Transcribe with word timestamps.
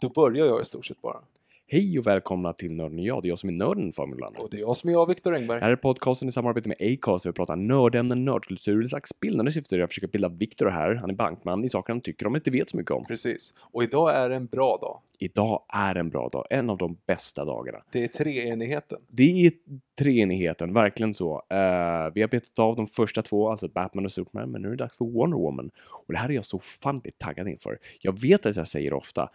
Då 0.00 0.08
börjar 0.08 0.46
jag 0.46 0.62
i 0.62 0.64
stort 0.64 0.86
sett 0.86 1.02
bara. 1.02 1.20
Hej 1.66 1.98
och 1.98 2.06
välkomna 2.06 2.52
till 2.52 2.72
Nörden 2.72 2.98
och 2.98 3.04
jag. 3.04 3.22
Det 3.22 3.26
är 3.26 3.30
jag 3.30 3.38
som 3.38 3.48
är 3.48 3.52
nörden 3.52 3.92
Formulan. 3.92 4.36
Och 4.36 4.50
det 4.50 4.56
är 4.56 4.60
jag 4.60 4.76
som 4.76 4.90
är 4.90 4.94
jag, 4.94 5.08
Viktor 5.08 5.34
Engberg. 5.34 5.60
Här 5.60 5.70
är 5.70 5.76
podcasten 5.76 6.28
i 6.28 6.32
samarbete 6.32 6.68
med 6.68 6.76
Acast 6.80 7.24
där 7.24 7.30
vi 7.30 7.34
pratar 7.34 7.56
nördämnen, 7.56 8.24
nördkultur, 8.24 8.84
ett 8.84 8.90
slags 8.90 9.20
bildande 9.20 9.52
syfte. 9.52 9.76
Jag 9.76 9.88
försöker 9.88 10.08
bilda 10.08 10.28
Viktor 10.28 10.66
här. 10.66 10.94
Han 10.94 11.10
är 11.10 11.14
bankman 11.14 11.64
i 11.64 11.68
saker 11.68 11.92
han 11.92 12.00
tycker 12.00 12.26
om 12.26 12.36
inte 12.36 12.50
vet 12.50 12.68
så 12.68 12.76
mycket 12.76 12.90
om. 12.90 13.04
Precis. 13.04 13.54
Och 13.58 13.82
idag 13.82 14.16
är 14.16 14.30
en 14.30 14.46
bra 14.46 14.78
dag. 14.80 15.00
Idag 15.18 15.62
är 15.68 15.94
en 15.94 16.10
bra 16.10 16.28
dag. 16.28 16.46
En 16.50 16.70
av 16.70 16.78
de 16.78 16.96
bästa 17.06 17.44
dagarna. 17.44 17.78
Det 17.92 18.04
är 18.04 18.08
treenigheten. 18.08 18.98
Det 19.08 19.46
är 19.46 19.52
treenigheten, 19.98 20.72
verkligen 20.72 21.14
så. 21.14 21.34
Eh, 21.34 22.12
vi 22.14 22.20
har 22.20 22.28
betat 22.28 22.58
av 22.58 22.76
de 22.76 22.86
första 22.86 23.22
två, 23.22 23.50
alltså 23.50 23.68
Batman 23.68 24.04
och 24.04 24.12
Superman, 24.12 24.50
men 24.50 24.62
nu 24.62 24.68
är 24.68 24.72
det 24.72 24.76
dags 24.76 24.98
för 24.98 25.04
Wonder 25.04 25.38
Woman. 25.38 25.70
Och 26.06 26.12
det 26.12 26.18
här 26.18 26.28
är 26.28 26.32
jag 26.32 26.44
så 26.44 26.56
ofantligt 26.56 27.18
taggad 27.18 27.48
inför. 27.48 27.78
Jag 28.00 28.20
vet 28.20 28.46
att 28.46 28.56
jag 28.56 28.68
säger 28.68 28.90
det 28.90 28.96
ofta, 28.96 29.30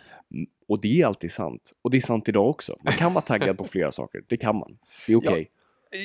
och 0.68 0.82
det 0.82 1.02
är 1.02 1.06
alltid 1.06 1.32
sant. 1.32 1.72
Och 1.82 1.92
det 1.92 1.98
är 1.98 2.02
sant 2.02 2.30
idag 2.30 2.50
också. 2.50 2.78
Man 2.84 2.94
kan 2.94 3.14
vara 3.14 3.26
taggad 3.26 3.58
på 3.58 3.64
flera 3.64 3.92
saker, 3.92 4.24
det 4.28 4.38
kan 4.38 4.56
man. 4.56 4.78
Det 5.08 5.14
är 5.14 5.18
okej. 5.18 5.52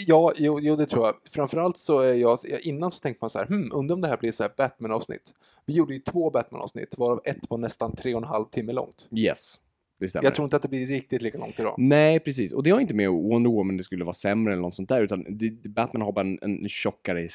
Ja, 0.06 0.32
jo, 0.36 0.60
jo, 0.60 0.76
det 0.76 0.86
tror 0.86 1.06
jag. 1.06 1.14
Framförallt 1.30 1.78
så 1.78 2.00
är 2.00 2.14
jag, 2.14 2.38
innan 2.62 2.90
så 2.90 3.00
tänkte 3.00 3.24
man 3.24 3.30
så 3.30 3.38
här, 3.38 3.46
hmm, 3.46 3.70
undrar 3.72 3.94
om 3.94 4.00
det 4.00 4.08
här 4.08 4.16
blir 4.16 4.32
så 4.32 4.42
här 4.42 4.50
Batman-avsnitt. 4.56 5.34
Vi 5.66 5.74
gjorde 5.74 5.94
ju 5.94 6.00
två 6.00 6.30
Batman-avsnitt, 6.30 6.98
varav 6.98 7.20
ett 7.24 7.50
var 7.50 7.58
nästan 7.58 7.96
tre 7.96 8.14
och 8.14 8.22
en 8.22 8.28
halv 8.28 8.44
timme 8.44 8.72
långt. 8.72 9.08
Yes, 9.16 9.60
det 10.00 10.08
stämmer. 10.08 10.24
Jag 10.24 10.34
tror 10.34 10.44
inte 10.44 10.56
att 10.56 10.62
det 10.62 10.68
blir 10.68 10.86
riktigt 10.86 11.22
lika 11.22 11.38
långt 11.38 11.58
idag. 11.58 11.74
Nej, 11.78 12.20
precis. 12.20 12.52
Och 12.52 12.62
det 12.62 12.70
har 12.70 12.80
inte 12.80 12.94
med 12.94 13.10
Wonder 13.10 13.50
Woman 13.50 13.76
det 13.76 13.84
skulle 13.84 14.04
vara 14.04 14.14
sämre 14.14 14.52
eller 14.52 14.62
något 14.62 14.74
sånt 14.74 14.88
där, 14.88 15.02
utan 15.02 15.26
Batman 15.64 16.02
har 16.02 16.12
bara 16.12 16.26
en, 16.26 16.38
en 16.42 16.68
tjockare 16.68 17.28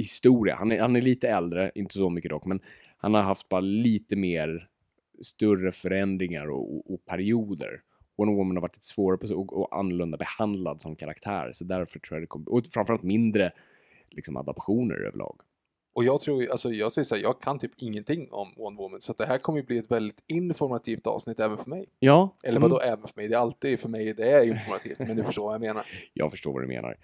historia. 0.00 0.56
Han 0.56 0.72
är, 0.72 0.80
han 0.80 0.96
är 0.96 1.00
lite 1.00 1.28
äldre, 1.28 1.72
inte 1.74 1.94
så 1.94 2.10
mycket 2.10 2.30
dock, 2.30 2.44
men 2.44 2.60
han 2.96 3.14
har 3.14 3.22
haft 3.22 3.48
bara 3.48 3.60
lite 3.60 4.16
mer 4.16 4.68
större 5.22 5.72
förändringar 5.72 6.50
och, 6.50 6.76
och, 6.76 6.94
och 6.94 7.04
perioder. 7.04 7.80
Wonder 8.18 8.34
Woman 8.34 8.56
har 8.56 8.62
varit 8.62 8.76
lite 8.76 8.86
svårare 8.86 9.18
på, 9.18 9.34
och, 9.34 9.52
och 9.52 9.78
annorlunda 9.78 10.16
behandlad 10.16 10.82
som 10.82 10.96
karaktär, 10.96 11.50
så 11.54 11.64
därför 11.64 11.98
tror 11.98 12.16
jag 12.16 12.22
det 12.22 12.26
kommer, 12.26 12.52
och 12.52 12.66
framförallt 12.66 13.02
mindre 13.02 13.52
liksom, 14.10 14.36
adaptioner 14.36 14.94
överlag. 14.94 15.40
Och 15.94 16.04
jag 16.04 16.20
tror 16.20 16.42
ju, 16.42 16.50
alltså 16.50 16.72
jag 16.72 16.92
säger 16.92 17.04
så 17.04 17.14
här, 17.14 17.22
jag 17.22 17.40
kan 17.40 17.58
typ 17.58 17.72
ingenting 17.76 18.28
om 18.30 18.52
Wonder 18.56 18.82
Woman, 18.82 19.00
så 19.00 19.12
det 19.12 19.26
här 19.26 19.38
kommer 19.38 19.58
ju 19.58 19.64
bli 19.64 19.78
ett 19.78 19.90
väldigt 19.90 20.24
informativt 20.26 21.06
avsnitt 21.06 21.40
även 21.40 21.56
för 21.56 21.70
mig. 21.70 21.86
Ja, 21.98 22.36
Eller 22.42 22.56
mm. 22.56 22.70
vadå 22.70 22.80
även 22.80 23.08
för 23.08 23.16
mig? 23.16 23.28
Det 23.28 23.34
är 23.34 23.38
alltid 23.38 23.80
för 23.80 23.88
mig 23.88 24.14
det 24.14 24.30
är 24.30 24.46
informativt, 24.46 24.98
men 24.98 25.16
du 25.16 25.24
förstår 25.24 25.44
vad 25.44 25.54
jag 25.54 25.60
menar. 25.60 25.86
Jag 26.12 26.30
förstår 26.30 26.52
vad 26.52 26.62
du 26.62 26.66
menar. 26.66 26.96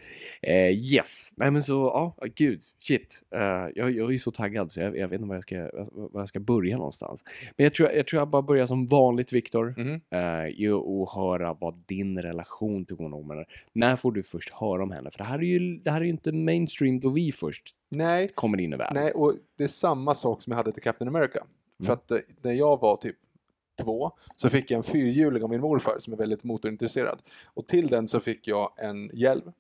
Eh, 0.43 0.71
yes, 0.71 1.33
nej 1.37 1.51
men 1.51 1.63
så, 1.63 1.73
ja, 1.73 2.27
gud, 2.35 2.61
shit. 2.81 3.23
Eh, 3.35 3.41
jag, 3.75 3.91
jag 3.91 4.15
är 4.15 4.19
så 4.19 4.31
taggad 4.31 4.73
så 4.73 4.81
jag, 4.81 4.97
jag 4.99 5.09
vet 5.09 5.21
inte 5.21 5.29
var 5.29 5.35
jag, 5.35 5.43
ska, 5.43 5.57
var 5.93 6.21
jag 6.21 6.29
ska 6.29 6.41
börja 6.41 6.77
någonstans. 6.77 7.25
Men 7.57 7.65
jag 7.65 7.75
tror 7.75 7.91
jag, 7.91 8.07
tror 8.07 8.21
jag 8.21 8.29
bara 8.29 8.43
börjar 8.43 8.67
som 8.67 8.87
vanligt, 8.87 9.33
Viktor. 9.33 9.75
Mhm. 9.77 10.01
Eh, 10.11 10.49
i 10.49 10.69
att 10.69 11.15
höra 11.15 11.57
vad 11.61 11.83
din 11.87 12.23
relation 12.23 12.85
till 12.85 12.97
Wonder 12.97 13.19
Woman 13.19 13.39
är. 13.39 13.47
När 13.73 13.97
får 13.97 14.13
du 14.13 14.23
först 14.23 14.55
höra 14.55 14.83
om 14.83 14.91
henne? 14.91 15.11
För 15.11 15.19
det 15.19 15.25
här 15.25 15.39
är 15.39 15.43
ju, 15.43 15.79
det 15.79 15.91
här 15.91 16.01
är 16.01 16.05
ju 16.05 16.11
inte 16.11 16.33
mainstream 16.33 17.01
då 17.01 17.11
vi 17.11 17.33
först 17.33 17.77
Nej, 17.91 18.29
kommer 18.29 18.61
in 18.61 18.73
i 18.73 18.77
världen. 18.77 19.03
Nej, 19.03 19.13
och 19.13 19.35
det 19.57 19.65
är 19.65 19.69
samma 19.69 20.15
sak 20.15 20.43
som 20.43 20.51
jag 20.51 20.57
hade 20.57 20.73
till 20.73 20.83
Captain 20.83 21.09
America. 21.09 21.45
För 21.77 21.85
Mm. 21.85 21.93
att 21.95 22.11
eh, 22.11 22.19
när 22.43 22.53
jag 22.53 22.81
var 22.81 22.97
typ 22.97 23.17
två 23.83 24.11
så 24.37 24.51
fick 24.51 24.71
jag 24.71 24.79
en 24.79 24.83
fyrhjuling 24.83 25.43
av 25.43 25.51
min 25.51 25.61
morfar 25.61 25.97
som 25.99 26.13
är 26.13 26.17
väldigt 26.17 26.45
motorintresserad. 26.45 27.23
Och 27.45 27.67
till 27.67 27.87
den 27.89 28.09
så 28.09 28.21
fick 28.21 28.49
jag 28.49 28.73
en 28.77 29.11
hjälm. 29.15 29.53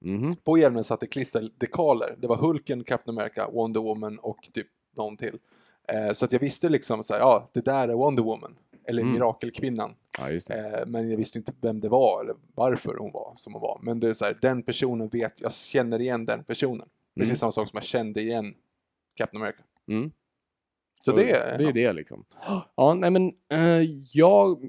Mhm. 0.00 0.36
På 0.36 0.58
hjälmen 0.58 0.84
satt 0.84 1.00
det 1.00 1.06
klisterdekaler. 1.06 2.14
Det 2.18 2.26
var 2.26 2.36
Hulken, 2.36 2.84
Captain 2.84 3.18
America, 3.18 3.50
Wonder 3.52 3.80
Woman 3.80 4.18
och 4.18 4.48
typ 4.52 4.66
någon 4.96 5.16
till. 5.16 5.38
Eh, 5.88 6.12
så 6.12 6.24
att 6.24 6.32
jag 6.32 6.40
visste 6.40 6.68
liksom 6.68 7.04
så 7.04 7.12
här, 7.14 7.20
ja, 7.20 7.48
det 7.52 7.64
där 7.64 7.88
är 7.88 7.94
Wonder 7.94 8.22
Woman. 8.22 8.56
Eller 8.84 9.02
Mm. 9.02 9.14
Mirakelkvinnan. 9.14 9.94
Ja. 10.18 10.30
Eh, 10.30 10.86
men 10.86 11.10
jag 11.10 11.16
visste 11.16 11.38
inte 11.38 11.52
vem 11.60 11.80
det 11.80 11.88
var 11.88 12.20
eller 12.24 12.34
varför 12.54 12.96
hon 12.98 13.12
var 13.12 13.34
som 13.36 13.52
hon 13.52 13.62
var. 13.62 13.78
Men 13.82 14.00
det 14.00 14.08
är 14.08 14.14
så 14.14 14.24
här, 14.24 14.38
den 14.42 14.62
personen 14.62 15.08
vet, 15.08 15.40
jag 15.40 15.52
känner 15.52 16.00
igen 16.00 16.26
den 16.26 16.44
personen. 16.44 16.88
Precis 17.14 17.30
Mm. 17.30 17.36
samma 17.36 17.52
sak 17.52 17.68
som 17.68 17.76
jag 17.76 17.84
kände 17.84 18.20
igen 18.22 18.54
Captain 19.16 19.42
America. 19.42 19.62
Mm. 19.88 20.12
Så 21.04 21.12
Och 21.12 21.18
det 21.18 21.30
är... 21.30 21.58
det 21.58 21.64
är 21.64 21.72
det 21.72 21.92
liksom. 21.92 22.24
Ja, 22.76 22.94
nej 22.94 23.10
men 23.10 23.32
eh, 23.48 23.90
jag... 24.12 24.64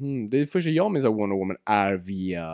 mm, 0.00 0.30
Det 0.30 0.46
första 0.46 0.70
jag 0.70 0.90
minns 0.92 1.04
av 1.04 1.14
Wonder 1.14 1.36
Woman 1.36 1.56
är 1.64 1.94
via 1.94 2.46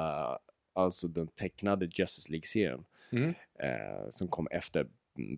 alltså 0.72 1.08
den 1.08 1.26
tecknade 1.28 1.88
Justice 1.92 2.32
League-serien. 2.32 2.84
Mm. 3.12 3.34
Eh, 3.58 4.08
som 4.10 4.28
kom 4.28 4.48
efter 4.50 4.86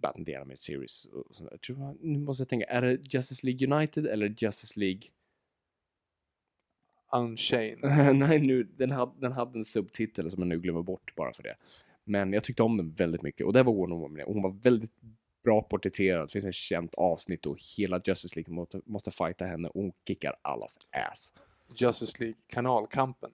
Batman 0.01 0.25
The 0.25 0.35
Animated 0.37 0.59
Series. 0.59 1.05
Och 1.05 1.25
sånt 1.31 1.49
där. 1.51 1.55
Jag 1.55 1.61
tror, 1.61 1.97
nu 2.01 2.19
måste 2.19 2.41
jag 2.41 2.49
tänka, 2.49 2.67
är 2.67 2.83
det 2.83 3.15
Justice 3.15 3.47
League 3.47 3.77
United 3.77 4.07
eller 4.07 4.35
Justice 4.39 4.81
League... 4.81 5.01
Unchained. 7.13 7.79
nej, 8.17 8.39
nu, 8.41 8.63
den, 8.63 8.91
hade, 8.91 9.13
den 9.21 9.33
hade 9.33 9.59
en 9.59 9.65
subtitel 9.65 10.31
som 10.31 10.41
jag 10.41 10.49
nu 10.49 10.61
glömmer 10.61 10.83
bort 10.83 11.15
bara 11.17 11.33
för 11.33 11.43
det. 11.43 11.57
Men 12.09 12.33
jag 12.33 12.45
tyckte 12.45 12.63
om 12.63 12.77
den 12.77 12.93
väldigt 12.93 13.23
mycket 13.23 13.47
och 13.47 13.53
det 13.53 13.63
var 13.63 13.73
Wonder 13.73 13.97
Woman. 13.97 14.21
Och 14.27 14.35
hon 14.35 14.43
var 14.43 14.51
väldigt 14.51 14.93
bra 15.45 15.63
porträtterad. 15.63 16.29
Det 16.29 16.33
finns 16.33 16.45
ett 16.47 16.55
känt 16.55 16.95
avsnitt 16.95 17.47
och 17.47 17.57
hela 17.77 18.01
Justice 18.05 18.35
League 18.37 18.55
måste, 18.55 18.81
måste 18.85 19.11
fighta 19.11 19.45
henne 19.45 19.69
och 19.69 19.83
hon 19.83 19.93
kickar 20.09 20.37
allas 20.43 20.79
ass. 20.91 21.35
Justice 21.75 22.17
League 22.21 22.37
kanalkampen. 22.47 23.31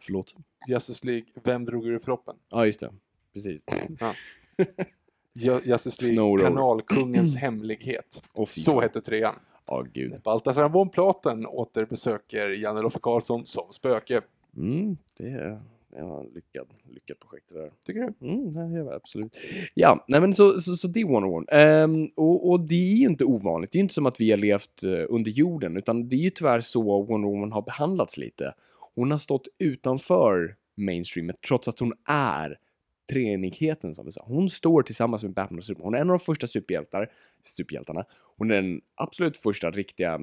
Förlåt? 0.00 0.34
Justice 0.68 1.06
League 1.06 1.24
Vem 1.44 1.64
drog 1.64 1.86
ur 1.86 1.98
proppen? 1.98 2.36
Ja, 2.50 2.66
just 2.66 2.80
det. 2.80 2.92
Precis. 3.32 3.66
Ju- 5.34 5.60
Justice 5.64 6.02
League 6.02 6.16
Snowroller. 6.16 6.44
kanalkungens 6.44 7.36
hemlighet. 7.36 8.22
Fy 8.48 8.60
Så 8.60 8.80
hette 8.80 9.00
trean. 9.00 9.34
Ja, 9.66 9.84
gud. 9.92 10.20
Baltasar 10.22 10.68
von 10.68 10.88
Platen 10.90 11.46
återbesöker 11.46 12.48
Janne 12.48 12.82
Loffe 12.82 12.98
Karlsson 13.02 13.46
som 13.46 13.72
spöke. 13.72 14.20
Mm, 14.56 14.96
det, 15.16 15.60
en 15.94 16.26
lyckad, 16.34 16.66
lyckad 16.84 17.20
projekt 17.20 17.48
det 17.48 17.58
där. 17.58 17.72
Tycker 17.86 18.00
du? 18.00 18.28
Mm, 18.28 18.72
nej, 18.72 18.94
absolut. 18.94 19.36
Ja, 19.74 20.04
nej 20.08 20.20
men 20.20 20.32
så, 20.32 20.60
så, 20.60 20.76
så 20.76 20.88
det 20.88 21.00
är 21.00 21.04
Wonder 21.04 21.28
Woman. 21.28 21.46
Ehm, 21.48 22.06
och, 22.16 22.50
och 22.50 22.60
det 22.60 22.74
är 22.74 22.96
ju 22.96 23.06
inte 23.06 23.24
ovanligt. 23.24 23.72
Det 23.72 23.76
är 23.76 23.80
ju 23.80 23.82
inte 23.82 23.94
som 23.94 24.06
att 24.06 24.20
vi 24.20 24.30
har 24.30 24.38
levt 24.38 24.82
eh, 24.82 25.04
under 25.08 25.30
jorden, 25.30 25.76
utan 25.76 26.08
det 26.08 26.16
är 26.16 26.20
ju 26.20 26.30
tyvärr 26.30 26.60
så 26.60 27.02
Wonder 27.02 27.28
Woman 27.28 27.52
har 27.52 27.62
behandlats 27.62 28.16
lite. 28.16 28.54
Hon 28.94 29.10
har 29.10 29.18
stått 29.18 29.48
utanför 29.58 30.56
mainstreamet 30.76 31.36
trots 31.48 31.68
att 31.68 31.78
hon 31.78 31.92
är 32.08 32.58
treenigheten 33.10 33.94
som 33.94 34.06
vi 34.06 34.12
sa. 34.12 34.24
Hon 34.26 34.50
står 34.50 34.82
tillsammans 34.82 35.22
med 35.22 35.32
Batman 35.32 35.58
och 35.58 35.64
Superman. 35.64 35.86
Hon 35.86 35.94
är 35.94 35.98
en 35.98 36.10
av 36.10 36.18
de 36.18 36.24
första 36.24 36.46
superhjältar, 36.46 37.10
superhjältarna. 37.42 38.04
Hon 38.36 38.50
är 38.50 38.54
den 38.54 38.80
absolut 38.94 39.36
första 39.36 39.70
riktiga 39.70 40.20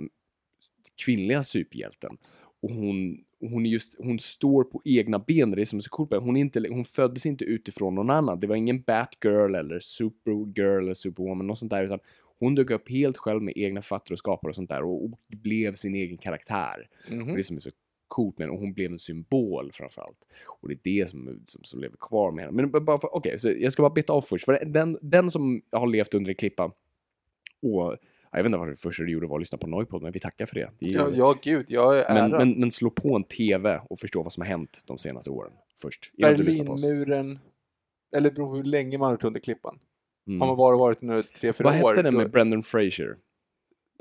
kvinnliga 1.05 1.43
superhjälten. 1.43 2.17
Och 2.61 2.69
hon, 2.69 3.23
hon, 3.41 3.65
är 3.65 3.69
just, 3.69 3.95
hon 3.97 4.19
står 4.19 4.63
på 4.63 4.81
egna 4.85 5.19
ben, 5.19 5.51
det 5.51 5.61
är 5.61 5.65
som 5.65 5.77
är 5.77 5.81
så 5.81 5.89
coolt. 5.89 6.13
Hon, 6.13 6.37
är 6.37 6.41
inte, 6.41 6.65
hon 6.69 6.85
föddes 6.85 7.25
inte 7.25 7.45
utifrån 7.45 7.95
någon 7.95 8.09
annan. 8.09 8.39
Det 8.39 8.47
var 8.47 8.55
ingen 8.55 8.81
Batgirl 8.81 9.55
eller 9.55 9.79
Supergirl 9.79 10.83
eller 10.83 10.93
Superwoman, 10.93 11.47
något 11.47 11.57
sånt 11.57 11.69
där, 11.69 11.83
utan 11.83 11.99
hon 12.39 12.55
dök 12.55 12.69
upp 12.69 12.89
helt 12.89 13.17
själv 13.17 13.41
med 13.41 13.53
egna 13.57 13.81
författare 13.81 14.13
och 14.13 14.19
skapare 14.19 14.49
och 14.49 14.55
sånt 14.55 14.69
där 14.69 14.83
och, 14.83 15.05
och 15.05 15.19
blev 15.27 15.73
sin 15.73 15.95
egen 15.95 16.17
karaktär. 16.17 16.87
Mhm. 17.11 17.31
Och 17.31 17.37
det 17.37 17.43
som 17.43 17.55
är 17.55 17.59
så 17.59 17.69
coolt 18.07 18.37
med 18.37 18.47
henne, 18.47 18.53
och 18.55 18.61
hon 18.61 18.73
blev 18.73 18.91
en 18.91 18.99
symbol 18.99 19.71
framförallt. 19.71 20.27
Och 20.47 20.67
det 20.67 20.73
är 20.73 20.79
det 20.83 21.09
som, 21.09 21.41
som, 21.45 21.63
som 21.63 21.79
lever 21.79 21.97
kvar 21.99 22.31
med 22.31 22.45
henne. 22.45 22.67
Men 22.71 22.85
bara 22.85 22.99
för, 22.99 23.15
okej, 23.15 23.39
så 23.39 23.51
jag 23.51 23.73
ska 23.73 23.83
bara 23.83 23.93
beta 23.93 24.13
av 24.13 24.21
först. 24.21 24.45
För 24.45 24.65
den, 24.65 24.97
den 25.01 25.31
som 25.31 25.61
har 25.71 25.87
levt 25.87 26.13
under 26.13 26.29
en 26.29 26.35
klippa 26.35 26.71
och 27.61 27.97
jag 28.31 28.43
vet 28.43 28.45
inte 28.45 28.57
vad 28.57 28.67
det 28.67 28.75
första 28.75 29.03
du 29.03 29.11
gjorde 29.11 29.27
var 29.27 29.35
att 29.37 29.41
lyssna 29.41 29.57
på 29.57 29.67
Noipod, 29.67 30.01
men 30.01 30.11
vi 30.11 30.19
tackar 30.19 30.45
för 30.45 30.55
det. 30.55 30.69
det 30.79 30.85
Ja, 30.87 31.09
ja, 31.13 31.35
gud, 31.43 31.65
jag 31.69 31.99
är 31.99 32.13
men, 32.13 32.31
men, 32.31 32.59
men 32.59 32.71
slå 32.71 32.89
på 32.89 33.15
en 33.15 33.23
TV 33.23 33.81
och 33.89 33.99
förstå 33.99 34.23
vad 34.23 34.33
som 34.33 34.41
har 34.41 34.47
hänt 34.47 34.81
de 34.85 34.97
senaste 34.97 35.29
åren 35.29 35.51
först. 35.81 36.11
Berlinmuren, 36.17 37.39
eller 38.15 38.31
beror 38.31 38.55
hur 38.55 38.63
länge 38.63 38.97
man 38.97 39.05
har 39.05 39.11
varit 39.13 39.23
under 39.23 39.39
klippan. 39.39 39.79
Mm. 40.27 40.41
Har 40.41 40.47
man 40.47 40.57
bara 40.57 40.77
varit 40.77 41.01
nu 41.01 41.23
tre, 41.23 41.53
fyra 41.53 41.69
Vad 41.69 41.83
år, 41.83 41.89
hette 41.89 42.01
den 42.01 42.13
då- 42.13 42.19
med 42.19 42.31
Brendan 42.31 42.61
Fraser? 42.61 43.17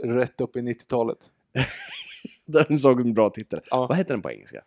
rätt 0.02 0.40
upp 0.40 0.56
i 0.56 0.60
90-talet. 0.60 1.30
Den 2.46 2.78
såg 2.78 3.00
en 3.00 3.14
bra 3.14 3.30
titel. 3.30 3.60
Ja. 3.70 3.86
Vad 3.86 3.96
hette 3.96 4.12
den 4.12 4.22
på 4.22 4.30
engelska? 4.30 4.64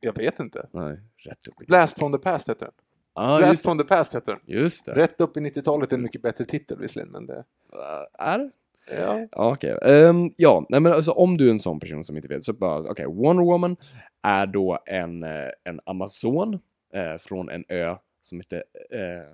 Jag 0.00 0.16
vet 0.16 0.40
inte. 0.40 0.68
Nej, 0.72 1.00
rätt 1.16 1.48
upp 1.48 1.62
i... 1.62 1.64
Blast 1.64 1.98
from 1.98 2.12
the 2.12 2.18
past 2.18 2.48
heter 2.48 2.66
den. 2.66 2.74
Ja, 3.14 3.38
Blast 3.38 3.62
from 3.62 3.78
the 3.78 3.84
past 3.84 4.14
heter 4.14 4.32
den. 4.32 4.56
just 4.56 4.84
det. 4.84 4.92
Rätt 4.94 5.20
upp 5.20 5.36
i 5.36 5.40
90-talet 5.40 5.92
är 5.92 5.96
en 5.96 6.02
mycket 6.02 6.22
bättre 6.22 6.44
titel 6.44 6.78
visserligen, 6.78 7.12
men 7.12 7.26
det... 7.26 7.44
Uh, 7.74 8.26
är? 8.26 8.50
Ja. 8.90 9.26
Okej. 9.32 9.78
Ehm, 9.82 10.30
ja, 10.36 10.66
nej 10.68 10.80
men 10.80 10.92
alltså 10.92 11.12
om 11.12 11.36
du 11.36 11.46
är 11.46 11.50
en 11.50 11.58
sån 11.58 11.80
person 11.80 12.04
som 12.04 12.16
inte 12.16 12.28
vet 12.28 12.44
så 12.44 12.52
bara, 12.52 12.90
okej, 12.90 13.06
Wonder 13.06 13.44
Woman 13.44 13.76
är 14.22 14.46
då 14.46 14.78
en, 14.86 15.22
eh, 15.22 15.50
en 15.64 15.80
Amazon 15.84 16.58
eh, 16.92 17.16
från 17.18 17.48
en 17.48 17.64
ö 17.68 17.96
som 18.20 18.40
heter, 18.40 18.64
eh, 18.90 19.26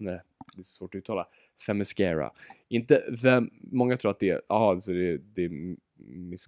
nej, 0.00 0.20
det 0.54 0.60
är 0.60 0.62
svårt 0.62 0.94
att 0.94 0.98
uttala, 0.98 1.26
Themyscira. 1.66 2.30
Inte 2.68 3.16
the, 3.22 3.40
många 3.60 3.96
tror 3.96 4.10
att 4.10 4.18
det 4.18 4.30
är, 4.30 4.42
jaha, 4.48 4.70
alltså 4.70 4.92
det, 4.92 5.16
det 5.16 5.44
är 5.44 5.76
mis? 5.96 6.46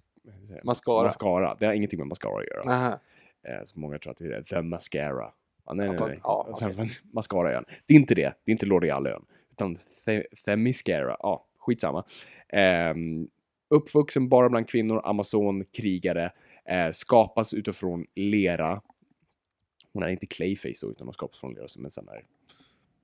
Mascara. 0.63 1.03
mascara. 1.03 1.55
Det 1.59 1.65
har 1.65 1.73
ingenting 1.73 1.99
med 1.99 2.07
mascara 2.07 2.39
att 2.39 2.47
göra. 2.47 2.63
Nähä. 2.63 2.99
Eh, 3.47 3.63
så 3.63 3.79
många 3.79 3.99
tror 3.99 4.11
att 4.11 4.17
det 4.17 4.35
är 4.35 4.41
The 4.41 4.61
Mascara. 4.61 5.31
Ja, 5.65 5.73
nej, 5.73 5.89
nej, 5.89 5.99
nej. 5.99 6.19
sen 6.59 6.71
okej. 6.71 6.89
Mascaraön. 7.13 7.65
Det 7.85 7.93
är 7.93 7.95
inte 7.95 8.15
det. 8.15 8.33
Det 8.43 8.51
är 8.51 8.53
inte 8.53 8.65
L'Orealön. 8.65 9.25
Utan 9.53 9.77
The- 10.05 10.23
Themyscira. 10.45 11.17
Ja, 11.19 11.45
skitsamma. 11.57 12.03
Eh, 12.49 12.93
uppvuxen 13.69 14.29
bara 14.29 14.49
bland 14.49 14.69
kvinnor, 14.69 15.01
Amazon, 15.05 15.65
krigare. 15.65 16.31
Eh, 16.65 16.91
skapas 16.91 17.53
utifrån 17.53 18.05
lera. 18.15 18.81
Hon 19.93 20.03
är 20.03 20.07
inte 20.07 20.25
Clayface 20.27 20.85
då, 20.85 20.91
utan 20.91 21.07
hon 21.07 21.13
skapas 21.13 21.39
från 21.39 21.53
lera 21.53 21.77
men 21.77 21.91
sen 21.91 22.07
är 22.07 22.25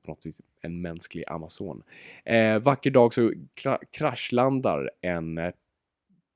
på 0.06 0.12
något 0.12 0.26
vis 0.26 0.42
en 0.62 0.82
mänsklig 0.82 1.24
Amazon. 1.28 1.84
Eh, 2.26 2.60
vacker 2.60 2.92
dag 2.92 3.14
så 3.14 3.32
kraschlandar 3.92 4.92
en 5.02 5.38
eh, 5.38 5.52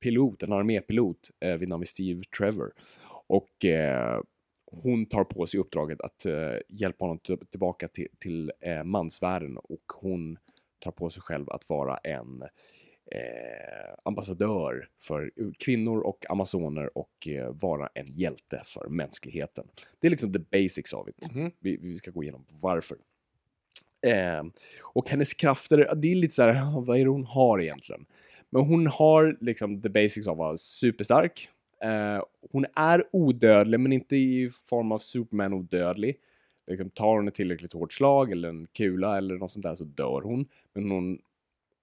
pilot, 0.01 0.43
en 0.43 0.53
armépilot 0.53 1.31
eh, 1.39 1.57
vid 1.57 1.69
namn 1.69 1.85
Steve 1.85 2.21
Trevor. 2.37 2.71
Och 3.27 3.65
eh, 3.65 4.21
hon 4.81 5.05
tar 5.05 5.23
på 5.23 5.47
sig 5.47 5.59
uppdraget 5.59 6.01
att 6.01 6.25
eh, 6.25 6.53
hjälpa 6.69 7.05
honom 7.05 7.19
tillbaka 7.51 7.87
till, 7.87 8.07
till 8.19 8.51
eh, 8.59 8.83
mansvärlden 8.83 9.57
och 9.57 9.83
hon 9.95 10.37
tar 10.79 10.91
på 10.91 11.09
sig 11.09 11.21
själv 11.21 11.49
att 11.49 11.69
vara 11.69 11.97
en 11.97 12.41
eh, 13.11 13.93
ambassadör 14.03 14.87
för 15.01 15.31
kvinnor 15.59 15.99
och 15.99 16.25
amazoner 16.29 16.97
och 16.97 17.27
vara 17.49 17.89
en 17.93 18.13
hjälte 18.13 18.61
för 18.65 18.89
mänskligheten. 18.89 19.67
Det 19.99 20.07
är 20.07 20.11
liksom 20.11 20.33
the 20.33 20.39
basics 20.39 20.93
av 20.93 21.09
it. 21.09 21.33
Mhm. 21.33 21.51
Vi, 21.59 21.77
vi 21.77 21.95
ska 21.95 22.11
gå 22.11 22.23
igenom 22.23 22.45
varför. 22.49 22.97
Eh, 24.01 24.43
och 24.81 25.09
hennes 25.09 25.33
krafter, 25.33 25.95
det 25.95 26.11
är 26.11 26.15
lite 26.15 26.33
så 26.33 26.41
här, 26.41 26.53
ja, 26.53 26.83
vad 26.87 26.97
är 26.97 27.03
det 27.03 27.09
hon 27.09 27.25
har 27.25 27.61
egentligen? 27.61 28.05
Men 28.49 28.61
hon 28.61 28.87
har 28.87 29.37
liksom 29.41 29.81
the 29.81 29.89
basics 29.89 30.27
av 30.27 30.31
att 30.31 30.37
vara 30.37 30.57
superstark. 30.57 31.49
Eh, 31.83 32.23
hon 32.51 32.65
är 32.75 33.03
odödlig, 33.11 33.79
men 33.79 33.93
inte 33.93 34.15
i 34.15 34.49
form 34.49 34.91
av 34.91 34.97
Superman 34.97 35.53
odödlig. 35.53 36.17
Liksom, 36.67 36.89
tar 36.89 37.15
hon 37.15 37.27
ett 37.27 37.35
tillräckligt 37.35 37.73
hårt 37.73 37.93
slag 37.93 38.31
eller 38.31 38.49
en 38.49 38.67
kula 38.73 39.17
eller 39.17 39.35
något 39.35 39.51
sånt 39.51 39.63
där 39.63 39.75
så 39.75 39.83
dör 39.83 40.21
hon. 40.21 40.45
Men 40.73 40.91
hon 40.91 41.19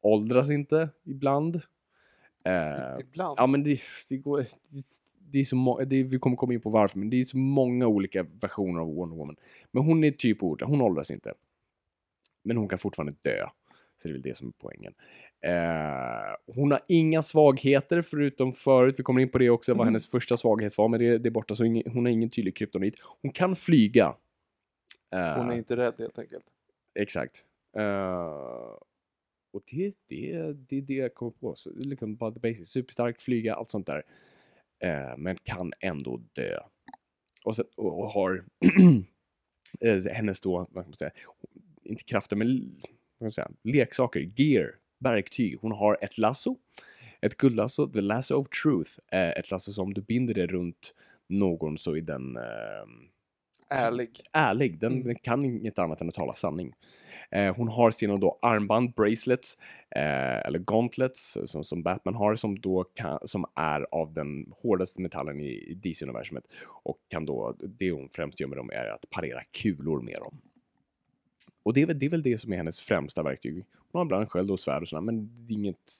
åldras 0.01 0.51
inte 0.51 0.89
ibland. 1.05 1.57
Eh, 2.45 3.01
Ibland. 3.01 3.39
Ja, 3.39 3.47
men 3.47 3.63
det, 3.63 3.81
det 4.09 4.17
går... 4.17 4.39
Det, 4.69 4.85
det 5.33 5.39
är 5.39 5.45
så 5.45 5.85
det, 5.87 6.03
vi 6.03 6.19
kommer 6.19 6.37
komma 6.37 6.55
in 6.55 6.61
på 6.61 6.71
varför, 6.71 6.99
men 6.99 7.11
det 7.11 7.21
är 7.21 7.25
så 7.25 7.37
många 7.37 7.87
olika 7.87 8.23
versioner 8.23 8.81
av 8.81 8.95
Wonder 8.95 9.17
Woman. 9.17 9.37
Men 9.71 9.83
hon 9.83 10.05
är 10.05 10.11
typ 10.11 10.43
ord, 10.43 10.63
hon 10.63 10.81
åldras 10.81 11.11
inte. 11.11 11.35
Men 12.43 12.57
hon 12.57 12.69
kan 12.69 12.79
fortfarande 12.79 13.15
dö. 13.23 13.47
Så 14.03 14.09
det 14.09 14.13
är 14.13 14.13
väl 14.13 14.23
det 14.23 14.37
som 14.37 14.49
är 14.49 14.53
poängen. 14.59 14.95
Eh, 15.43 16.37
hon 16.55 16.71
har 16.71 16.81
inga 16.89 17.23
svagheter 17.23 18.03
förutom 18.03 18.53
förut, 18.53 18.95
vi 18.99 19.03
kommer 19.03 19.21
in 19.21 19.29
på 19.29 19.39
det 19.39 19.51
också, 19.51 19.75
vad 19.75 19.87
hennes 19.87 20.07
första 20.11 20.37
svaghet 20.37 20.79
var, 20.79 20.89
men 20.89 21.01
det, 21.01 21.19
det 21.19 21.29
är 21.29 21.31
borta, 21.31 21.55
så 21.55 21.65
ingen, 21.65 21.93
hon 21.93 22.05
har 22.05 22.13
ingen 22.13 22.31
tydlig 22.31 22.57
kryptonit. 22.57 22.95
Hon 23.23 23.33
kan 23.33 23.57
flyga. 23.57 24.17
Eh, 25.15 25.37
Hon 25.37 25.51
är 25.51 25.57
inte 25.57 25.77
rädd 25.77 25.95
helt 25.99 26.19
enkelt. 26.19 26.45
Exakt. 26.95 27.45
Eh, 27.77 28.77
och 29.53 29.63
det, 29.71 29.95
det, 30.07 30.53
det 30.53 30.77
är 30.77 30.83
det 30.83 30.95
jag 30.95 31.15
kommer 31.15 31.33
på. 31.33 31.55
Så, 31.55 31.71
liksom 31.75 32.17
bara 32.17 32.33
the 32.33 32.41
basics. 32.41 32.71
Superstarkt, 32.71 33.23
flyga, 33.23 33.55
allt 33.55 33.69
sånt 33.69 33.87
där. 33.87 34.03
Eh, 34.85 35.17
men 35.17 35.37
kan 35.37 35.73
ändå 35.81 36.17
dö. 36.33 36.59
Och, 37.45 37.57
sen, 37.57 37.65
och, 37.77 38.01
och 38.01 38.11
har 38.11 38.45
eh, 39.81 40.03
hennes 40.13 40.41
då, 40.41 40.59
vad 40.59 40.85
kan 40.85 40.91
man 40.91 40.93
säga, 40.93 41.11
inte 41.83 42.05
krafter 42.05 42.37
men 42.37 42.49
vad 42.49 43.19
kan 43.19 43.25
man 43.27 43.33
säga, 43.33 43.51
leksaker, 43.63 44.31
gear, 44.37 44.75
verktyg. 45.01 45.59
Hon 45.61 45.73
har 45.73 45.99
ett 46.01 46.19
lasso, 46.19 46.57
ett 47.21 47.37
guldlasso, 47.37 47.87
the 47.93 48.01
lasso 48.01 48.35
of 48.37 48.49
truth. 48.49 48.91
Eh, 49.13 49.29
ett 49.31 49.51
lasso 49.51 49.73
som 49.73 49.95
du 49.95 50.01
binder 50.03 50.35
det 50.35 50.47
runt 50.47 50.95
någon 51.29 51.79
så 51.79 51.97
är 51.97 52.01
den 52.01 52.37
ehm, 52.37 53.09
Ärlig. 53.71 54.21
ärlig. 54.33 54.79
Den, 54.81 54.93
Mm. 54.93 55.05
den 55.07 55.15
kan 55.17 55.45
inget 55.45 55.79
annat 55.79 56.01
än 56.01 56.09
att 56.09 56.15
tala 56.15 56.35
sanning. 56.35 56.73
Eh, 57.31 57.57
hon 57.57 57.69
har 57.69 57.91
sina 57.91 58.17
då 58.17 58.39
armband, 58.43 58.93
bracelets, 58.95 59.59
eh, 59.97 60.47
eller 60.47 60.59
gauntlets 60.59 61.39
som, 61.47 61.65
som 61.65 61.83
Batman 61.83 62.15
har, 62.15 62.35
som 62.37 62.61
då 62.61 62.85
kan, 62.85 63.19
som 63.25 63.45
är 63.55 63.87
av 63.95 64.13
den 64.13 64.53
hårdaste 64.63 65.03
metallen 65.03 65.41
i, 65.41 65.49
i 65.49 65.75
DC-universumet. 65.75 66.45
Och 66.85 66.99
kan 67.09 67.27
då, 67.27 67.57
det 67.59 67.91
hon 67.91 68.09
främst 68.13 68.41
gör 68.41 68.49
med 68.49 68.59
dem 68.59 68.71
är 68.71 68.87
att 68.87 69.11
parera 69.11 69.41
kulor 69.63 70.01
med 70.01 70.19
dem. 70.21 70.41
Och 71.63 71.75
det 71.75 71.83
är, 71.83 71.87
väl, 71.87 71.99
det 71.99 72.07
är 72.07 72.11
väl 72.11 72.23
det 72.23 72.39
som 72.39 72.53
är 72.53 72.57
hennes 72.57 72.81
främsta 72.81 73.23
verktyg. 73.23 73.65
Hon 73.93 73.99
har 73.99 74.05
ibland 74.05 74.31
sköld 74.31 74.51
och 74.51 74.61
svärd 74.61 74.83
och 74.83 74.89
sådär, 74.89 75.01
men 75.01 75.31
det 75.47 75.55
är 75.55 75.59
inget 75.59 75.93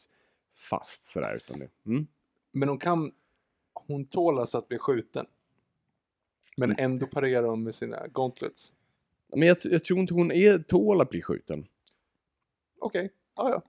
fast 0.55 1.05
sådär. 1.05 1.35
Utan 1.37 1.59
det, 1.59 1.69
mm. 1.87 2.07
Men 2.53 2.69
hon 2.69 2.79
kan... 2.79 3.13
Hon 3.73 4.05
tål 4.05 4.39
alltså 4.39 4.59
att 4.59 4.69
bli 4.69 4.79
skjuten. 4.79 5.27
Men 6.57 6.71
Mm. 6.71 6.85
ändå 6.85 7.07
parerar 7.07 7.47
hon 7.47 7.63
med 7.63 7.75
sina 7.75 8.07
gauntlets. 8.07 8.73
Men 9.29 9.49
jag, 9.49 9.57
jag 9.63 9.85
tror 9.85 9.99
inte 9.99 10.15
hon 10.15 10.33
är 10.33 10.59
tål 10.59 11.01
att 11.01 11.11
bli 11.11 11.23
skjuten. 11.23 11.67
Okej, 12.79 13.11
ja 13.37 13.51
ja. 13.51 13.63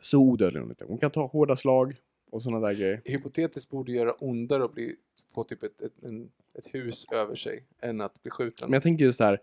Så 0.00 0.18
odödlig 0.18 0.60
hon 0.60 0.70
inte. 0.70 0.84
Hon 0.84 0.98
kan 0.98 1.10
ta 1.10 1.26
hårda 1.26 1.56
slag 1.56 1.96
och 2.30 2.42
sådana 2.42 2.66
där 2.66 2.74
grejer. 2.74 3.02
Hypotetiskt 3.04 3.70
borde 3.70 3.92
göra 3.92 4.12
ondare 4.12 4.64
att 4.64 4.74
bli 4.74 4.96
få 5.34 5.44
typ 5.44 5.62
ett, 5.62 5.80
ett, 5.80 6.02
en, 6.02 6.30
ett 6.54 6.74
hus 6.74 7.06
över 7.12 7.36
sig 7.36 7.64
än 7.80 8.00
att 8.00 8.22
bli 8.22 8.30
skjuten. 8.30 8.68
Men 8.70 8.74
jag 8.74 8.82
tänker 8.82 9.04
just 9.04 9.20
här. 9.20 9.40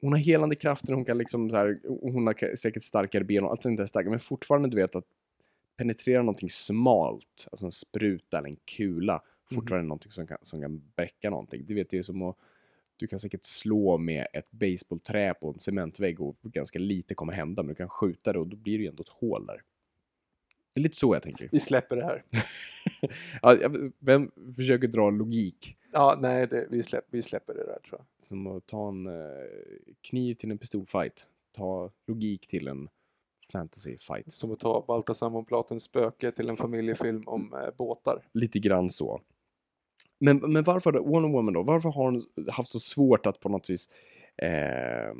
Hon 0.00 0.12
har 0.12 0.18
helande 0.18 0.56
krafter, 0.56 0.92
hon 0.92 1.04
kan 1.04 1.18
liksom 1.18 1.50
så 1.50 1.56
här, 1.56 1.80
hon 1.84 2.26
har 2.26 2.56
säkert 2.56 2.82
starkare 2.82 3.24
ben 3.24 3.44
och 3.44 3.50
allt 3.50 3.62
sånt 3.62 3.76
där 3.76 3.86
starkare, 3.86 4.10
men 4.10 4.20
fortfarande 4.20 4.68
du 4.68 4.76
vet 4.76 4.96
att 4.96 5.04
penetrera 5.76 6.22
någonting 6.22 6.50
smalt, 6.50 7.48
alltså 7.50 7.66
en 7.66 7.72
spruta 7.72 8.38
eller 8.38 8.48
en 8.48 8.56
kula, 8.64 9.22
fortfarande 9.54 9.88
någonting 9.88 10.12
som 10.12 10.26
kan, 10.26 10.38
som 10.42 10.60
kan 10.60 10.82
bräcka 10.96 11.30
någonting. 11.30 11.64
Du 11.66 11.74
vet, 11.74 11.90
det 11.90 11.98
är 11.98 12.02
som 12.02 12.22
att 12.22 12.36
du 12.96 13.06
kan 13.06 13.18
säkert 13.18 13.44
slå 13.44 13.98
med 13.98 14.26
ett 14.32 14.50
baseballträ 14.50 15.34
på 15.34 15.48
en 15.48 15.58
cementvägg 15.58 16.20
och 16.20 16.36
ganska 16.42 16.78
lite 16.78 17.14
kommer 17.14 17.32
hända, 17.32 17.62
men 17.62 17.68
du 17.68 17.74
kan 17.74 17.88
skjuta 17.88 18.32
det 18.32 18.38
och 18.38 18.46
då 18.46 18.56
blir 18.56 18.78
det 18.78 18.82
ju 18.82 18.88
ändå 18.88 19.02
ett 19.02 19.08
hål 19.08 19.46
där. 19.46 19.62
Det 20.74 20.80
är 20.80 20.82
lite 20.82 20.96
så 20.96 21.14
jag 21.14 21.22
tänker. 21.22 21.48
Vi 21.52 21.60
släpper 21.60 21.96
det 21.96 22.04
här. 22.04 22.22
Ja, 23.42 23.70
vem 23.98 24.30
försöker 24.56 24.88
dra 24.88 25.10
logik? 25.10 25.76
Ja, 25.92 26.18
nej, 26.20 26.46
det, 26.46 26.66
vi, 26.70 26.82
släpp, 26.82 27.04
vi 27.10 27.22
släpper 27.22 27.54
det 27.54 27.66
där 27.66 27.78
tror 27.88 28.00
jag. 28.00 28.26
Som 28.26 28.46
att 28.46 28.66
ta 28.66 28.88
en 28.88 29.06
eh, 29.06 29.12
kniv 30.08 30.34
till 30.34 30.50
en 30.50 30.58
pistolfight. 30.58 31.26
Ta 31.56 31.90
logik 32.06 32.46
till 32.46 32.68
en 32.68 32.88
fantasyfight. 33.52 34.32
Som 34.32 34.52
att 34.52 34.60
ta 34.60 34.84
Baltasar 34.88 35.30
von 35.30 35.44
Platens 35.44 35.82
spöke 35.82 36.32
till 36.32 36.48
en 36.48 36.56
familjefilm 36.56 37.22
om 37.26 37.54
eh, 37.64 37.74
båtar. 37.78 38.22
Lite 38.32 38.58
grann 38.58 38.90
så. 38.90 39.20
Men, 40.18 40.36
men 40.36 40.64
varför? 40.64 40.92
Wonder 40.92 41.28
Woman 41.28 41.54
då? 41.54 41.62
Varför 41.62 41.88
har 41.88 42.04
hon 42.04 42.26
haft 42.48 42.70
så 42.70 42.80
svårt 42.80 43.26
att 43.26 43.40
på 43.40 43.48
något 43.48 43.70
vis 43.70 43.88
eh, 44.36 45.14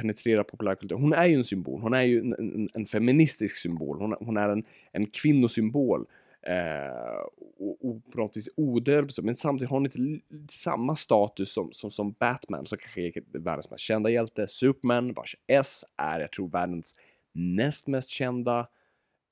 penetrera 0.00 0.44
populärkultur? 0.44 0.96
Hon 0.96 1.12
är 1.12 1.26
ju 1.26 1.34
en 1.34 1.44
symbol. 1.44 1.80
Hon 1.80 1.94
är 1.94 2.02
ju 2.02 2.18
en, 2.20 2.32
en, 2.32 2.68
en 2.74 2.86
feministisk 2.86 3.56
symbol. 3.56 3.98
Hon, 4.00 4.16
hon 4.20 4.36
är 4.36 4.48
en, 4.48 4.64
en 4.92 5.06
kvinnosymbol. 5.06 6.06
Eh, 6.42 7.20
och, 7.58 7.84
och 7.84 8.12
på 8.12 8.18
något 8.18 8.36
vis 8.36 8.48
odödlig 8.56 9.24
men 9.24 9.36
samtidigt 9.36 9.70
har 9.70 9.76
hon 9.76 9.86
inte 9.86 10.24
samma 10.48 10.96
status 10.96 11.52
som, 11.52 11.72
som, 11.72 11.90
som 11.90 12.12
Batman, 12.12 12.66
som 12.66 12.78
kanske 12.78 13.00
är 13.00 13.38
världens 13.38 13.70
mest 13.70 13.84
kända 13.84 14.10
hjälte. 14.10 14.46
Superman, 14.46 15.12
vars 15.12 15.36
S 15.46 15.84
är, 15.96 16.20
jag 16.20 16.32
tror, 16.32 16.48
världens 16.48 16.94
näst 17.32 17.86
mest 17.86 18.08
kända 18.08 18.68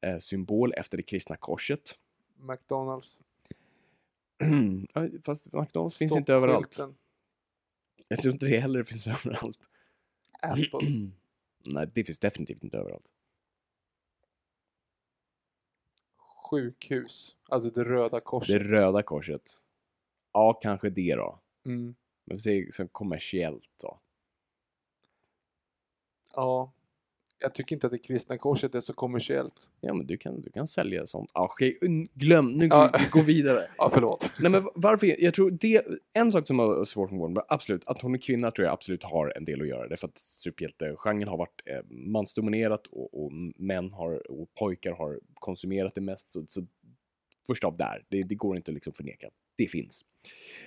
eh, 0.07 0.19
symbol 0.19 0.73
efter 0.73 0.97
det 0.97 1.03
kristna 1.03 1.37
korset. 1.37 1.99
McDonalds. 2.37 3.19
Fast 5.25 5.53
McDonalds 5.53 5.97
finns 5.97 6.17
inte 6.17 6.35
överallt. 6.35 6.73
Stoppskylten. 6.73 6.97
Jag 8.09 8.23
tror 8.23 8.35
inte 8.35 8.47
det 8.47 8.59
heller 8.59 8.83
finns 8.83 9.07
överallt. 9.07 9.59
Apple. 10.43 10.89
Nej, 11.67 11.91
det 11.95 12.05
finns 12.05 12.19
definitivt 12.19 12.65
inte 12.65 12.79
överallt. 12.79 13.11
Sjukhus. 16.51 17.37
Alltså 17.49 17.71
det 17.71 17.85
röda 17.85 18.17
Det 18.17 18.21
korset. 18.21 18.63
röda 18.63 19.03
korset. 19.03 19.61
Ja, 20.33 20.53
kanske 20.63 20.91
det 20.91 21.15
då. 21.17 21.39
Mm. 21.65 21.95
Men 22.25 22.37
vi 22.37 22.41
säger 22.41 22.87
kommersiellt 22.89 23.71
då. 23.83 23.99
Ja. 26.35 26.73
Jag 27.39 27.55
tycker 27.55 27.77
inte 27.77 27.87
att 27.87 27.93
det 27.93 27.99
kristna 27.99 28.39
korset 28.39 28.75
är 28.75 28.81
så 28.81 28.93
kommersiellt. 28.93 29.69
Ja, 29.81 29.95
men 29.95 30.07
du 30.07 30.17
kan, 30.17 30.41
du 30.41 30.51
kan 30.51 30.67
sälja 30.67 31.07
sånt. 31.07 31.31
Okej, 31.35 31.79
un- 31.81 32.09
glöm, 32.15 32.53
nu 32.53 32.67
Ja. 32.67 32.91
vi 32.99 33.05
går 33.11 33.23
vidare. 33.23 33.71
Ja, 33.79 33.91
förlåt. 33.95 34.31
Nej, 34.41 34.51
men 34.51 34.69
varför? 34.75 35.23
Jag 35.23 35.35
tror 35.35 35.51
det, 35.51 35.87
en 36.13 36.33
sak 36.33 36.47
som 36.47 36.57
var 36.57 36.85
svårt 36.85 37.11
med 37.11 37.21
Warner, 37.21 37.43
absolut, 37.49 37.83
att 37.87 38.03
hon 38.03 38.15
är 38.15 38.19
kvinna 38.19 38.51
tror 38.51 38.65
jag 38.67 38.73
absolut 38.73 39.03
har 39.05 39.33
en 39.37 39.45
del 39.45 39.61
att 39.61 39.69
göra. 39.69 39.89
Det 39.89 39.95
är 39.95 39.97
för 39.97 40.09
att 40.09 40.19
superhjältegenren 40.19 41.29
har 41.29 41.37
varit 41.37 41.63
eh, 41.67 41.81
mansdominerat 41.91 42.87
och, 42.87 43.25
och 43.25 43.33
män 43.57 43.93
har, 43.93 44.31
och 44.31 44.55
pojkar 44.55 44.93
har 44.93 45.21
konsumerat 45.35 45.95
det 45.95 46.01
mest. 46.01 46.29
Så, 46.33 46.45
så 46.47 46.67
först 47.47 47.65
av 47.65 47.77
där, 47.77 48.05
det, 48.09 48.23
det 48.23 48.35
går 48.35 48.57
inte 48.57 48.73
liksom 48.73 48.93
förneka. 48.93 49.29
Det 49.57 49.67
finns. 49.67 50.05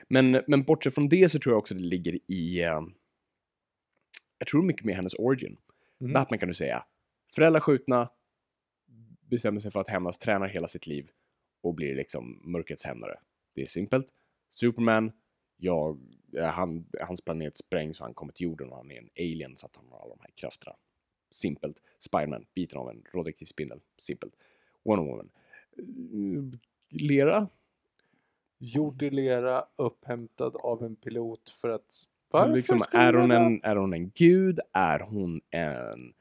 Men, 0.08 0.42
men 0.48 0.64
bortsett 0.64 0.96
från 0.96 1.10
det 1.10 1.32
så 1.32 1.40
tror 1.40 1.54
jag 1.54 1.60
också 1.60 1.76
det 1.76 1.84
ligger 1.84 2.20
i, 2.32 2.60
eh, 2.62 2.82
jag 4.38 4.48
tror 4.48 4.64
mycket 4.64 4.86
mer 4.86 4.94
hennes 4.96 5.14
origin. 5.14 5.58
Mm. 6.02 6.14
Batman 6.14 6.40
kan 6.40 6.48
du 6.48 6.54
säga. 6.54 6.86
Föräldrar 7.36 7.60
skjutna, 7.60 8.10
bestämmer 9.22 9.60
sig 9.60 9.72
för 9.72 9.80
att 9.80 9.88
hämnas, 9.88 10.18
tränar 10.18 10.48
hela 10.48 10.68
sitt 10.68 10.88
liv 10.88 11.10
och 11.62 11.76
blir 11.76 11.96
liksom 11.96 12.42
mörkrets 12.52 12.86
hämnare. 12.86 13.20
Det 13.56 13.62
är 13.62 13.66
simpelt. 13.66 14.08
Superman, 14.50 15.12
jag, 15.58 16.00
eh, 16.38 16.46
han, 16.46 16.86
hans 17.02 17.22
planet 17.22 17.58
sprängs 17.58 18.00
och 18.00 18.06
han 18.06 18.14
kommer 18.14 18.34
till 18.34 18.44
jorden 18.44 18.70
och 18.70 18.78
han 18.78 18.92
är 18.92 18.98
en 18.98 19.10
alien 19.18 19.58
så 19.58 19.66
att 19.66 19.76
han 19.76 19.90
har 19.90 20.00
alla 20.00 20.16
de 20.16 20.22
här 20.22 20.32
krafterna. 20.36 20.76
Simpelt. 21.32 21.82
Spiderman, 22.00 22.46
biten 22.56 22.80
av 22.80 22.90
en 22.90 23.04
radioaktiv 23.14 23.46
spindel. 23.46 23.82
Simpelt. 23.98 24.34
Wonder 24.84 25.06
Woman. 25.06 25.32
Eh, 25.78 26.60
Lera? 26.92 27.50
Gjord 28.58 29.02
i 29.02 29.10
lera, 29.10 29.66
upphämtad 29.76 30.56
av 30.56 30.84
en 30.84 30.96
pilot 30.96 31.50
för 31.50 31.70
att... 31.70 32.08
Varför 32.32 32.56
liksom, 32.56 32.84
är, 32.92 33.14
hon 33.14 33.32
en, 33.32 33.64
är 33.64 33.76
hon 33.76 33.94
en 33.94 34.10
gud? 34.10 34.60
Är 34.74 35.00
hon 35.00 35.42
en... 35.52 36.14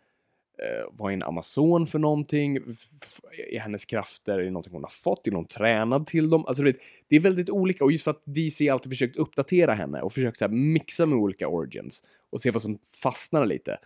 Eh, 0.63 0.87
vad 0.93 1.13
är 1.13 1.15
en 1.17 1.23
amazon 1.23 1.87
för 1.87 1.99
någonting? 1.99 2.57
F- 2.57 3.21
Är 3.53 3.61
hennes 3.61 3.85
krafter 3.85 4.39
är 4.39 4.43
det 4.45 4.51
någonting 4.51 4.73
hon 4.73 4.83
har 4.83 4.91
fått? 4.91 5.27
Är 5.27 5.33
hon 5.33 5.45
tränad 5.45 6.07
till 6.07 6.31
dem? 6.31 6.47
Alltså, 6.47 6.63
vet, 6.63 6.77
det 7.09 7.17
är 7.17 7.21
väldigt 7.21 7.51
olika 7.51 7.85
och 7.85 7.93
just 7.93 8.05
för 8.05 8.11
att 8.11 8.23
DC 8.25 8.69
alltid 8.69 8.93
försökt 8.93 9.17
uppdatera 9.17 9.75
henne 9.75 10.03
och 10.03 10.13
försökt 10.13 10.39
så 10.39 10.45
här, 10.45 10.53
mixa 10.53 11.07
med 11.07 11.19
olika 11.19 11.49
origins 11.49 12.05
och 12.31 12.41
se 12.41 12.51
vad 12.51 12.63
som 12.63 12.79
fastnar 13.03 13.47
lite. 13.47 13.79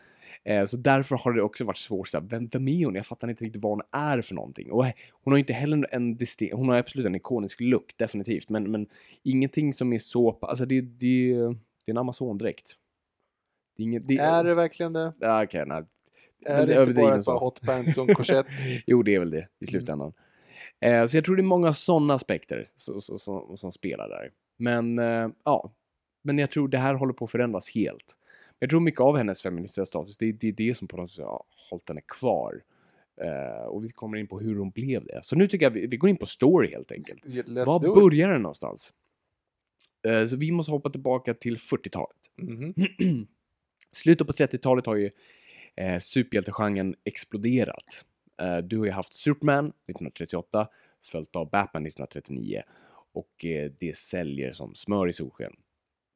Eh, 0.44 0.64
så 0.64 0.76
därför 0.76 1.16
har 1.16 1.32
det 1.32 1.42
också 1.42 1.64
varit 1.64 1.76
svårt. 1.76 2.08
Så 2.08 2.20
här, 2.20 2.26
vem, 2.28 2.48
vem 2.52 2.68
är 2.68 2.84
hon? 2.84 2.94
Jag 2.94 3.06
fattar 3.06 3.30
inte 3.30 3.44
riktigt 3.44 3.62
vad 3.62 3.72
hon 3.72 3.82
är 3.92 4.20
för 4.20 4.34
någonting. 4.34 4.70
Och 4.70 4.86
hon 5.24 5.32
har 5.32 5.38
inte 5.38 5.52
heller 5.52 5.88
en 5.92 6.16
distinkt... 6.16 6.54
Hon 6.54 6.68
har 6.68 6.76
absolut 6.76 7.06
en 7.06 7.14
ikonisk 7.14 7.60
look, 7.60 7.94
definitivt. 7.96 8.48
Men, 8.48 8.70
men 8.70 8.86
ingenting 9.22 9.72
som 9.72 9.92
är 9.92 9.98
så... 9.98 10.38
Alltså 10.42 10.64
det, 10.64 10.80
det, 10.80 11.34
det 11.84 11.90
är 11.90 11.94
en 11.94 11.98
Amazon-dräkt. 11.98 12.76
Det 13.76 13.82
är, 13.82 13.84
inget, 13.84 14.08
det, 14.08 14.18
Är 14.18 14.44
det 14.44 14.54
verkligen 14.54 14.92
det? 14.92 15.12
Ja, 15.20 15.44
okej, 15.44 15.64
nej. 15.66 15.84
Är 16.44 16.66
det 16.66 16.80
inte 16.80 16.94
bara 16.94 17.18
ett 17.18 17.24
par 17.24 17.38
hotpants 17.38 17.98
och 17.98 18.08
en 18.08 18.14
korsett? 18.14 18.46
Jo, 18.86 19.02
det 19.02 19.14
är 19.14 19.18
väl 19.18 19.30
det 19.30 19.48
i 19.60 19.66
slutändan. 19.66 20.12
Eh, 20.80 21.06
så 21.06 21.16
jag 21.16 21.24
tror 21.24 21.36
det 21.36 21.42
är 21.42 21.44
många 21.44 21.72
sådana 21.72 22.14
aspekter 22.14 22.66
som, 22.76 23.00
som, 23.00 23.56
som, 23.56 23.72
spelar 23.72 24.08
där. 24.08 24.30
Men 24.56 24.98
eh, 24.98 25.28
ja, 25.44 25.72
men 26.22 26.38
jag 26.38 26.50
tror 26.50 26.68
det 26.68 26.78
här 26.78 26.94
håller 26.94 27.12
på 27.12 27.24
att 27.24 27.30
förändras 27.30 27.74
helt. 27.74 28.16
Jag 28.58 28.70
tror 28.70 28.80
mycket 28.80 29.00
av 29.00 29.16
hennes 29.16 29.42
feministiska 29.42 29.84
status, 29.84 30.18
det 30.18 30.28
är 30.28 30.32
det, 30.32 30.48
är 30.48 30.52
det 30.52 30.74
som 30.76 30.88
på 30.88 30.96
något 30.96 31.10
sätt 31.10 31.24
har 31.24 31.42
hållit 31.70 31.88
henne 31.88 32.00
kvar. 32.00 32.62
Eh, 33.20 33.66
och 33.66 33.84
vi 33.84 33.88
kommer 33.88 34.18
in 34.18 34.26
på 34.26 34.40
hur 34.40 34.56
hon 34.56 34.70
blev 34.70 35.04
det. 35.04 35.20
Så 35.22 35.36
nu 35.36 35.48
tycker 35.48 35.66
jag 35.66 35.70
vi, 35.70 35.86
vi 35.86 35.96
går 35.96 36.10
in 36.10 36.16
på 36.16 36.26
story 36.26 36.72
helt 36.72 36.92
enkelt. 36.92 37.24
Let's 37.24 37.64
Var 37.64 37.94
börjar 37.94 38.28
den 38.28 38.42
någonstans? 38.42 38.92
Eh, 40.08 40.26
så 40.26 40.36
vi 40.36 40.50
måste 40.52 40.72
hoppa 40.72 40.90
tillbaka 40.90 41.34
till 41.34 41.56
40-talet. 41.56 42.16
Mhm. 42.36 42.74
Slutet 43.92 44.26
på 44.26 44.32
30-talet 44.32 44.86
har 44.86 44.96
ju 44.96 45.10
eh, 45.76 45.98
superhjältegenren 45.98 46.94
exploderat. 47.04 48.04
Eh, 48.42 48.56
du 48.56 48.78
har 48.78 48.84
ju 48.86 48.90
haft 48.92 49.14
Superman 49.14 49.66
1938, 49.66 50.68
följt 51.04 51.36
av 51.36 51.50
Batman 51.50 51.86
1939 51.86 52.62
och 53.12 53.44
eh, 53.44 53.70
det 53.80 53.96
säljer 53.96 54.52
som 54.52 54.74
smör 54.74 55.08
i 55.08 55.12
solsken. 55.12 55.52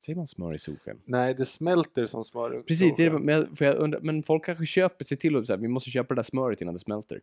Säger 0.05 0.17
man 0.17 0.27
smör 0.27 0.55
i 0.55 0.59
solsken? 0.59 1.01
Nej, 1.05 1.35
det 1.35 1.47
smälter 1.47 2.07
som 2.07 2.25
smör. 2.25 2.59
i 2.59 2.63
Precis, 2.63 2.93
det 2.97 3.09
solsken. 3.11 3.25
men, 3.25 3.35
jag- 3.35 3.49
jag 3.61 3.77
undrar, 3.77 4.01
men 4.01 4.23
folk 4.23 4.45
kanske 4.45 4.67
köper 4.67 5.05
sig 5.05 5.17
till 5.19 5.37
och 5.37 5.49
här, 5.49 5.57
vi 5.57 5.69
måste 5.69 5.91
köpa 5.91 6.15
det 6.15 6.19
där 6.19 6.23
smöret 6.23 6.61
innan 6.61 6.75
det 6.75 6.81
smälter. 6.81 7.21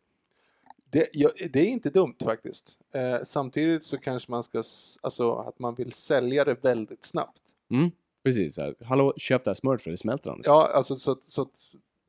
Det, 0.93 1.07
ja, 1.13 1.29
det 1.53 1.59
är 1.59 1.65
inte 1.67 1.89
dumt 1.89 2.15
faktiskt. 2.23 2.77
Eh, 2.93 3.17
samtidigt 3.25 3.83
så 3.83 3.97
kanske 3.97 4.31
man 4.31 4.43
ska, 4.43 4.63
alltså 5.01 5.33
att 5.35 5.59
man 5.59 5.75
vill 5.75 5.91
sälja 5.93 6.43
det 6.45 6.63
väldigt 6.63 7.03
snabbt. 7.05 7.41
Mm, 7.71 7.91
precis, 8.23 8.55
så 8.55 8.73
hallå, 8.85 9.13
köp 9.17 9.43
det 9.43 9.49
här 9.49 9.55
smöret 9.55 9.81
för 9.81 9.91
det 9.91 9.97
smälter 9.97 10.29
annars. 10.29 10.45
Ja, 10.45 10.67
alltså 10.73 10.95
så, 10.95 11.11
att- 11.11 11.23
så 11.23 11.47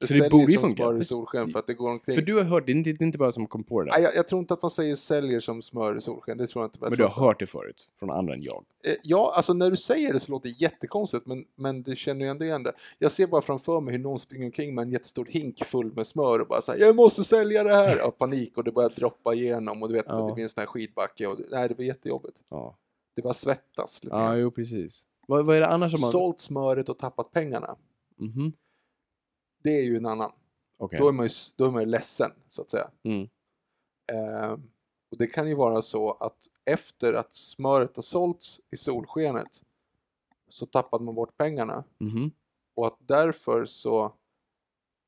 det, 0.06 0.14
Så 0.16 0.22
det 0.22 0.30
borde 0.30 0.52
ju 0.52 0.58
som 0.58 0.66
funka. 0.68 0.82
smör 0.82 0.94
i 0.94 0.98
Det- 0.98 1.04
solsken 1.04 1.50
för 1.50 1.58
att 1.58 1.66
det 1.66 1.74
går 1.74 1.90
omkring. 1.90 2.14
För 2.14 2.22
du 2.22 2.34
har 2.34 2.42
hört, 2.42 2.66
det 2.66 2.72
är 2.72 2.74
inte, 2.74 2.92
det 2.92 3.02
är 3.02 3.06
inte 3.06 3.18
bara 3.18 3.32
som 3.32 3.46
kom 3.46 3.64
på 3.64 3.80
det 3.80 3.86
där. 3.90 3.92
Nej, 3.92 4.02
jag, 4.02 4.14
jag 4.16 4.28
tror 4.28 4.38
inte 4.40 4.54
att 4.54 4.62
man 4.62 4.70
säger 4.70 4.94
säljer 4.96 5.40
som 5.40 5.62
smör 5.62 5.96
i 5.96 6.00
solsken. 6.00 6.38
Det 6.38 6.46
tror 6.46 6.62
jag 6.62 6.66
inte. 6.68 6.78
Jag 6.80 6.90
men 6.90 6.98
du 6.98 7.04
har 7.04 7.10
hört 7.26 7.38
det 7.40 7.46
förut, 7.46 7.88
från 7.98 8.10
andra 8.10 8.34
än 8.34 8.42
jag. 8.42 8.64
Eh, 8.84 8.94
Ja, 9.02 9.32
alltså 9.36 9.52
när 9.52 9.70
du 9.70 9.76
säger 9.76 10.12
det 10.12 10.20
så 10.20 10.32
låter 10.32 10.48
det 10.48 10.60
jättekonstigt, 10.60 11.26
men, 11.26 11.44
men 11.56 11.82
det 11.82 11.96
känner 11.96 12.24
ju 12.24 12.30
ändå 12.30 12.44
igen 12.44 12.62
det. 12.62 12.72
Jag 12.98 13.12
ser 13.12 13.26
bara 13.26 13.42
framför 13.42 13.80
mig 13.80 13.92
hur 13.94 13.98
någon 14.02 14.18
springer 14.18 14.44
omkring 14.46 14.74
med 14.74 14.82
en 14.82 14.90
jättestor 14.90 15.24
hink 15.30 15.64
full 15.64 15.92
med 15.94 16.06
smör 16.06 16.38
och 16.40 16.46
bara 16.46 16.62
säger 16.62 16.86
jag 16.86 16.96
måste 16.96 17.24
sälja 17.24 17.64
det 17.64 17.74
här! 17.74 17.98
Av 17.98 18.10
panik 18.10 18.56
och 18.58 18.64
det 18.64 18.72
börjar 18.72 18.90
droppa 18.96 19.34
igenom 19.34 19.82
och 19.82 19.88
du 19.88 19.94
vet, 19.94 20.04
Ja. 20.08 20.26
det 20.28 20.34
blir 20.34 20.42
en 20.44 20.48
sån 20.50 20.60
här 20.60 20.66
skidbacke 20.66 21.26
och 21.26 21.38
nej, 21.50 21.68
det 21.68 21.74
var 21.74 21.84
jättejobbigt. 21.84 22.36
Ja, 22.50 22.76
Det 23.16 23.22
bara 23.22 23.34
svettas 23.34 24.04
lite 24.04 24.16
ja 24.16 24.22
grann. 24.22 24.38
jo 24.40 24.50
precis. 24.50 25.06
Vad, 25.28 25.46
vad 25.46 25.56
är 25.56 25.60
det 25.60 25.66
annars 25.68 25.92
som 25.92 26.00
man... 26.00 26.10
Sålt 26.10 26.40
smöret 26.40 26.88
och 26.88 26.98
tappat 26.98 27.32
pengarna, 27.32 27.76
Mhm, 28.18 28.52
det 29.64 29.78
är 29.78 29.82
ju 29.82 29.96
en 29.96 30.06
annan. 30.06 30.32
okej. 30.78 30.98
Då, 30.98 31.08
är 31.08 31.12
man 31.12 31.26
ju, 31.26 31.32
då 31.56 31.64
är 31.64 31.70
man 31.70 31.82
ju 31.82 31.88
ledsen, 31.88 32.30
så 32.48 32.62
att 32.62 32.70
säga. 32.70 32.90
Mm. 33.02 33.28
Eh, 34.12 34.52
och 35.10 35.18
det 35.18 35.26
kan 35.26 35.48
ju 35.48 35.54
vara 35.54 35.82
så 35.82 36.10
att 36.12 36.48
efter 36.64 37.12
att 37.12 37.34
smöret 37.34 37.96
har 37.96 38.02
sålts 38.02 38.60
i 38.70 38.76
solskenet 38.76 39.62
så 40.48 40.66
tappade 40.66 41.04
man 41.04 41.14
bort 41.14 41.36
pengarna. 41.36 41.84
Mhm. 41.98 42.30
och 42.74 42.86
att 42.86 42.98
därför 42.98 43.64
så 43.64 44.14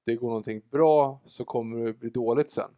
det 0.05 0.15
går 0.15 0.29
någonting 0.29 0.63
bra 0.71 1.21
så 1.25 1.45
kommer 1.45 1.85
det 1.87 1.93
bli 1.93 2.11
dåligt 2.11 2.51
sen. 2.51 2.71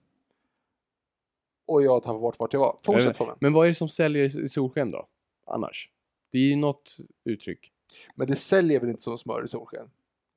Och 1.66 1.82
jag 1.82 2.02
tappar 2.02 2.18
bort 2.18 2.38
vart 2.38 2.52
jag 2.52 2.60
var. 2.60 2.78
Fortsätt 2.82 3.16
Fabian. 3.16 3.38
Men 3.40 3.52
vad 3.52 3.64
är 3.64 3.68
det 3.68 3.74
som 3.74 3.88
säljer 3.88 4.36
i 4.36 4.42
i 4.44 4.48
solsken 4.48 4.90
då? 4.90 5.08
Annars? 5.46 5.90
Det 6.32 6.38
är 6.38 6.42
ju 6.42 6.56
något 6.56 6.96
uttryck. 7.24 7.72
Men 8.14 8.26
det 8.26 8.36
säljer 8.36 8.80
väl 8.80 8.90
inte 8.90 9.02
som 9.02 9.18
smör 9.18 9.44
i 9.44 9.48
solsken? 9.48 9.90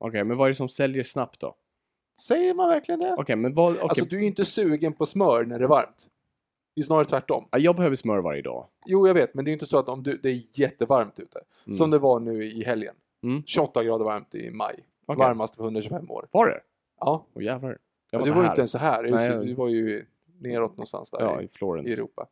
Okej, 0.04 0.24
men 0.24 0.36
vad 0.36 0.46
är 0.46 0.50
det 0.50 0.54
som 0.54 0.68
säljer 0.68 1.02
snabbt 1.02 1.40
då? 1.40 1.54
Säger 2.20 2.54
man 2.54 2.68
verkligen 2.68 3.00
det? 3.00 3.14
Okej, 3.18 3.36
men 3.36 3.54
vad... 3.54 3.72
okej. 3.72 3.82
Alltså 3.82 4.04
du 4.04 4.16
är 4.16 4.20
ju 4.20 4.26
inte 4.26 4.44
sugen 4.44 4.92
på 4.92 5.06
smör 5.06 5.44
när 5.44 5.58
det 5.58 5.64
är 5.64 5.68
varmt. 5.68 6.08
Det 6.74 6.80
är 6.80 6.84
snarare 6.84 7.04
tvärtom. 7.04 7.48
Ja, 7.50 7.58
Jag 7.58 7.76
behöver 7.76 7.96
smör 7.96 8.18
varje 8.18 8.42
dag. 8.42 8.66
Jo, 8.86 9.06
jag 9.06 9.14
vet, 9.14 9.34
men 9.34 9.44
det 9.44 9.50
är 9.50 9.52
inte 9.52 9.66
så 9.66 9.78
att 9.78 9.88
om 9.88 10.02
du, 10.02 10.16
det 10.16 10.28
är 10.30 10.42
jättevarmt 10.52 11.20
ute. 11.20 11.40
Mm. 11.66 11.76
Som 11.76 11.90
det 11.90 11.98
var 11.98 12.20
nu 12.20 12.44
i 12.44 12.64
helgen. 12.64 12.94
Mm. 13.22 13.42
28 13.46 13.84
grader 13.84 14.04
varmt 14.04 14.34
i 14.34 14.50
maj. 14.50 14.74
Okej. 15.06 15.18
Varmast 15.18 15.56
på 15.56 15.62
125 15.62 16.10
år. 16.10 16.28
Var 16.30 16.46
det? 16.46 16.60
Ja, 17.00 17.26
Åh 17.34 17.42
jävlar. 17.44 17.78
Jag 18.10 18.18
var 18.18 18.26
du 18.26 18.32
var 18.32 18.42
ju 18.42 18.48
inte 18.48 18.60
ens 18.60 18.70
så 18.70 18.78
här. 18.78 19.02
Nej, 19.02 19.46
Du- 19.46 19.54
var 19.54 19.68
ju 19.68 20.06
neråt 20.40 20.70
någonstans 20.70 21.10
där 21.10 21.20
Ja, 21.20 21.42
i, 21.42 21.48
Florens. 21.48 21.88
i 21.88 21.92
Europa. 21.92 22.26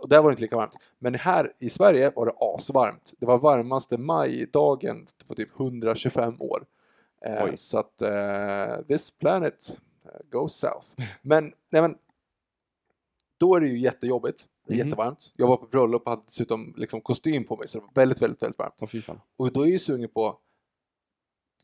Och 0.00 0.08
där 0.08 0.22
var 0.22 0.30
det 0.30 0.32
inte 0.32 0.42
lika 0.42 0.56
varmt. 0.56 0.76
Men 0.98 1.14
här 1.14 1.52
i 1.58 1.70
Sverige 1.70 2.12
var 2.16 2.26
det 2.26 2.32
asvarmt. 2.36 3.12
Det 3.18 3.26
var 3.26 3.38
varmaste 3.38 3.98
majdagen 3.98 5.08
på 5.26 5.34
typ 5.34 5.60
125 5.60 6.36
år. 6.38 6.64
Eh, 7.24 7.54
så 7.54 7.78
att 7.78 8.02
eh, 8.02 8.86
this 8.88 9.10
planet 9.10 9.76
eh, 10.04 10.30
goes 10.30 10.52
south. 10.52 10.88
Men, 11.22 11.52
nej 11.70 11.82
men 11.82 11.94
då 13.38 13.54
är 13.56 13.60
det 13.60 13.68
ju 13.68 13.78
jättejobbigt. 13.78 14.48
Mhm. 14.68 14.78
jättevarmt. 14.78 15.32
Jag 15.36 15.46
var 15.46 15.56
på 15.56 15.66
bröllop 15.66 16.02
och 16.02 16.10
hade 16.10 16.22
dessutom 16.26 16.74
liksom 16.76 17.00
kostym 17.00 17.44
på 17.44 17.56
mig 17.56 17.68
så 17.68 17.78
det 17.78 17.84
var 17.84 17.92
väldigt, 17.94 18.22
väldigt, 18.22 18.42
väldigt 18.42 18.58
varmt. 18.58 19.04
Fan. 19.04 19.20
Och 19.36 19.52
då 19.52 19.60
är 19.60 19.64
jag 19.64 19.72
ju 19.72 19.78
sugen 19.78 20.08
på 20.08 20.38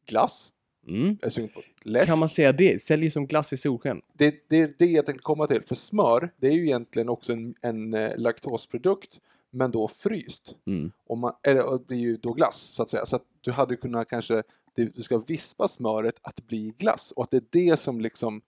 glass. 0.06 0.52
Mm. 0.88 1.18
Jag 1.20 1.26
är 1.26 1.30
sugen 1.30 1.48
på 1.48 1.62
läsk. 1.82 2.06
Kan 2.06 2.18
man 2.18 2.28
säga 2.28 2.52
det? 2.52 2.82
Säljer 2.82 3.10
som 3.10 3.26
glass 3.26 3.52
i 3.52 3.56
solsken? 3.56 4.02
det, 4.12 4.44
det 4.48 4.56
är 4.56 4.74
det 4.78 4.86
jag 4.86 5.06
tänkte 5.06 5.22
komma 5.22 5.46
till. 5.46 5.62
För 5.62 5.74
smör, 5.74 6.30
det 6.36 6.46
är 6.46 6.52
ju 6.52 6.64
egentligen 6.64 7.08
också 7.08 7.32
en, 7.32 7.54
en 7.60 7.94
eh, 7.94 8.18
laktosprodukt, 8.18 9.20
men 9.50 9.70
då 9.70 9.88
fryst. 9.88 10.56
Mm. 10.66 10.92
Och 11.06 11.18
man, 11.18 11.32
eller, 11.42 11.66
och 11.66 11.78
det 11.78 11.86
blir 11.86 11.98
ju 11.98 12.16
då 12.16 12.32
glass, 12.32 12.56
så 12.56 12.82
att 12.82 12.90
säga. 12.90 13.06
Så 13.06 13.16
att 13.16 13.24
du 13.40 13.52
hade 13.52 13.76
kunnat 13.76 14.08
kanske, 14.08 14.42
det, 14.78 14.96
du 14.96 15.02
ska 15.02 15.18
vispa 15.18 15.68
smöret 15.68 16.14
att 16.22 16.46
bli 16.46 16.74
glass. 16.78 17.12
Och 17.12 17.22
att 17.22 17.30
det 17.30 17.36
är 17.36 17.70
det 17.70 17.76
som 17.76 18.00
liksom, 18.00 18.42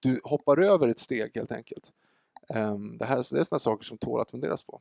du 0.00 0.20
hoppar 0.24 0.58
över 0.60 0.88
ett 0.88 0.98
steg 1.00 1.30
helt 1.34 1.52
enkelt. 1.52 1.92
Ehm, 2.48 2.98
det, 2.98 3.04
här, 3.04 3.16
det 3.16 3.40
är 3.40 3.44
sådana 3.44 3.58
saker 3.58 3.84
som 3.84 3.98
tål 3.98 4.20
att 4.20 4.30
funderas 4.30 4.62
på. 4.62 4.80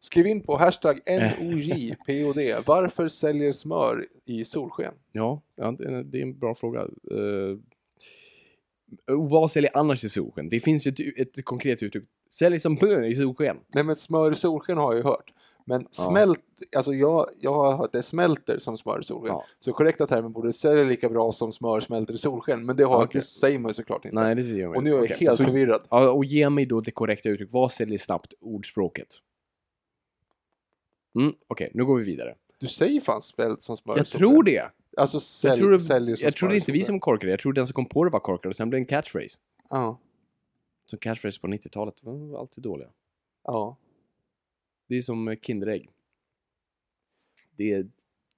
Skriv 0.00 0.26
in 0.26 0.40
på 0.40 0.56
hashtag 0.56 1.00
NOJPOD. 1.06 2.64
Varför 2.66 3.08
säljer 3.08 3.52
smör 3.52 4.08
i 4.24 4.44
solsken? 4.44 4.94
Ja, 5.12 5.42
det, 5.56 5.62
är- 5.62 6.16
en 6.22 6.38
bra 6.38 6.54
fråga. 6.54 6.88
Uh, 7.12 7.58
vad 9.06 9.50
säljer 9.50 9.76
annars 9.76 10.04
i 10.04 10.08
solsken? 10.08 10.48
Det 10.48 10.60
finns 10.60 10.86
ju 10.86 11.12
ett, 11.16 11.38
ett 11.38 11.44
konkret 11.44 11.82
uttryck. 11.82 12.04
Säljer 12.30 12.58
som 12.58 12.74
bönor 12.74 13.04
i 13.04 13.14
solsken. 13.14 13.56
Nej 13.68 13.84
men 13.84 13.96
smör 13.96 14.32
i 14.32 14.34
solsken 14.34 14.78
har 14.78 14.92
jag 14.92 14.98
ju 14.98 15.04
hört. 15.04 15.32
Men 15.64 15.86
Ja. 15.96 16.04
smält, 16.04 16.40
alltså 16.76 16.92
jag, 16.94 17.30
jag 17.40 17.54
har 17.54 17.76
hört 17.76 17.92
det 17.92 18.02
smälter 18.02 18.58
som 18.58 18.76
smör 18.78 19.00
i 19.00 19.04
solsken. 19.04 19.34
Ja. 19.34 19.44
Så 19.58 19.72
korrekta 19.72 20.06
termer 20.06 20.28
borde 20.28 20.52
sälja 20.52 20.84
lika 20.84 21.08
bra 21.08 21.32
som 21.32 21.52
smör 21.52 21.80
smälter 21.80 22.14
i 22.14 22.18
solsken. 22.18 22.66
Men 22.66 22.76
det, 22.76 22.84
har, 22.84 23.08
det 23.12 23.22
säger 23.22 23.58
man 23.58 23.68
ju 23.70 23.74
såklart 23.74 24.04
inte. 24.04 24.20
Nej, 24.20 24.34
det 24.34 24.44
ser 24.44 24.56
jag 24.60 24.76
Och 24.76 24.84
nu 24.84 24.90
är 24.90 24.94
jag 24.94 25.04
Okej, 25.04 25.16
helt 25.20 25.36
så- 25.36 25.44
förvirrad. 25.44 25.82
Ja, 25.90 26.10
och 26.10 26.24
ge 26.24 26.50
mig 26.50 26.66
då 26.66 26.80
det 26.80 26.90
korrekta 26.90 27.28
uttryck. 27.28 27.48
Vad 27.52 27.72
säljer 27.72 27.98
snabbt 27.98 28.34
ordspråket? 28.40 29.08
Mm, 31.18 31.34
Okej, 31.46 31.70
nu 31.74 31.84
går 31.84 31.98
vi 31.98 32.04
vidare. 32.04 32.34
Du 32.58 32.66
säger 32.66 33.00
fan 33.00 33.22
smält 33.22 33.62
som 33.62 33.76
smör 33.76 33.96
Jag 33.96 34.06
tror 34.06 34.42
det. 34.42 34.70
Alltså 34.96 35.20
sälj, 35.20 35.50
Jag 35.50 35.58
tror, 35.58 35.70
det, 35.70 35.80
säljer 35.80 36.16
som 36.16 36.24
jag 36.24 36.36
tror 36.36 36.48
det 36.48 36.56
inte 36.56 36.72
vi 36.72 36.82
som 36.84 37.00
korkade. 37.00 37.30
Jag 37.30 37.40
tror 37.40 37.52
den 37.52 37.66
som 37.66 37.74
kom 37.74 37.86
på 37.86 38.04
det 38.04 38.10
var 38.10 38.20
korkad 38.20 38.48
och 38.50 38.56
sen 38.56 38.70
blev 38.70 38.78
det 38.78 38.82
en 38.82 38.86
catchphrase. 38.86 39.38
Ja. 39.70 39.98
Så 40.90 40.96
catchphrase 40.98 41.40
på 41.40 41.46
90-talet 41.46 41.94
var 42.02 42.40
alltid 42.40 42.64
dåliga. 42.64 42.88
ja. 43.44 43.76
Det 44.90 44.96
är 44.96 45.00
som 45.00 45.36
Kinderägg. 45.42 45.90
Det 47.56 47.72
är 47.72 47.86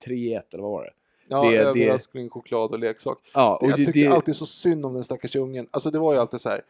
3-1 0.07 0.43
eller 0.53 0.63
vad 0.63 0.73
var 0.73 0.85
det? 0.85 0.91
Ja, 1.29 1.45
Det- 1.45 1.51
det- 1.57 1.63
överraskning, 1.63 2.31
choklad 2.31 2.71
och 2.71 2.79
leksak. 2.79 3.19
Ja, 3.35 3.57
och 3.57 3.71
jag 3.71 3.79
det, 3.79 3.85
tyckte 3.85 4.01
det, 4.01 4.07
alltid 4.07 4.37
så 4.37 4.47
synd 4.47 4.87
om 4.87 4.95
den 4.95 5.05
stackars 5.05 5.37
ungen. 5.37 5.69
Alltså 5.71 5.91
det 5.91 5.99
var 5.99 6.13
ju 6.13 6.19
alltid 6.19 6.41
så 6.41 6.49
här. 6.49 6.61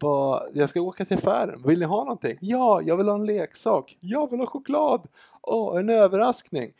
Vad, 0.00 0.50
jag 0.54 0.68
ska 0.68 0.80
åka 0.80 1.04
till 1.04 1.16
affären, 1.18 1.62
vill 1.66 1.78
ni 1.78 1.84
ha 1.84 1.98
någonting? 2.04 2.38
Ja, 2.40 2.82
jag 2.82 2.96
vill 2.96 3.08
ha 3.08 3.14
en 3.14 3.26
leksak. 3.26 3.96
Jag 4.00 4.30
vill 4.30 4.40
ha 4.40 4.46
choklad. 4.46 5.08
Åh, 5.42 5.78
en 5.80 5.88
överraskning. 5.90 6.72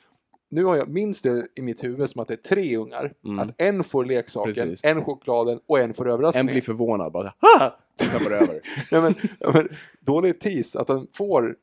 Nu 0.48 0.64
har 0.64 0.76
jag 0.76 0.88
minst 0.88 1.22
det 1.22 1.46
i 1.54 1.62
mitt 1.62 1.84
huvud 1.84 2.10
som 2.10 2.20
att 2.22 2.28
det 2.28 2.34
är 2.34 2.48
tre 2.48 2.76
ungar. 2.76 3.12
Mm. 3.24 3.38
Att 3.38 3.60
en 3.60 3.84
får 3.84 4.04
leksaken, 4.04 4.52
Precis. 4.54 4.84
en 4.84 5.04
chokladen 5.04 5.60
och 5.66 5.78
en 5.78 5.94
får 5.94 6.06
en 6.08 6.12
överraskningen. 6.12 6.46
blir 6.46 6.62
förvånad 6.62 7.12
bara 7.12 7.34
ha! 7.40 7.78
Tappar 7.96 8.30
över. 8.30 8.60
ja, 8.90 9.00
men, 9.00 9.14
ja, 9.40 9.50
men, 9.54 9.68
dålig 10.00 10.40
tease, 10.40 10.80
att 10.80 10.88
han 10.88 11.06
får 11.12 11.56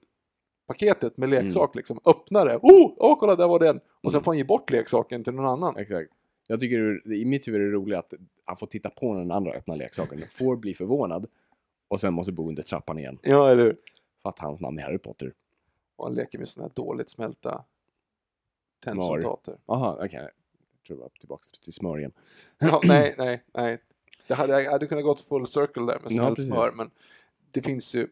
paketet 0.68 1.18
med 1.18 1.30
leksak 1.30 1.76
liksom, 1.76 2.00
öppnar 2.06 2.46
det. 2.46 2.58
Oh, 2.58 2.94
oh, 2.98 3.20
kolla 3.20 3.36
där 3.36 3.48
var 3.48 3.60
den! 3.60 3.80
Och 4.02 4.12
sen 4.12 4.18
Mm. 4.18 4.24
får 4.24 4.32
han 4.32 4.38
ge 4.38 4.44
bort 4.44 4.72
leksaken 4.72 5.24
till 5.24 5.34
någon 5.34 5.46
annan. 5.46 5.78
Exakt. 5.78 6.12
Jag 6.48 6.60
tycker 6.60 7.12
i 7.14 7.26
mitt 7.26 7.48
huvud 7.48 7.62
är 7.62 7.66
det 7.66 7.72
roligt 7.72 7.98
att 7.98 8.14
han 8.46 8.58
får 8.58 8.68
titta 8.68 8.90
på 8.90 9.14
när 9.14 9.20
den 9.20 9.32
andra 9.32 9.52
öppnar 9.52 9.76
leksaken, 9.76 10.24
får 10.30 10.56
bli 10.56 10.74
förvånad 10.74 11.26
och 11.88 12.00
sen 12.00 12.14
måste 12.14 12.32
bo 12.32 12.50
under 12.50 12.64
trappan 12.64 13.00
igen 13.00 13.20
Ja, 13.24 13.50
eller 13.50 13.64
hur? 13.64 13.78
för 14.22 14.30
att 14.30 14.40
hans 14.40 14.60
namn 14.62 14.80
är 14.80 14.84
Harry 14.84 14.98
Potter. 14.98 15.34
Och 15.96 16.06
han 16.06 16.16
leker 16.16 16.40
med 16.40 16.50
sina 16.50 16.68
dåligt 16.68 17.10
smälta 17.10 17.64
tennsoldater. 18.86 19.58
Jaha, 19.66 19.96
okej. 19.96 20.10
Jag 20.20 20.30
tror 20.88 20.98
jag 21.00 21.04
var 21.04 21.10
tillbaka 21.20 21.44
till 21.64 21.74
smör 21.74 21.98
igen. 22.00 22.12
Ja, 22.60 22.82
nej, 22.88 23.16
nej, 23.18 23.44
nej. 23.54 23.78
Det 24.28 24.34
hade, 24.34 24.62
jag 24.64 24.72
hade 24.72 24.88
kunnat 24.88 25.04
gått 25.04 25.20
full 25.22 25.48
circle 25.48 25.84
där 25.86 26.00
med 26.00 26.04
Ja, 26.04 26.10
smält 26.10 26.36
precis. 26.36 26.52
smör, 26.52 26.72
men 26.76 26.92
det 27.52 27.62
finns 27.62 27.96
ju 27.96 28.08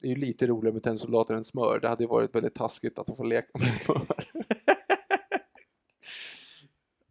det 0.00 0.06
är 0.06 0.10
ju 0.10 0.16
lite 0.16 0.46
roligare 0.46 0.74
med 0.74 0.82
tennsoldater 0.82 1.34
än 1.34 1.44
smör. 1.44 1.78
Det 1.80 1.88
hade 1.88 2.04
ju 2.04 2.08
varit 2.08 2.34
väldigt 2.34 2.54
taskigt 2.54 2.98
att 2.98 3.06
får 3.16 3.24
leka 3.24 3.58
med 3.58 3.70
smör. 3.72 4.06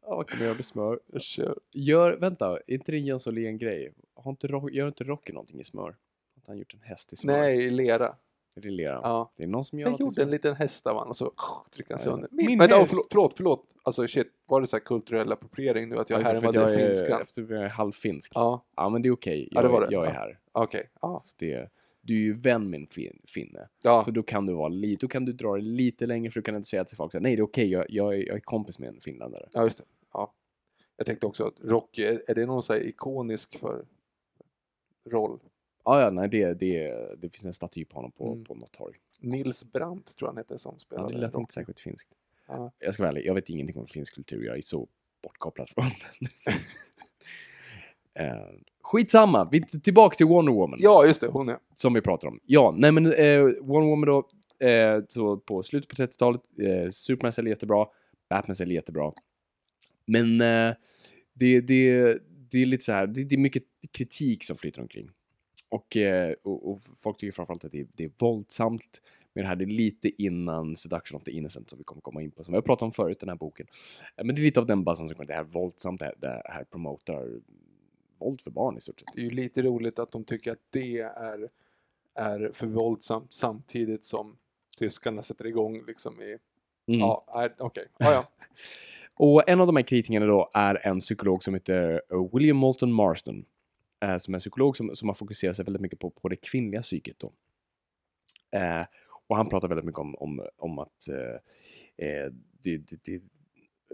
Ja, 0.01 0.15
vad 0.15 0.27
kan 0.27 0.37
man 0.37 0.45
göra 0.45 0.55
med 0.55 0.65
smör? 0.65 0.99
Jag 1.05 1.21
kör. 1.21 1.59
Gör, 1.71 2.11
vänta, 2.17 2.45
är 2.67 2.73
inte 2.73 2.91
det 2.91 2.97
en 2.97 3.05
Jens 3.05 3.27
Åhlén-grej? 3.27 3.93
Inte, 4.25 4.47
gör 4.71 4.87
inte 4.87 5.03
Rocky 5.03 5.33
någonting 5.33 5.59
i 5.59 5.63
smör? 5.63 5.95
Inte 6.35 6.51
han 6.51 6.57
gjort 6.57 6.73
en 6.73 6.81
häst 6.81 7.13
i 7.13 7.15
smör? 7.15 7.37
Nej, 7.39 7.65
i 7.65 7.69
lera. 7.69 8.15
Är 8.55 8.61
det 8.61 8.69
lera? 8.69 8.99
Ja. 9.03 9.31
Det 9.35 9.43
är 9.43 9.47
någon 9.47 9.65
som 9.65 9.79
gör 9.79 9.87
Jag 9.89 9.99
gjorde 9.99 10.21
en 10.21 10.27
smör. 10.27 10.31
liten 10.31 10.55
häst 10.55 10.87
av 10.87 10.97
han 10.97 11.07
och 11.09 11.15
så 11.15 11.33
tryckte 11.71 11.93
han 11.93 11.99
Ja, 11.99 12.03
sönder. 12.03 12.21
just 12.21 12.31
det. 12.31 12.35
Min, 12.35 12.45
Min 12.45 12.59
vänta, 12.59 12.75
häst. 12.77 12.89
förlåt, 12.89 13.07
förlåt, 13.11 13.33
förlåt. 13.37 13.65
Alltså 13.83 14.07
shit, 14.07 14.27
var 14.45 14.61
det 14.61 14.67
så 14.67 14.75
här 14.75 14.83
kulturell 14.83 15.31
appropriering 15.31 15.89
nu 15.89 15.97
att 15.99 16.09
jag 16.09 16.21
Ja, 16.21 16.27
att 16.27 16.33
härmade 16.33 16.77
finskan? 16.77 17.21
Efter 17.21 17.41
jag 17.53 17.63
är 17.63 17.69
halvfinsk. 17.69 18.31
Ja, 18.35 18.65
Ja, 18.75 18.89
men 18.89 19.01
det 19.01 19.09
är 19.09 19.13
okej. 19.13 19.47
Ja, 19.51 19.61
Jag, 19.61 19.69
det 19.69 19.73
var 19.73 19.81
det. 19.81 19.87
jag 19.93 20.03
är 20.05 20.13
Ja. 20.13 20.19
här. 20.19 20.39
okej. 20.51 20.89
Ja. 21.01 21.19
Så 21.23 21.35
det, 21.37 21.69
du 22.01 22.13
är 22.15 22.19
ju 22.19 22.33
vän 22.33 22.69
med 22.69 22.79
en 22.79 22.87
fin, 22.87 23.21
finne. 23.27 23.67
Ja. 23.81 24.03
Så 24.05 24.11
då 24.11 24.23
kan 24.23 24.45
du 24.45 24.53
vara 24.53 24.67
lite, 24.69 25.05
då 25.05 25.07
kan 25.07 25.25
du 25.25 25.33
dra 25.33 25.55
det 25.55 25.61
lite 25.61 26.05
längre 26.05 26.31
för 26.31 26.39
du 26.39 26.43
kan 26.43 26.55
inte 26.55 26.69
säga 26.69 26.85
till 26.85 26.97
folk 26.97 27.13
här, 27.13 27.19
nej 27.21 27.35
det 27.35 27.39
är 27.39 27.43
okej, 27.43 27.67
jag, 27.71 27.85
jag, 27.89 28.13
är- 28.15 28.27
jag 28.27 28.35
är 28.35 28.39
kompis 28.39 28.79
med 28.79 28.89
en 28.89 28.99
finländare. 29.01 29.49
ja, 29.53 29.63
just 29.63 29.77
det. 29.77 29.83
Ja. 30.13 30.33
Jag 30.97 31.05
tänkte 31.05 31.25
också 31.25 31.47
att 31.47 31.59
Rocky, 31.63 32.03
är, 32.03 32.23
är 32.27 32.35
det 32.35 32.45
någon 32.45 32.63
så 32.63 32.75
ikonisk 32.75 33.59
för 33.59 33.85
roll? 35.09 35.39
Ja, 35.85 36.01
ja, 36.01 36.09
nej 36.09 36.29
det, 36.29 36.53
det, 36.53 36.91
det 37.17 37.29
finns 37.29 37.43
en 37.45 37.53
staty 37.53 37.85
på 37.85 37.95
honom 37.95 38.11
på, 38.11 38.31
Mm. 38.31 38.43
på 38.43 38.55
något 38.55 38.71
torg. 38.71 38.95
Nils 39.19 39.63
Brandt 39.63 40.15
tror 40.17 40.27
jag 40.27 40.33
han 40.33 40.37
heter 40.37 40.57
som 40.57 40.73
Ja, 40.75 40.79
spelade 40.79 41.13
det 41.13 41.19
lät 41.19 41.35
inte 41.35 41.53
särskilt 41.53 41.79
finskt. 41.79 42.09
Ja. 42.47 42.71
Jag 42.79 42.93
ska 42.93 43.03
vara 43.03 43.09
ärlig, 43.11 43.25
jag 43.25 43.33
vet 43.35 43.49
ingenting 43.49 43.77
om 43.77 43.87
finsk 43.87 44.15
kultur, 44.15 44.45
jag 44.45 44.57
är 44.57 44.61
så 44.61 44.87
bortkopplad 45.23 45.69
från 45.69 45.83
den. 45.85 46.53
Eh, 48.13 48.49
skitsamma, 48.91 49.49
vi 49.51 49.57
är 49.57 49.79
tillbaka 49.79 50.15
till 50.15 50.25
Wonder 50.25 50.53
Woman. 50.53 50.79
Ja, 50.81 51.05
just 51.05 51.21
det, 51.21 51.27
hon 51.27 51.49
är. 51.49 51.57
som 51.75 51.93
vi 51.93 52.01
pratar 52.01 52.27
om. 52.27 52.39
Ja, 52.45 52.75
nej 52.77 52.91
men 52.91 53.05
eh, 53.05 53.41
Wonder 53.41 53.89
Woman 53.89 54.07
då, 54.07 54.29
eh, 54.67 55.03
så 55.07 55.37
på 55.37 55.63
slutet 55.63 55.89
på 55.89 55.95
30-talet, 55.95 56.41
eh, 56.61 56.89
Superman 56.89 57.31
säljer 57.31 57.53
jättebra, 57.53 57.85
Batman 58.29 58.55
säljer 58.55 58.75
jättebra. 58.75 59.13
Men 60.05 60.41
eh, 60.41 60.73
det, 61.33 61.61
det, 61.61 62.17
det 62.51 62.61
är 62.61 62.65
lite 62.65 62.83
så 62.83 62.91
här, 62.91 63.07
det, 63.07 63.23
det 63.23 63.35
är 63.35 63.39
mycket 63.39 63.63
kritik 63.91 64.43
som 64.43 64.57
flyter 64.57 64.81
omkring. 64.81 65.09
Och, 65.69 65.97
eh, 65.97 66.33
och, 66.43 66.71
och 66.71 66.81
folk 66.95 67.17
tycker 67.17 67.31
framförallt 67.31 67.65
att 67.65 67.71
det, 67.71 67.87
det 67.93 68.03
är 68.03 68.11
våldsamt. 68.17 69.01
Men 69.33 69.43
det 69.43 69.47
här 69.47 69.55
det 69.55 69.63
är 69.63 69.67
lite 69.67 70.23
innan 70.23 70.75
Seduction 70.75 71.17
of 71.17 71.23
the 71.23 71.31
Innocent 71.31 71.69
som 71.69 71.77
vi 71.77 71.83
kommer 71.83 72.01
komma 72.01 72.21
in 72.21 72.31
på, 72.31 72.43
som 72.43 72.53
har 72.53 72.61
pratat 72.61 72.81
om 72.81 72.91
förut 72.91 73.19
den 73.19 73.29
här 73.29 73.35
boken. 73.35 73.67
Men 74.23 74.35
det 74.35 74.41
är 74.41 74.43
lite 74.43 74.59
av 74.59 74.65
den 74.65 74.83
basen 74.83 75.07
som 75.07 75.15
kommer, 75.15 75.27
det 75.27 75.33
här 75.33 75.41
är 75.41 75.47
våldsamt, 75.47 75.99
det 75.99 76.05
här, 76.05 76.15
det 76.17 76.41
här 76.45 76.63
promotar 76.63 77.39
våld 78.19 78.41
för 78.41 78.51
barn 78.51 78.77
i 78.77 78.81
stort 78.81 78.99
sett. 78.99 79.09
Det 79.15 79.21
är 79.21 79.25
ju 79.25 79.29
lite 79.29 79.61
roligt 79.61 79.99
att 79.99 80.11
de 80.11 80.23
tycker 80.23 80.51
att 80.51 80.59
det 80.69 80.99
är, 80.99 81.49
är 82.13 82.51
för 82.53 82.67
våldsamt 82.67 83.33
samtidigt 83.33 84.03
som 84.03 84.37
tyskarna 84.77 85.23
sätter 85.23 85.47
igång 85.47 85.85
liksom 85.87 86.21
i... 86.21 86.37
Mm. 86.87 86.99
Ja, 86.99 87.49
okej. 87.57 87.87
Ja, 87.97 88.13
ja. 88.13 88.29
Och 89.13 89.49
en 89.49 89.61
av 89.61 89.67
de 89.67 89.75
här 89.75 89.83
kritikerna 89.83 90.25
då 90.25 90.49
är 90.53 90.87
en 90.87 90.99
psykolog 90.99 91.43
som 91.43 91.53
heter 91.53 92.01
eh, 92.11 92.29
William 92.33 92.57
Moulton 92.57 92.93
Marston. 92.93 93.45
Eh, 93.99 94.17
som 94.17 94.33
är 94.33 94.35
en 94.35 94.39
psykolog 94.39 94.77
som, 94.77 94.95
som 94.95 95.09
har 95.09 95.13
fokuserat 95.13 95.55
sig 95.55 95.65
väldigt 95.65 95.81
mycket 95.81 95.99
på, 95.99 96.09
på 96.09 96.29
det 96.29 96.35
kvinnliga 96.35 96.81
psyket 96.81 97.19
då. 97.19 97.31
Eh, 98.57 98.85
och 99.27 99.35
han 99.35 99.49
pratar 99.49 99.67
väldigt 99.67 99.85
mycket 99.85 99.99
om, 99.99 100.15
om, 100.15 100.47
om 100.57 100.79
att 100.79 101.07
eh, 101.07 102.07
eh, 102.07 102.31
det, 102.63 102.77
det, 102.77 103.03
det 103.03 103.21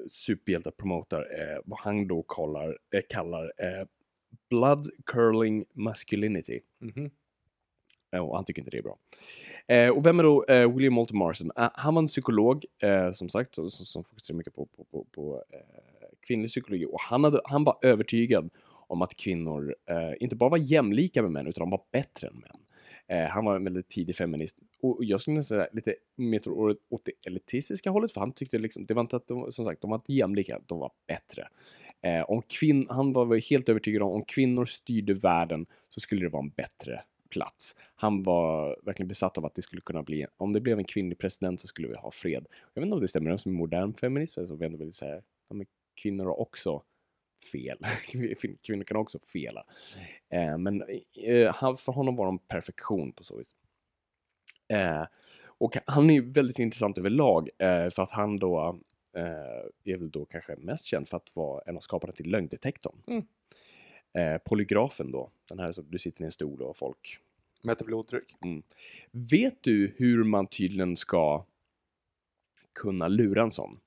superhjältar 0.08 0.72
promotar 0.72 1.20
eh, 1.20 1.62
vad 1.66 1.80
han 1.80 2.08
då 2.08 2.24
kallar, 2.24 2.78
eh, 2.94 3.02
kallar 3.10 3.54
eh, 3.58 3.88
blood 4.50 4.90
curling 5.06 5.66
masculinity. 5.74 6.60
Mhm. 6.80 7.12
Eh, 8.12 8.20
Och 8.20 8.36
han 8.36 8.46
tycker 8.46 8.62
inte 8.62 8.72
det 8.72 8.78
är 8.78 8.82
bra. 8.82 8.98
Eh, 9.68 9.90
och 9.90 10.06
vem 10.06 10.20
är 10.20 10.24
då 10.24 10.44
eh, 10.46 10.74
William 10.74 10.94
Moulton 10.94 11.18
Marston? 11.18 11.52
Eh, 11.58 11.70
han 11.74 11.94
var 11.96 12.02
en 12.02 12.08
psykolog, 12.08 12.66
eh, 12.84 13.12
som 13.12 13.30
sagt, 13.30 13.56
som, 13.56 13.70
som 13.70 14.04
fokuserar 14.04 14.38
mycket 14.38 14.56
på, 14.56 14.66
på, 14.66 14.84
på, 14.84 15.06
på 15.12 15.44
eh, 15.50 15.60
kvinnlig 16.28 16.50
psykologi. 16.50 16.86
Och 16.86 17.02
han, 17.02 17.24
hade, 17.24 17.42
han 17.46 17.64
var 17.64 17.78
övertygad 17.82 18.50
om 18.88 19.02
att 19.02 19.16
kvinnor 19.16 19.76
inte 20.20 20.36
bara 20.36 20.50
var 20.50 20.58
jämlika 20.58 21.22
med 21.22 21.32
män, 21.32 21.48
utan 21.48 21.62
de 21.62 21.70
var 21.70 21.82
bättre 21.92 22.28
än 22.28 22.34
män. 22.34 23.28
Han 23.30 23.46
var 23.46 23.56
en 23.56 23.64
väldigt 23.64 23.88
tidig 23.90 24.16
feminist. 24.16 24.58
Och 24.82 24.98
jag 25.04 25.22
skulle 25.22 25.44
säga 25.44 25.68
lite 25.74 25.96
mer 26.16 26.50
åt 26.90 27.06
det 27.06 27.12
elitistiska 27.28 27.90
hållet, 27.90 28.12
för 28.12 28.20
han 28.22 28.32
tyckte 28.32 28.60
liksom, 28.60 28.86
det 28.86 28.94
var 28.94 29.02
inte 29.02 29.16
att 29.16 29.28
de, 29.28 29.52
som 29.52 29.66
sagt, 29.66 29.82
de 29.82 29.90
var 29.90 29.98
inte 29.98 30.14
jämlika, 30.14 30.60
de 30.66 30.80
var 30.80 30.92
bättre. 31.08 31.48
Eh, 32.06 32.22
om 32.22 32.42
kvinn, 32.42 32.88
han 32.90 33.14
var 33.14 33.50
helt 33.50 33.70
övertygad 33.70 34.02
om 34.02 34.12
om 34.12 34.26
kvinnor 34.26 34.66
styrde 34.66 35.14
världen 35.14 35.66
så 35.90 36.00
skulle 36.00 36.22
det 36.22 36.30
vara 36.30 36.44
en 36.44 36.50
bättre 36.50 37.02
plats. 37.30 37.76
Han 37.96 38.24
var 38.24 38.80
verkligen 38.84 39.08
besatt 39.08 39.38
av 39.38 39.46
att 39.46 39.56
det 39.56 39.62
skulle 39.62 39.82
kunna 39.82 40.04
bli, 40.04 40.26
om 40.38 40.54
det 40.54 40.62
blev 40.62 40.80
en 40.80 40.86
kvinnlig 40.86 41.18
president 41.18 41.62
så 41.62 41.68
skulle 41.68 41.88
vi 41.88 41.96
ha 41.96 42.12
fred. 42.12 42.48
Jag 42.74 42.82
vet 42.82 42.86
inte 42.86 42.96
om 42.96 43.02
det 43.02 43.08
stämmer, 43.08 43.38
som 43.38 43.52
är 43.52 43.58
modern 43.58 43.94
feminism, 43.94 44.46
så 44.46 44.56
vi 44.56 44.66
ändå 44.66 44.78
vill 44.78 44.94
säga, 44.94 45.16
ja, 45.50 45.56
men 45.56 45.66
kvinnor 46.02 46.26
har 46.26 46.40
också 46.40 46.84
fel. 47.52 47.78
kvinnor 48.64 48.84
kan 48.84 48.98
också 48.98 49.20
fela. 49.20 49.66
Eh, 50.30 50.58
men 50.58 50.82
eh, 51.14 51.76
för 51.76 51.92
honom 51.92 52.16
var 52.16 52.26
de 52.26 52.40
perfektion 52.40 53.12
på 53.12 53.24
så 53.24 53.38
vis. 53.38 53.56
Eh, 54.68 55.06
och 55.58 55.78
han 55.86 56.10
är 56.10 56.22
väldigt 56.22 56.60
intressant 56.60 56.98
överlag, 56.98 57.50
eh, 57.58 57.90
för 57.90 58.02
att 58.04 58.12
han 58.12 58.38
då 58.38 58.80
eh, 59.16 59.94
är 59.94 59.98
väl 59.98 60.12
då 60.12 60.26
kanske 60.26 60.56
mest 60.56 60.86
känd 60.86 61.08
för 61.08 61.18
att 61.18 61.36
vara 61.36 61.62
en 61.66 61.78
av 61.78 61.82
skaparna 61.82 62.14
till 62.14 62.30
lögndetektorn. 62.32 62.96
Mm. 63.08 63.26
Eh, 64.14 64.38
polygrafen 64.38 65.12
då, 65.12 65.32
den 65.50 65.60
här 65.60 65.72
som 65.72 65.86
du 65.92 65.98
sitter 66.00 66.22
i 66.22 66.26
en 66.26 66.32
stol 66.32 66.62
och 66.62 66.78
folk. 66.78 67.20
Mäter 67.64 67.86
blodtryck. 67.86 68.36
Vet 69.12 69.64
du 69.64 69.94
hur 69.98 70.24
man 70.24 70.48
tydligen 70.48 70.96
ska 70.98 71.46
kunna 72.74 73.08
lura 73.08 73.42
en 73.44 73.52
sån? 73.52 73.80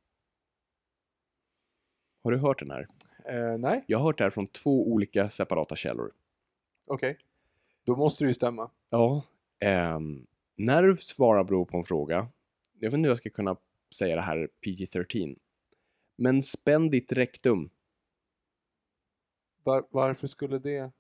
Har 2.23 2.31
du 2.31 2.39
hört 2.39 2.59
den 2.59 2.71
här? 2.71 2.87
Eh, 3.25 3.59
nej, 3.59 3.85
Jag 3.87 3.99
har 3.99 4.05
hört 4.05 4.19
det 4.19 4.25
här 4.25 4.31
från 4.31 4.47
två 4.47 4.89
olika 4.93 5.31
separata 5.31 5.77
källor. 5.77 6.13
okej. 6.87 7.19
Då 7.85 7.97
måste 7.97 8.25
det 8.25 8.29
ju 8.29 8.35
stämma. 8.35 8.71
Ja, 8.91 9.23
ehm, 9.59 10.27
när 10.57 10.83
du 10.83 10.97
svarar 10.97 11.65
på 11.65 11.77
en 11.79 11.85
fråga, 11.85 12.29
jag 12.79 12.91
vet 12.91 12.99
inte 12.99 13.07
hur 13.07 13.11
jag 13.11 13.19
ska 13.19 13.31
kunna 13.31 13.57
säga 13.95 14.17
det 14.17 14.23
här 14.23 14.49
PG-13, 14.67 15.39
men 16.17 16.43
spänn 16.43 16.91
ditt 16.91 17.13
rektum. 17.13 17.71
Var, 19.63 19.87
varför 19.91 20.27
skulle 20.27 20.59
det? 20.59 20.93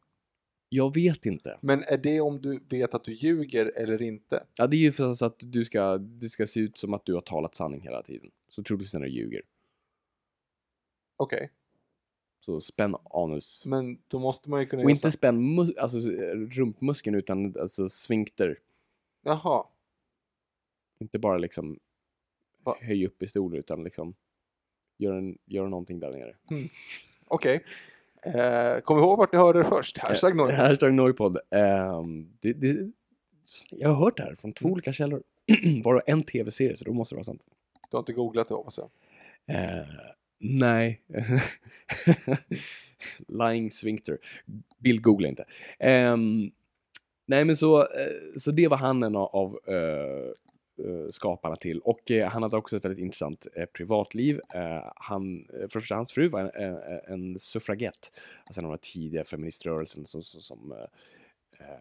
Jag 0.68 0.94
vet 0.94 1.26
inte. 1.26 1.58
Men 1.62 1.82
är 1.82 1.98
det 1.98 2.20
om 2.20 2.40
du 2.42 2.58
vet 2.68 2.94
att 2.94 3.04
du 3.04 3.12
ljuger 3.14 3.66
eller 3.76 4.02
inte? 4.02 4.46
Ja, 4.58 4.66
det 4.66 4.76
är 4.76 4.78
ju 4.78 4.92
för 4.92 5.24
att 5.26 5.36
du 5.38 5.64
ska, 5.64 5.98
det 5.98 6.28
ska 6.28 6.46
se 6.46 6.60
ut 6.60 6.78
som 6.78 6.94
att 6.94 7.04
du 7.06 7.14
har 7.14 7.20
talat 7.20 7.54
sanning 7.54 7.80
hela 7.80 8.02
tiden. 8.02 8.30
Så 8.48 8.62
troligtvis 8.62 8.94
när 8.94 9.00
du 9.00 9.08
ljuger. 9.08 9.42
Okej, 11.16 11.50
Så 12.40 12.60
spänn 12.60 12.94
anus. 13.10 13.62
men 13.66 14.02
då 14.08 14.18
måste 14.18 14.50
man 14.50 14.60
ju 14.60 14.66
kunna 14.66 14.80
Och 14.80 14.84
göra 14.84 14.90
inte 14.90 15.10
så- 15.10 15.16
spänn 15.18 15.58
alltså, 15.78 15.98
rumpmuskeln 16.50 17.16
utan 17.16 17.56
alltså 17.60 17.88
svinkter. 17.88 18.58
Jaha, 19.22 19.66
Inte 21.00 21.18
bara 21.18 21.38
liksom 21.38 21.78
Va? 22.68 22.76
höj 22.80 23.06
upp 23.06 23.22
i 23.22 23.26
utan 23.54 23.84
liksom 23.84 24.14
gör, 24.98 25.14
en, 25.14 25.38
gör 25.46 25.68
någonting 25.68 26.00
där 26.00 26.10
nere. 26.10 26.34
okej. 27.26 27.64
Eh, 28.22 28.80
kom 28.80 28.98
ihåg 28.98 29.18
vart 29.18 29.32
ni 29.32 29.38
hörde 29.38 29.58
det 29.58 29.64
först. 29.64 29.98
Hashtag 29.98 30.36
Norge. 30.36 30.56
Hashtag 30.56 30.94
Noipod. 30.94 31.38
Ehm, 31.50 32.28
det, 32.40 32.52
det, 32.52 32.90
jag 33.70 33.88
har 33.88 34.04
hört 34.04 34.16
det 34.16 34.22
här 34.22 34.34
från 34.34 34.52
två 34.52 34.66
Mm. 34.66 34.72
olika 34.72 34.92
källor. 34.92 35.22
Bara 35.84 36.00
en 36.00 36.22
tv-serie, 36.22 36.76
så 36.76 36.84
då 36.84 36.92
måste 36.92 37.14
det 37.14 37.16
vara 37.16 37.24
sant. 37.24 37.42
Du 37.90 37.96
har 37.96 37.98
inte 37.98 38.12
googlat 38.12 38.48
det 38.48 38.54
hoppas 38.54 38.78
jag. 38.78 38.90
Eh, 39.56 39.86
nej. 40.38 41.02
Lying 43.28 43.70
Svinkter. 43.70 44.18
Bild 44.78 45.02
googla 45.02 45.28
inte. 45.28 45.44
Ehm, 45.78 46.50
nej 47.26 47.44
men 47.44 47.56
så, 47.56 47.80
eh, 47.80 48.12
så 48.36 48.50
det 48.50 48.68
var 48.68 48.76
han 48.76 49.02
en 49.02 49.16
av, 49.16 49.58
eh, 49.66 49.74
eh, 49.74 50.32
skaparna 51.10 51.56
till. 51.56 51.80
Och 51.80 52.10
eh, 52.10 52.28
han 52.28 52.42
hade 52.42 52.56
också 52.56 52.76
ett 52.76 52.84
väldigt 52.84 53.04
intressant 53.04 53.46
eh, 53.56 53.66
privatliv. 53.66 54.40
Eh, 54.54 54.92
han, 54.96 55.48
eh, 55.52 55.60
för 55.60 55.68
första, 55.68 55.94
hans 55.94 56.12
fru 56.12 56.28
var 56.28 56.40
en, 56.40 56.50
en, 56.64 57.00
en 57.06 57.38
suffragett. 57.38 58.20
Alltså 58.44 58.60
en 58.60 58.64
av 58.64 58.72
de 58.72 58.78
tidiga 58.78 59.24
feministrörelsen 59.24 60.06
som, 60.06 60.22
som, 60.22 60.40
som 60.40 60.72
eh, 60.72 60.78
eh, 61.66 61.78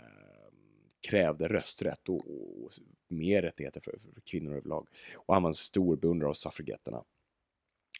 krävde 1.09 1.47
rösträtt 1.47 2.09
och, 2.09 2.25
och 2.63 2.71
mer 3.07 3.41
rättigheter 3.41 3.79
för, 3.79 3.99
för 4.13 4.21
kvinnor 4.21 4.55
överlag. 4.55 4.87
Och 5.15 5.33
han 5.33 5.43
var 5.43 5.49
en 5.49 5.53
stor 5.53 5.95
beundrare 5.95 6.29
av 6.29 6.33
suffragetterna. 6.33 7.03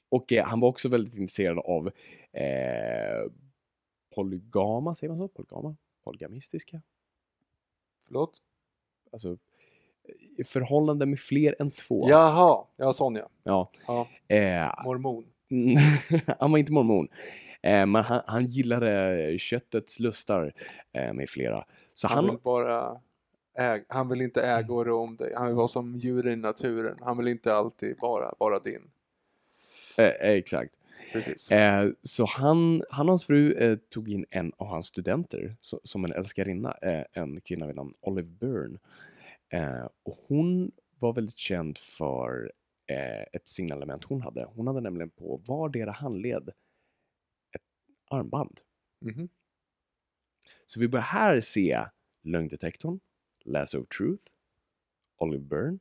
Och 0.10 0.34
eh, 0.34 0.46
han 0.46 0.60
var 0.60 0.70
också 0.70 0.90
väldigt 0.90 1.18
intresserad 1.18 1.60
av 1.60 1.92
eh, 2.32 3.32
polygama, 4.16 4.96
säger 4.96 5.10
man 5.10 5.18
så? 5.18 5.28
Polygama? 5.28 5.76
Polygamistiska? 6.04 6.82
Förlåt? 8.08 8.42
Alltså 9.12 9.30
eh, 9.32 9.38
förhållande 10.44 11.06
med 11.06 11.20
fler 11.20 11.56
än 11.60 11.72
två. 11.72 12.10
Jaha, 12.10 12.64
ja 12.78 12.94
Sonja. 12.94 13.28
ja. 13.44 13.72
Ja, 13.88 14.08
Eh, 14.28 14.84
mormon. 14.86 15.26
han 16.40 16.52
var 16.52 16.58
inte 16.58 16.72
mormon. 16.72 17.08
Eh, 17.62 17.86
men 17.86 18.04
han, 18.04 18.22
han 18.28 18.46
gillade 18.46 19.36
köttets 19.40 20.00
lustar 20.00 20.54
eh, 20.94 21.14
med 21.14 21.30
flera. 21.30 21.64
Så 21.94 22.08
Han 22.08 22.16
han, 22.18 22.26
vill 22.26 22.38
bara 22.44 23.02
äg, 23.58 23.84
han 23.88 24.10
vill 24.10 24.22
inte 24.22 24.42
äga 24.42 24.74
och 24.74 24.86
rå 24.86 25.00
om 25.02 25.16
dig. 25.16 25.34
Han 25.36 25.48
vill 25.48 25.56
vara 25.56 25.68
som 25.68 25.96
djur 25.96 26.28
i 26.28 26.36
naturen. 26.36 26.98
Han 27.02 27.18
vill 27.18 27.28
inte 27.28 27.54
alltid 27.54 27.96
vara, 28.02 28.34
vara 28.40 28.60
din. 28.60 28.82
eh, 29.98 30.06
eh, 30.06 30.32
exakt. 30.32 30.74
Precis. 31.14 31.52
Eh, 31.52 31.90
så 32.04 32.26
han, 32.26 32.84
han 32.90 33.06
och 33.08 33.12
hans 33.12 33.26
fru 33.26 33.54
eh, 33.54 33.78
tog 33.78 34.10
in 34.10 34.26
en 34.30 34.52
av 34.58 34.68
hans 34.68 34.86
studenter 34.88 35.56
så, 35.62 35.80
som 35.84 36.06
en 36.06 36.12
älskarinna, 36.14 36.78
eh, 36.82 37.04
en 37.14 37.42
kvinna 37.42 37.68
vid 37.68 37.76
namn 37.76 37.94
Olive 38.02 38.28
Byrne. 38.28 38.78
Eh, 39.50 39.88
och 40.04 40.18
hon 40.28 40.72
var 41.00 41.14
väldigt 41.14 41.38
känd 41.38 41.78
för 41.78 42.52
eh, 42.88 43.22
ett 43.34 43.48
signalement 43.48 44.04
hon 44.04 44.22
hade. 44.22 44.46
Hon 44.46 44.68
hade 44.68 44.82
nämligen 44.82 45.10
på 45.10 45.38
vardera 45.38 45.92
handled 45.92 46.50
ett 47.56 47.62
armband. 48.10 48.60
Mhm. 49.00 49.30
Så 50.66 50.80
vi 50.80 50.88
börjar 50.88 51.04
här 51.04 51.40
se 51.40 51.86
lögndetektorn, 52.22 53.00
Lasso 53.46 53.82
of 53.82 53.88
Truth, 53.88 54.24
Olive 55.18 55.44
Byrne, 55.44 55.80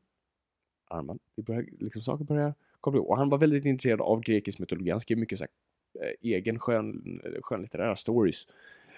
armband. 0.88 1.20
Vi 1.34 1.42
börjar, 1.42 1.66
liksom 1.78 2.02
saker 2.02 2.24
börjar 2.24 2.54
koppla 2.80 2.98
ihop. 2.98 3.08
Och 3.08 3.16
han 3.16 3.28
var 3.28 3.38
väldigt 3.38 3.64
intresserad 3.64 4.00
av 4.00 4.20
grekisk 4.20 4.58
mytologi. 4.58 4.90
Han 4.90 5.00
skrev 5.00 5.18
mycket 5.18 5.38
så 5.38 5.44
här, 5.44 6.06
eh, 6.06 6.14
egen 6.20 6.58
skön, 6.58 7.20
skönlitterära 7.42 7.96
stories 7.96 8.46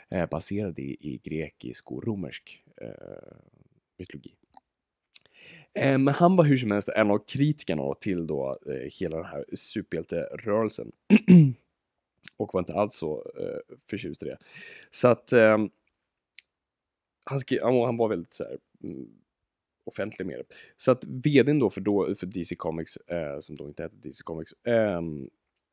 eh, 0.09 0.29
baserade 0.29 0.83
i, 0.83 0.97
i 1.01 1.19
grekisk 1.19 1.93
och 1.93 2.07
romersk 2.07 2.65
eh, 2.77 2.91
mytologi. 3.97 4.38
Eh, 5.75 5.99
men 5.99 6.15
han 6.15 6.37
var 6.37 6.45
hur 6.45 6.57
som 6.57 6.71
helst 6.71 6.89
en 6.89 7.11
av 7.11 7.19
kritikerna 7.27 7.95
till 7.95 8.27
då, 8.27 8.59
eh, 8.67 8.91
hela 9.01 9.17
den 9.17 9.27
här 9.27 9.45
superhjälterörelsen. 9.55 10.93
och 12.37 12.55
var 12.55 12.61
inte 12.61 12.75
alls 12.75 12.95
så 12.95 13.33
eh, 13.41 13.77
förtjust 13.91 14.23
i 14.23 14.27
det. 14.27 14.39
Så 14.91 15.09
att 15.09 15.33
eh, 15.33 15.59
han, 17.25 17.41
skrev, 17.41 17.61
han, 17.63 17.97
var- 17.97 18.09
väldigt 18.09 18.33
så 18.33 18.45
här, 18.45 18.59
mm, 18.83 19.09
offentlig 19.85 20.27
med 20.27 20.39
det. 20.39 20.45
Så 20.77 20.91
att 20.93 21.05
vdn 21.05 21.59
då 21.59 21.71
för, 21.71 21.81
då, 21.81 22.15
för 22.15 22.27
DC 22.27 22.55
Comics, 22.55 22.97
eh, 22.97 23.39
som 23.41 23.57
då 23.57 23.69
inte 23.69 23.83
hette 23.83 23.97
DC 23.97 24.23
Comics, 24.25 24.55
ehm, 24.65 25.31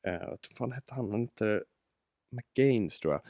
eh, 0.07 0.29
vad 0.29 0.39
fan 0.57 0.71
hette 0.71 0.93
han? 0.93 1.11
Han 1.11 1.21
hette 1.21 1.63
McGaines 2.31 2.99
tror 2.99 3.13
jag. 3.13 3.21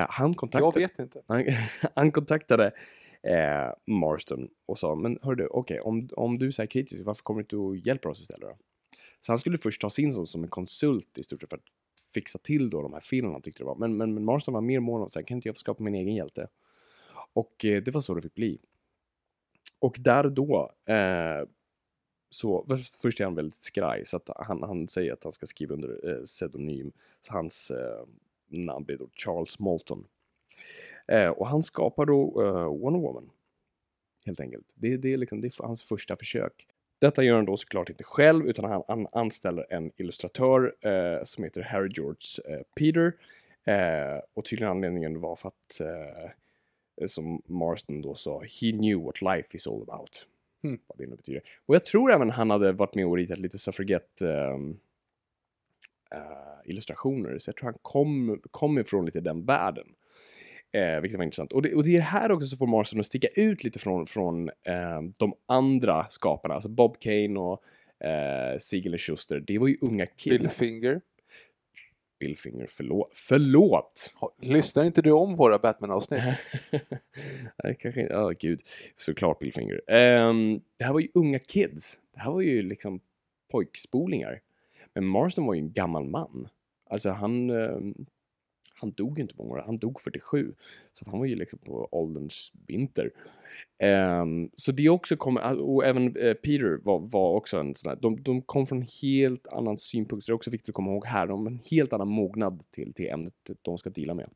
Eh, 0.00 0.06
han 0.10 0.28
Jag 0.30 0.36
kontaktade... 0.36 0.78
vet 0.80 0.98
inte. 0.98 1.22
Han, 1.26 1.44
han 1.94 2.12
kontaktade 2.12 2.72
eh, 3.22 3.72
Marston 3.86 4.48
och 4.66 4.78
sa, 4.78 4.94
men 4.94 5.18
hör 5.22 5.34
du, 5.34 5.46
okej, 5.46 5.80
om, 5.80 6.08
om 6.16 6.38
du 6.38 6.46
är 6.46 6.50
så 6.50 6.62
här 6.62 6.66
kritisk, 6.66 7.04
varför 7.04 7.22
kommer 7.22 7.40
du 7.40 7.44
inte 7.44 7.56
och 7.56 7.76
hjälper 7.76 8.08
oss 8.08 8.20
istället 8.20 8.48
då? 8.48 8.56
Så 9.20 9.32
han 9.32 9.38
skulle 9.38 9.58
först 9.58 9.80
ta 9.80 9.90
sin 9.90 10.12
som, 10.12 10.26
som 10.26 10.42
en 10.42 10.48
konsult 10.50 11.18
i 11.18 11.22
stort 11.22 11.40
sett 11.40 11.50
för 11.50 11.56
att 11.56 11.64
fixa 12.14 12.38
till 12.38 12.70
då 12.70 12.82
de 12.82 12.92
här 12.92 13.00
filmerna 13.00 13.34
han 13.34 13.42
tyckte 13.42 13.62
det 13.62 13.66
var. 13.66 13.76
Men, 13.76 13.96
men, 13.96 14.14
men 14.14 14.24
Marston 14.24 14.54
var 14.54 14.60
mer 14.60 14.80
mån 14.80 15.02
om, 15.02 15.08
så 15.08 15.18
här, 15.18 15.26
kan 15.26 15.36
inte 15.36 15.48
jag 15.48 15.56
få 15.56 15.60
skapa 15.60 15.82
min 15.82 15.94
egen 15.94 16.14
hjälte? 16.14 16.48
Och 17.32 17.64
eh, 17.64 17.82
det 17.82 17.90
var 17.90 18.00
så 18.00 18.14
det 18.14 18.22
fick 18.22 18.34
bli. 18.34 18.58
Och 19.78 19.96
där 20.00 20.26
och 20.26 20.32
då, 20.32 20.72
eh, 20.86 21.48
så 22.30 22.64
först- 22.68 22.96
först 22.96 23.20
är 23.20 23.24
han 23.24 23.34
väldigt 23.34 23.62
skraj, 23.62 24.06
så 24.06 24.16
att 24.16 24.30
han, 24.36 24.62
han 24.62 24.88
säger 24.88 25.12
att 25.12 25.24
han 25.24 25.32
ska 25.32 25.46
skriva 25.46 25.74
under 25.74 26.10
eh, 26.10 26.24
pseudonym. 26.24 26.92
Så 27.20 27.32
hans 27.32 27.70
eh, 27.70 28.04
namn 28.48 28.84
blir 28.84 28.96
då 28.98 29.08
Charles 29.12 29.58
Moulton. 29.58 30.06
Eh, 31.08 31.30
och 31.30 31.48
han 31.48 31.62
skapar 31.62 32.06
då 32.06 32.42
eh, 32.42 32.80
Wonder 32.80 33.00
Woman. 33.00 33.30
Helt 34.26 34.40
enkelt. 34.40 34.66
Det, 34.74 34.96
det, 34.96 35.12
är 35.12 35.16
liksom, 35.16 35.40
det 35.40 35.48
är 35.48 35.66
hans 35.66 35.82
första 35.82 36.16
försök. 36.16 36.66
Detta 36.98 37.22
gör 37.22 37.36
han 37.36 37.44
då 37.44 37.56
såklart 37.56 37.90
inte 37.90 38.04
själv 38.04 38.46
utan 38.46 38.70
han, 38.70 38.82
han 38.88 39.06
anställer 39.12 39.72
en 39.72 39.92
illustratör 39.96 40.74
eh, 40.80 41.24
som 41.24 41.44
heter 41.44 41.62
Harry 41.62 41.92
George 41.96 42.54
eh, 42.54 42.62
Peter. 42.76 43.12
Eh, 43.64 44.20
och 44.34 44.44
tydligen 44.44 44.70
anledningen 44.70 45.20
var 45.20 45.36
för 45.36 45.48
att, 45.48 45.80
eh, 45.80 47.06
som 47.06 47.42
Marston 47.46 48.02
då 48.02 48.14
sa, 48.14 48.40
he 48.40 48.72
knew 48.72 49.04
what 49.04 49.22
life 49.22 49.56
is 49.56 49.66
all 49.66 49.82
about. 49.82 50.26
Hmm. 50.62 50.78
Vad 50.86 50.98
det 50.98 51.06
nu 51.06 51.16
betyder. 51.16 51.42
Och 51.66 51.74
jag 51.74 51.84
tror 51.84 52.12
även 52.12 52.30
han 52.30 52.50
hade 52.50 52.72
varit 52.72 52.94
med 52.94 53.06
och 53.06 53.16
ritat 53.16 53.38
lite 53.38 53.58
suffragette 53.58 54.30
ehm, 54.30 54.78
eh, 56.10 56.70
illustrationer. 56.70 57.38
Så 57.38 57.48
jag 57.48 57.56
tror 57.56 57.64
han 57.64 57.78
kom, 57.82 58.40
kom 58.50 58.78
ifrån 58.78 59.06
lite 59.06 59.20
den 59.20 59.44
världen. 59.44 59.94
Eh, 60.72 61.00
vilket 61.00 61.18
var 61.18 61.24
intressant. 61.24 61.52
Och 61.52 61.62
det, 61.62 61.74
och 61.74 61.84
det 61.84 61.96
är 61.96 62.00
här 62.00 62.32
också 62.32 62.46
som 62.46 62.58
får 62.58 62.66
Marston 62.66 63.00
att 63.00 63.06
sticka 63.06 63.28
ut 63.28 63.64
lite 63.64 63.78
från, 63.78 64.06
från 64.06 64.48
eh, 64.48 65.02
de 65.18 65.34
andra 65.46 66.06
skaparna. 66.08 66.54
Alltså 66.54 66.68
Bob 66.68 67.00
Kane 67.00 67.40
och 67.40 67.62
eh, 68.06 68.58
Siegel 68.58 68.94
och 68.94 69.00
Schuster. 69.00 69.40
Det 69.40 69.58
var 69.58 69.68
ju 69.68 69.78
unga 69.80 70.06
Bill 70.24 70.38
kids. 70.40 70.56
Finger. 70.56 71.00
Bill 72.20 72.36
Finger, 72.36 72.66
förlåt. 72.68 73.10
Förlåt! 73.14 74.10
Lyssnar 74.40 74.84
inte 74.84 75.02
du 75.02 75.10
om 75.10 75.36
våra 75.36 75.58
Batman-avsnitt? 75.58 76.22
Nej, 77.64 77.76
kanske 77.78 78.00
inte. 78.00 78.12
Ja, 78.12 78.32
gud. 78.40 78.60
Såklart 78.96 79.38
Bill 79.38 79.52
Finger. 79.52 79.90
Ehm, 79.90 80.60
det 80.76 80.84
här 80.84 80.92
var 80.92 81.00
ju 81.00 81.08
unga 81.14 81.38
kids. 81.38 81.98
Det 82.14 82.20
här 82.20 82.32
var 82.32 82.40
ju 82.40 82.62
liksom 82.62 83.00
pojkspolingar. 83.50 84.40
Men 84.94 85.06
Marston 85.06 85.46
var 85.46 85.54
ju 85.54 85.60
en 85.60 85.72
gammal 85.72 86.04
man. 86.04 86.48
Alltså 86.90 87.10
han, 87.10 87.50
ehm, 87.50 87.94
han 88.82 88.92
dog 88.92 89.18
ju 89.18 89.22
inte 89.22 89.34
många 89.38 89.52
år, 89.52 89.62
han 89.66 89.76
dog 89.76 90.00
47. 90.00 90.54
Så 90.92 91.02
att 91.02 91.08
han 91.08 91.18
var 91.18 91.26
ju 91.26 91.36
liksom 91.36 91.58
på 91.58 91.88
ålderns 91.92 92.52
vinter. 92.66 93.10
Um, 94.22 94.50
så 94.56 94.72
det 94.72 94.88
också 94.88 95.16
kommer, 95.16 95.60
och 95.60 95.84
även 95.84 96.16
eh, 96.16 96.34
Peter 96.34 96.80
var, 96.82 96.98
var 96.98 97.30
också 97.32 97.56
en 97.56 97.74
sån 97.74 97.88
här, 97.88 97.98
de, 98.02 98.22
de 98.22 98.42
kom 98.42 98.66
från 98.66 98.78
en 98.78 98.88
helt 99.02 99.46
annan 99.46 99.78
synpunkt, 99.78 100.24
så 100.24 100.32
det 100.32 100.32
är 100.32 100.34
också 100.34 100.50
viktigt 100.50 100.68
att 100.68 100.74
komma 100.74 100.90
ihåg 100.90 101.06
här, 101.06 101.26
de 101.26 101.40
har 101.40 101.52
en 101.52 101.60
helt 101.70 101.92
annan 101.92 102.08
mognad 102.08 102.62
till, 102.70 102.94
till 102.94 103.10
ämnet 103.10 103.34
de 103.62 103.78
ska 103.78 103.90
dela 103.90 104.14
med. 104.14 104.28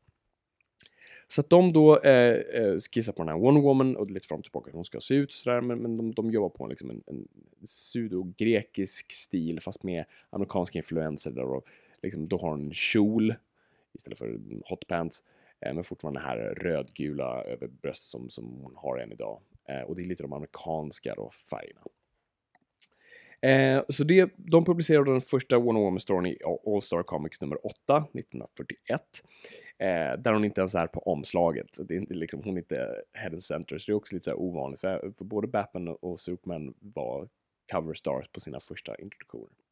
Så 1.27 1.41
att 1.41 1.49
de 1.49 1.73
då 1.73 1.99
eh, 1.99 2.35
eh 2.35 2.77
skissar 2.93 3.13
på 3.13 3.23
den 3.23 3.29
här 3.29 3.39
Wonder 3.39 3.61
Woman 3.61 3.95
och 3.95 4.11
lite 4.11 4.27
fram 4.27 4.37
och 4.37 4.43
tillbaka 4.43 4.71
hur 4.71 4.77
hon 4.77 4.85
ska 4.85 4.99
se 4.99 5.13
ut 5.13 5.31
sådär, 5.31 5.61
men, 5.61 5.81
men 5.81 5.97
de, 5.97 6.13
de 6.13 6.31
jobbar 6.31 6.49
på 6.49 6.67
liksom 6.67 6.89
en, 6.89 7.03
en 7.07 7.27
sudogrekisk 7.63 9.11
stil 9.11 9.59
fast 9.59 9.83
med 9.83 10.05
amerikanska 10.29 10.79
influenser 10.79 11.31
där 11.31 11.43
och 11.43 11.65
liksom, 12.03 12.27
då 12.27 12.37
har 12.37 12.49
hon 12.49 12.65
en 12.65 12.73
kjol 12.73 13.35
istället 13.97 14.17
för 14.17 14.39
hotpants 14.65 15.23
eh, 15.65 15.73
men 15.73 15.83
fortfarande 15.83 16.19
här 16.19 16.37
rödgula 16.37 17.43
över 17.43 17.67
bröstet 17.67 18.07
som, 18.07 18.29
som 18.29 18.45
hon 18.45 18.75
har 18.75 18.97
än 18.97 19.11
idag. 19.11 19.41
Eh, 19.69 19.81
och 19.81 19.95
det 19.95 20.01
är 20.01 20.05
lite 20.05 20.23
de 20.23 20.33
amerikanska 20.33 21.15
då, 21.15 21.29
färgerna. 21.49 21.81
Eh, 23.41 23.83
så 23.89 24.03
det, 24.03 24.31
de 24.35 24.65
publicerade 24.65 25.11
den 25.11 25.21
första 25.21 25.59
Wonder 25.59 25.81
Woman-storyn 25.81 26.25
i 26.25 26.37
All 26.65 26.81
Star 26.81 27.03
Comics 27.03 27.41
nummer 27.41 27.65
8, 27.65 28.05
1941. 28.13 29.01
Eh, 29.77 29.87
där 30.21 30.33
hon 30.33 30.45
inte 30.45 30.61
ens 30.61 30.75
är 30.75 30.87
på 30.87 30.99
omslaget. 30.99 31.77
Det 31.87 31.93
är 31.93 31.97
inte, 31.97 32.13
liksom, 32.13 32.43
hon 32.43 32.53
är 32.53 32.61
inte 32.61 33.01
head 33.13 33.29
and 33.29 33.43
center, 33.43 33.77
så 33.77 33.91
det 33.91 33.93
är 33.93 33.97
också 33.97 34.15
lite 34.15 34.23
så 34.23 34.29
här 34.29 34.39
ovanligt. 34.39 34.81
För, 34.81 35.13
för 35.17 35.25
både 35.25 35.47
Batman 35.47 35.87
och 35.87 36.19
Superman 36.19 36.73
var 36.79 37.29
cover 37.71 37.93
stars 37.93 38.27
på 38.31 38.39
sina 38.39 38.59
första 38.59 38.95
introduktioner. 38.95 39.66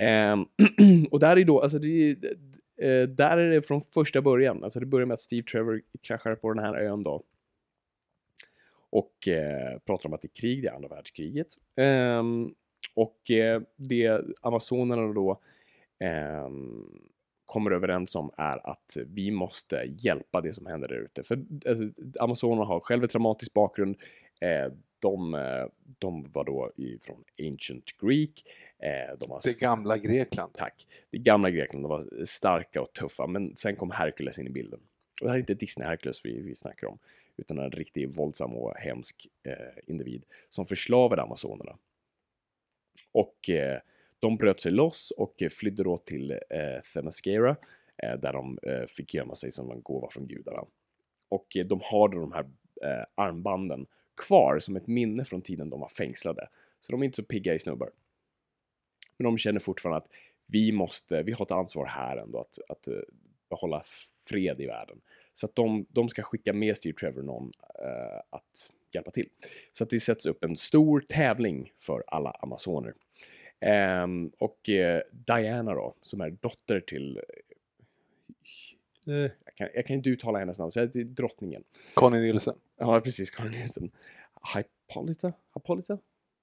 Eh, 0.00 0.36
och 1.10 1.20
där 1.20 1.36
är 1.36 1.44
då, 1.44 1.60
alltså 1.60 1.78
det 1.78 2.10
eh, 2.80 3.02
där 3.08 3.36
är 3.36 3.50
det 3.50 3.62
från 3.62 3.80
första 3.80 4.22
början. 4.22 4.64
Alltså 4.64 4.80
det 4.80 4.86
börjar 4.86 5.06
med 5.06 5.14
att 5.14 5.20
Steve 5.20 5.42
Trevor 5.42 5.82
kraschar 6.02 6.34
på 6.34 6.52
den 6.52 6.64
här 6.64 6.74
ön 6.74 7.02
då. 7.02 7.22
Och 8.90 9.28
eh, 9.28 9.78
pratar 9.78 10.08
om 10.08 10.12
att 10.12 10.22
det 10.22 10.28
är 10.28 10.40
krig, 10.40 10.62
det 10.62 10.68
är 10.68 10.74
andra 10.74 10.88
världskriget. 10.88 11.48
Eh, 11.76 12.22
och 12.94 13.30
eh, 13.30 13.62
det 13.76 14.20
Amazonerna 14.40 15.12
då 15.12 15.40
ehm, 16.00 16.84
kommer 17.44 17.70
överens 17.70 18.14
om 18.14 18.30
är 18.36 18.70
att 18.70 18.96
vi 19.06 19.30
måste 19.30 19.84
hjälpa 19.98 20.40
det 20.40 20.52
som 20.52 20.66
händer 20.66 20.88
där 20.88 20.96
ute. 20.96 21.22
För 21.22 21.44
alltså, 21.66 21.84
Amazonerna 22.20 22.64
har 22.64 22.80
själv 22.80 23.02
en 23.02 23.08
traumatisk 23.08 23.52
bakgrund. 23.52 23.96
Eh, 24.40 24.72
de, 24.98 25.34
eh, 25.34 25.66
de 25.98 26.32
var 26.32 26.44
då 26.44 26.72
från 27.00 27.24
Ancient 27.48 27.84
Greek. 28.00 28.44
Eh, 28.78 29.18
de 29.18 29.30
var 29.30 29.40
Det 29.44 29.60
gamla 29.60 29.98
Grekland. 29.98 30.52
Tack. 30.54 30.86
Det 31.10 31.18
gamla 31.18 31.50
Grekland. 31.50 31.84
De 31.84 31.88
var 31.88 32.24
starka 32.24 32.80
och 32.80 32.92
tuffa, 32.92 33.26
men 33.26 33.56
sen 33.56 33.76
kom 33.76 33.90
Herkules 33.90 34.38
in 34.38 34.46
i 34.46 34.50
bilden. 34.50 34.80
Och 35.20 35.26
det 35.26 35.28
här 35.28 35.34
är 35.34 35.40
inte 35.40 35.54
Disney 35.54 35.88
Herkules 35.88 36.24
vi, 36.24 36.40
vi 36.40 36.54
snackar 36.54 36.86
om, 36.86 36.98
utan 37.36 37.58
en 37.58 37.70
riktigt 37.70 38.18
våldsam 38.18 38.54
och 38.54 38.76
hemsk 38.76 39.26
eh, 39.42 39.52
individ 39.86 40.24
som 40.48 40.66
förslavade 40.66 41.22
amazonerna. 41.22 41.78
Och 43.12 43.50
eh, 43.50 43.80
de 44.20 44.36
bröt 44.36 44.60
sig 44.60 44.72
loss 44.72 45.10
och 45.10 45.42
flydde 45.50 45.82
då 45.82 45.96
till 45.96 46.30
eh, 46.30 46.80
Themyscira 46.94 47.56
eh, 48.02 48.18
där 48.18 48.32
de 48.32 48.58
eh, 48.62 48.86
fick 48.86 49.14
gömma 49.14 49.34
sig 49.34 49.52
som 49.52 49.70
en 49.70 49.82
gåva 49.82 50.10
från 50.10 50.26
gudarna. 50.26 50.64
Och 51.28 51.56
eh, 51.56 51.66
de 51.66 51.80
har 51.82 52.08
då 52.08 52.20
de 52.20 52.32
här 52.32 52.46
armbanden 53.14 53.86
kvar 54.26 54.58
som 54.58 54.76
ett 54.76 54.86
minne 54.86 55.24
från 55.24 55.42
tiden 55.42 55.70
de 55.70 55.80
var 55.80 55.88
fängslade. 55.88 56.48
Så 56.80 56.92
de 56.92 57.02
är 57.02 57.04
inte 57.04 57.16
så 57.16 57.22
pigga 57.22 57.54
i 57.54 57.58
snubbar. 57.58 57.90
Men 59.18 59.24
de 59.24 59.38
känner 59.38 59.60
fortfarande 59.60 59.96
att 59.96 60.08
vi 60.46 60.72
måste, 60.72 61.22
vi 61.22 61.32
har 61.32 61.44
ett 61.44 61.52
ansvar 61.52 61.86
här 61.86 62.16
ändå 62.16 62.40
att, 62.40 62.58
att 62.68 62.88
uh, 62.88 63.00
behålla 63.50 63.82
fred 64.24 64.60
i 64.60 64.66
världen. 64.66 65.00
Så 65.34 65.46
att 65.46 65.54
de, 65.54 65.86
de 65.88 66.08
ska 66.08 66.22
skicka 66.22 66.52
med 66.52 66.76
Steve 66.76 66.96
Trevor 66.96 67.22
någon 67.22 67.44
uh, 67.44 68.20
att 68.30 68.70
hjälpa 68.94 69.10
till. 69.10 69.28
Så 69.72 69.84
att 69.84 69.90
det 69.90 70.00
sätts 70.00 70.26
upp 70.26 70.44
en 70.44 70.56
stor 70.56 71.00
tävling 71.00 71.72
för 71.78 72.04
alla 72.06 72.30
amazoner. 72.30 72.94
Um, 74.02 74.32
och 74.38 74.68
uh, 74.68 75.00
Diana 75.12 75.74
då, 75.74 75.94
som 76.02 76.20
är 76.20 76.30
dotter 76.30 76.80
till 76.80 77.20
jag 79.06 79.54
kan, 79.56 79.68
jag 79.74 79.86
kan, 79.86 79.96
inte 79.96 80.10
uttala 80.10 80.38
hennes 80.38 80.58
namn, 80.58 80.70
så 80.70 80.80
det 80.80 81.00
är 81.00 81.04
drottningen. 81.04 81.64
Conny 81.94 82.20
Nielsen. 82.20 82.54
Ja, 82.76 83.00
precis. 83.00 83.30
Conny 83.30 83.50
Nielsen. 83.50 83.90
Hippolyta? 84.54 85.32
Hippolyta? 85.54 85.98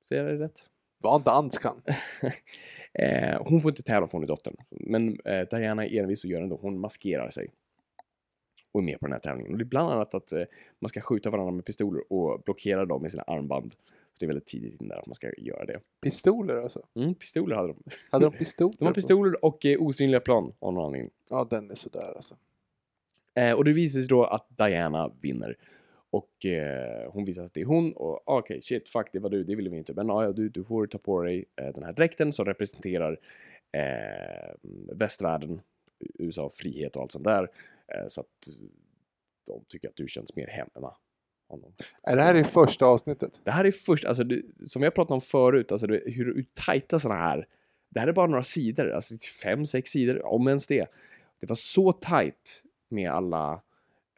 Säger 0.09 0.23
jag 0.23 0.39
det 0.39 0.45
rätt? 0.45 0.65
Vad 1.03 1.23
dansk 1.23 1.63
han. 1.63 1.81
eh, 2.93 3.41
hon 3.45 3.61
får 3.61 3.71
inte 3.71 3.83
tävla 3.83 4.07
för 4.07 4.11
hon 4.11 4.23
är 4.23 4.27
dottern. 4.27 4.55
Men 4.69 5.19
eh, 5.25 5.41
Diana 5.51 5.85
är 5.85 5.99
envis 5.99 6.23
och 6.23 6.29
gör 6.29 6.41
ändå. 6.41 6.59
Hon 6.61 6.79
maskerar 6.79 7.29
sig. 7.29 7.49
Och 8.71 8.79
är 8.81 8.85
med 8.85 8.99
på 8.99 9.05
den 9.05 9.13
här 9.13 9.19
tävlingen. 9.19 9.51
Och 9.51 9.57
det 9.57 9.63
är 9.63 9.65
bland 9.65 9.91
annat 9.91 10.13
att 10.13 10.31
eh, 10.33 10.43
man 10.79 10.89
ska 10.89 11.01
skjuta 11.01 11.29
varandra 11.29 11.51
med 11.51 11.65
pistoler 11.65 12.13
och 12.13 12.41
blockera 12.45 12.85
dem 12.85 13.01
med 13.01 13.11
sina 13.11 13.23
armband. 13.23 13.71
Så 13.71 13.77
det 14.19 14.25
är 14.25 14.27
väldigt 14.27 14.45
tidigt 14.45 14.81
in 14.81 14.87
där 14.87 14.97
att 14.97 15.05
man 15.05 15.15
ska 15.15 15.31
göra 15.37 15.65
det. 15.65 15.79
Pistoler 16.01 16.55
alltså? 16.55 16.81
Mm, 16.95 17.15
pistoler 17.15 17.55
hade 17.55 17.67
de. 17.67 17.83
Hade 18.11 18.25
de 18.25 18.31
pistoler? 18.37 18.75
de 18.79 18.85
har 18.85 18.93
pistoler 18.93 19.45
och 19.45 19.65
eh, 19.65 19.81
osynliga 19.81 20.19
plan 20.19 20.53
av 20.59 20.73
någon 20.73 20.85
anledning. 20.85 21.11
Ja, 21.29 21.47
den 21.49 21.71
är 21.71 21.75
sådär 21.75 22.13
alltså. 22.15 22.35
Eh, 23.35 23.53
och 23.53 23.63
det 23.63 23.73
visar 23.73 23.99
sig 23.99 24.07
då 24.07 24.23
att 24.23 24.47
Diana 24.57 25.11
vinner. 25.21 25.57
Och 26.13 26.45
eh, 26.45 27.11
hon 27.11 27.25
visar 27.25 27.45
att 27.45 27.53
det 27.53 27.61
är 27.61 27.65
hon 27.65 27.93
och 27.93 28.23
ah, 28.25 28.37
okej, 28.37 28.55
okay, 28.55 28.61
shit, 28.61 28.89
fuck, 28.89 29.09
det 29.13 29.19
var 29.19 29.29
du, 29.29 29.43
det 29.43 29.55
ville 29.55 29.69
vi 29.69 29.77
inte. 29.77 29.93
Men 29.93 30.09
ah, 30.09 30.23
ja, 30.23 30.31
du, 30.31 30.49
du 30.49 30.63
får 30.63 30.87
ta 30.87 30.97
på 30.97 31.23
dig 31.23 31.45
eh, 31.55 31.67
den 31.67 31.83
här 31.83 31.93
dräkten 31.93 32.33
som 32.33 32.45
representerar 32.45 33.19
eh, 33.71 34.53
västvärlden, 34.95 35.61
USA, 36.19 36.49
frihet 36.53 36.95
och 36.95 37.01
allt 37.01 37.11
sånt 37.11 37.23
där. 37.23 37.49
Eh, 37.87 38.07
så 38.07 38.21
att 38.21 38.27
de 39.47 39.65
tycker 39.67 39.89
att 39.89 39.95
du 39.95 40.07
känns 40.07 40.35
mer 40.35 40.47
hemma. 40.47 40.95
Honom. 41.47 41.73
Är 42.03 42.15
det 42.15 42.21
här 42.21 42.35
i 42.35 42.43
första 42.43 42.85
avsnittet? 42.85 43.41
Det 43.43 43.51
här 43.51 43.65
är 43.65 43.71
första, 43.71 44.07
alltså 44.07 44.23
det, 44.23 44.41
som 44.65 44.79
vi 44.81 44.85
har 44.85 44.91
pratat 44.91 45.11
om 45.11 45.21
förut, 45.21 45.71
alltså 45.71 45.87
det, 45.87 46.03
hur, 46.05 46.25
hur 46.25 46.45
tajta 46.53 46.99
sådana 46.99 47.19
här, 47.19 47.47
det 47.89 47.99
här 47.99 48.07
är 48.07 48.13
bara 48.13 48.27
några 48.27 48.43
sidor, 48.43 48.91
alltså 48.91 49.15
fem, 49.43 49.65
sex 49.65 49.91
sidor, 49.91 50.25
om 50.25 50.47
ens 50.47 50.67
det. 50.67 50.87
Det 51.39 51.47
var 51.49 51.55
så 51.55 51.91
tajt 51.91 52.63
med 52.89 53.11
alla 53.11 53.61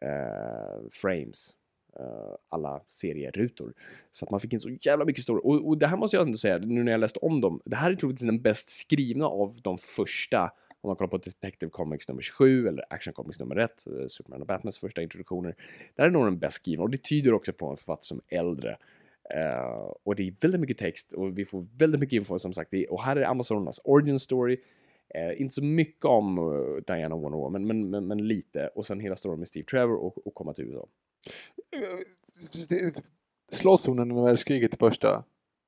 eh, 0.02 0.88
frames 0.90 1.56
Eh, 2.00 2.34
alla 2.48 2.82
serierutor. 2.86 3.74
Så 4.10 4.24
att 4.24 4.30
man 4.30 4.40
fick 4.40 4.52
in 4.52 4.60
så 4.60 4.70
jävla 4.80 5.04
mycket 5.04 5.22
story. 5.22 5.40
Och, 5.44 5.68
och, 5.68 5.78
det 5.78 5.86
här 5.86 5.96
måste 5.96 6.16
jag 6.16 6.26
ändå 6.26 6.38
säga, 6.38 6.58
nu 6.58 6.82
när 6.82 6.92
jag 6.92 7.00
läste 7.00 7.18
om 7.18 7.40
dem, 7.40 7.60
det 7.64 7.76
här 7.76 7.90
är 7.90 7.94
troligtvis 7.94 8.26
den 8.26 8.42
bäst 8.42 8.70
skrivna 8.70 9.26
av 9.26 9.58
de 9.62 9.78
första 9.78 10.52
om 10.80 10.88
man 10.88 10.96
kollar 10.96 11.08
på 11.08 11.18
Detective 11.18 11.70
Comics 11.70 12.08
nummer 12.08 12.22
7 12.22 12.68
eller 12.68 12.84
Action 12.90 13.12
Comics 13.12 13.40
nummer 13.40 13.56
1, 13.56 13.86
eh, 13.86 14.06
Superman 14.08 14.40
och 14.40 14.46
Batmans 14.46 14.78
första 14.78 15.02
introduktioner. 15.02 15.54
Det 15.94 16.02
här 16.02 16.08
är 16.08 16.12
nog 16.12 16.24
den 16.24 16.38
bäst 16.38 16.56
skrivna 16.56 16.82
och 16.82 16.90
det 16.90 17.02
tyder 17.02 17.34
också 17.34 17.52
på 17.52 17.70
en 17.70 17.76
författare 17.76 18.04
som 18.04 18.20
är 18.28 18.38
äldre. 18.38 18.76
Uh, 19.34 19.92
och 20.02 20.14
det 20.16 20.22
är 20.22 20.34
väldigt 20.40 20.60
mycket 20.60 20.78
text 20.78 21.12
och 21.12 21.38
vi 21.38 21.44
får 21.44 21.66
väldigt 21.78 22.00
mycket 22.00 22.16
info 22.16 22.38
som 22.38 22.52
sagt. 22.52 22.72
Och 22.88 23.02
här 23.02 23.16
är 23.16 23.24
Amazonas 23.24 23.80
origin 23.84 24.18
story. 24.18 24.56
Uh, 25.16 25.40
inte 25.40 25.54
så 25.54 25.64
mycket 25.64 26.04
om 26.04 26.38
uh, 26.38 26.76
Diana 26.86 27.16
Wonder 27.16 27.38
Woman, 27.38 27.66
men, 27.66 27.90
men, 27.90 28.06
men, 28.06 28.28
lite. 28.28 28.70
Och 28.74 28.86
sen 28.86 29.00
hela 29.00 29.16
storyn 29.16 29.38
med 29.38 29.48
Steve 29.48 29.66
Trevor 29.66 29.96
och, 29.96 30.26
och 30.26 30.34
komma 30.34 30.52
till 30.52 30.64
USA. 30.64 30.88
Slåss 33.52 33.86
hon 33.86 33.98
under 33.98 34.24
världskriget 34.24 34.74
i 34.74 34.76
första, 34.76 35.24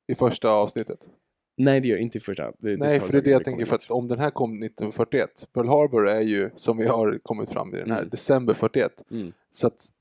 i 0.07 0.15
första 0.15 0.51
avsnittet? 0.51 1.09
Nej, 1.57 1.81
det 1.81 1.89
gör 1.89 1.97
inte 1.97 2.19
i 2.19 2.21
första. 2.21 2.53
Det, 2.59 2.77
Nej, 2.77 3.01
för 3.01 3.13
det 3.13 3.19
är 3.19 3.23
det 3.23 3.31
jag 3.31 3.45
tänker, 3.45 3.65
för 3.65 3.75
att 3.75 3.91
om 3.91 4.09
den 4.09 4.19
här 4.19 4.31
kom 4.31 4.63
1941, 4.63 5.49
Pearl 5.53 5.69
Harbor 5.69 6.09
är 6.09 6.21
ju, 6.21 6.51
som 6.57 6.77
vi 6.77 6.87
har 6.87 7.19
kommit 7.23 7.51
fram 7.51 7.75
i 7.75 7.79
den 7.79 7.91
här, 7.91 7.99
mm. 7.99 8.09
december 8.09 8.55
41. 8.55 9.05
Mm. 9.11 9.33
Så 9.51 9.67
att 9.67 9.93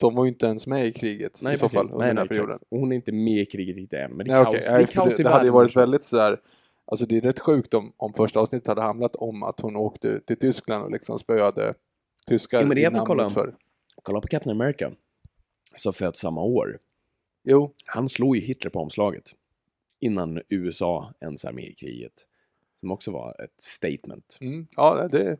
de 0.00 0.14
var 0.14 0.24
ju 0.24 0.28
inte 0.28 0.46
ens 0.46 0.66
med 0.66 0.86
i 0.86 0.92
kriget 0.92 1.38
nej, 1.42 1.54
i 1.54 1.56
så 1.56 1.68
fall 1.68 1.84
under 1.84 1.98
nej, 1.98 2.08
den 2.08 2.18
här 2.18 2.26
perioden. 2.26 2.58
Och 2.68 2.78
hon 2.78 2.92
är 2.92 2.96
inte 2.96 3.12
med 3.12 3.42
i 3.42 3.46
kriget 3.46 3.76
riktigt 3.76 3.98
än, 3.98 4.12
men 4.12 4.26
det 4.26 4.32
är 4.32 4.44
kaos, 4.44 4.56
okay. 4.56 4.60
det, 4.60 4.82
är 4.82 4.86
kaos 4.86 5.16
det, 5.16 5.22
det 5.22 5.28
hade 5.28 5.44
ju 5.44 5.50
varit 5.50 5.76
väldigt 5.76 6.04
sådär, 6.04 6.40
alltså 6.86 7.06
det 7.06 7.16
är 7.16 7.20
rätt 7.20 7.40
sjukt 7.40 7.74
om, 7.74 7.92
om 7.96 8.12
första 8.12 8.40
avsnittet 8.40 8.68
hade 8.68 8.82
handlat 8.82 9.16
om 9.16 9.42
att 9.42 9.60
hon 9.60 9.76
åkte 9.76 10.20
till 10.20 10.36
Tyskland 10.36 10.84
och 10.84 10.90
liksom 10.90 11.18
spöade 11.18 11.74
tyskar 12.26 12.60
ja, 12.60 12.66
men 12.66 12.76
det 12.76 13.02
kolla, 13.06 13.30
för. 13.30 13.54
Kolla 14.02 14.20
på 14.20 14.28
Captain 14.28 14.60
America 14.60 14.92
som 15.76 15.92
föds 15.92 16.20
samma 16.20 16.42
år. 16.42 16.78
Jo. 17.44 17.74
Han 17.86 18.08
slår 18.08 18.36
ju 18.36 18.42
Hitler 18.42 18.70
på 18.70 18.80
omslaget 18.80 19.34
innan 20.00 20.42
USA 20.48 21.14
ens 21.20 21.44
är 21.44 21.52
med 21.52 21.64
i 21.64 21.74
kriget. 21.74 22.26
Som 22.80 22.90
också 22.90 23.10
var 23.10 23.44
ett 23.44 23.60
statement. 23.60 24.38
Mm. 24.40 24.66
Ja, 24.76 25.08
det, 25.08 25.38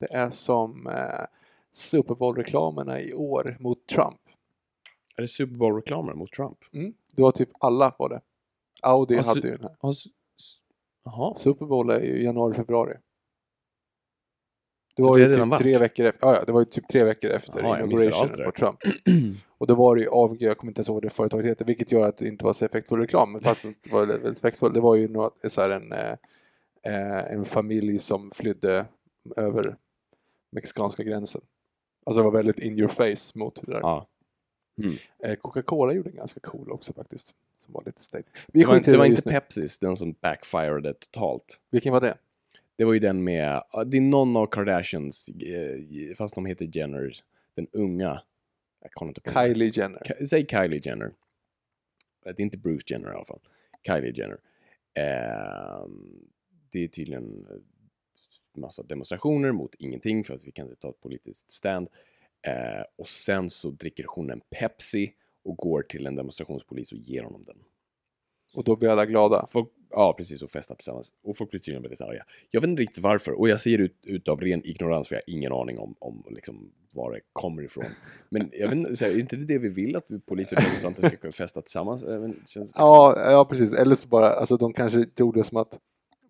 det 0.00 0.12
är 0.12 0.30
som 0.30 0.86
eh, 0.86 1.26
Super 1.72 2.14
Bowl-reklamerna 2.14 3.00
i 3.00 3.14
år 3.14 3.56
mot 3.60 3.86
Trump. 3.86 4.20
Är 5.16 5.22
det 5.22 5.28
Super 5.28 5.56
Bowl-reklamer 5.56 6.14
mot 6.14 6.32
Trump? 6.32 6.58
Mm. 6.72 6.94
Det 7.12 7.22
var 7.22 7.32
typ 7.32 7.48
alla 7.60 7.94
var 7.98 8.08
det. 8.08 8.20
Audi 8.82 9.16
har 9.16 9.22
hade 9.22 9.48
ju 9.48 9.56
den 9.56 9.62
här. 9.62 9.76
Har, 11.04 11.38
Super 11.38 11.66
Bowl 11.66 11.90
är 11.90 12.00
ju 12.00 12.22
januari, 12.22 12.54
februari. 12.54 12.96
Det 14.98 15.04
var 15.04 15.18
ju 15.18 15.34
typ 15.34 15.58
tre 15.58 15.78
veckor 15.78 16.06
efter, 16.06 16.26
ja, 16.26 16.44
det 16.46 16.52
var 16.52 16.60
ju 16.60 16.64
typ 16.64 16.88
tre 16.88 17.04
veckor 17.04 17.30
efter 17.30 17.62
Aha, 17.62 17.78
inauguration 17.78 18.28
på 18.44 18.52
Trump. 18.52 18.78
och 19.58 19.66
då 19.66 19.74
var 19.74 19.96
det 19.96 20.02
ju 20.02 20.08
av, 20.08 20.36
jag 20.40 20.58
kommer 20.58 20.70
inte 20.70 20.78
ens 20.78 20.88
ihåg 20.88 21.02
det 21.02 21.10
företaget 21.10 21.46
heter, 21.46 21.64
vilket 21.64 21.92
gör 21.92 22.08
att 22.08 22.18
det 22.18 22.28
inte 22.28 22.44
var 22.44 22.52
så 22.52 22.64
effektfull 22.64 23.00
reklam, 23.00 23.32
men 23.32 23.40
fast 23.40 23.62
det 23.62 23.92
var 23.92 24.06
väldigt 24.06 24.38
effektfull. 24.38 24.72
Det 24.72 24.80
var 24.80 24.94
ju 24.94 25.08
något, 25.08 25.38
så 25.48 25.60
här 25.60 25.70
en, 25.70 25.92
eh, 25.92 27.32
en 27.32 27.44
familj 27.44 27.98
som 27.98 28.30
flydde 28.34 28.86
över 29.36 29.76
mexikanska 30.52 31.02
gränsen. 31.02 31.40
Alltså 32.06 32.20
det 32.20 32.24
var 32.24 32.32
väldigt 32.32 32.58
in 32.58 32.78
your 32.78 32.88
face 32.88 33.38
mot 33.38 33.60
det 33.66 33.72
där. 33.72 33.80
Ja. 33.80 34.06
Eh, 35.24 35.34
Coca-Cola 35.34 35.92
gjorde 35.92 36.10
en 36.10 36.16
ganska 36.16 36.40
cool 36.40 36.72
också 36.72 36.92
faktiskt. 36.92 37.34
Som 37.58 37.74
var 37.74 37.82
lite 37.86 38.02
state. 38.02 38.24
Vi 38.46 38.60
Det 38.60 38.66
var, 38.66 38.80
det 38.80 38.96
var 38.96 39.04
det 39.04 39.10
inte 39.10 39.22
nu. 39.24 39.32
Pepsis, 39.32 39.78
den 39.78 39.96
som 39.96 40.12
backfirade 40.12 40.94
totalt. 40.94 41.60
Vilken 41.70 41.92
var 41.92 42.00
det? 42.00 42.16
Det 42.78 42.84
var 42.84 42.92
ju 42.92 42.98
den 42.98 43.24
med, 43.24 43.62
det 43.86 43.96
är 43.96 44.00
någon 44.00 44.36
av 44.36 44.46
Kardashians, 44.46 45.28
eh, 45.28 46.14
fast 46.16 46.34
de 46.34 46.46
heter 46.46 46.70
Jenner, 46.76 47.12
den 47.54 47.68
unga. 47.72 48.22
Jag 48.80 48.92
kommer 48.92 49.10
inte 49.10 49.20
på 49.20 49.30
Kylie 49.30 49.72
Jenner. 49.74 49.98
Ki- 50.00 50.24
Säg 50.24 50.46
Kylie 50.46 50.80
Jenner. 50.84 51.06
Eh, 51.06 51.12
Det 52.36 52.40
är 52.40 52.44
inte 52.44 52.58
Bruce 52.58 52.84
Jenner 52.94 53.08
i 53.12 53.14
alla 53.14 53.24
fall. 53.24 53.40
Kylie 53.86 54.12
Jenner. 54.16 54.38
Ehm, 54.94 56.28
det 56.72 56.84
är 56.84 56.88
tydligen 56.88 57.46
eh, 57.50 57.56
massa 58.60 58.82
demonstrationer 58.82 59.52
mot 59.52 59.74
ingenting 59.78 60.24
för 60.24 60.34
att 60.34 60.44
vi 60.44 60.52
kan 60.52 60.66
inte 60.68 60.80
ta 60.80 60.90
ett 60.90 61.00
politiskt 61.00 61.50
stand. 61.50 61.88
Eh, 62.42 62.84
och 62.96 63.08
sen 63.08 63.50
så 63.50 63.70
dricker 63.70 64.04
hon 64.08 64.30
en 64.30 64.40
Pepsi 64.50 65.12
och 65.42 65.56
går 65.56 65.82
till 65.82 66.06
en 66.06 66.14
demonstrationspolis 66.16 66.92
och 66.92 66.98
ger 66.98 67.22
honom 67.22 67.44
den. 67.44 67.58
Och 68.54 68.64
då 68.64 68.76
blir 68.76 68.88
alla 68.88 69.06
glada. 69.06 69.46
Folk, 69.48 69.68
ja, 69.90 70.12
precis, 70.12 70.42
och 70.42 70.50
festar 70.50 70.74
tillsammans. 70.74 71.12
Och 71.22 71.36
folk 71.36 71.50
blir 71.50 71.60
tydligen 71.60 71.82
väldigt 71.82 72.00
arga. 72.00 72.24
Jag 72.50 72.60
vet 72.60 72.68
inte 72.68 72.82
riktigt 72.82 73.02
varför, 73.02 73.32
och 73.32 73.48
jag 73.48 73.60
säger 73.60 73.78
ut, 73.78 73.96
ut 74.02 74.28
av 74.28 74.40
ren 74.40 74.66
ignorans 74.66 75.08
för 75.08 75.14
jag 75.14 75.22
har 75.26 75.34
ingen 75.34 75.52
aning 75.52 75.78
om, 75.78 75.94
om 75.98 76.24
liksom, 76.30 76.70
var 76.94 77.12
det 77.12 77.20
kommer 77.32 77.62
ifrån. 77.62 77.84
Men 78.28 78.50
jag 78.52 78.68
vet 78.68 78.78
inte, 78.78 79.06
är 79.06 79.18
inte 79.18 79.36
det 79.36 79.44
det 79.44 79.58
vi 79.58 79.68
vill 79.68 79.96
att 79.96 80.26
poliser 80.26 80.56
och 80.56 80.62
demonstranter 80.62 81.08
ska 81.08 81.16
kunna 81.16 81.32
festa 81.32 81.62
tillsammans? 81.62 82.02
Jag 82.02 82.34
känns, 82.46 82.72
Ja, 82.76 83.30
ja, 83.30 83.44
precis. 83.44 83.72
Eller 83.72 83.94
så 83.94 84.08
bara, 84.08 84.30
alltså 84.30 84.56
de 84.56 84.72
kanske 84.72 85.04
tog 85.04 85.34
det 85.34 85.44
som 85.44 85.56
att 85.56 85.78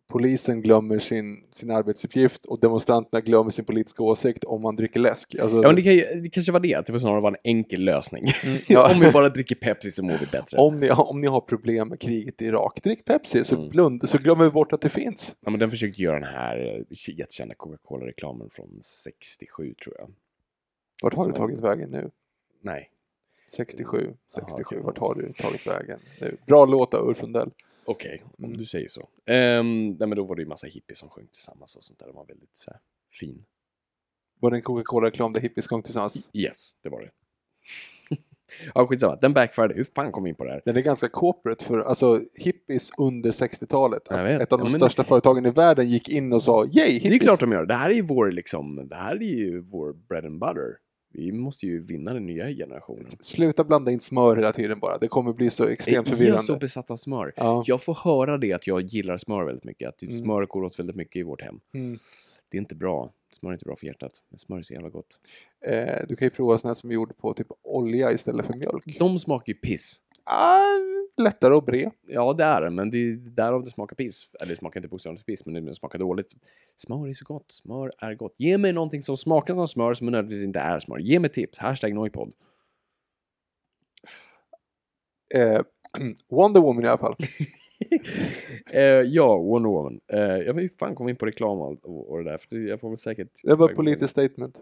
polisen 0.09 0.63
glömmer 0.63 0.99
sin, 0.99 1.45
sin 1.53 1.71
arbetsuppgift 1.71 2.45
och 2.47 2.61
demonstranterna 2.61 3.21
glömmer 3.21 3.51
sin 3.51 3.65
politiska 3.65 4.03
åsikt 4.03 4.45
om 4.45 4.63
man 4.63 4.77
dricker 4.77 5.01
läsk. 5.01 5.35
Alltså, 5.35 5.57
Ja, 5.57 5.63
men 5.69 5.77
det, 5.77 5.83
kan 5.83 5.93
ju, 5.93 6.21
det 6.21 6.31
kanske 6.31 6.53
var 6.53 6.61
det, 6.61 6.75
att 6.75 6.87
det 6.87 6.93
var 6.93 6.99
snarare 6.99 7.21
var 7.21 7.31
en 7.31 7.37
enkel 7.45 7.81
lösning. 7.85 8.25
Mm, 8.45 8.59
ja. 8.69 8.95
om 8.95 9.01
vi 9.01 9.11
bara 9.11 9.29
dricker 9.29 9.55
Pepsi 9.57 9.91
så 9.91 10.03
mår 10.05 10.19
vi 10.19 10.27
bättre. 10.27 10.57
om, 10.59 10.81
ni, 10.81 10.91
om 10.91 11.21
ni 11.21 11.27
har 11.27 11.41
problem 11.41 11.89
med 11.89 12.01
kriget 12.01 12.43
i 12.43 12.47
Irak, 12.47 12.83
drick 12.83 13.05
Pepsi 13.05 13.45
så, 13.45 13.57
Mm. 13.57 13.69
blund, 13.69 14.09
så 14.09 14.19
glömmer 14.19 14.45
vi 14.45 14.51
bort 14.51 14.73
att 14.73 14.81
det 14.81 14.89
finns. 14.89 15.37
Ja, 15.41 15.51
men 15.51 15.61
den 15.61 15.71
försökte 15.71 16.03
göra 16.03 16.15
den 16.21 16.29
här 16.29 16.59
eh, 16.77 17.15
jättekända 17.19 17.55
Coca-Cola-reklamen 17.55 18.49
från 18.51 18.79
67, 18.83 19.75
tror 19.85 19.95
jag. 19.99 20.11
Vart 21.03 21.15
har 21.15 21.27
du 21.27 21.33
Så- 21.33 21.37
tagit 21.39 21.59
vägen 21.61 21.91
nu? 21.91 22.11
Nej, 22.63 22.91
67, 23.57 23.99
Jaha, 24.01 24.15
67, 24.49 24.63
okej. 24.65 24.79
vart 24.85 24.99
har 24.99 25.15
du 25.15 25.33
tagit 25.33 25.67
vägen 25.67 25.99
nu? 26.21 26.37
Bra 26.47 26.65
låt 26.65 26.95
av 26.95 27.09
Ulf 27.09 27.23
Lundell. 27.23 27.51
Okej, 27.91 28.23
om 28.39 28.45
Mm. 28.45 28.57
du 28.57 28.65
säger 28.65 28.89
så. 28.89 29.01
Um, 29.27 29.89
nej, 29.91 30.09
men 30.09 30.17
då 30.17 30.25
var 30.25 30.37
det 30.37 30.43
ju 30.43 30.49
massa 30.49 30.67
hippies 30.67 30.99
som 30.99 31.09
sjöng 31.09 31.27
tillsammans 31.27 31.77
och 31.77 31.85
sånt 31.85 31.99
där. 31.99 32.07
Det 32.07 32.13
var 32.13 32.27
väldigt 32.27 32.57
så 32.57 32.71
här, 32.71 32.81
fin. 33.21 33.45
Var 34.41 34.51
det 34.51 34.57
en 34.57 34.63
Coca-Cola-reklam 34.63 35.33
där 35.33 35.41
hippies 35.41 35.69
sjöng 35.69 35.83
tillsammans? 35.83 36.29
Yes, 36.33 36.73
det 36.83 36.89
var 36.89 37.01
det. 37.01 37.11
ja, 38.75 38.87
skitsamma. 38.87 39.17
Den 39.17 39.33
backfired. 39.35 39.73
Hur 39.77 39.85
fan 39.85 40.13
kom 40.13 40.25
vi 40.25 40.31
in 40.31 40.37
på 40.37 40.45
det 40.45 40.51
här? 40.51 40.63
Den 40.65 40.77
är 40.77 40.81
ganska 40.81 41.09
corporate 41.09 41.65
för 41.65 41.81
alltså 41.81 42.23
hippies 42.35 42.91
under 42.99 43.31
60-talet. 43.31 44.03
Jag 44.11 44.19
Att 44.21 44.27
vet. 44.27 44.43
Ett 44.43 44.53
av 44.53 44.59
de 44.59 44.69
Ja, 44.73 44.79
största 44.79 45.05
företagen 45.05 45.47
i 45.47 45.51
världen 45.51 45.89
gick 45.89 46.09
in 46.09 46.33
och 46.33 46.43
sa 46.43 46.65
yay 46.67 46.91
hippies! 46.93 47.11
Det 47.11 47.17
är 47.17 47.19
klart 47.19 47.41
de 47.41 47.53
gör. 47.53 47.67
Det 47.67 47.75
här 47.75 47.91
är 47.91 47.95
ju 47.95 48.03
vår, 48.03 48.31
liksom, 48.33 48.89
det 48.89 48.97
här 48.97 49.17
är 49.17 49.21
ju 49.21 49.61
vår 49.61 49.93
bread 49.93 50.25
and 50.27 50.39
butter. 50.41 50.77
Vi 51.19 51.33
måste 51.33 51.67
ju 51.67 51.85
vinna 51.85 52.13
den 52.15 52.27
nya 52.27 52.49
generationen. 52.49 53.07
Sluta 53.21 53.65
blanda 53.65 53.91
in 53.91 54.01
smör 54.01 54.37
hela 54.37 54.53
tiden 54.53 54.79
bara. 54.79 54.99
Det 54.99 55.09
kommer 55.09 55.33
bli 55.33 55.51
så 55.51 55.65
extremt 55.69 56.07
Är 56.07 56.11
jag 56.11 56.19
förvirrande. 56.19 56.43
så 56.43 56.57
besatt 56.57 56.91
av 56.91 56.97
smör? 56.97 57.33
Ja. 57.37 57.63
Jag 57.67 57.83
får 57.83 57.95
höra 57.95 58.39
det 58.39 58.53
att 58.53 58.67
jag 58.67 58.81
gillar 58.83 59.17
smör 59.17 59.45
väldigt 59.45 59.65
mycket. 59.65 59.89
Att 59.89 60.03
Mm. 60.03 60.15
smör 60.19 60.47
går 60.47 60.65
åt 60.65 60.79
väldigt 60.79 60.97
mycket 60.97 61.17
i 61.17 61.23
vårt 61.23 61.43
hem. 61.43 61.61
Mm. 61.75 61.99
Det 62.51 62.57
är 62.57 62.61
inte 62.61 62.75
bra. 62.75 63.13
Smör 63.33 63.51
är 63.51 63.55
inte 63.55 63.65
bra 63.65 63.77
för 63.77 63.87
hjärtat. 63.87 64.13
Men 64.31 64.39
smör 64.39 64.59
är 64.59 64.63
så 64.63 64.73
jävla 64.73 64.89
gott. 64.89 65.21
Eh, 65.67 66.07
du 66.09 66.17
kan 66.17 66.27
ju 66.27 66.31
prova 66.31 66.59
sådana 66.59 66.75
som 66.75 66.91
är 66.91 66.95
gjord 66.95 67.17
på 67.17 67.35
typ 67.35 67.47
olja 67.63 68.13
istället 68.13 68.47
för 68.47 68.55
mjölk. 68.55 68.99
De 68.99 69.19
smakar 69.19 69.53
ju 69.53 69.59
piss. 69.59 69.97
Ah, 70.25 70.63
lättare 71.19 71.55
att 71.55 71.67
bre. 71.67 71.91
Ja, 72.07 72.33
det 72.33 72.45
är 72.45 72.61
det, 72.61 72.71
men 72.71 72.91
det 72.91 72.99
är 72.99 73.13
därav 73.13 73.65
det 73.65 73.71
smakar 73.71 73.97
piss. 73.97 74.31
Eller 74.41 74.51
det 74.51 74.57
smakar 74.57 74.81
inte 74.81 74.89
bokstavligt 74.89 75.27
piss, 75.27 75.47
men 75.47 75.65
det 75.65 75.75
smakar 75.75 75.99
dåligt. 75.99 76.37
Smör 76.77 77.09
är 77.09 77.13
så 77.13 77.25
gott. 77.25 77.53
Smör 77.53 77.93
är 77.99 78.15
gott. 78.15 78.35
Ge 78.39 78.59
mig 78.59 78.73
någonting 78.73 79.03
som 79.03 79.17
smakar 79.17 79.55
som 79.55 79.69
smör 79.69 79.95
som 79.95 80.07
nödvändigtvis 80.07 80.45
inte 80.45 80.59
är 80.59 80.79
smör. 80.79 80.99
Ge 80.99 81.21
mig 81.21 81.31
tips. 81.31 81.59
Hashtag 81.59 81.95
Noipod. 81.95 82.33
Eh, 85.35 85.61
Wonder 86.31 86.61
Woman 86.61 86.85
i 86.85 86.89
alla 86.89 86.99
fall. 86.99 87.15
eh, 88.71 88.83
ja, 88.83 89.37
Wonder 89.39 89.71
Woman. 89.71 90.01
Eh, 90.13 90.21
jag 90.21 90.55
vet 90.55 90.79
fan 90.79 90.95
kom 90.95 91.07
vi 91.07 91.11
in 91.11 91.17
på 91.17 91.27
reklam 91.27 91.59
och, 91.59 92.11
och, 92.11 92.19
det 92.19 92.31
där. 92.31 92.39
För 92.39 92.57
jag 92.57 92.81
får 92.81 92.89
väl 92.89 92.99
säkert... 92.99 93.31
Det 93.43 93.55
var 93.55 93.69
politiskt 93.69 94.11
statement. 94.11 94.59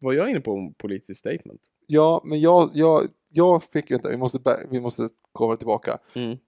Var 0.00 0.12
jag 0.12 0.30
inne 0.30 0.40
på 0.40 0.56
en 0.56 0.74
politisk 0.74 1.20
statement? 1.20 1.60
Ja, 1.86 2.22
men 2.24 2.40
jag, 2.40 2.70
jag, 2.74 3.08
jag 3.28 3.64
fick 3.64 3.90
ju 3.90 3.96
inte, 3.96 4.08
vi 4.08 4.16
måste, 4.16 4.66
vi 4.70 4.80
måste 4.80 5.08
komma 5.32 5.56
tillbaka. 5.56 5.98
Mm. 6.14 6.38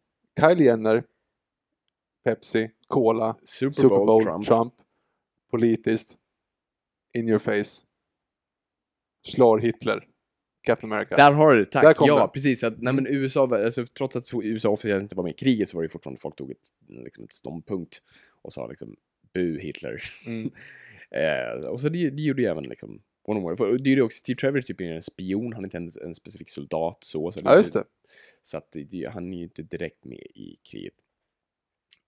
Kylie 0.41 0.65
Jenner, 0.65 1.05
Pepsi, 2.25 2.71
Cola, 2.87 3.37
Super, 3.43 3.73
Super 3.73 3.89
Bowl, 3.89 4.07
Bowl, 4.07 4.23
Trump. 4.23 4.47
Trump. 4.47 4.75
politiskt, 5.51 6.17
in 7.15 7.29
your 7.29 7.39
face, 7.39 7.83
slår 9.27 9.59
Hitler, 9.59 10.05
Captain 10.63 10.93
America. 10.93 11.17
Där 11.17 11.33
har 11.33 11.53
du 11.53 11.59
det, 11.59 11.71
tack. 11.71 11.97
Ja, 12.01 12.19
den. 12.19 12.29
precis. 12.29 12.65
Att, 12.65 12.79
nej, 12.79 12.93
men 12.93 13.07
USA, 13.07 13.65
alltså, 13.65 13.87
trots 13.87 14.17
att 14.17 14.25
USA 14.43 14.69
officiellt 14.69 15.03
inte 15.03 15.17
var 15.17 15.23
med 15.23 15.31
i 15.31 15.35
kriget 15.35 15.69
så 15.69 15.77
var 15.77 15.83
det 15.83 15.89
fortfarande 15.89 16.21
folk 16.21 16.37
tog 16.37 16.51
ett, 16.51 16.69
liksom, 16.89 17.25
ett 17.25 17.33
ståndpunkt 17.33 18.03
och 18.43 18.53
sa 18.53 18.67
liksom 18.67 18.97
bu 19.35 19.59
Hitler. 19.59 20.03
Mm. 20.27 20.51
eh, 21.11 21.69
och 21.69 21.81
så 21.81 21.89
det, 21.89 22.11
det 22.11 22.23
gjorde 22.23 22.43
ju 22.43 22.49
även 22.49 22.65
liksom 22.65 23.03
Woman. 23.37 23.57
För 23.57 23.79
Det 23.79 23.91
är 23.91 23.95
ju 23.95 24.03
också, 24.03 24.19
Steve 24.19 24.37
Trevor 24.37 24.59
är 24.59 24.63
typ 24.63 24.81
en 24.81 25.03
spion, 25.03 25.53
han 25.53 25.65
är 25.65 25.67
inte 25.67 25.77
en, 25.77 26.09
en 26.09 26.15
specifik 26.15 26.51
soldat 26.51 27.05
så. 27.05 27.33
så 27.33 27.41
Ja, 27.45 27.57
just 27.57 27.73
det. 27.73 27.85
Så 28.43 28.59
att 28.59 28.73
det, 28.73 28.85
det, 28.85 29.11
han 29.13 29.33
är 29.33 29.37
ju 29.37 29.45
inte 29.45 29.63
direkt 29.63 30.05
med 30.05 30.19
i 30.19 30.59
kriget. 30.63 30.95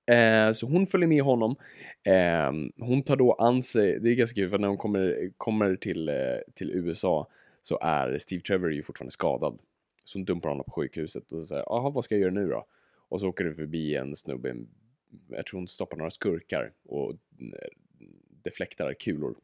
Eh, 0.06 0.52
så 0.52 0.66
hon 0.66 0.86
följer 0.86 1.08
med 1.08 1.22
honom. 1.22 1.56
Eh, 2.02 2.52
hon 2.86 3.02
tar 3.02 3.16
då 3.16 3.32
an 3.32 3.62
sig, 3.62 4.00
det 4.00 4.10
är 4.10 4.14
ganska 4.14 4.34
kul 4.34 4.50
för 4.50 4.58
när 4.58 4.68
hon 4.68 4.78
kommer, 4.78 5.30
kommer 5.36 5.76
till, 5.76 6.08
eh, 6.08 6.14
till 6.54 6.70
USA 6.70 7.28
så 7.62 7.78
är 7.82 8.18
Steve 8.18 8.42
Trevor 8.42 8.72
ju 8.72 8.82
fortfarande 8.82 9.12
skadad. 9.12 9.58
Så 10.04 10.18
hon 10.18 10.24
dumpar 10.24 10.48
honom 10.48 10.64
på 10.64 10.72
sjukhuset 10.72 11.32
och 11.32 11.46
säger 11.46 11.64
jaha 11.66 11.90
vad 11.90 12.04
ska 12.04 12.14
jag 12.14 12.22
göra 12.22 12.34
nu 12.34 12.48
då? 12.48 12.66
Och 13.08 13.20
så 13.20 13.28
åker 13.28 13.44
det 13.44 13.54
förbi 13.54 13.94
en 13.94 14.16
snubbe, 14.16 14.56
jag 15.28 15.46
tror 15.46 15.58
hon 15.58 15.68
stoppar 15.68 15.96
några 15.96 16.10
skurkar 16.10 16.72
och 16.84 17.10
eh, 17.10 17.68
deflektar 18.42 18.94
kulor. 18.94 19.36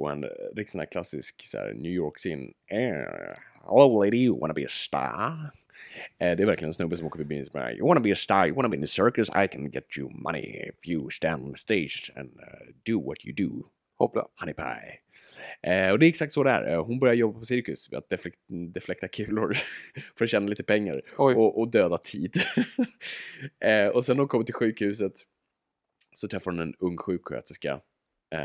Och 0.00 0.10
en 0.10 0.24
riktigt 0.24 0.70
sån 0.70 0.78
här 0.78 0.86
klassisk 0.86 1.46
så 1.46 1.58
här, 1.58 1.72
New 1.72 1.92
York-scen. 1.92 2.54
Eh, 2.66 3.36
hello 3.64 4.04
lady, 4.04 4.16
you 4.16 4.40
wanna 4.40 4.54
be 4.54 4.64
a 4.64 4.68
star? 4.68 5.50
Eh, 6.18 6.36
det 6.36 6.42
är 6.42 6.46
verkligen 6.46 6.68
en 6.68 6.74
snubbe 6.74 6.96
som 6.96 7.06
åker 7.06 7.18
förbi 7.18 7.42
och 7.42 7.46
säger 7.46 7.76
You 7.76 7.88
wanna 7.88 8.00
be 8.00 8.12
a 8.12 8.14
star, 8.14 8.46
you 8.46 8.56
wanna 8.56 8.68
be 8.68 8.76
in 8.76 8.82
the 8.82 8.86
circus, 8.86 9.28
I 9.28 9.48
can 9.48 9.70
get 9.70 9.98
you 9.98 10.10
money 10.10 10.68
if 10.68 10.88
you 10.88 11.10
stand 11.10 11.44
on 11.44 11.52
the 11.52 11.58
stage 11.58 12.12
and 12.16 12.30
uh, 12.38 12.72
do 12.82 13.00
what 13.00 13.26
you 13.26 13.34
do, 13.34 13.66
Hoppla. 13.98 14.28
honey 14.34 14.54
pie. 14.54 14.98
Eh, 15.62 15.90
och 15.90 15.98
det 15.98 16.06
är 16.06 16.08
exakt 16.08 16.32
så 16.32 16.42
det 16.42 16.50
är. 16.50 16.72
Eh, 16.72 16.84
Hon 16.84 16.98
börjar 16.98 17.14
jobba 17.14 17.38
på 17.38 17.44
cirkus, 17.44 17.90
med 17.90 17.98
att 17.98 18.08
deflek 18.08 18.34
deflekta 18.48 19.08
kulor 19.08 19.56
för 20.16 20.24
att 20.24 20.30
tjäna 20.30 20.46
lite 20.46 20.62
pengar 20.62 21.02
och, 21.16 21.58
och 21.60 21.68
döda 21.68 21.98
tid. 21.98 22.36
eh, 23.60 23.86
och 23.86 24.04
sen 24.04 24.16
när 24.16 24.20
hon 24.20 24.28
kommer 24.28 24.44
till 24.44 24.54
sjukhuset 24.54 25.12
så 26.14 26.28
träffar 26.28 26.50
hon 26.50 26.60
en 26.60 26.74
ung 26.78 26.96
sjuksköterska 26.96 27.80
eh, 28.34 28.40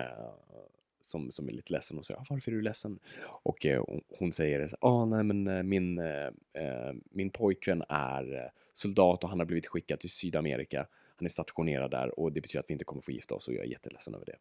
som, 1.06 1.32
som 1.32 1.50
är 1.50 1.54
lite 1.54 1.74
ledsen 1.74 1.98
och 1.98 2.06
säger 2.06 2.20
"Ah, 2.20 2.26
varför 2.30 2.52
är 2.52 2.56
du 2.56 2.62
ledsen? 2.62 3.00
Och 3.26 3.66
eh, 3.66 3.84
hon, 4.20 4.32
säger 4.32 4.70
ah, 4.82 5.06
nej 5.06 5.24
men 5.24 5.48
eh, 5.48 5.64
min, 5.64 6.00
eh, 6.00 6.26
eh, 6.54 6.94
min 7.12 7.30
pojkvän 7.30 7.84
är 7.90 8.36
eh, 8.36 8.50
soldat 8.74 9.24
och 9.24 9.30
han 9.30 9.40
har 9.40 9.46
blivit 9.46 9.68
skickad 9.68 10.00
till 10.00 10.10
Sydamerika. 10.10 10.88
Han 11.16 11.26
är 11.26 11.30
stationerad 11.30 11.92
där 11.92 12.20
och 12.20 12.32
det 12.32 12.42
betyder 12.42 12.60
att 12.60 12.70
vi 12.70 12.74
inte 12.74 12.86
kommer 12.86 13.02
få 13.02 13.12
gifta 13.12 13.36
oss 13.36 13.48
och 13.48 13.54
jag 13.54 13.66
är 13.66 13.70
jätteledsen 13.70 14.16
över 14.16 14.26
det. 14.26 14.36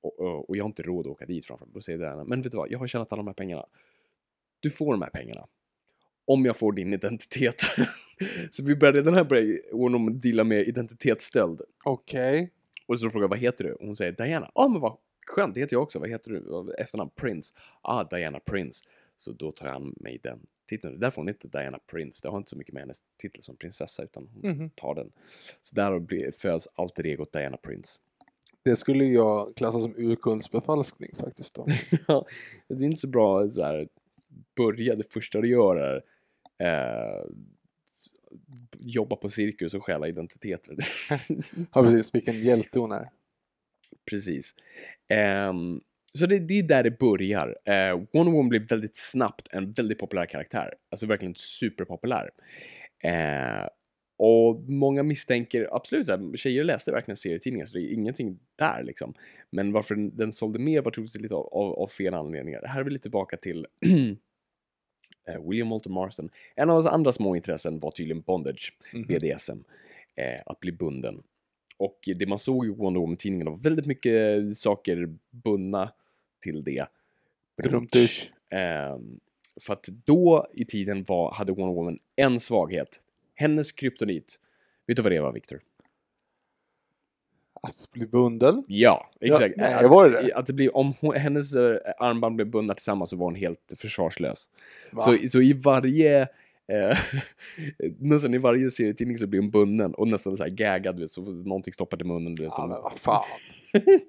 Och, 0.00 0.20
och, 0.20 0.50
och 0.50 0.56
jag 0.56 0.64
har 0.64 0.68
inte 0.68 0.82
råd 0.82 1.06
att 1.06 1.12
åka 1.12 1.26
dit 1.26 1.46
framför. 1.46 1.66
Då 1.72 1.80
säger 1.80 1.98
Diana, 1.98 2.24
men 2.24 2.42
vet 2.42 2.52
du 2.52 2.58
vad, 2.58 2.70
jag 2.70 2.78
har 2.78 2.86
tjänat 2.86 3.12
alla 3.12 3.20
de 3.20 3.26
här 3.26 3.34
pengarna. 3.34 3.66
Du 4.60 4.70
får 4.70 4.92
de 4.92 5.02
här 5.02 5.10
pengarna. 5.10 5.46
Om 6.24 6.44
jag 6.44 6.56
får 6.56 6.72
din 6.72 6.92
identitet. 6.94 7.60
så 8.50 8.64
vi 8.64 8.76
började 8.76 8.98
redan 8.98 9.14
här 9.14 9.24
börja 9.24 9.58
honom 9.72 10.20
deala 10.20 10.44
med 10.44 10.68
identitetsstöld. 10.68 11.60
Okej. 11.84 12.50
Och 12.86 13.00
så 13.00 13.10
frågar 13.10 13.24
jag, 13.24 13.28
vad 13.28 13.38
heter 13.38 13.64
du? 13.64 13.72
Och 13.72 13.86
hon 13.86 13.96
säger 13.96 14.12
Diana. 14.12 14.50
Ja, 14.54 14.64
ah, 14.64 14.68
men 14.68 14.80
vad 14.80 14.96
skönt, 15.28 15.54
det 15.54 15.60
heter 15.60 15.74
jag 15.76 15.82
också. 15.82 15.98
Vad 15.98 16.08
heter 16.08 16.30
du? 16.30 16.74
Efternamn 16.78 17.10
Prince. 17.16 17.54
Ah, 17.82 18.04
Diana 18.04 18.40
Prince. 18.40 18.84
Så 19.16 19.32
då 19.32 19.52
tar 19.52 19.66
han 19.68 19.94
mig 19.96 20.18
den 20.22 20.40
titeln. 20.68 21.00
Därför 21.00 21.16
hon 21.20 21.28
inte 21.28 21.48
Diana 21.48 21.78
Prince. 21.90 22.20
Det 22.22 22.28
har 22.28 22.36
inte 22.38 22.50
så 22.50 22.56
mycket 22.56 22.74
med 22.74 22.82
hennes 22.82 23.02
titel 23.20 23.42
som 23.42 23.56
prinsessa, 23.56 24.02
utan 24.02 24.28
hon 24.42 24.50
Mhm. 24.50 24.70
tar 24.70 24.94
den. 24.94 25.12
Så 25.60 25.74
där 25.74 25.98
blir- 25.98 26.30
föds 26.30 26.68
alter 26.74 27.06
egot 27.06 27.32
Diana 27.32 27.56
Prince. 27.56 27.98
Det 28.62 28.76
skulle 28.76 29.04
jag 29.04 29.56
klassa 29.56 29.80
som 29.80 29.94
urkundsbefalskning 29.96 31.10
faktiskt 31.16 31.54
då. 31.54 31.64
Det 32.68 32.74
är 32.74 32.82
inte 32.82 33.00
så 33.00 33.06
bra 33.08 33.50
så 33.50 33.62
här, 33.62 33.88
börja, 34.56 34.94
det 34.94 35.12
första 35.12 35.40
du 35.40 35.48
gör 35.48 35.76
är 35.76 36.02
eh, 36.58 37.24
jobba 38.78 39.16
på 39.16 39.28
cirkus 39.28 39.74
och 39.74 39.84
stjäla 39.84 40.08
identiteter. 40.08 40.76
Ja 41.72 41.82
precis, 41.82 42.14
vilken 42.14 42.40
hjälte 42.40 42.78
hon 42.78 42.92
är. 42.92 43.08
Precis. 44.08 44.54
Ehm, 45.08 45.80
så 46.18 46.26
det, 46.26 46.38
det 46.38 46.58
är 46.58 46.62
där 46.62 46.82
det 46.82 46.98
börjar. 46.98 47.48
Uh, 47.48 48.06
Wonder 48.12 48.32
Woman 48.32 48.48
blir 48.48 48.60
väldigt 48.60 48.96
snabbt 48.96 49.48
en 49.50 49.72
väldigt 49.72 49.98
populär 49.98 50.26
karaktär. 50.26 50.74
Alltså 50.90 51.06
verkligen 51.06 51.34
superpopulär. 51.34 52.30
Eh, 53.04 53.68
och 54.18 54.60
många 54.68 55.02
misstänker, 55.02 55.68
absolut, 55.72 56.08
att 56.08 56.38
tjejer 56.38 56.64
läste 56.64 56.92
verkligen 56.92 57.16
serietidningar 57.16 57.66
så 57.66 57.74
det 57.74 57.84
är 57.84 57.92
ingenting 57.92 58.38
där 58.56 58.82
liksom. 58.82 59.14
Men 59.50 59.72
varför 59.72 59.94
den, 59.94 60.32
sålde 60.32 60.58
mer 60.58 60.80
var 60.80 60.90
troligtvis 60.90 61.22
lite 61.22 61.34
av, 61.34 61.46
av, 61.46 61.72
av 61.72 61.86
fel 61.86 62.14
anledningar. 62.14 62.62
Här 62.66 62.80
är 62.80 62.84
vi 62.84 62.90
lite 62.90 63.02
tillbaka 63.02 63.36
till 63.36 63.66
eh, 65.28 65.48
William 65.48 65.70
Walter 65.70 65.90
Marston. 65.90 66.30
En 66.56 66.70
av 66.70 66.74
hans 66.74 66.86
andra 66.86 67.12
små 67.12 67.36
intressen 67.36 67.78
var 67.78 67.90
tydligen 67.90 68.20
bondage. 68.20 68.72
BDSM, 69.08 69.58
eh, 70.16 70.40
att 70.46 70.60
bli 70.60 70.72
bunden. 70.72 71.22
Och 71.78 71.98
det 72.16 72.26
man 72.26 72.38
såg 72.38 72.66
i 72.66 72.68
Wonder 72.68 73.00
Woman-tidningen 73.00 73.46
var 73.46 73.56
väldigt 73.56 73.86
mycket 73.86 74.56
saker 74.56 75.16
bundna 75.30 75.92
till 76.42 76.64
det. 76.64 76.86
Brumtish. 77.62 78.30
Ehm, 78.50 79.20
för 79.60 79.72
att 79.72 79.84
då 80.04 80.46
i 80.54 80.64
tiden 80.64 81.04
var, 81.08 81.32
hade 81.32 81.52
Wonder 81.52 81.74
Woman 81.74 81.98
en 82.16 82.40
svaghet. 82.40 83.00
Hennes 83.34 83.72
kryptonit. 83.72 84.40
Vet 84.86 84.96
du 84.96 85.02
vad 85.02 85.12
det 85.12 85.20
var, 85.20 85.32
Victor? 85.32 85.60
Att 87.62 87.90
bli 87.92 88.06
bunden. 88.06 88.64
Ja, 88.68 89.10
exakt. 89.20 89.56
nej, 89.56 89.74
att, 89.74 89.90
var 89.90 90.08
det 90.08 90.22
det? 90.22 90.34
Att 90.34 90.46
det 90.46 90.52
blir, 90.52 90.76
om 90.76 90.94
hon, 91.00 91.14
hennes 91.14 91.54
eh, 91.54 91.78
armband 91.98 92.36
blev 92.36 92.50
bundna 92.50 92.74
tillsammans 92.74 93.10
så 93.10 93.16
var 93.16 93.24
hon 93.24 93.34
helt 93.34 93.74
försvarslös. 93.76 94.50
Va? 94.92 95.02
Så, 95.02 95.28
så 95.28 95.40
i 95.40 95.52
varje 95.52 96.28
eh, 96.72 96.98
nästan 97.98 98.34
i 98.34 98.38
varje 98.38 98.70
serietidning 98.70 99.18
så 99.18 99.26
blir 99.26 99.40
hon 99.40 99.50
bunden 99.50 99.94
och 99.94 100.08
nästan 100.08 100.36
så 100.36 100.42
här 100.42 100.50
gaggad, 100.50 101.00
vet, 101.00 101.10
så 101.10 101.22
någonting 101.22 101.72
stoppat 101.72 102.00
i 102.00 102.04
munnen. 102.04 102.34
Vet, 102.34 102.44
ja, 102.44 102.52
som, 102.52 102.68
men 102.68 102.82
vad 102.82 102.98
fan. 102.98 103.24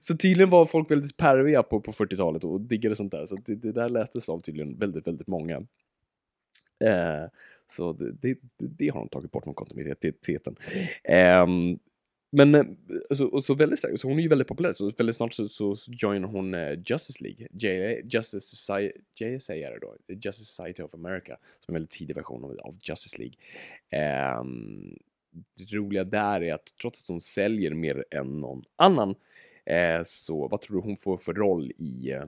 Så 0.00 0.16
tydligen 0.16 0.50
var 0.50 0.64
folk 0.64 0.90
väldigt 0.90 1.16
perviga 1.16 1.62
på, 1.62 1.80
på 1.80 1.92
40-talet 1.92 2.44
och 2.44 2.60
diggade 2.60 2.96
sånt 2.96 3.12
där. 3.12 3.26
Så 3.26 3.36
det, 3.36 3.54
det 3.54 3.72
där 3.72 3.88
lästes 3.88 4.28
av 4.28 4.40
tydligen 4.40 4.78
väldigt, 4.78 5.08
väldigt 5.08 5.26
många. 5.26 5.56
Eh, 6.84 7.24
så 7.70 7.92
det, 7.92 8.12
det, 8.20 8.38
det 8.56 8.88
har 8.88 9.00
de 9.00 9.08
tagit 9.08 9.30
bort 9.30 9.44
från 9.44 9.54
kontinuiteten. 9.54 10.56
Ehm, 11.04 11.78
men 12.34 12.54
eh, 12.54 12.64
så, 13.10 13.26
och 13.26 13.44
så 13.44 13.54
väldigt 13.54 13.78
starkt, 13.78 14.00
så 14.00 14.08
hon 14.08 14.18
är 14.18 14.22
ju 14.22 14.28
väldigt 14.28 14.48
populär, 14.48 14.72
så 14.72 14.90
väldigt 14.90 15.16
snart 15.16 15.32
så, 15.32 15.48
så 15.48 15.74
joinar 15.86 16.28
hon 16.28 16.54
eh, 16.54 16.78
Justice 16.86 17.24
League, 17.24 17.48
JA, 17.52 18.00
Justice 18.04 18.56
Society, 18.56 18.98
JSA 19.20 19.56
är 19.56 19.70
det 19.70 19.78
då, 19.78 19.96
Justice 20.08 20.44
Society 20.44 20.82
of 20.82 20.94
America, 20.94 21.36
som 21.60 21.72
är 21.72 21.76
en 21.76 21.80
väldigt 21.80 21.90
tidig 21.90 22.16
version 22.16 22.44
av, 22.44 22.58
av 22.60 22.78
Justice 22.82 23.18
League. 23.18 23.34
Ehm, 23.90 24.98
det 25.56 25.76
roliga 25.76 26.04
där 26.04 26.42
är 26.42 26.54
att 26.54 26.74
trots 26.80 27.02
att 27.02 27.08
hon 27.08 27.20
säljer 27.20 27.74
mer 27.74 28.04
än 28.10 28.40
någon 28.40 28.64
annan, 28.76 29.14
eh, 29.66 30.02
så 30.04 30.48
vad 30.48 30.60
tror 30.60 30.76
du 30.76 30.82
hon 30.82 30.96
får 30.96 31.16
för 31.16 31.34
roll 31.34 31.72
i, 31.78 32.10
eh, 32.10 32.24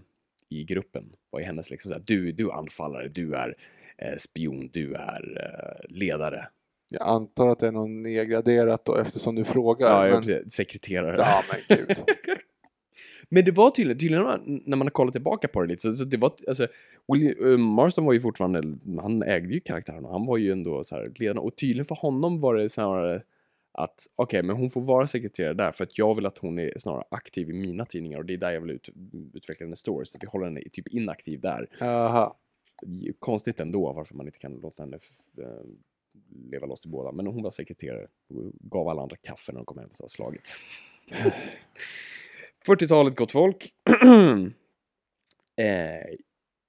i 0.49 0.65
gruppen? 0.65 1.13
Vad 1.31 1.43
är 1.43 1.47
hennes 1.47 1.71
liksom 1.71 1.89
såhär, 1.89 2.03
du, 2.07 2.33
du 2.33 2.49
är 2.49 2.53
anfallare, 2.53 3.09
du 3.09 3.35
är 3.35 3.57
eh, 3.99 4.17
spion, 4.17 4.71
du 4.73 4.95
är 4.95 5.87
ledare. 5.89 6.49
Jag 6.89 7.03
antar 7.03 7.49
att 7.49 7.59
det 7.59 7.67
är 7.67 7.73
något 7.73 7.91
nedgraderat 7.91 8.85
då 8.85 8.97
eftersom 8.97 9.35
du 9.35 9.45
frågar. 9.45 10.07
Ja, 10.07 10.21
men... 10.27 10.51
sekreterare. 10.51 11.17
ja 11.19 11.43
men 11.51 11.79
gud. 11.79 11.97
Men 13.29 13.45
det 13.45 13.51
var 13.51 13.71
tydligen, 13.71 13.99
tydligen 13.99 14.25
när 14.65 14.77
man- 14.77 14.87
har 14.87 14.91
kollat 14.91 15.13
tillbaka 15.13 15.49
på 15.49 15.63
det 15.63 15.69
lite, 15.69 15.83
så, 15.83 15.93
så 15.93 16.05
det 16.05 16.17
var, 16.17 16.33
alltså, 16.49 16.67
William, 17.13 17.53
eh, 17.53 17.59
Marston 17.59 18.05
var 18.05 18.13
ju 18.13 18.21
fortfarande, 18.21 18.79
han 19.01 19.23
ägde 19.23 19.55
ju 19.55 19.61
karaktären 19.61 20.05
och 20.05 20.13
han 20.13 20.27
var 20.27 20.37
ju 20.37 20.53
ändå 20.53 20.85
så 20.85 20.97
här 20.97 21.13
ledande 21.19 21.41
och 21.41 21.57
tydligen 21.57 21.85
för 21.85 21.95
honom 21.95 22.41
var 22.41 22.55
det 22.55 22.69
snarare 22.69 23.23
att 23.73 24.07
okej, 24.17 24.43
men 24.43 24.57
hon 24.57 24.71
får 24.71 24.81
vara 24.81 25.07
sekreterare 25.07 25.55
där 25.55 25.73
för 25.73 25.85
att 25.85 25.99
jag 25.99 26.15
vill 26.15 26.27
att 26.27 26.39
hon 26.39 26.59
är 26.59 26.73
snarare 26.79 27.05
aktiv 27.11 27.51
i 27.51 27.53
mina 27.53 27.85
tidningar 27.85 28.19
och 28.19 28.25
det 28.25 28.33
är 28.33 28.39
där 28.39 28.51
jag 28.51 28.61
vill 28.61 28.71
ut, 28.71 28.89
utveckla 29.35 29.65
hennes 29.65 29.79
stories, 29.79 30.11
så 30.11 30.17
att 30.17 30.23
vi 30.23 30.27
håller 30.27 30.47
henne 30.47 30.61
typ 30.73 30.89
inaktiv 30.89 31.41
där. 31.41 31.69
Jaha. 31.81 32.33
Konstigt 33.19 33.61
ändå 33.61 33.93
varför 33.93 34.15
man 34.15 34.27
inte 34.27 34.39
kan 34.39 34.53
låta 34.53 34.83
henne 34.83 34.99
eh, 35.39 35.45
leva 36.51 36.67
loss 36.67 36.81
till 36.81 36.91
båda, 36.91 37.13
men 37.13 37.27
hon 37.27 37.43
var 37.43 37.51
sekreterare 37.51 38.07
och 38.29 38.53
gav 38.61 38.89
alla 38.89 39.03
andra 39.03 39.17
kaffe 39.17 39.53
när 39.53 39.59
de 39.59 39.67
kom 39.67 39.79
hem 39.79 39.91
efter 39.91 40.09
slaget. 40.09 40.47
slagit. 41.11 41.35
40-talet 42.67 43.17
gott 43.17 43.33
folk. 43.33 43.73
eh, 45.57 46.17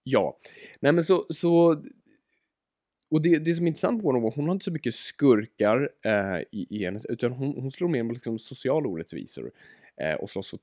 ja, 0.04 0.38
nej 0.80 0.92
men 0.92 1.04
så, 1.04 1.26
så 1.30 1.84
och 3.12 3.22
det, 3.22 3.40
det 3.40 3.54
som 3.54 3.66
är 3.66 3.68
intressant 3.68 4.02
på 4.02 4.08
honom, 4.08 4.32
hon 4.36 4.46
har 4.46 4.52
inte 4.52 4.64
så 4.64 4.72
mycket 4.72 4.94
skurkar 4.94 5.90
eh, 6.06 6.40
i, 6.52 6.68
i 6.70 6.86
hennes, 6.86 7.06
utan 7.06 7.32
hon, 7.32 7.62
hon 7.62 7.72
slår 7.72 7.88
mer 7.88 8.04
på 8.04 8.12
liksom 8.12 8.40
sociala 8.40 8.88
orättvisor 8.88 9.52
och 10.20 10.30
slåss 10.30 10.50
för, 10.50 10.60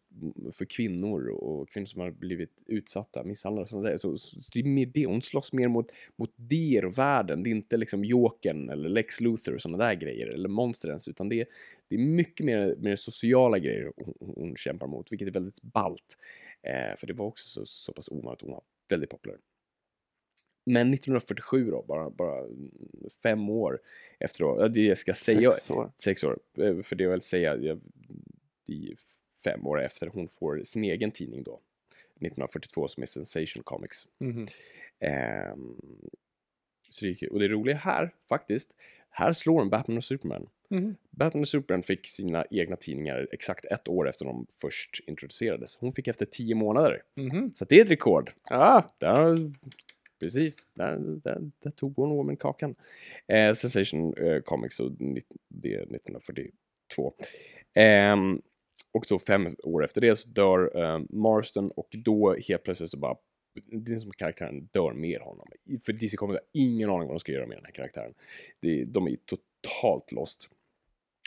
för 0.53 0.65
kvinnor 0.65 1.29
och 1.29 1.69
kvinnor 1.69 1.87
som 1.87 2.01
har 2.01 2.11
blivit 2.11 2.63
utsatta, 2.67 3.25
misshandlade 3.25 3.63
och 3.63 3.69
sånt 3.69 3.85
där. 3.85 3.97
Så, 3.97 4.19
så 4.19 4.51
det 4.53 4.61
är 4.61 4.65
mer 4.65 4.87
det, 4.87 5.07
hon 5.07 5.23
slåss 5.23 5.53
mer 5.53 5.69
mot, 5.69 5.93
mot 6.17 6.33
det 6.37 6.83
och 6.85 6.99
världen. 6.99 7.43
Det 7.43 7.51
är 7.51 7.55
inte 7.55 7.77
liksom 7.77 8.05
Jokern 8.05 8.71
eller 8.71 8.89
Lex 8.89 9.21
Luthor 9.21 9.55
och 9.55 9.61
sådana 9.61 9.85
där 9.85 9.95
grejer, 9.95 10.27
eller 10.27 10.49
monster 10.49 10.89
ens, 10.89 11.09
utan 11.09 11.29
det, 11.29 11.49
det 11.89 11.95
är 11.95 11.99
mycket 11.99 12.47
mer, 12.47 12.77
mer 12.79 12.97
sociala 12.97 13.59
grejer 13.59 13.93
hon, 13.97 14.15
hon 14.21 14.57
kämpar 14.57 14.87
mot, 14.87 15.13
vilket 15.13 15.29
är 15.29 15.33
väldigt 15.33 15.63
ballt. 15.63 16.19
Eh, 16.63 16.97
för 16.97 17.07
det 17.07 17.13
var 17.13 17.27
också 17.27 17.49
så, 17.49 17.67
så 17.67 17.93
pass 17.93 18.09
ovanligt, 18.09 18.41
hon 18.41 18.51
var 18.51 18.63
väldigt 18.89 19.11
populär. 19.11 19.39
Men 20.67 20.95
1947 20.95 21.71
då, 21.71 21.83
bara, 21.83 22.11
bara 22.11 22.45
fem 23.23 23.51
år 23.51 23.81
efter 24.19 24.45
då, 24.45 24.69
det 24.69 24.81
jag 24.81 24.99
ska 24.99 25.15
säga, 25.15 25.51
Sex 25.51 25.71
år. 25.71 25.93
sex 25.99 26.25
år, 26.25 26.39
eh, 26.59 26.83
för 26.83 26.97
det 26.97 27.05
jag 27.05 27.11
vill 27.11 27.21
säga, 27.21 27.57
jag, 27.57 27.81
det 28.67 28.73
är 28.73 28.97
fem 29.45 29.67
år 29.67 29.83
efter 29.83 30.07
hon 30.07 30.29
får 30.29 30.61
sin 30.65 30.85
egen 30.85 31.11
tidning 31.11 31.43
då, 31.43 31.61
1942 32.17 32.89
som 32.89 33.03
är 33.03 33.07
Sensation 33.07 33.63
Comics. 33.63 34.07
Mhm. 34.19 34.47
Ehm, 35.01 35.77
så 36.91 37.05
det. 37.05 37.29
Och 37.29 37.41
det 37.41 37.49
roliga 37.49 37.77
här, 37.77 38.11
faktiskt, 38.29 38.75
här 39.11 39.33
slår 39.33 39.63
en 39.63 39.71
Batman 39.71 39.97
och 39.97 40.05
Superman. 40.05 40.49
Mhm. 40.69 40.97
Batman 41.11 41.41
och 41.41 41.49
Superman 41.49 41.83
fick 41.83 42.07
sina 42.07 42.45
egna 42.51 42.77
tidningar 42.77 43.29
exakt 43.33 43.65
ett 43.65 43.89
år 43.89 44.09
efter 44.09 44.25
de 44.25 44.47
först 44.61 45.01
introducerades. 45.07 45.77
Hon 45.77 45.93
fick 45.93 46.09
efter 46.09 46.27
tio 46.27 46.55
månader. 46.55 47.03
Mhm. 47.15 47.53
Så 47.53 47.65
det 47.65 47.77
är 47.77 47.83
ett 47.85 47.91
rekord. 47.91 48.33
Ah, 48.51 48.83
Där, 48.99 49.53
precis, 50.21 50.71
där, 50.75 50.99
där, 50.99 51.51
där 51.59 51.71
tog 51.71 51.97
Wonder 51.97 52.17
Woman 52.17 52.37
kakan. 52.37 52.75
Eh, 53.27 53.53
Sensation 53.55 54.15
eh, 54.17 54.41
Comics, 54.41 54.81
och 54.81 54.93
det 55.49 55.75
är 55.75 55.81
1942. 55.83 57.15
Ehm, 57.75 58.43
och 58.93 59.07
då 59.09 59.19
fem 59.19 59.57
år 59.63 59.85
efter 59.85 60.01
det 60.01 60.17
så 60.17 60.29
dör 60.29 60.83
eh, 60.83 61.01
Marston 61.11 61.71
och 61.71 61.89
då 62.05 62.37
helt 62.49 62.63
plötsligt 62.63 62.91
så 62.91 62.97
bara 62.99 63.17
det 63.73 63.93
är 63.93 63.99
som 63.99 64.11
karaktären 64.11 64.69
dör 64.73 64.93
med 64.93 65.21
honom. 65.21 65.47
För 65.83 65.93
DC 65.93 66.17
kommer 66.17 66.35
har 66.35 66.41
ingen 66.53 66.91
aning 66.91 67.09
vad 67.09 67.15
de 67.17 67.21
ska 67.21 67.33
göra 67.33 67.47
med 67.47 67.57
den 67.57 67.65
här 67.65 67.73
karaktären. 67.73 68.15
Det, 68.61 68.85
de 68.85 69.09
är 69.09 69.17
totalt 69.17 70.13
lost. 70.13 70.49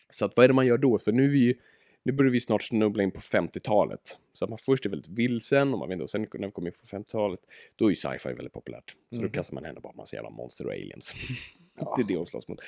Så 0.09 0.25
att 0.25 0.33
vad 0.35 0.43
är 0.43 0.47
det 0.47 0.53
man 0.53 0.67
gör 0.67 0.77
då? 0.77 0.97
För 0.97 1.11
nu, 1.11 1.23
är 1.25 1.29
vi, 1.29 1.39
ju- 1.39 1.55
nu 2.07 2.13
börjar 2.13 2.31
vi 2.31 2.39
snart 2.39 2.63
snubbla 2.63 3.03
in 3.03 3.11
på 3.11 3.19
50-talet. 3.19 4.17
Så 4.33 4.45
att 4.45 4.49
man 4.49 4.57
först 4.57 4.85
är 4.85 4.89
väldigt 4.89 5.11
vilsen 5.11 5.73
och 5.73 5.79
man 5.79 5.89
vet 5.89 5.93
inte, 5.93 6.03
och 6.03 6.09
sen 6.09 6.21
när 6.21 6.47
vi 6.47 6.51
kommer 6.51 6.67
in 6.67 6.73
på 6.81 6.97
50-talet 6.97 7.39
då 7.75 7.85
är 7.85 7.89
ju 7.89 7.95
sci-fi 7.95 8.29
väldigt 8.29 8.53
populärt. 8.53 8.95
Så 9.15 9.21
då 9.21 9.29
kastar 9.29 9.53
man 9.53 9.65
henne 9.65 9.79
bara 9.79 9.93
massa 9.93 10.15
jävla 10.15 10.29
monster 10.29 10.65
och 10.65 10.71
aliens. 10.71 11.13
det 11.97 12.01
är 12.01 12.07
det 12.07 12.15
hon 12.15 12.25
slåss 12.25 12.47
mot. 12.47 12.61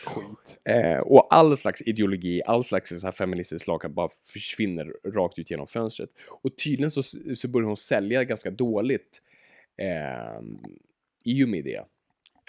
Eh, 0.63 0.97
och 0.97 1.33
all 1.33 1.57
slags 1.57 1.81
ideologi, 1.81 2.41
all 2.45 2.63
slags 2.63 2.89
så 2.89 3.07
här 3.07 3.11
feministisk 3.11 3.67
lag 3.67 3.91
bara 3.93 4.09
försvinner 4.33 4.95
rakt 5.05 5.39
ut 5.39 5.51
genom 5.51 5.67
fönstret. 5.67 6.09
Och 6.29 6.57
tydligen 6.57 6.91
så, 6.91 7.03
så 7.35 7.47
börjar 7.47 7.67
hon 7.67 7.77
sälja 7.77 8.23
ganska 8.23 8.51
dåligt 8.51 9.21
eh, 9.77 10.41
i 11.23 11.43
och 11.43 11.49
med 11.49 11.63
det. 11.63 11.85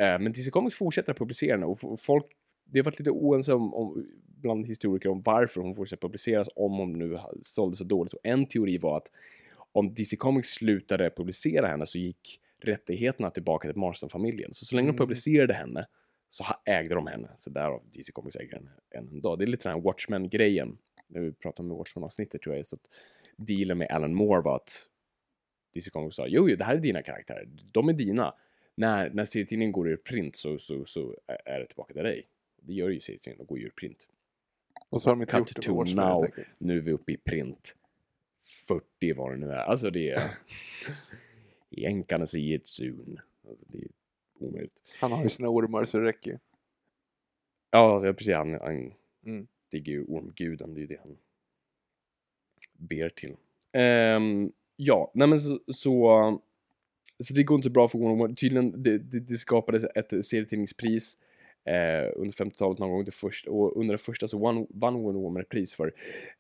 Eh, 0.04 0.18
men 0.18 0.32
DC 0.32 0.50
Comics 0.50 0.76
fortsätter 0.76 1.12
att 1.12 1.18
publicera 1.18 1.56
den 1.56 1.64
och 1.64 2.00
folk, 2.00 2.26
det 2.70 2.78
har 2.78 2.84
varit 2.84 2.98
lite 2.98 3.10
oense 3.10 3.54
om, 3.54 3.74
om, 3.74 4.06
bland 4.40 4.66
historiker 4.68 5.08
om 5.08 5.22
varför 5.22 5.60
hon 5.60 5.74
fortsätter 5.74 6.00
publiceras 6.00 6.48
om 6.56 6.72
hon 6.78 6.92
nu 6.92 7.18
sålde 7.42 7.76
så 7.76 7.84
dåligt. 7.84 8.12
Och 8.12 8.20
en 8.22 8.46
teori 8.46 8.78
var 8.78 8.96
att 8.96 9.10
om 9.72 9.94
DC 9.94 10.16
Comics 10.16 10.48
slutade 10.48 11.10
publicera 11.10 11.66
henne 11.66 11.86
så 11.86 11.98
gick 11.98 12.40
rättigheterna 12.62 13.30
tillbaka 13.30 13.68
till 13.68 13.78
Marston-familjen. 13.78 14.54
Så 14.54 14.64
så 14.64 14.76
länge 14.76 14.86
de 14.86 14.90
Mm. 14.90 14.98
publicerade 14.98 15.54
henne 15.54 15.86
så 16.28 16.44
ägde 16.64 16.94
de 16.94 17.06
henne. 17.06 17.28
Så 17.36 17.50
därav 17.50 17.82
DC 17.92 18.12
Comics 18.12 18.36
äger 18.36 18.52
henne 18.52 18.70
än 18.90 19.08
en 19.08 19.20
dag. 19.20 19.38
Det 19.38 19.44
är 19.44 19.46
lite 19.46 19.68
den 19.68 19.74
här 19.76 19.82
Watchmen-grejen. 19.82 20.78
När 21.08 21.20
vi 21.20 21.32
pratade 21.32 21.68
om 21.70 21.78
Watchmen-avsnittet 21.78 22.42
tror 22.42 22.56
jag. 22.56 22.66
Så 22.66 22.76
att 22.76 22.88
dealen 23.36 23.78
med 23.78 23.90
Alan 23.90 24.14
Moore 24.14 24.40
var 24.40 24.56
att 24.56 24.86
DC 25.74 25.90
Comics 25.90 26.16
sa 26.16 26.26
jo, 26.26 26.48
jo, 26.48 26.56
det 26.56 26.64
här 26.64 26.74
är 26.74 26.80
dina 26.80 27.02
karaktärer. 27.02 27.48
De 27.72 27.88
är 27.88 27.92
dina. 27.92 28.34
När, 28.74 29.10
när 29.10 29.24
serietidningen 29.24 29.72
går 29.72 29.88
ur 29.88 29.96
print 29.96 30.36
så, 30.36 30.58
så, 30.58 30.84
så 30.84 31.16
är 31.44 31.60
det 31.60 31.66
tillbaka 31.66 31.94
till 31.94 32.02
dig. 32.02 32.28
Det 32.62 32.72
gör 32.72 32.88
ju 32.88 33.00
serietidningen, 33.00 33.38
de 33.38 33.46
går 33.46 33.58
ju 33.58 33.66
ur 33.66 33.70
print. 33.70 34.06
Och 34.88 35.02
så 35.02 35.10
har 35.10 35.16
de 35.16 35.22
inte 35.22 35.32
Cut 35.32 35.40
gjort 35.40 35.56
det 35.56 35.62
to 35.62 35.74
Watchmen 35.74 36.06
now. 36.08 36.26
Nu 36.58 36.76
är 36.76 36.80
vi 36.80 36.92
uppe 36.92 37.12
i 37.12 37.16
print 37.16 37.76
40 38.68 39.12
vad 39.12 39.30
det 39.32 39.36
nu 39.36 39.50
är. 39.50 39.56
Alltså 39.56 39.90
det 39.90 40.10
är... 40.10 40.38
Ain't 41.70 42.06
gonna 42.08 42.26
see 42.26 42.54
it 42.54 42.66
soon. 42.66 43.20
Alltså 43.48 43.64
det 43.68 43.78
är 43.78 43.88
omöjligt. 44.38 44.96
Han 45.00 45.12
har 45.12 45.22
ju 45.22 45.28
sina 45.28 45.48
ormar 45.48 45.84
så 45.84 45.98
det 45.98 46.04
räcker. 46.04 46.40
Ja, 47.70 47.94
alltså, 47.94 48.14
precis. 48.14 48.34
Han, 48.34 48.52
han 48.54 48.92
Mm. 49.26 49.46
digger 49.72 49.92
ju 49.92 50.04
ormguden. 50.04 50.74
Det 50.74 50.78
är 50.78 50.82
ju 50.82 50.86
det 50.86 51.00
han... 51.02 51.16
ber 52.72 53.08
till. 53.08 53.36
Ehm, 53.72 54.52
ja, 54.76 55.10
nej 55.14 55.28
men 55.28 55.40
så, 55.40 55.60
så, 55.72 56.40
så 57.22 57.34
det 57.34 57.42
går 57.42 57.54
inte 57.54 57.66
så 57.66 57.72
bra 57.72 57.88
för 57.88 57.98
Wonder 57.98 58.16
Woman. 58.16 58.36
Tydligen, 58.36 58.82
det, 58.82 58.98
det, 58.98 59.20
det 59.20 59.36
skapades 59.36 59.84
ett 59.94 60.26
serietidningspris 60.26 61.16
eh, 61.64 62.12
under 62.16 62.32
50-talet 62.32 62.78
någon 62.78 62.90
gång, 62.90 63.04
det 63.04 63.14
första, 63.14 63.50
och 63.50 63.76
under 63.80 63.94
det 63.94 63.98
första 63.98 64.28
så 64.28 64.38
vann, 64.38 64.66
Wonder 64.70 65.20
Woman 65.20 65.42
ett 65.42 65.48
pris 65.48 65.74
för 65.74 65.92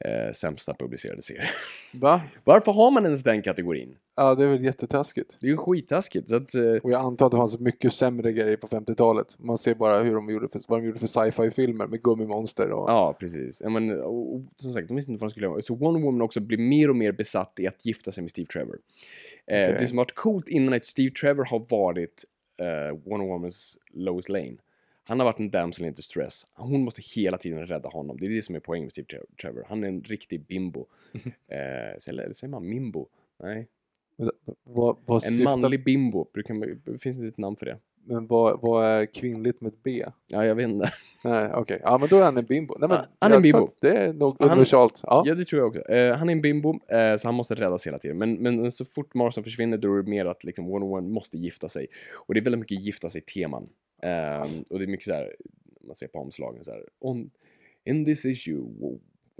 eh, 0.04 0.32
sämsta 0.32 0.74
publicerade 0.74 1.22
serie. 1.22 1.48
Va? 1.92 2.20
Varför 2.44 2.72
har 2.72 2.90
man 2.90 3.04
ens 3.04 3.22
den 3.22 3.42
kategorin? 3.42 3.96
Ja, 4.16 4.34
det 4.34 4.44
är 4.44 4.48
väl 4.48 4.64
jättetaskigt. 4.64 5.36
Det 5.40 5.46
är 5.46 5.50
ju 5.50 5.56
skittaskigt. 5.56 6.28
Så 6.28 6.36
att, 6.36 6.54
eh, 6.54 6.62
Och 6.62 6.90
jag 6.90 7.00
antar 7.00 7.26
att 7.26 7.32
det 7.32 7.38
fanns 7.38 7.60
mycket 7.60 7.92
sämre 7.92 8.32
grejer 8.32 8.56
på 8.56 8.68
50-talet. 8.68 9.36
Man 9.38 9.58
ser 9.58 9.74
bara 9.74 10.02
hur 10.02 10.14
de 10.14 10.30
gjorde 10.30 10.48
för, 10.48 10.62
vad 10.68 10.80
de 10.80 10.86
gjorde 10.86 10.98
för 10.98 11.06
sci-fi-filmer 11.06 11.86
med 11.86 12.02
gummimonster 12.02 12.70
och... 12.70 12.90
Ja, 12.90 13.16
precis. 13.20 13.60
Ja, 13.64 13.70
men, 13.70 14.00
och, 14.00 14.34
och, 14.34 14.42
som 14.56 14.72
sagt, 14.72 14.88
de 14.88 14.94
visste 14.94 15.12
inte 15.12 15.20
vad 15.20 15.30
de 15.30 15.30
skulle 15.30 15.46
göra. 15.46 15.62
Så 15.62 15.74
Wonder 15.74 16.00
Woman 16.00 16.22
också 16.22 16.40
blir 16.40 16.58
mer 16.58 16.90
och 16.90 16.96
mer 16.96 17.12
besatt 17.12 17.52
i 17.58 17.66
att 17.66 17.86
gifta 17.86 18.12
sig 18.12 18.22
med 18.22 18.30
Steve 18.30 18.46
Trevor. 18.46 18.78
Eh, 19.46 19.62
Okej. 19.62 19.76
Det 19.78 19.86
som 19.86 19.98
har 19.98 20.04
varit 20.04 20.14
coolt 20.14 20.48
innan 20.48 20.72
är 20.72 20.76
att 20.76 20.84
Steve 20.84 21.10
Trevor 21.10 21.44
har 21.44 21.66
varit 21.68 22.24
eh, 22.60 22.98
Wonder 23.10 23.26
Womans 23.26 23.78
Lois 23.90 24.28
Lane. 24.28 24.56
Han 25.10 25.20
har 25.20 25.24
varit 25.26 25.38
en 25.38 25.50
damsel 25.50 25.86
in 25.86 25.92
distress. 25.94 26.46
Hon 26.54 26.84
måste 26.84 27.02
hela 27.20 27.38
tiden 27.38 27.66
rädda 27.66 27.88
honom. 27.88 28.16
Det 28.20 28.26
är 28.26 28.30
det 28.30 28.42
som 28.42 28.54
är 28.54 28.60
poängen 28.60 28.84
med 28.84 28.92
Steve 28.92 29.06
Tre- 29.06 29.20
Trevor. 29.42 29.64
Han 29.68 29.84
är 29.84 29.88
en 29.88 30.02
riktig 30.02 30.46
bimbo. 30.46 30.86
eh, 31.12 31.98
säger, 31.98 32.32
säger 32.32 32.48
man 32.50 32.68
mimbo? 32.68 33.06
Nej. 33.42 33.68
Vad, 34.64 34.96
vad 35.06 35.24
En 35.24 35.30
syftar- 35.32 35.44
manlig 35.44 35.84
bimbo. 35.84 36.26
Brukar 36.34 36.54
man, 36.54 36.98
finns 36.98 37.18
det 37.18 37.28
ett 37.28 37.38
namn 37.38 37.56
för 37.56 37.66
det? 37.66 37.78
Men 38.04 38.26
vad, 38.26 38.60
vad 38.60 38.86
är 38.86 39.06
kvinnligt 39.06 39.60
med 39.60 39.72
ett 39.72 39.82
B? 39.82 40.04
Ja, 40.26 40.44
jag 40.46 40.54
vet 40.54 40.68
inte. 40.68 40.92
Nej, 41.24 41.50
okej. 41.54 41.80
Ja, 41.84 41.98
men 41.98 42.08
då 42.08 42.16
är 42.16 42.22
han 42.24 42.36
en 42.36 42.44
bimbo. 42.44 42.74
Nej, 42.78 42.88
men, 42.88 42.98
han 43.18 43.32
är 43.32 43.36
en 43.36 43.42
bimbo. 43.42 43.68
Det 43.80 43.90
är 43.96 44.12
nog 44.12 44.36
universalt. 44.40 45.00
Ja. 45.02 45.22
Ja, 45.26 45.34
det 45.34 45.44
tror 45.44 45.60
jag 45.60 45.68
också. 45.68 45.80
Eh, 45.92 46.14
han 46.16 46.28
är 46.28 46.32
en 46.32 46.40
bimbo, 46.40 46.70
eh, 46.88 47.16
så 47.16 47.28
han 47.28 47.34
måste 47.34 47.54
räddas 47.54 47.86
hela 47.86 47.98
tiden. 47.98 48.18
Men, 48.18 48.34
men 48.34 48.72
så 48.72 48.84
fort 48.84 49.14
Marston 49.14 49.44
försvinner 49.44 49.78
då 49.78 49.94
är 49.94 50.02
det 50.02 50.10
mer 50.10 50.26
att 50.26 50.44
liksom, 50.44 50.66
Wonder 50.66 50.88
Woman 50.88 51.10
måste 51.12 51.38
gifta 51.38 51.68
sig. 51.68 51.86
Och 52.26 52.34
det 52.34 52.40
är 52.40 52.44
väldigt 52.44 52.58
mycket 52.60 52.80
gifta 52.84 53.08
sig-teman. 53.08 53.68
Ehm, 54.02 54.64
och 54.68 54.78
det 54.78 54.84
är 54.84 54.86
mycket 54.86 55.06
så 55.06 55.12
här, 55.12 55.36
man 55.80 55.96
ser 55.96 56.06
på 56.06 56.18
omslagen 56.18 56.64
så 56.64 56.72
här. 56.72 56.84
On, 56.98 57.30
in 57.84 58.04
this 58.04 58.24
issue, 58.24 58.62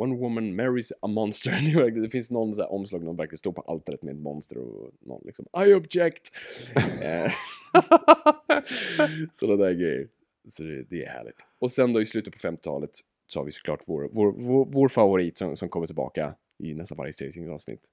One 0.00 0.16
woman 0.16 0.56
marries 0.56 0.92
a 1.02 1.06
monster. 1.06 1.90
det 2.02 2.10
finns 2.10 2.30
någon 2.30 2.54
så 2.54 2.62
här 2.62 2.72
omslag, 2.72 3.04
någon 3.04 3.16
verkligen 3.16 3.38
står 3.38 3.52
på 3.52 3.62
altaret 3.62 4.02
med 4.02 4.14
ett 4.14 4.20
monster 4.20 4.58
och 4.58 4.92
någon 5.00 5.22
liksom 5.24 5.46
I 5.66 5.74
object! 5.74 6.30
Eh, 7.02 7.32
Sådana 9.32 9.64
där 9.64 9.72
grejer. 9.72 10.08
Så 10.48 10.62
det, 10.62 10.82
det 10.82 11.04
är 11.04 11.08
härligt. 11.08 11.36
Och 11.58 11.70
sen 11.70 11.92
då 11.92 12.00
i 12.00 12.06
slutet 12.06 12.32
på 12.32 12.38
50-talet 12.38 12.90
så 13.26 13.40
har 13.40 13.44
vi 13.44 13.52
såklart 13.52 13.82
vår, 13.86 14.08
vår, 14.12 14.32
vår, 14.32 14.66
vår 14.66 14.88
favorit 14.88 15.38
som, 15.38 15.56
som 15.56 15.68
kommer 15.68 15.86
tillbaka 15.86 16.34
i 16.58 16.74
nästan 16.74 16.98
varje 16.98 17.12
serietidningsavsnitt. 17.12 17.88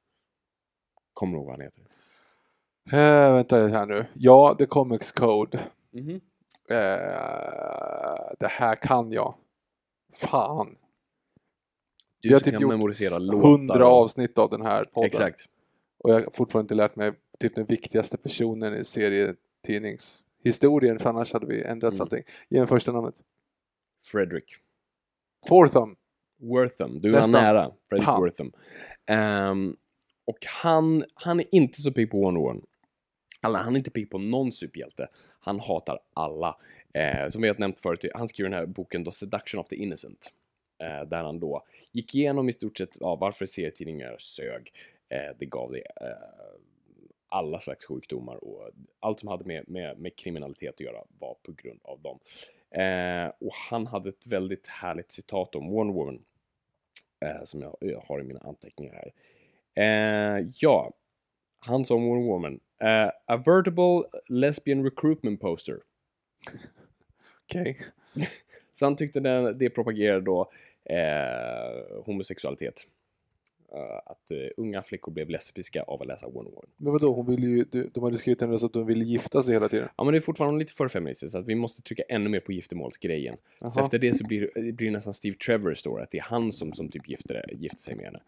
Kommer 1.14 1.34
du 1.34 1.38
ihåg 1.38 1.46
vad 1.46 1.56
han 1.56 1.62
heter? 1.62 1.84
Eh, 2.92 3.34
vänta 3.34 3.68
här 3.68 3.86
nu. 3.86 4.06
Ja, 4.14 4.56
The 4.58 4.66
Comics 4.66 5.12
Code. 5.12 5.60
Mhm. 5.92 6.22
Eh, 6.70 6.76
det 8.40 8.48
här 8.48 8.76
kan 8.76 9.12
jag. 9.12 9.36
Fan. 10.14 10.76
Du 12.22 12.30
Vi 12.30 12.34
har 12.34 12.40
typ 12.40 12.54
kan 12.54 12.62
gjort 12.62 12.72
memorisera 12.72 13.18
låtar. 13.18 13.50
hundra 13.50 13.88
och- 13.88 13.94
avsnitt 14.04 14.38
av 14.38 14.50
den 14.50 14.62
här 14.62 14.84
podden. 14.84 15.08
Exakt. 15.08 15.46
Och 15.98 16.10
jag 16.10 16.14
har 16.16 16.22
fortfarande 16.34 16.64
inte 16.66 16.76
lärt 16.76 16.96
mig 16.96 17.12
typ 17.40 17.56
den 17.56 17.66
viktigaste 17.66 18.18
personen 18.18 18.74
i 18.76 18.84
serietidningshistorien, 18.84 21.00
för 21.00 21.10
annars 21.10 21.34
hade 21.34 21.46
vi 21.46 21.64
ändrat 21.64 21.94
Mm. 21.94 22.02
allting. 22.02 22.24
Ge 22.50 22.60
mig 22.60 22.68
första 22.68 22.92
namnet. 22.92 23.16
Frederick. 24.04 24.56
Fortham. 25.48 25.96
Wortham. 26.40 27.02
Du 27.02 27.10
var 27.12 27.18
Nästan. 27.20 27.32
nära. 27.44 27.72
Frederick 27.90 28.06
Fan. 28.06 28.22
Wortham. 28.22 28.52
Ehm, 29.06 29.76
och 30.26 30.38
han, 30.62 31.04
han 31.14 31.40
är 31.40 31.46
inte 31.56 31.82
så 31.82 31.92
pigg 31.92 32.12
på 32.12 32.18
Woman. 32.22 32.62
Alla, 33.42 33.60
han 33.60 33.74
är 33.74 33.78
inte 33.78 33.92
pigg 33.92 34.10
på 34.10 34.18
någon 34.18 34.52
superhjälte. 34.52 35.08
Han 35.40 35.60
hatar 35.60 36.00
alla. 36.14 36.58
Eh, 36.94 37.28
som 37.30 37.42
vi 37.42 37.48
har 37.48 37.56
nämnt 37.58 37.80
förut, 37.80 38.06
han 38.14 38.28
skrev 38.28 38.44
den 38.44 38.54
här 38.54 38.66
boken 38.66 39.04
då, 39.04 39.12
Seduction 39.12 39.60
of 39.60 39.68
the 39.68 39.76
Innocent. 39.76 40.32
Eh, 40.84 41.08
där 41.08 41.24
han 41.24 41.40
då 41.40 41.66
gick 41.92 42.16
igenom 42.16 42.50
i 42.50 42.54
stort 42.54 42.78
sett 42.78 42.98
ja, 43.00 43.16
varför 43.16 43.46
serietidningar 43.46 44.16
sög. 44.20 44.72
Eh, 45.10 45.36
det 45.40 45.46
gav 45.46 45.72
det 45.72 45.78
eh, 46.02 46.58
alla 47.30 47.60
slags 47.60 47.86
sjukdomar 47.86 48.44
och 48.44 48.70
allt 49.00 49.20
som 49.20 49.30
hade 49.30 49.46
med, 49.46 49.70
med, 49.70 50.00
med 50.00 50.16
kriminalitet 50.16 50.74
att 50.74 50.80
göra 50.80 51.04
var 51.20 51.36
på 51.44 51.52
grund 51.52 51.80
av 51.84 52.02
dem. 52.02 52.20
Eh, 52.82 53.32
och 53.40 53.54
han 53.70 53.88
hade 53.88 54.10
ett 54.10 54.28
väldigt 54.28 54.68
härligt 54.68 55.12
citat 55.12 55.56
om 55.56 55.72
Wonder 55.72 55.94
Woman 55.94 56.26
eh, 57.26 57.44
som 57.44 57.62
jag, 57.62 57.78
jag 57.80 58.04
har 58.08 58.20
i 58.20 58.24
mina 58.24 58.40
anteckningar 58.40 58.94
här. 58.94 59.14
Eh, 59.76 60.46
ja, 60.60 60.92
han 61.60 61.86
sa 61.86 61.96
om 61.96 62.08
Wonder 62.08 62.28
Woman. 62.28 62.60
Eh, 62.80 63.12
a 63.26 63.38
veritable 63.46 64.04
lesbian 64.28 64.84
recruitment 64.84 65.42
poster. 65.42 65.80
Okej. 67.44 67.80
Så 68.74 68.86
han 68.86 68.96
tyckte 68.96 69.20
den, 69.20 69.58
det 69.58 69.70
propagerade 69.70 70.22
då 70.22 70.52
eh, 70.90 72.04
homosexualitet. 72.06 72.88
Eh, 73.74 73.98
att 74.06 74.32
eh, 74.32 74.38
unga 74.58 74.82
flickor 74.82 75.12
blev 75.12 75.30
lesbiska 75.30 75.82
av 75.84 76.02
att 76.02 76.08
läsa 76.08 76.30
Wonder 76.30 76.52
Woman. 76.52 76.70
Men 76.78 76.94
vadå, 76.94 77.14
hon 77.14 77.26
ville 77.26 77.48
ju, 77.48 77.64
du- 77.64 77.90
de 77.94 78.04
hade 78.04 78.18
skrivit 78.18 78.42
henne 78.42 78.60
så 78.60 78.66
att 78.66 78.74
de 78.74 78.86
ville 78.86 79.06
gifta 79.06 79.44
sig 79.44 79.54
hela 79.54 79.70
tiden. 79.70 79.90
Ja 79.98 80.04
men 80.04 80.12
det 80.12 80.18
är 80.18 80.22
fortfarande 80.22 80.60
lite 80.60 80.74
för 80.74 80.88
feministiskt 80.88 81.32
så 81.32 81.38
att 81.38 81.46
vi 81.46 81.56
måste 81.56 81.82
trycka 81.82 82.04
ännu 82.10 82.30
mer 82.30 82.40
på 82.40 82.52
giftermålsgrejen. 82.52 83.36
Så 83.60 83.66
Jaha. 83.76 83.84
efter 83.84 84.00
det 84.00 84.14
så 84.14 84.28
blir 84.28 84.52
det 84.56 84.72
blir 84.72 84.92
nästan 84.92 85.14
Steve 85.14 85.36
Trevor 85.38 85.74
story, 85.74 86.04
att 86.04 86.12
det 86.12 86.18
är 86.18 86.22
han 86.22 86.52
som, 86.52 86.74
som 86.74 86.90
typ 86.90 87.10
gifter, 87.10 87.54
gifter 87.54 87.80
sig 87.80 87.96
med 87.96 88.06
henne. 88.06 88.20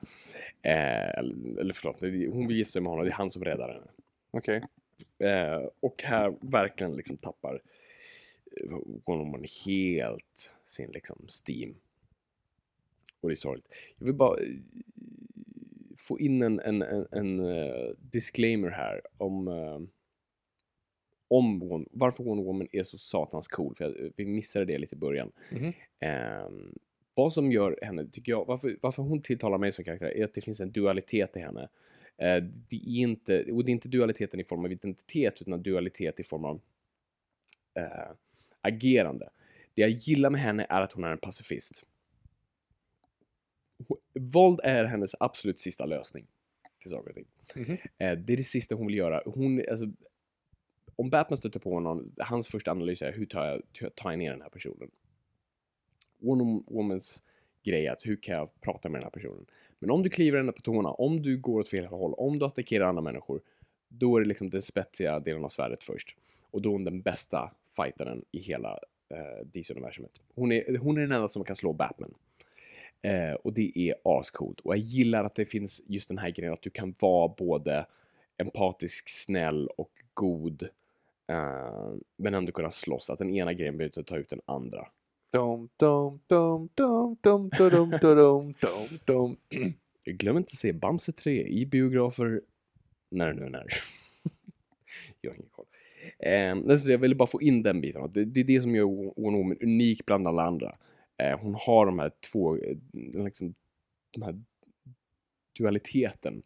Eh, 0.62 1.20
eller, 1.20 1.74
förlåt, 1.74 2.00
hon 2.34 2.48
vill 2.48 2.58
gifta 2.58 2.72
sig 2.72 2.82
med 2.82 2.90
honom, 2.90 3.06
det 3.06 3.12
är 3.12 3.16
han 3.16 3.32
som 3.32 3.44
räddar 3.44 3.74
henne. 3.74 3.88
Okej. 4.32 4.62
Eh, 5.20 5.70
och 5.80 6.04
här 6.04 6.36
verkligen 6.42 6.96
liksom 6.96 7.18
tappar 7.18 7.62
eh, 8.62 8.78
Wonder 9.06 9.66
helt 9.66 10.52
sin 10.64 10.92
liksom 10.92 11.26
steam. 11.48 11.76
Och 13.22 13.30
det 13.30 13.34
är 13.34 13.36
sorgligt. 13.36 13.68
Jag 13.98 14.06
vill 14.06 14.16
bara 14.16 14.38
eh, 14.40 14.48
få 15.98 16.20
in 16.20 16.42
en, 16.42 16.60
en, 16.60 16.82
en, 16.82 17.08
en 17.12 17.40
eh, 17.40 17.90
disclaimer 18.00 18.70
här 18.70 19.02
om, 19.18 19.48
uh, 19.48 19.80
om 21.28 21.64
Won- 21.64 21.88
varför 21.92 22.24
Wonder 22.24 22.44
Woman 22.44 22.68
är 22.72 22.84
så 22.84 22.98
satans 22.98 23.48
cool. 23.48 23.76
För 23.76 23.84
jag, 23.86 24.12
vi 24.16 24.26
missade 24.26 24.66
det 24.66 24.78
lite 24.78 24.96
i 24.96 24.98
början. 24.98 25.32
Mhm. 25.52 25.74
Ehm, 26.00 26.80
vad 27.14 27.34
som 27.34 27.52
gör 27.52 27.80
henne, 27.82 28.08
tycker 28.08 28.32
jag, 28.32 28.46
varför, 28.46 28.78
varför 28.82 29.04
hon 29.04 29.22
tilltalar 29.22 29.58
mig 29.58 29.72
som 29.72 29.86
karaktär 29.86 30.18
är 30.18 30.26
att 30.26 30.34
det 30.34 30.42
finns 30.42 30.60
en 30.60 30.72
dualitet 30.72 31.38
i 31.38 31.40
henne. 31.40 31.70
Eh, 32.20 32.44
det 32.44 32.76
är 32.76 33.02
inte, 33.02 33.52
och 33.52 33.66
det 33.66 33.70
är 33.70 33.74
inte 33.74 33.90
dualiteten 33.90 34.40
i 34.40 34.44
form 34.44 34.66
av 34.66 34.72
identitet 34.72 35.42
utan 35.42 35.64
dualitet 35.64 36.20
i 36.20 36.24
form 36.24 36.46
av 36.46 36.62
eh, 37.74 38.12
agerande. 38.62 39.30
Det 39.74 39.82
jag 39.82 39.90
gillar 39.90 40.30
med 40.30 40.42
henne 40.42 40.66
är 40.70 40.82
att 40.82 40.92
hon 40.92 41.04
är 41.04 41.12
en 41.12 41.18
pacifist. 41.18 41.84
Våld 44.14 44.60
är 44.64 44.86
hennes 44.86 45.16
absolut 45.20 45.60
sista 45.60 45.86
lösning 45.86 46.28
till 46.78 46.92
saker 46.92 47.10
och 47.10 47.16
ting. 47.16 47.28
Mhm. 47.56 47.78
Eh, 47.98 48.18
det 48.18 48.34
är 48.34 48.38
det 48.38 48.44
sista 48.44 48.76
hon 48.76 48.88
vill 48.88 48.98
göra. 48.98 49.22
Hon, 49.26 49.64
alltså, 49.70 49.86
om 50.96 51.10
Batman 51.10 51.38
stöter 51.38 51.60
på 51.60 51.74
honom, 51.74 52.12
hans 52.18 52.48
första 52.48 52.72
analys 52.72 53.02
är 53.02 53.14
hur 53.14 53.26
tar 53.26 53.46
jag, 53.46 53.62
tar 53.96 54.12
jag 54.12 54.20
ner 54.20 54.32
den 54.32 54.42
här 54.42 54.50
personen? 54.50 54.92
Wonder 56.18 56.74
Womans 56.74 57.24
grej 57.64 57.88
att 57.88 58.06
hur 58.06 58.16
kan 58.16 58.36
jag 58.36 58.62
prata 58.62 58.90
med 58.90 59.02
den 59.02 59.04
här 59.04 59.12
personen? 59.12 59.46
Men 59.80 59.92
om 59.92 60.04
du 60.04 60.10
kliver 60.10 60.38
henne 60.38 60.52
på 60.52 60.62
tårna, 60.62 60.90
om 60.92 61.22
du 61.22 61.38
går 61.38 61.60
åt 61.60 61.70
fel 61.70 61.86
håll, 61.86 62.14
om 62.14 62.40
du 62.40 62.46
attackerar 62.46 62.86
andra 62.86 63.02
människor, 63.02 63.42
då 63.88 64.18
är 64.18 64.22
det 64.22 64.28
liksom 64.28 64.50
den 64.50 64.62
spetsiga 64.62 65.20
delen 65.20 65.44
av 65.46 65.50
svärdet 65.50 65.84
först. 65.84 66.16
Och 66.52 66.62
då 66.62 66.70
är 66.70 66.74
hon 66.74 66.84
den 66.84 67.02
bästa 67.02 67.52
fightaren 67.76 68.26
i 68.32 68.40
hela 68.40 68.80
eh, 69.10 69.46
DC-universumet. 69.46 70.22
Hon 70.36 70.52
är, 70.52 70.78
hon 70.78 70.98
är 70.98 71.02
den 71.02 71.12
enda 71.12 71.28
som 71.28 71.44
kan 71.44 71.56
slå 71.56 71.74
Batman. 71.74 72.14
Eh, 73.02 73.34
och 73.34 73.54
det 73.54 73.72
är 73.76 73.96
ascoolt. 74.04 74.60
Och 74.60 74.74
jag 74.74 74.80
gillar 74.80 75.24
att 75.24 75.36
det 75.36 75.46
finns 75.46 75.82
just 75.86 76.10
den 76.10 76.18
här 76.18 76.30
grejen 76.30 76.54
att 76.54 76.62
du 76.62 76.70
kan 76.70 76.94
vara 77.00 77.28
både 77.38 77.86
empatisk, 78.38 79.10
snäll 79.10 79.68
och 79.78 79.92
god. 80.14 80.64
Eh, 81.28 81.94
men 82.18 82.34
ändå 82.34 82.52
kunna 82.52 82.72
slåss. 82.72 83.10
Att 83.10 83.20
den 83.20 83.36
ena 83.36 83.54
grejen 83.54 83.78
behöver 83.78 83.98
inte 83.98 84.04
ta 84.04 84.18
ut 84.18 84.30
den 84.30 84.42
andra. 84.46 84.88
Dum, 85.32 85.70
dum. 89.06 89.38
Glöm 90.06 90.38
inte 90.38 90.50
att 90.52 90.58
se 90.58 90.74
Bamse 90.74 91.12
3 91.12 91.48
i 91.48 91.66
biografer 91.66 92.42
när 93.12 93.28
det 93.28 93.34
nu 93.34 93.46
är 93.46 93.50
när. 93.50 93.66
jag 95.22 95.32
har 95.32 95.36
ingen 95.36 95.50
koll. 95.50 95.66
Eh, 96.20 96.72
alltså 96.72 96.92
jag 96.92 96.98
ville 96.98 97.16
bara 97.16 97.28
få 97.28 97.42
in 97.42 97.64
den 97.64 97.82
biten. 97.82 98.12
Det, 98.14 98.26
det 98.26 98.40
är 98.40 98.44
det 98.44 98.62
som 98.62 98.76
gör 98.76 99.22
Wonder 99.22 99.64
unik 99.64 100.06
bland 100.06 100.28
alla 100.28 100.44
andra. 100.44 100.76
Eh, 101.18 101.40
hon 101.40 101.56
har 101.56 101.86
de 101.86 102.00
här 102.00 102.12
två, 102.32 102.58
eh, 102.58 102.78
liksom, 103.24 103.56
de 104.12 104.22
här 104.22 104.44
dualiteten 105.58 106.44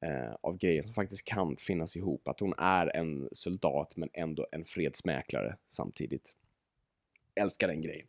eh, 0.00 0.34
av 0.40 0.58
grejer 0.58 0.82
som 0.82 0.94
faktiskt 0.94 1.24
kan 1.24 1.56
finnas 1.56 1.96
ihop. 1.96 2.28
Att 2.28 2.40
hon 2.40 2.54
är 2.58 2.96
en 2.96 3.28
soldat 3.32 3.96
men 3.96 4.08
ändå 4.12 4.46
en 4.52 4.64
fredsmäklare 4.64 5.56
samtidigt. 5.66 6.35
Älskar 7.36 7.68
den 7.68 7.80
grejen. 7.80 8.06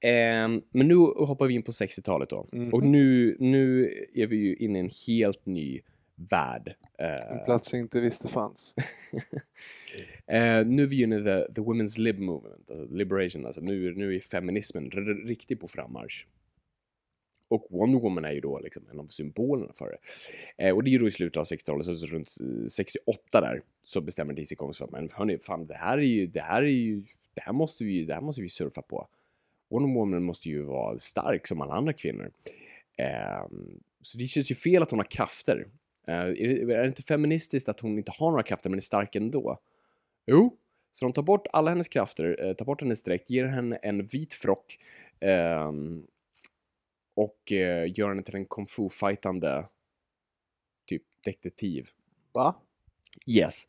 Ehm, 0.00 0.62
men 0.70 0.88
nu 0.88 0.94
hoppar 0.96 1.46
vi 1.46 1.54
in 1.54 1.62
på 1.62 1.72
60-talet 1.72 2.30
då. 2.30 2.46
Mhm. 2.52 2.74
Och 2.74 2.82
nu, 2.82 3.36
nu 3.40 3.92
är 4.14 4.26
vi 4.26 4.36
ju 4.36 4.56
inne 4.56 4.78
i 4.78 4.80
en 4.80 4.90
helt 5.06 5.46
ny 5.46 5.80
värld. 6.14 6.74
En 6.98 7.38
Eh, 7.38 7.44
plats 7.44 7.72
jag 7.72 7.80
inte 7.80 8.00
visste 8.00 8.28
fanns. 8.28 8.74
Eh, 10.26 10.66
nu 10.66 10.82
är 10.82 10.86
vi 10.86 11.02
inne 11.02 11.16
i 11.16 11.22
the, 11.22 11.54
the 11.54 11.60
Women's 11.60 11.98
Lib 11.98 12.18
Movement, 12.18 12.70
alltså 12.70 12.94
liberation, 12.94 13.46
alltså 13.46 13.60
nu, 13.60 13.94
nu 13.94 14.16
är 14.16 14.20
feminismen 14.20 14.90
riktigt 15.26 15.60
på 15.60 15.68
frammarsch. 15.68 16.26
Och 17.48 17.66
Wonder 17.70 18.00
Woman 18.00 18.24
är 18.24 18.32
ju 18.32 18.40
då 18.40 18.58
liksom 18.58 18.82
en 18.90 19.00
av 19.00 19.06
symbolerna 19.06 19.72
för 19.72 19.90
det. 19.90 19.98
Eh, 20.64 20.74
och 20.74 20.84
det 20.84 20.90
är 20.90 20.92
ju 20.92 20.98
då 20.98 21.06
i 21.06 21.10
slutet 21.10 21.36
av 21.36 21.44
60-talet, 21.44 21.86
så 21.86 22.06
runt 22.06 22.28
eh, 22.40 22.66
68 22.66 23.40
där, 23.40 23.62
så 23.84 24.00
bestämmer 24.00 24.34
DC 24.34 24.56
Comics 24.56 24.78
för 24.78 24.84
att 24.84 24.90
men 24.90 25.08
hörni, 25.12 25.38
fan 25.38 25.66
det 25.66 25.74
här 25.74 25.98
är 25.98 26.02
ju, 26.02 26.26
det 26.26 26.40
här 26.40 26.62
är 26.62 26.66
ju, 26.66 27.02
det 27.34 27.40
här 27.40 27.52
måste 27.52 27.84
vi, 27.84 28.04
det 28.04 28.14
här 28.14 28.20
måste 28.20 28.42
vi 28.42 28.48
surfa 28.48 28.82
på. 28.82 29.08
Wonder 29.70 29.94
Woman 29.94 30.22
måste 30.22 30.48
ju 30.48 30.62
vara 30.62 30.98
stark 30.98 31.46
som 31.46 31.60
alla 31.60 31.74
andra 31.74 31.92
kvinnor. 31.92 32.32
Ehm, 32.96 33.80
så 34.02 34.18
det 34.18 34.26
känns 34.26 34.50
ju 34.50 34.54
fel 34.54 34.82
att 34.82 34.90
hon 34.90 34.98
har 34.98 35.04
krafter. 35.04 35.66
Eh, 36.06 36.14
är, 36.14 36.66
det, 36.66 36.74
är 36.74 36.80
det 36.80 36.86
inte 36.86 37.02
feministiskt 37.02 37.68
att 37.68 37.80
hon 37.80 37.98
inte 37.98 38.12
har 38.12 38.30
några 38.30 38.42
krafter 38.42 38.70
men 38.70 38.78
är 38.78 38.82
stark 38.82 39.16
ändå? 39.16 39.58
Jo, 40.26 40.56
så 40.92 41.04
de 41.04 41.12
tar 41.12 41.22
bort 41.22 41.46
alla 41.52 41.70
hennes 41.70 41.88
krafter, 41.88 42.44
eh, 42.44 42.52
tar 42.54 42.64
bort 42.64 42.82
hennes 42.82 43.02
dräkt, 43.02 43.30
ger 43.30 43.46
henne 43.46 43.76
en 43.76 44.06
vit 44.06 44.34
frock 44.34 44.78
ehm, 45.20 46.06
och 47.14 47.52
eh, 47.52 47.92
gör 47.98 48.08
henne 48.08 48.22
till 48.22 48.34
en 48.34 48.46
kung 48.46 48.66
fu-fightande 48.66 49.66
typ 50.86 51.02
detektiv. 51.24 51.88
Va? 52.32 52.54
Yes. 53.26 53.68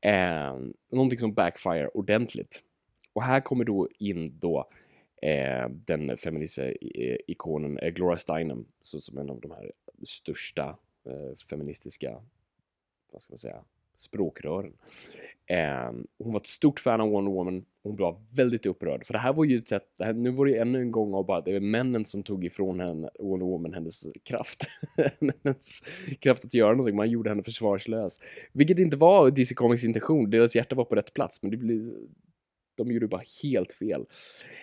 Eh, 0.00 0.58
någonting 0.90 1.18
som 1.18 1.34
backfire 1.34 1.88
ordentligt. 1.88 2.62
Och 3.12 3.22
här 3.22 3.40
kommer 3.40 3.64
då 3.64 3.88
in 3.98 4.38
då 4.38 4.68
eh, 5.22 5.68
den 5.68 6.16
feministiska 6.16 6.72
ikonen 7.26 7.78
eh, 7.78 7.88
Gloria 7.88 8.18
Steinem 8.18 8.66
så, 8.82 9.00
som 9.00 9.18
en 9.18 9.30
av 9.30 9.40
de 9.40 9.50
här 9.50 9.72
största 10.06 10.78
eh, 11.06 11.36
feministiska, 11.50 12.22
vad 13.12 13.22
ska 13.22 13.32
man 13.32 13.38
säga, 13.38 13.64
språkrören. 13.96 14.72
Eh, 15.46 15.92
hon 16.18 16.32
var 16.32 16.40
ett 16.40 16.46
stort 16.46 16.80
fan 16.80 17.00
av 17.00 17.10
Wonder 17.10 17.32
Woman. 17.32 17.64
Hon 17.82 17.96
blev 17.96 18.14
väldigt 18.30 18.66
upprörd. 18.66 19.06
För 19.06 19.12
det 19.12 19.18
här 19.18 19.32
var 19.32 19.44
ju 19.44 19.56
ett 19.56 19.68
sätt, 19.68 19.84
det 19.98 20.04
här, 20.04 20.12
nu 20.12 20.30
var 20.30 20.46
det 20.46 20.52
ju 20.52 20.58
ännu 20.58 20.80
en 20.80 20.90
gång 20.90 21.14
av 21.14 21.26
bara 21.26 21.40
det 21.40 21.52
var 21.52 21.60
männen 21.60 22.04
som 22.04 22.22
tog 22.22 22.44
ifrån 22.44 22.80
henne, 22.80 23.10
Wonder 23.18 23.46
Woman 23.46 23.74
hennes 23.74 24.06
kraft. 24.24 24.66
hennes 25.20 25.82
kraft 26.20 26.44
att 26.44 26.54
göra 26.54 26.70
någonting. 26.70 26.96
Man 26.96 27.10
gjorde 27.10 27.30
henne 27.30 27.42
försvarslös. 27.42 28.20
Vilket 28.52 28.78
inte 28.78 28.96
var 28.96 29.30
DC 29.30 29.54
Comics 29.54 29.84
intention. 29.84 30.30
Deras 30.30 30.56
hjärta 30.56 30.74
var 30.74 30.84
på 30.84 30.94
rätt 30.94 31.14
plats. 31.14 31.42
Men 31.42 31.50
det 31.50 31.56
blir, 31.56 31.92
de 32.84 32.92
gjorde 32.92 33.08
bara 33.08 33.22
helt 33.42 33.72
fel. 33.72 34.06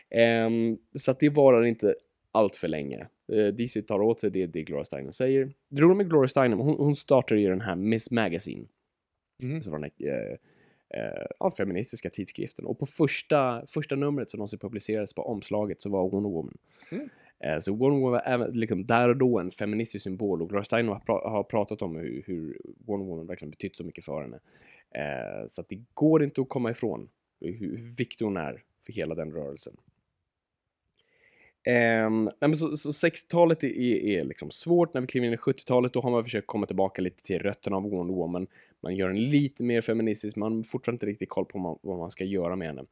Ehm, 0.10 0.78
så 0.96 1.12
att 1.12 1.20
det 1.20 1.30
varar 1.30 1.66
inte 1.66 1.96
allt 2.32 2.56
för 2.56 2.68
länge. 2.68 3.08
Eh, 3.34 3.48
DC 3.48 3.82
tar 3.82 4.02
åt 4.02 4.20
sig 4.20 4.32
det, 4.32 4.46
det 4.46 4.64
Gloria 4.64 4.86
Steinem 4.86 5.12
säger. 5.12 5.54
Det 5.70 5.82
roliga 5.82 5.98
med 5.98 6.10
Gloria 6.10 6.28
Steinem, 6.28 6.60
hon, 6.60 6.76
hon 6.78 6.96
startar 6.96 7.36
ju 7.36 7.50
den 7.50 7.62
här 7.62 7.76
Miss 7.76 8.12
Magazine. 8.12 8.66
Mm. 9.44 9.62
Så 9.62 9.72
var 9.72 9.80
den 9.80 9.92
här, 10.00 10.38
eh, 10.94 11.48
eh, 11.48 11.52
feministiska 11.58 12.10
tidskriften. 12.10 12.66
Och 12.66 12.80
på 12.80 12.86
första, 12.86 13.64
första 13.68 13.96
numret 13.96 14.30
som 14.30 14.38
någonsin 14.38 14.60
publicerades 14.60 15.14
på 15.14 15.22
omslaget 15.22 15.82
så 15.82 15.90
var 15.90 16.10
Wonder 16.10 16.30
Woman. 16.30 16.58
Mm. 16.92 17.10
Eh, 17.44 17.60
så 17.60 17.76
Wonder 17.76 18.00
Woman 18.00 18.12
var 18.12 18.22
även, 18.26 18.52
liksom, 18.52 18.86
där 18.86 19.10
och 19.10 19.18
då 19.18 19.40
en 19.40 19.52
feministisk 19.52 20.04
symbol 20.04 20.42
och 20.42 20.50
Gloria 20.50 20.64
Steinem 20.64 20.88
har, 20.92 21.00
pra- 21.00 21.30
har 21.30 21.44
pratat 21.44 21.82
om 21.82 21.96
hur, 21.96 22.24
hur 22.26 22.58
Wonder 22.88 23.06
Woman 23.08 23.28
verkligen 23.28 23.50
betytt 23.52 23.76
så 23.76 23.84
mycket 23.84 24.06
för 24.06 24.22
henne. 24.22 24.40
Eh, 24.96 25.46
så 25.48 25.62
att 25.62 25.70
det 25.70 25.84
går 25.94 26.24
inte 26.24 26.42
att 26.42 26.50
komma 26.50 26.72
ifrån 26.72 27.10
hur, 27.42 27.78
viktig 27.98 28.26
hon 28.26 28.38
är 28.38 28.64
för 28.86 28.94
hela 28.94 29.16
den 29.16 29.32
rörelsen. 29.32 29.78
Um, 31.68 32.24
nej 32.24 32.34
men 32.40 32.56
så, 32.56 32.78
så 32.78 32.92
60-talet 32.92 33.64
är, 33.64 33.68
är, 33.70 34.24
liksom 34.24 34.52
svårt. 34.52 34.94
När 34.94 35.02
vi 35.02 35.08
kliver 35.08 35.28
in 35.28 35.34
i 35.34 35.38
70-talet 35.38 35.94
då 35.94 36.02
har 36.02 36.12
man 36.12 36.24
försökt 36.24 36.48
komma 36.48 36.66
tillbaka 36.66 37.02
lite 37.02 37.24
till 37.24 37.40
rötterna 37.40 37.76
av 37.76 37.90
Wonder 37.90 38.14
Woman. 38.14 38.48
Man 38.82 38.96
gör 38.96 39.08
den 39.08 39.30
lite 39.30 39.64
mer 39.64 39.82
feministisk, 39.82 40.36
man 40.36 40.56
har 40.56 40.64
fortfarande 40.64 40.96
inte 40.96 41.06
riktigt 41.06 41.30
koll 41.30 41.46
på 41.46 41.58
man, 41.58 41.80
vad 41.82 41.98
man 41.98 42.12
ska 42.12 42.24
göra 42.24 42.56
med 42.56 42.68
henne. 42.68 42.86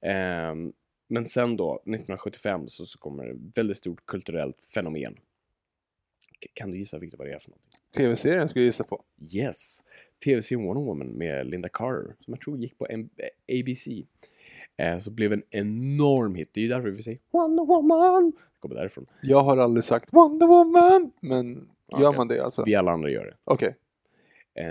Ehm, 0.00 0.72
men 1.08 1.24
sen 1.24 1.56
då, 1.56 1.74
1975, 1.74 2.68
så, 2.68 2.86
så 2.86 2.98
kommer 2.98 3.26
ett 3.26 3.36
väldigt 3.54 3.76
stort 3.76 4.06
kulturellt 4.06 4.64
fenomen. 4.74 5.16
Kan 6.54 6.70
du 6.70 6.78
gissa 6.78 6.98
Victor 6.98 7.18
vad 7.18 7.26
det 7.26 7.32
är 7.32 7.38
för 7.38 7.50
någonting? 7.50 7.70
Tv-serien 7.96 8.48
skulle 8.48 8.62
jag 8.62 8.66
gissa 8.66 8.84
på. 8.84 9.04
Yes! 9.32 9.82
TV-serien 10.24 10.66
Wonder 10.66 10.82
Woman 10.82 11.06
med 11.08 11.46
Linda 11.46 11.68
Carter, 11.68 12.14
som 12.20 12.34
jag 12.34 12.40
tror 12.40 12.58
gick 12.58 12.78
på 12.78 12.86
M- 12.90 13.08
ABC. 13.48 13.88
Eh, 14.76 14.98
så 14.98 15.10
blev 15.10 15.32
en 15.32 15.42
enorm 15.50 16.34
hit. 16.34 16.50
Det 16.52 16.60
är 16.60 16.62
ju 16.62 16.68
därför 16.68 16.90
vi 16.90 17.02
säger 17.02 17.18
Wonder 17.30 17.64
Woman! 17.64 18.30
Det 18.30 18.58
kommer 18.60 18.74
därifrån. 18.74 19.06
Jag 19.22 19.40
har 19.42 19.56
aldrig 19.56 19.84
sagt 19.84 20.12
Wonder 20.12 20.46
Woman, 20.46 21.12
men 21.20 21.68
gör 22.00 22.12
man 22.16 22.28
det 22.28 22.40
alltså? 22.44 22.62
Vi 22.64 22.74
alla 22.74 22.90
andra 22.92 23.10
gör 23.10 23.24
det. 23.24 23.36
Okej. 23.44 23.76
Eh, 24.54 24.64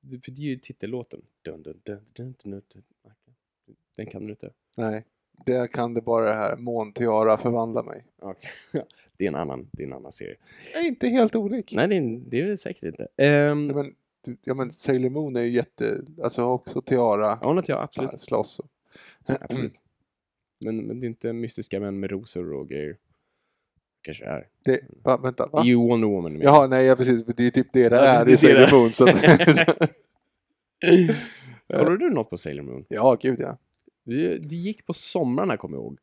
det- 0.00 0.24
för 0.24 0.30
det 0.32 0.40
är 0.42 0.46
ju 0.46 0.56
titellåten. 0.56 1.22
Dun, 1.42 1.62
dun, 1.62 1.80
dun, 1.84 2.00
dun, 2.12 2.34
dun, 2.42 2.62
dun. 2.72 2.82
Den 3.96 4.06
kan 4.06 4.24
du 4.26 4.30
inte? 4.30 4.50
Nej. 4.76 5.04
Det 5.46 5.68
kan 5.72 5.94
det 5.94 6.00
bara 6.00 6.24
det 6.24 6.32
här 6.34 6.56
Måntiara 6.56 7.38
förvandla 7.38 7.82
mig. 7.82 8.04
Okej. 8.18 8.50
det, 9.16 9.24
är 9.24 9.28
en 9.28 9.34
annan, 9.34 9.68
det 9.72 9.82
är 9.82 9.86
en 9.86 9.92
annan 9.92 10.12
serie. 10.12 10.36
Är 10.74 10.86
inte 10.86 11.08
helt 11.08 11.34
olik. 11.34 11.72
Nej, 11.76 11.88
det 11.88 11.96
är, 11.96 12.20
det 12.30 12.40
är 12.40 12.46
det 12.46 12.56
säkert 12.56 12.82
inte. 12.84 13.08
Nej, 13.18 13.54
Men, 13.54 13.94
du- 14.24 14.36
ja, 14.44 14.54
men 14.54 14.70
Sailor 14.72 15.10
Moon 15.10 15.36
är 15.36 15.40
ju 15.42 15.50
jätte, 15.50 16.00
alltså 16.22 16.42
har 16.42 16.52
också 16.52 16.82
tiara, 16.82 17.38
ja, 17.40 17.46
hon 17.46 17.56
jag 17.56 17.66
så 17.66 17.76
absolut. 17.78 18.20
slåss. 18.20 18.60
absolut. 19.26 19.72
Men, 20.64 20.76
men 20.76 21.00
det 21.00 21.06
är 21.06 21.08
inte 21.08 21.32
mystiska 21.32 21.80
män 21.80 22.00
med 22.00 22.10
rosor 22.10 22.52
och 22.52 22.68
grejer. 22.68 22.96
Kanske 24.02 24.24
är. 24.24 24.48
Det, 24.64 24.80
va, 25.04 25.16
vänta, 25.16 25.46
va? 25.46 25.64
Ju 25.64 25.74
Wonder 25.76 26.08
Woman 26.08 26.32
med. 26.32 26.42
Jaha, 26.42 26.66
nej, 26.66 26.86
ja, 26.86 26.96
precis. 26.96 27.24
Det 27.24 27.44
är 27.46 27.50
typ 27.50 27.68
det 27.72 27.88
det 27.88 27.96
Ja, 27.96 28.02
är 28.02 28.28
i 28.28 28.36
Sailor 28.36 28.60
det. 28.66 28.72
Moon. 28.72 28.92
Så 28.92 29.06
Kollar 31.78 31.96
du 31.96 32.10
något 32.10 32.30
på 32.30 32.36
Sailor 32.36 32.62
Moon? 32.62 32.84
ja, 32.88 33.16
gud 33.20 33.40
ja. 33.40 33.58
Det, 34.04 34.38
det 34.38 34.56
gick 34.56 34.86
på 34.86 34.94
somrarna 34.94 35.56
kommer 35.56 35.76
jag 35.76 35.84
ihåg. 35.84 35.98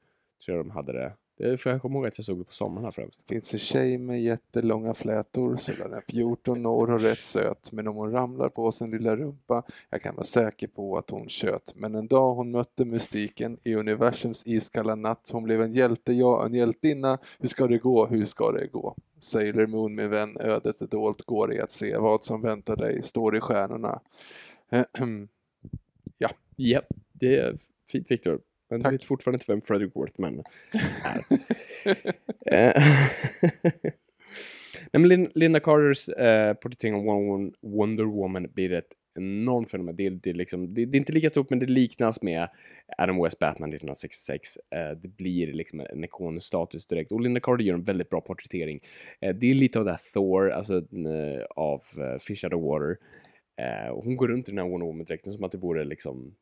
Tror 0.45 0.57
jag 0.57 0.65
de 0.65 0.70
hade 0.72 0.93
det. 0.93 1.13
Det 1.40 1.50
är 1.50 1.58
för 1.58 1.70
jag 1.70 1.82
kommer 1.82 1.96
ihåg 1.96 2.08
att 2.08 2.18
jag 2.18 2.26
såg 2.26 2.38
det 2.38 2.44
på 2.44 2.54
somrarna 2.54 2.92
främst. 2.92 3.28
finns 3.28 3.54
en 3.54 3.60
tjej 3.60 3.98
med 3.98 4.22
jättelånga 4.22 4.94
flätor, 4.94 5.58
så 5.58 5.72
den 5.72 5.94
är 5.94 6.04
14 6.08 6.66
år 6.66 6.92
och 6.92 7.02
rätt 7.02 7.24
söt, 7.24 7.72
men 7.72 7.88
om 7.88 7.96
hon 7.96 8.12
ramlar 8.12 8.50
på 8.50 8.72
sin 8.72 8.92
lilla 8.92 9.16
rumpa, 9.16 9.64
jag 9.90 10.02
kan 10.02 10.16
vara 10.16 10.26
säker 10.26 10.68
på 10.68 10.98
att 10.98 11.10
hon 11.10 11.30
tjöt. 11.30 11.74
Men 11.76 11.96
en 11.96 12.08
dag 12.08 12.36
hon 12.36 12.52
mötte 12.52 12.86
mystiken 12.86 13.58
i 13.64 13.76
universums 13.76 14.44
iskalla 14.46 14.96
natt, 14.96 15.30
hon 15.32 15.44
blev 15.44 15.62
en 15.62 15.74
hjälte, 15.74 16.14
ja, 16.14 16.46
en 16.46 16.54
hjältinna. 16.54 17.18
Hur 17.40 17.48
ska 17.48 17.68
det 17.68 17.78
gå, 17.78 18.08
hur 18.08 18.26
ska 18.26 18.52
det 18.52 18.68
gå? 18.68 18.96
Sailor 19.20 19.68
Moon, 19.68 19.96
min 19.96 20.10
vän, 20.10 20.38
ödet 20.40 20.82
är 20.82 20.88
dolt, 20.88 21.22
går 21.22 21.54
i 21.54 21.60
att 21.60 21.72
se 21.72 21.98
vad 21.98 22.24
som 22.24 22.42
väntar 22.42 22.76
dig, 22.76 23.04
står 23.04 23.38
i 23.38 23.40
stjärnorna. 23.40 24.02
Japp, 26.56 26.88
det 27.14 27.38
är 27.38 27.58
fint 27.88 28.12
Viktor. 28.12 28.40
Men 28.70 28.82
Tack. 28.82 28.91
du 28.91 28.97
vet 28.97 29.03
fortfarande 29.05 29.36
inte 29.36 29.51
vem 29.51 29.61
Fredrik 29.61 29.95
Worthman 29.95 30.43
är. 31.03 31.22
Eh, 32.51 32.84
Nej, 34.91 35.01
men 35.01 35.07
Lin- 35.07 35.32
Linda 35.36 35.59
Carters 35.59 36.09
eh, 36.09 36.53
porträttering 36.53 36.95
av 36.95 37.51
Wonder 37.61 38.03
Woman, 38.03 38.47
blir 38.53 38.74
ett 38.74 38.88
enormt 39.20 39.72
fenomen. 39.72 39.95
Det 39.95 40.09
det, 40.09 40.34
liksom, 40.34 40.74
det, 40.74 40.86
det 40.86 40.95
är 40.97 40.99
inte 40.99 41.13
lika 41.13 41.30
stort, 41.30 41.49
men 41.49 41.59
det 41.59 41.65
liknas 41.65 42.22
med 42.22 42.47
Adam 42.97 43.24
West 43.24 43.39
Batman 43.39 43.70
1966. 43.70 44.57
Eh, 44.76 44.91
det 45.01 45.07
blir 45.07 45.53
liksom 45.53 45.80
en 45.80 46.03
ikonstatus 46.03 46.86
direkt. 46.88 47.11
Och 47.11 47.22
Linda 47.22 47.39
Carter 47.39 47.63
gör 47.63 47.74
en 47.74 47.84
väldigt 47.84 48.09
bra 48.09 48.22
porträttering. 48.22 48.80
Eh, 49.22 49.36
det 49.36 49.51
är 49.51 49.53
lite 49.55 49.80
av 49.80 49.86
det 49.86 49.91
här 49.91 49.99
Thor, 50.13 50.49
alltså 50.51 50.78
eh, 50.78 51.43
av 51.55 51.84
eh, 51.97 52.17
Fish 52.20 52.43
Out 52.43 52.53
of 52.53 52.63
Water. 52.63 52.97
Eh, 53.61 53.95
hon 54.03 54.15
går 54.17 54.28
runt 54.28 54.49
i 54.49 54.51
den 54.51 54.57
här 54.59 54.70
Wonder 54.72 54.88
Woman-dräkten 54.88 55.34
som 55.34 55.43
att 55.43 55.51
det 55.51 55.57
vore 55.57 55.84
liksom 55.84 56.36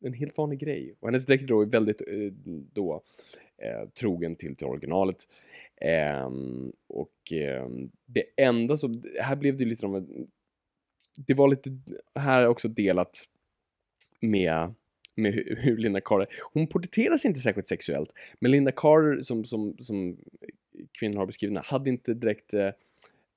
en 0.00 0.12
helt 0.12 0.38
vanlig 0.38 0.58
grej. 0.58 0.94
Och 1.00 1.08
hennes 1.08 1.26
dräkt 1.26 1.46
då 1.46 1.60
är 1.62 1.66
väldigt 1.66 2.00
eh, 2.00 2.32
då, 2.72 3.02
eh, 3.58 3.88
trogen 3.88 4.36
till, 4.36 4.56
till 4.56 4.66
originalet. 4.66 5.28
Ehm, 5.80 6.72
och 6.86 7.32
ehm, 7.32 7.90
det 8.06 8.24
enda 8.36 8.76
som, 8.76 9.02
här 9.20 9.36
blev 9.36 9.56
det 9.56 9.64
lite 9.64 9.86
om 9.86 9.94
en, 9.94 10.26
det 11.16 11.34
var 11.34 11.48
lite, 11.48 11.78
här 12.14 12.42
är 12.42 12.46
också 12.46 12.68
delat 12.68 13.24
med, 14.20 14.74
med 15.14 15.34
hur, 15.34 15.56
hur 15.60 15.76
Linda 15.76 16.00
Carter, 16.00 16.34
hon 16.52 16.66
porträtteras 16.66 17.24
inte 17.24 17.40
särskilt 17.40 17.66
sexuellt, 17.66 18.12
men 18.40 18.50
Linda 18.50 18.72
Carter 18.72 19.20
som, 19.22 19.44
som, 19.44 19.76
som 19.78 20.16
kvinnor 20.98 21.16
har 21.18 21.26
beskrivit 21.26 21.56
henne, 21.56 21.66
hade 21.66 21.90
inte 21.90 22.14
direkt, 22.14 22.54
eh, 22.54 22.66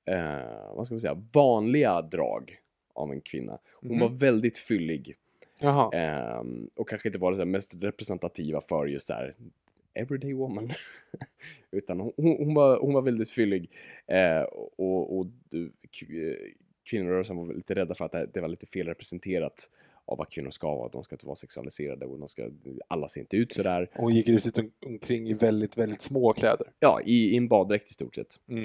eh, 0.04 0.74
vad 0.74 0.86
ska 0.86 0.94
man 0.94 1.00
säga, 1.00 1.22
vanliga 1.32 2.02
drag 2.02 2.56
av 2.94 3.12
en 3.12 3.20
kvinna. 3.20 3.58
Hon 3.80 3.90
Mhm. 3.90 4.00
var 4.00 4.08
väldigt 4.08 4.58
fyllig. 4.58 5.14
Jaha. 5.60 5.90
Ehm, 5.92 6.70
och 6.74 6.88
kanske 6.88 7.08
inte 7.08 7.18
var 7.18 7.32
det 7.32 7.44
mest 7.44 7.74
representativa 7.80 8.60
för 8.60 8.86
just 8.86 9.06
så 9.06 9.12
här 9.12 9.32
everyday 9.94 10.32
woman. 10.32 10.72
Utan 11.70 12.00
hon, 12.00 12.12
hon, 12.16 12.54
var, 12.54 12.80
hon 12.80 12.94
var 12.94 13.02
väldigt 13.02 13.30
fyllig. 13.30 13.70
Eh, 14.06 14.42
och 14.76 15.18
och 15.18 15.26
eh, 15.52 16.34
kvinnorörelsen 16.90 17.36
var 17.36 17.54
lite 17.54 17.74
rädda 17.74 17.94
för 17.94 18.04
att 18.04 18.12
det, 18.12 18.26
det 18.34 18.40
var 18.40 18.48
lite 18.48 18.66
fel 18.66 18.86
representerat 18.86 19.70
av 20.04 20.18
vad 20.18 20.28
kvinnor 20.28 20.50
ska 20.50 20.74
vara, 20.74 20.86
att 20.86 20.92
de 20.92 21.04
ska 21.04 21.14
inte 21.14 21.26
vara 21.26 21.36
sexualiserade 21.36 22.06
och 22.06 22.18
de 22.18 22.28
ska, 22.28 22.50
alla 22.88 23.08
ser 23.08 23.20
inte 23.20 23.36
ut 23.36 23.52
sådär. 23.52 23.90
Och 23.92 24.02
hon 24.02 24.14
gick 24.14 24.26
dessutom 24.26 24.70
omkring 24.86 25.28
i 25.28 25.34
väldigt, 25.34 25.78
väldigt 25.78 26.02
små 26.02 26.32
kläder. 26.32 26.66
Ja, 26.80 27.00
i, 27.04 27.32
i 27.32 27.36
en 27.36 27.48
baddräkt 27.48 27.90
i 27.90 27.94
stort 27.94 28.14
sett. 28.14 28.40
Mm. 28.48 28.64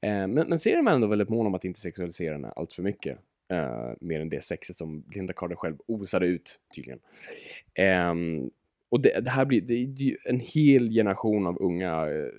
Eh, 0.00 0.34
men, 0.34 0.48
men 0.48 0.58
serien 0.58 0.88
är 0.88 0.92
ändå 0.92 1.06
väldigt 1.06 1.28
mån 1.28 1.46
om 1.46 1.54
att 1.54 1.64
inte 1.64 1.80
sexualisera 1.80 2.32
henne 2.32 2.52
allt 2.56 2.72
för 2.72 2.82
mycket. 2.82 3.18
Uh, 3.52 3.94
mer 4.00 4.20
än 4.20 4.28
det 4.28 4.44
sexet 4.44 4.76
som 4.76 5.04
Linda 5.14 5.32
Carter 5.32 5.56
själv 5.56 5.76
osade 5.86 6.26
ut 6.26 6.60
tydligen. 6.76 7.00
Um, 8.10 8.50
och 8.88 9.00
det, 9.00 9.20
det 9.20 9.30
här 9.30 9.44
blir, 9.44 9.60
det, 9.60 9.74
är 9.74 10.28
en 10.28 10.40
hel 10.40 10.90
generation 10.90 11.46
av 11.46 11.62
unga, 11.62 12.06
uh, 12.06 12.30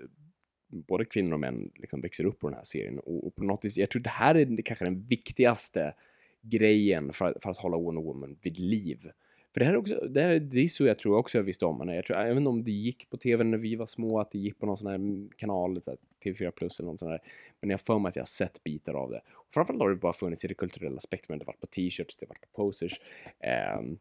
både 0.70 1.06
kvinnor 1.06 1.34
och 1.34 1.40
män, 1.40 1.72
liksom 1.76 2.02
växer 2.02 2.26
upp 2.26 2.40
på 2.40 2.50
den 2.50 2.58
här 2.58 2.64
serien. 2.64 3.00
Och, 3.00 3.28
och 3.28 3.36
på 3.36 3.44
något 3.44 3.66
vis, 3.66 3.78
jag 3.78 3.90
tror 3.90 4.02
det 4.02 4.10
här 4.10 4.36
är 4.36 4.62
kanske 4.62 4.86
den 4.86 5.08
viktigaste 5.08 5.94
grejen 6.42 7.14
för, 7.14 7.38
för 7.42 7.50
att 7.50 7.58
hålla 7.58 7.78
Wonder 7.78 8.02
Woman 8.02 8.38
vid 8.42 8.60
liv. 8.60 9.12
För 9.56 9.60
det 9.60 9.66
här 9.66 9.74
är 9.74 9.78
också, 9.78 9.96
det, 9.96 10.22
här, 10.22 10.40
det 10.40 10.60
är 10.60 10.68
så 10.68 10.86
jag 10.86 11.00
tror 11.00 11.18
också 11.18 11.38
jag 11.38 11.44
visste 11.44 11.66
om 11.66 11.80
henne. 11.80 11.96
Jag 11.96 12.06
tror, 12.06 12.18
även 12.18 12.48
om 12.48 12.64
det 12.64 12.72
gick 12.72 13.10
på 13.10 13.18
tv 13.18 13.44
när 13.44 13.58
vi 13.58 13.76
var 13.76 13.86
små, 13.86 14.20
att 14.20 14.32
det 14.32 14.40
gick 14.40 14.60
på 14.60 14.66
någon 14.66 14.78
sån 14.78 14.88
här 14.88 15.30
kanal, 15.38 15.82
så 15.82 15.92
här, 15.92 15.98
TV4 16.26 16.52
Plus 16.52 16.80
eller 16.80 16.90
något 16.92 17.00
sånt 17.00 17.12
där. 17.12 17.22
Men 17.62 17.70
jag 17.70 17.78
har 17.78 17.84
för 17.84 18.00
mig 18.00 18.10
att 18.10 18.16
jag 18.16 18.22
har 18.22 18.28
sett 18.28 18.64
bitar 18.64 18.94
av 18.94 19.12
det. 19.12 19.22
Och 19.32 19.54
framförallt 19.54 19.82
har 19.82 19.90
det 19.90 19.96
bara 19.96 20.14
funnits 20.14 20.46
i 20.46 20.48
det 20.48 20.54
kulturella 20.54 21.00
spektrumet. 21.00 21.40
Det 21.40 21.44
har 21.46 21.54
varit 21.54 21.60
på 21.60 21.68
t-shirts, 21.68 22.16
det 22.16 22.26
har 22.26 22.28
varit 22.28 22.42
på 22.42 22.48
posters. 22.64 23.02
Ehm, 23.40 23.98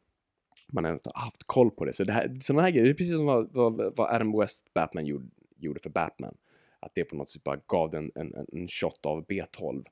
man 0.73 0.85
har 0.85 0.93
inte 0.93 1.11
haft 1.15 1.43
koll 1.47 1.71
på 1.71 1.85
det. 1.85 1.93
Så 1.93 2.05
det 2.05 2.13
här, 2.13 2.39
sådana 2.41 2.63
här 2.63 2.71
grejer, 2.71 2.85
det 2.85 2.91
är 2.91 2.95
precis 2.95 3.15
som 3.15 3.27
vad, 3.27 3.53
vad, 3.53 3.97
vad 3.97 4.15
Adam 4.15 4.39
West 4.39 4.75
Batman 4.75 5.07
gjorde, 5.07 5.27
gjorde 5.57 5.81
för 5.81 5.91
Batman. 5.91 6.37
Att 6.81 6.95
det 6.95 7.05
på 7.05 7.17
något 7.17 7.29
sätt 7.29 7.45
bara 7.45 7.61
gav 7.67 7.91
den 7.91 8.13
en, 8.15 8.35
en, 8.35 8.47
en 8.53 8.69
shot 8.69 9.07
av 9.07 9.27
B12. 9.27 9.85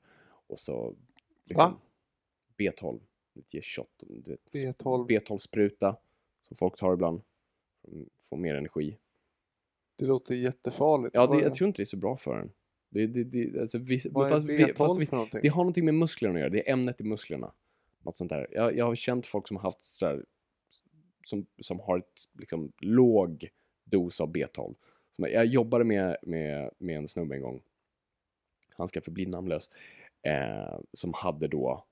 Och 0.47 0.59
så... 0.59 0.95
Liksom, 1.45 1.71
Va? 1.71 1.77
B12. 2.57 2.99
Ge 3.33 3.61
shot. 3.61 3.89
Du 3.99 4.31
vet, 4.31 4.53
B12. 4.53 5.07
B12-spruta. 5.07 5.95
Som 6.41 6.57
folk 6.57 6.75
tar 6.75 6.93
ibland. 6.93 7.21
Får 8.29 8.37
mer 8.37 8.55
energi. 8.55 8.97
Det 9.95 10.05
låter 10.05 10.35
jättefarligt. 10.35 11.15
Ja, 11.15 11.27
det, 11.27 11.41
jag 11.41 11.55
tror 11.55 11.67
inte 11.67 11.81
det 11.81 11.83
är 11.83 11.85
så 11.85 11.97
bra 11.97 12.17
för 12.17 12.39
en. 12.39 12.51
Det, 12.89 13.07
det, 13.07 13.23
det, 13.23 13.61
alltså, 13.61 13.77
vi, 13.77 13.99
Vad 14.11 14.27
är 14.27 14.31
fast, 14.31 14.45
vi, 14.45 14.65
B12 14.65 14.73
fast 14.73 14.99
vi, 14.99 15.05
för 15.05 15.15
någonting? 15.15 15.39
det 15.43 15.47
har 15.47 15.63
någonting 15.63 15.85
med 15.85 15.93
musklerna 15.93 16.33
att 16.33 16.39
göra. 16.39 16.49
Det 16.49 16.69
är 16.69 16.73
ämnet 16.73 17.01
i 17.01 17.03
musklerna. 17.03 17.53
Något 18.01 18.17
sånt 18.17 18.29
där. 18.29 18.47
Jag, 18.51 18.77
jag 18.77 18.85
har 18.85 18.95
känt 18.95 19.25
folk 19.25 19.47
som 19.47 19.57
har 19.57 19.63
haft 19.63 19.85
sådär, 19.85 20.25
som, 21.25 21.45
som 21.61 21.79
har 21.79 21.97
ett 21.97 22.23
liksom, 22.39 22.71
låg 22.79 23.49
dos 23.83 24.21
av 24.21 24.31
B12. 24.33 24.75
Som, 25.11 25.25
jag 25.25 25.45
jobbade 25.45 25.83
med, 25.83 26.17
med, 26.21 26.71
med 26.77 26.97
en 26.97 27.07
snubbe 27.07 27.35
en 27.35 27.41
gång. 27.41 27.61
Han 28.69 28.87
ska 28.87 29.01
förbli 29.01 29.25
namnlös. 29.25 29.69
Eh, 30.21 30.79
som 30.93 31.13
hade 31.13 31.47
då 31.47 31.85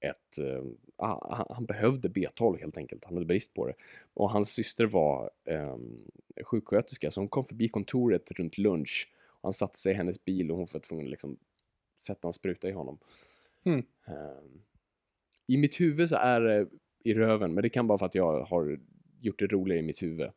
ett... 0.00 0.38
Eh, 0.38 0.64
ah, 0.96 1.46
han, 1.50 1.64
behövde 1.64 2.08
B12 2.08 2.58
helt 2.58 2.76
enkelt. 2.76 3.04
Han 3.04 3.14
hade 3.14 3.26
brist 3.26 3.54
på 3.54 3.66
det. 3.66 3.74
Och 4.14 4.30
hans 4.30 4.50
syster 4.50 4.86
var 4.86 5.30
eh, 5.44 5.76
sjuksköterska 6.44 7.10
så 7.10 7.20
hon 7.20 7.28
kom 7.28 7.44
förbi 7.44 7.68
kontoret 7.68 8.30
runt 8.30 8.58
lunch. 8.58 9.12
Och 9.26 9.42
han 9.42 9.52
satte 9.52 9.78
sig 9.78 9.92
i 9.92 9.96
hennes 9.96 10.24
bil 10.24 10.50
och 10.50 10.56
hon 10.56 10.66
var 10.72 10.80
tvungen 10.80 11.06
att 11.06 11.10
liksom 11.10 11.36
sätta 11.96 12.28
en 12.28 12.32
spruta 12.32 12.68
i 12.68 12.72
honom. 12.72 12.98
Hmm. 13.64 13.82
Ehm, 14.06 14.62
I 15.46 15.56
mitt 15.56 15.80
huvud 15.80 16.08
så 16.08 16.16
är 16.16 16.40
det 16.40 16.68
i 17.04 17.14
röven, 17.14 17.54
men 17.54 17.62
det 17.62 17.68
kan 17.68 17.86
vara 17.86 17.98
för 17.98 18.06
att 18.06 18.14
jag 18.14 18.44
har 18.44 18.78
gjort 19.20 19.38
det 19.38 19.46
roligare 19.46 19.80
i 19.80 19.86
mitt 19.86 20.02
huvud. 20.02 20.30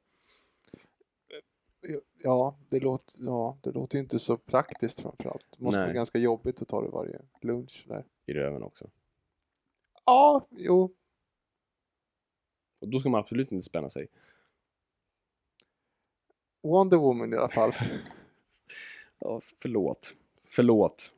Ja, 2.23 2.57
det 2.69 2.79
låter, 2.79 3.15
ja, 3.19 3.57
det 3.61 3.71
låter 3.71 3.97
inte 3.99 4.19
så 4.19 4.37
praktiskt 4.37 4.99
framförallt. 4.99 5.45
Det 5.57 5.63
måste 5.63 5.77
Nej. 5.77 5.85
vara 5.87 5.93
ganska 5.93 6.19
jobbigt 6.19 6.61
att 6.61 6.67
ta 6.67 6.81
det 6.81 6.89
varje 6.89 7.21
lunch. 7.41 7.85
Där. 7.87 8.05
I 8.25 8.33
röven 8.33 8.63
också. 8.63 8.89
Ja, 10.05 10.47
jo. 10.51 10.95
Och 12.81 12.87
då 12.89 12.99
ska 12.99 13.09
man 13.09 13.19
absolut 13.19 13.51
inte 13.51 13.63
spänna 13.65 13.89
sig. 13.89 14.07
Wonder 16.63 16.97
Woman 16.97 17.33
i 17.33 17.37
alla 17.37 17.49
fall. 17.49 17.71
Ja, 19.19 19.39
förlåt. 19.61 20.13
Förlåt. 20.49 21.11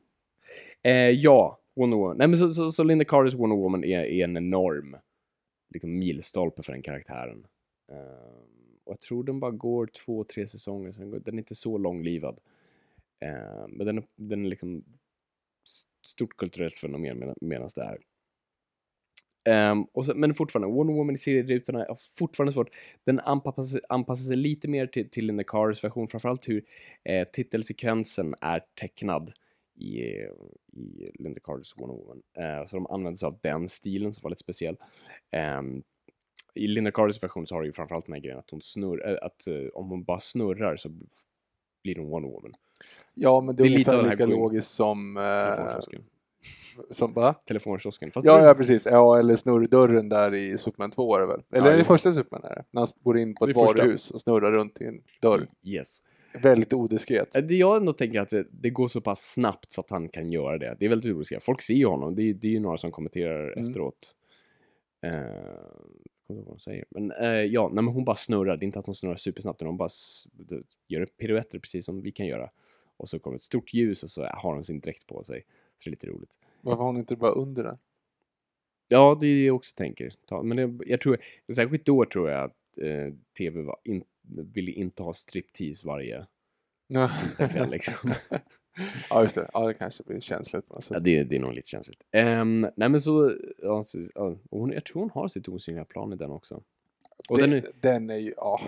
Eh, 0.83 0.91
ja, 1.09 1.59
Wonder 1.75 1.97
Woman. 1.97 2.17
Nej, 2.17 2.27
men 2.27 2.38
så, 2.38 2.49
så, 2.49 2.71
så 2.71 2.83
Linda 2.83 3.05
Carters 3.05 3.33
Wonder 3.33 3.55
Woman 3.57 3.83
är, 3.83 3.99
är 3.99 4.23
en 4.23 4.38
enorm 4.38 4.97
liksom, 5.69 5.99
milstolpe 5.99 6.63
för 6.63 6.73
den 6.73 6.81
karaktären. 6.81 7.47
Ehm, 7.91 8.77
och 8.83 8.91
jag 8.91 8.99
tror 9.01 9.23
den 9.23 9.39
bara 9.39 9.51
går 9.51 9.88
två, 9.88 10.23
tre 10.23 10.47
säsonger, 10.47 10.91
så 10.91 10.99
den, 11.01 11.11
går, 11.11 11.19
den 11.19 11.33
är 11.36 11.39
inte 11.39 11.55
så 11.55 11.77
långlivad. 11.77 12.39
Ehm, 13.19 13.71
men 13.71 13.86
den 13.88 13.97
är, 13.97 14.03
den 14.15 14.45
är 14.45 14.49
liksom 14.49 14.83
st- 15.65 15.89
stort 16.07 16.38
kulturellt 16.38 16.73
fenomen 16.75 17.17
med, 17.19 17.36
medan 17.41 17.69
det 17.75 17.81
är. 17.83 17.97
Och 19.91 20.05
så, 20.05 20.15
men 20.15 20.33
fortfarande, 20.33 20.75
Wonder 20.75 20.93
Woman 20.93 21.15
i 21.15 21.17
serierutorna 21.17 21.85
är 21.85 21.97
fortfarande 22.17 22.53
svårt. 22.53 22.69
Den 23.03 23.19
anpassar, 23.19 23.63
sig- 23.63 23.81
anpassar 23.89 24.23
sig 24.23 24.35
lite 24.37 24.67
mer 24.67 24.87
till, 24.87 25.09
till 25.09 25.25
Linda 25.25 25.43
Carters 25.43 25.83
version, 25.83 26.07
framförallt 26.07 26.49
hur 26.49 26.65
eh, 27.03 27.27
titelsekvensen 27.27 28.35
är 28.41 28.61
tecknad 28.79 29.31
i, 29.75 29.99
i 29.99 31.11
Linda 31.13 31.39
Carters 31.39 31.73
Wonder 31.77 31.95
Woman. 31.95 32.21
Eh, 32.37 32.65
så 32.65 32.75
de 32.75 32.87
använder 32.87 33.17
sig 33.17 33.27
av 33.27 33.35
den 33.41 33.67
stilen 33.67 34.13
som 34.13 34.21
var 34.23 34.29
lite 34.29 34.39
speciell. 34.39 34.77
Ehm, 35.31 35.83
I 36.53 36.67
Linda 36.67 36.91
Carters 36.91 37.23
version 37.23 37.47
så 37.47 37.55
har 37.55 37.61
du 37.61 37.67
ju 37.67 37.73
framförallt 37.73 38.05
den 38.05 38.13
här 38.13 38.21
grejen 38.21 38.39
att 38.39 38.51
hon 38.51 38.61
snurrar, 38.61 39.19
att 39.21 39.47
eh, 39.47 39.67
om 39.73 39.89
hon 39.89 40.03
bara 40.03 40.19
snurrar 40.19 40.75
så 40.75 40.89
blir 41.83 41.95
hon 41.95 42.09
Wonder 42.09 42.29
Woman. 42.29 42.53
Ja, 43.13 43.41
men 43.41 43.55
det 43.55 43.63
är, 43.63 43.69
Det 43.69 43.73
är 43.73 43.75
ungefär 43.75 44.09
lika 44.11 44.25
logiskt 44.25 44.71
som... 44.71 45.15
Telefonkiosken. 45.15 46.03
Som 46.91 47.13
va? 47.13 47.34
Telefonkiosken. 47.47 48.11
Fast 48.11 48.26
Ja, 48.26 48.45
ja, 48.45 48.53
precis. 48.53 48.86
Ja, 48.86 49.19
eller 49.19 49.36
snurrdörren 49.36 50.09
där 50.09 50.34
i 50.34 50.57
Superman 50.57 50.91
2 50.91 51.15
är 51.15 51.19
det 51.21 51.28
väl? 51.28 51.41
Eller 51.51 51.67
Ja, 51.67 51.73
är 51.73 51.78
det 51.78 51.84
första 51.84 52.13
Superman? 52.13 52.43
Är 52.43 52.55
det? 52.55 52.63
När 52.71 52.82
han 52.82 52.88
går 53.03 53.17
in 53.17 53.36
på 53.36 53.45
ett 53.45 53.49
är 53.49 53.53
första. 53.53 53.82
varuhus 53.84 54.11
och 54.11 54.21
snurrar 54.21 54.51
runt 54.51 54.82
i 54.82 54.86
en 54.86 55.01
dörr. 55.21 55.47
Yes. 55.63 55.99
Väldigt 56.41 56.73
odiskret. 56.73 57.36
Eh, 57.36 57.41
Det 57.43 57.55
jag 57.55 57.78
ändå 57.78 57.93
tänker 57.93 58.19
att 58.21 58.30
det, 58.30 58.45
det 58.51 58.69
går 58.69 58.88
så 58.88 59.01
pass 59.01 59.34
snabbt 59.34 59.71
så 59.71 59.82
att 59.82 59.89
han 59.89 60.09
kan 60.09 60.30
göra 60.30 60.57
det. 60.57 60.76
Det 60.80 60.86
är 60.86 60.89
väldigt 60.89 61.11
oroligt. 61.11 61.43
Folk 61.43 61.61
ser 61.61 61.73
ju 61.73 61.86
honom. 61.86 62.15
Det 62.15 62.21
är, 62.23 62.34
det 62.34 62.47
är 62.47 62.51
ju 62.51 62.59
några 62.59 62.78
som 62.78 62.91
kommenterar 62.91 63.51
Mm. 63.53 63.67
efteråt. 63.67 64.15
Eh, 65.05 65.11
kommer 66.28 66.41
vad 66.41 66.53
de 66.53 66.59
säger. 66.59 66.86
Men 66.89 67.11
eh, 67.11 67.28
ja, 67.28 67.67
nej, 67.73 67.84
men 67.84 67.93
hon 67.93 68.05
bara 68.05 68.15
snurrar. 68.15 68.57
Det 68.57 68.63
är 68.63 68.67
inte 68.67 68.80
att 68.80 68.86
hon 68.86 68.95
snurrar 68.95 69.15
supersnabbt, 69.15 69.57
utan 69.57 69.67
hon 69.67 69.78
bara 69.78 69.89
gör 70.88 71.05
piruetter 71.05 71.59
precis 71.59 71.86
som 71.86 72.01
vi 72.01 72.11
kan 72.11 72.26
göra. 72.26 72.49
Och 72.97 73.09
så 73.09 73.19
kommer 73.19 73.36
ett 73.38 73.43
stort 73.43 73.73
ljus 73.73 74.03
och 74.03 74.11
så 74.11 74.23
har 74.23 74.53
hon 74.53 74.63
sin 74.63 74.80
dräkt 74.80 75.07
på 75.07 75.23
sig. 75.23 75.41
Så 75.78 75.82
det 75.84 75.89
är 75.89 75.91
lite 75.91 76.07
roligt. 76.07 76.39
Varför 76.66 76.78
har 76.78 76.86
hon 76.86 76.97
inte 76.97 77.16
bara 77.16 77.32
under 77.32 77.63
den? 77.63 77.78
Ja, 78.88 79.18
det 79.22 79.28
är 79.28 79.36
det 79.36 79.45
jag 79.45 79.55
också 79.55 79.76
tänker. 79.76 80.13
Men 80.43 80.57
det, 80.57 80.86
jag 80.89 81.01
tror, 81.01 81.18
särskilt 81.55 81.86
då 81.86 82.05
tror 82.05 82.30
jag 82.30 82.43
att 82.43 82.78
eh, 82.78 83.13
tv 83.38 83.61
var 83.61 83.78
in, 83.84 84.03
ville 84.53 84.72
inte 84.72 85.03
ha 85.03 85.13
striptease 85.13 85.88
varje 85.88 86.26
tisdagkväll 87.24 87.70
liksom. 87.70 87.93
ja, 89.09 89.22
just 89.24 89.36
det. 89.36 89.49
Ja, 89.53 89.68
det 89.68 89.74
kanske 89.74 90.03
blir 90.03 90.20
känsligt 90.20 90.68
på 90.68 90.74
något 90.74 90.88
Ja, 90.89 90.99
det, 90.99 91.24
det 91.24 91.36
är 91.36 91.39
nog 91.39 91.53
lite 91.53 91.70
känsligt. 91.70 92.01
Um, 92.13 92.61
nej 92.76 92.89
men 92.89 93.01
så, 93.01 93.36
ja, 93.57 93.84
så- 93.84 94.03
ja, 94.16 94.36
hon, 94.51 94.72
jag 94.72 94.86
tror 94.86 95.01
hon 95.01 95.09
har 95.09 95.28
sitt 95.28 95.47
osynliga 95.47 95.86
plan 95.86 96.13
i 96.13 96.16
den 96.16 96.32
också. 96.32 96.63
Och 97.30 97.38
den 97.38 97.53
är, 97.53 97.61
Det, 97.61 97.72
den 97.82 98.09
är 98.09 98.18
ju, 98.18 98.34
ja. 98.38 98.61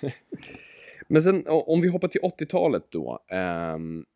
men 1.08 1.22
sen 1.22 1.44
om 1.46 1.80
vi 1.80 1.88
hoppar 1.88 2.08
till 2.08 2.20
80-talet 2.20 2.84
då, 2.90 3.18
ehm, 3.28 4.06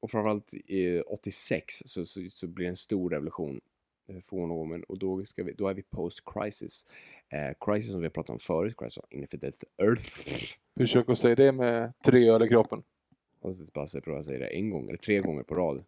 och 0.00 0.10
framförallt 0.10 0.54
i 0.54 1.00
86 1.00 1.82
så, 1.84 2.04
så, 2.04 2.20
så 2.30 2.46
blir 2.46 2.64
det 2.64 2.70
en 2.70 2.76
stor 2.76 3.10
revolution 3.10 3.60
eh, 4.08 4.20
för 4.20 4.36
Wonder 4.36 4.56
Woman 4.56 4.82
och 4.82 4.98
då, 4.98 5.24
ska 5.24 5.44
vi, 5.44 5.52
då 5.52 5.68
är 5.68 5.74
vi 5.74 5.82
post-crisis. 5.82 6.86
Eh, 7.28 7.52
crisis 7.60 7.92
som 7.92 8.00
vi 8.00 8.06
har 8.06 8.10
pratat 8.10 8.30
om 8.30 8.38
förut, 8.38 8.76
Crisis 8.78 8.98
on 8.98 9.18
Infinite 9.18 9.66
Earth. 9.78 10.04
Försök 10.76 11.08
att 11.08 11.18
säga 11.18 11.34
det 11.34 11.52
med 11.52 11.92
tre 12.04 12.30
öl 12.30 12.42
i 12.42 12.48
kroppen. 12.48 12.82
Och 13.40 13.54
så 13.54 13.64
bara 13.74 14.00
prova 14.00 14.18
att 14.18 14.24
säga 14.24 14.38
det 14.38 14.46
en 14.46 14.70
gång 14.70 14.88
eller 14.88 14.98
tre 14.98 15.20
gånger 15.20 15.42
på 15.42 15.54
rad. 15.54 15.84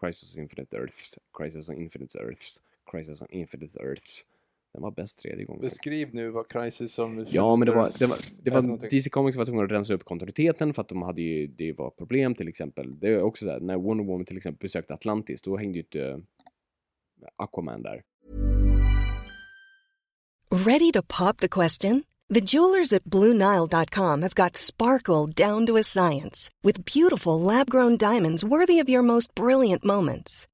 Crisis 0.00 0.36
on 0.36 0.42
Infinite 0.42 0.76
Earths, 0.76 1.18
Crisis 1.38 1.68
on 1.68 1.76
Infinite 1.76 2.18
Earths, 2.18 2.62
Crisis 2.90 3.22
on 3.22 3.28
Infinite 3.30 3.78
Earths. 3.82 4.26
Den 4.72 4.82
var 4.82 4.90
bäst 4.90 5.18
tredje 5.18 5.44
gången. 5.44 5.60
Beskriv 5.62 6.14
nu 6.14 6.30
vad 6.30 6.48
Crisis 6.48 6.98
on 6.98 7.26
Ja, 7.30 7.56
men 7.56 7.66
det 7.66 7.74
var, 7.74 7.90
det 7.98 8.06
var, 8.06 8.18
det 8.42 8.50
var. 8.50 8.88
DC 8.90 9.10
Comics 9.10 9.36
var 9.36 9.44
tvungna 9.44 9.64
att 9.64 9.70
rensa 9.70 9.94
upp 9.94 10.04
kontinuiteten 10.04 10.74
för 10.74 10.82
att 10.82 10.88
de 10.88 11.02
hade 11.02 11.22
ju, 11.22 11.46
det 11.46 11.72
var 11.72 11.90
problem 11.90 12.34
till 12.34 12.48
exempel. 12.48 13.00
Det 13.00 13.08
är 13.08 13.22
också 13.22 13.44
så 13.44 13.50
här, 13.50 13.60
när 13.60 13.76
Wonder 13.76 14.04
Woman 14.04 14.24
till 14.24 14.36
exempel 14.36 14.62
besökte 14.62 14.94
Atlantis, 14.94 15.42
då 15.42 15.56
hängde 15.56 15.78
ju 15.78 15.82
inte 15.82 16.02
eh, 16.02 16.18
Aquaman 17.36 17.82
där. 17.82 18.02
Ready 20.50 20.92
to 20.92 21.02
pop 21.02 21.36
the 21.36 21.48
question? 21.48 22.04
The 22.34 22.40
jewelers 22.40 22.92
at 22.92 23.04
BlueNile.com 23.04 24.22
have 24.22 24.34
got 24.34 24.56
sparkle 24.56 25.26
down 25.26 25.66
to 25.66 25.76
a 25.76 25.82
science 25.82 26.50
with 26.62 26.84
beautiful 26.84 27.40
lab 27.40 27.68
grown 27.70 27.96
diamonds 27.96 28.44
worthy 28.44 28.78
of 28.78 28.88
your 28.88 29.02
most 29.02 29.34
brilliant 29.34 29.84
moments. 29.84 30.46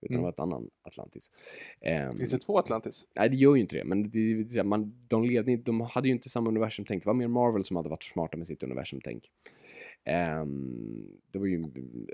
Utan 0.00 0.16
det 0.16 0.22
var 0.22 0.28
ett 0.30 0.40
annan 0.40 0.70
Atlantis. 0.82 1.32
Ehm, 1.80 2.18
Finns 2.18 2.30
det 2.30 2.38
två 2.38 2.58
Atlantis? 2.58 3.06
Nej, 3.14 3.28
det 3.30 3.36
gör 3.36 3.54
ju 3.54 3.60
inte 3.60 3.76
det. 3.76 3.84
Men 3.84 4.10
det, 4.10 4.42
det, 4.44 4.64
man, 4.64 5.06
de, 5.08 5.24
inte- 5.24 5.56
de 5.56 5.80
hade 5.80 6.08
ju 6.08 6.14
inte 6.14 6.28
samma 6.28 6.48
universum-tänk. 6.50 7.02
Det 7.02 7.06
var 7.06 7.14
mer 7.14 7.28
Marvel 7.28 7.64
som 7.64 7.76
hade 7.76 7.88
varit 7.88 8.02
smarta 8.04 8.36
med 8.36 8.46
sitt 8.46 8.62
universum-tänk. 8.62 9.30
Ehm, 10.04 11.08
det 11.30 11.38
var 11.38 11.46
ju 11.46 11.64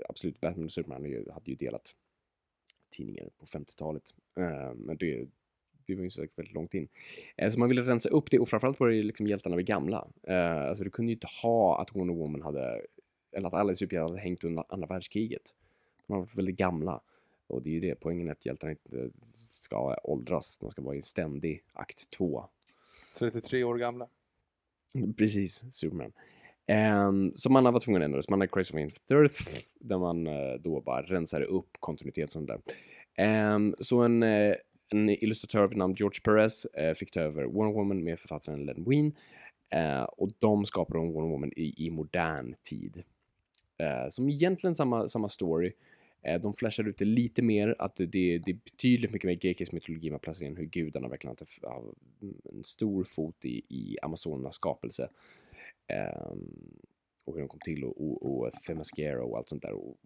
absolut, 0.09 0.41
Batman 0.41 0.65
och 0.65 0.71
Superman 0.71 1.01
hade 1.01 1.09
ju- 1.09 1.31
hade 1.31 1.51
ju 1.51 1.55
delat 1.55 1.95
tidningar 2.89 3.29
på 3.37 3.45
50-talet. 3.45 4.03
Ehm, 4.39 4.77
men 4.77 4.97
det, 4.97 5.27
det 5.85 5.95
var 5.95 6.03
ju 6.03 6.09
säkert 6.09 6.37
väldigt 6.37 6.53
långt 6.53 6.73
in. 6.73 6.87
Eh, 7.37 7.49
så 7.51 7.59
man 7.59 7.69
ville 7.69 7.81
rensa 7.81 8.09
upp 8.09 8.31
det 8.31 8.39
och 8.39 8.49
framförallt 8.49 8.79
var 8.79 8.89
det 8.89 9.03
liksom 9.03 9.27
hjältarna 9.27 9.55
var 9.55 9.61
gamla. 9.61 10.07
Eh, 10.27 10.61
alltså 10.67 10.83
du 10.83 10.89
kunde 10.89 11.11
ju 11.11 11.15
inte 11.15 11.27
ha 11.43 11.81
att 11.81 11.95
Wonder 11.95 12.13
Woman 12.15 12.41
hade, 12.41 12.81
eller 13.31 13.47
att 13.47 13.53
alla 13.53 13.75
superhjältar 13.75 14.09
hade 14.09 14.21
hängt 14.21 14.43
under 14.43 14.63
andra 14.69 14.87
världskriget. 14.87 15.53
De 16.07 16.13
har 16.13 16.19
varit 16.19 16.35
väldigt 16.35 16.57
gamla. 16.57 17.01
Och 17.47 17.61
det 17.61 17.69
är 17.69 17.73
ju 17.73 17.79
det, 17.79 17.95
poängen 17.95 18.27
är 18.27 18.31
att 18.31 18.45
hjältarna 18.45 18.71
inte 18.71 19.09
ska 19.53 19.95
åldras. 20.03 20.57
De 20.57 20.71
ska 20.71 20.81
vara 20.81 20.95
i 20.95 21.01
ständig 21.01 21.63
akt 21.73 22.09
två. 22.09 22.45
33 23.19 23.63
år 23.63 23.77
gamla. 23.77 24.07
Precis, 25.17 25.63
Superman. 25.71 26.13
Um, 26.67 27.33
så 27.35 27.49
man 27.49 27.65
har 27.65 27.71
varit 27.71 27.83
tvungen 27.83 28.01
att 28.01 28.05
ändra 28.05 28.17
det. 28.17 28.23
Så 28.23 28.31
man 28.31 28.39
har 28.39 28.47
Crazy 28.47 28.73
of 28.73 28.79
Infinite 28.79 29.35
där 29.79 29.97
man 29.97 30.27
eh, 30.27 30.53
då 30.59 30.81
bara 30.81 31.01
rensar 31.01 31.41
upp 31.41 31.69
kontinuitet 31.79 32.31
som 32.31 32.45
där. 32.45 32.61
Ehm, 33.15 33.75
så 33.79 34.01
en, 34.01 34.23
eh, 34.23 34.55
en 34.89 35.09
illustratör 35.09 35.67
vid 35.67 35.77
namn 35.77 35.95
George 35.97 36.19
Perez 36.23 36.65
eh, 36.65 36.93
fick 36.93 37.11
ta 37.11 37.19
över 37.19 37.43
Wonder 37.43 37.73
Woman 37.73 38.03
med 38.03 38.19
författaren 38.19 38.65
Len 38.65 38.83
Wein. 38.83 39.15
Eh, 39.69 40.03
och 40.03 40.29
de 40.39 40.65
skapade 40.65 40.99
Wonder 40.99 41.31
Woman 41.31 41.51
i, 41.55 41.85
i 41.85 41.89
modern 41.89 42.55
tid. 42.63 43.03
Eh, 43.77 44.09
som 44.09 44.29
egentligen 44.29 44.75
samma, 44.75 45.07
samma 45.07 45.29
story. 45.29 45.73
Eh, 46.23 46.41
de 46.41 46.53
flashar 46.53 46.87
ut 46.87 46.97
det 46.97 47.05
lite 47.05 47.41
mer, 47.41 47.75
att 47.79 47.95
det, 47.95 48.05
det 48.05 48.51
är 48.51 48.59
betydligt 48.63 49.11
mycket 49.11 49.27
mer 49.27 49.35
grekisk 49.35 49.71
mytologi 49.71 50.09
man 50.09 50.19
placerar 50.19 50.49
in 50.49 50.57
hur 50.57 50.65
gudarna 50.65 51.07
verkligen 51.07 51.35
har 51.61 51.93
en 52.53 52.63
stor 52.63 53.03
fot 53.03 53.45
i, 53.45 53.61
i 53.69 53.97
Amazonernas 54.01 54.55
skapelse. 54.55 55.09
Um, 56.23 56.79
och 57.25 57.33
hur 57.33 57.39
de 57.39 57.47
kom 57.47 57.59
till 57.59 57.83
och, 57.83 58.01
och, 58.01 58.25
och 58.25 58.51
Themyscira 58.51 59.23
och 59.23 59.37
allt 59.37 59.47
sånt 59.47 59.61
där. 59.61 59.73
Och, 59.73 59.97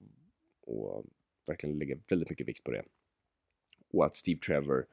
och 0.61 1.05
verkligen 1.47 1.79
lägga 1.79 1.97
väldigt 2.09 2.29
mycket 2.29 2.47
vikt 2.47 2.63
på 2.63 2.71
det. 2.71 2.83
Och 3.93 4.05
att 4.05 4.15
Steve 4.15 4.39
Trevor, 4.39 4.85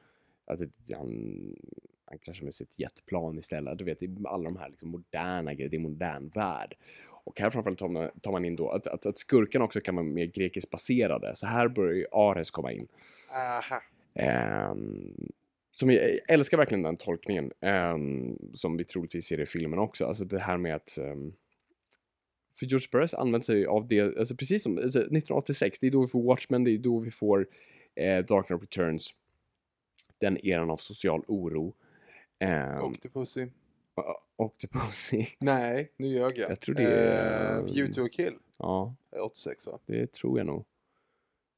att 0.45 0.59
det, 0.59 0.95
han, 0.95 1.55
han 2.05 2.19
kraschar 2.19 2.43
med 2.43 2.53
sitt 2.53 2.79
jetplan 2.79 3.37
istället. 3.37 3.77
Du 3.77 3.83
vet, 3.83 3.99
alla 4.25 4.43
de 4.43 4.57
här 4.57 4.69
liksom 4.69 4.89
moderna 4.89 5.53
grejerna, 5.53 5.71
det 5.71 5.75
är 5.75 5.79
en 5.79 5.81
modern 5.81 6.29
värld. 6.29 6.75
Och 7.25 7.39
här 7.39 7.49
framförallt 7.49 7.79
tar 7.79 7.87
man, 7.87 8.09
tar 8.21 8.31
man 8.31 8.45
in 8.45 8.55
då 8.55 8.69
att, 8.69 8.87
att, 8.87 9.05
att 9.05 9.17
skurkarna 9.17 9.65
också 9.65 9.81
kan 9.81 9.95
vara 9.95 10.05
mer 10.05 10.25
grekiskt 10.25 10.71
baserade. 10.71 11.35
Så 11.35 11.47
här 11.47 11.67
börjar 11.67 11.93
ju 11.93 12.05
Ares 12.11 12.51
komma 12.51 12.71
in. 12.71 12.87
Aha. 13.33 13.81
Ehm, 14.13 15.29
som 15.71 15.91
jag, 15.91 16.19
älskar 16.27 16.57
verkligen 16.57 16.83
den 16.83 16.97
tolkningen. 16.97 17.51
ehm, 17.61 18.37
som 18.53 18.77
vi 18.77 18.83
troligtvis 18.83 19.25
ser 19.25 19.39
i 19.39 19.45
filmen 19.45 19.79
också. 19.79 20.05
Alltså 20.05 20.25
det 20.25 20.39
här 20.39 20.57
med 20.57 20.75
att 20.75 20.97
ehm, 20.97 21.33
för 22.59 22.65
George 22.65 22.87
Perez 22.91 23.13
använder 23.13 23.45
sig 23.45 23.65
av 23.65 23.87
det, 23.87 24.17
alltså 24.17 24.35
precis 24.35 24.63
som 24.63 24.77
alltså 24.77 24.99
1986, 24.99 25.79
det 25.79 25.87
är 25.87 25.91
då 25.91 26.01
vi 26.01 26.07
får 26.07 26.23
Watchmen, 26.23 26.63
det 26.63 26.71
är 26.71 26.77
då 26.77 26.99
vi 26.99 27.11
får 27.11 27.47
eh, 27.95 28.25
Dark 28.25 28.47
Knight 28.47 28.61
Returns. 28.61 29.13
Den 30.17 30.45
eran 30.45 30.69
av 30.69 30.77
social 30.77 31.23
oro. 31.27 31.75
Um, 32.39 32.93
Octopussy. 32.93 33.47
Octopussy. 34.35 35.25
Nej, 35.39 35.91
nu 35.97 36.07
ljög 36.07 36.37
jag. 36.37 36.49
Jag 36.49 36.59
tror 36.59 36.75
det 36.75 36.83
är- 36.83 37.57
Eh, 37.57 37.63
Beauty 37.63 38.01
och 38.01 38.11
Kill. 38.11 38.37
Ja, 38.59 38.95
är 39.11 39.21
86 39.21 39.67
va? 39.67 39.79
det 39.85 40.11
tror 40.11 40.37
jag 40.37 40.47
nog. 40.47 40.65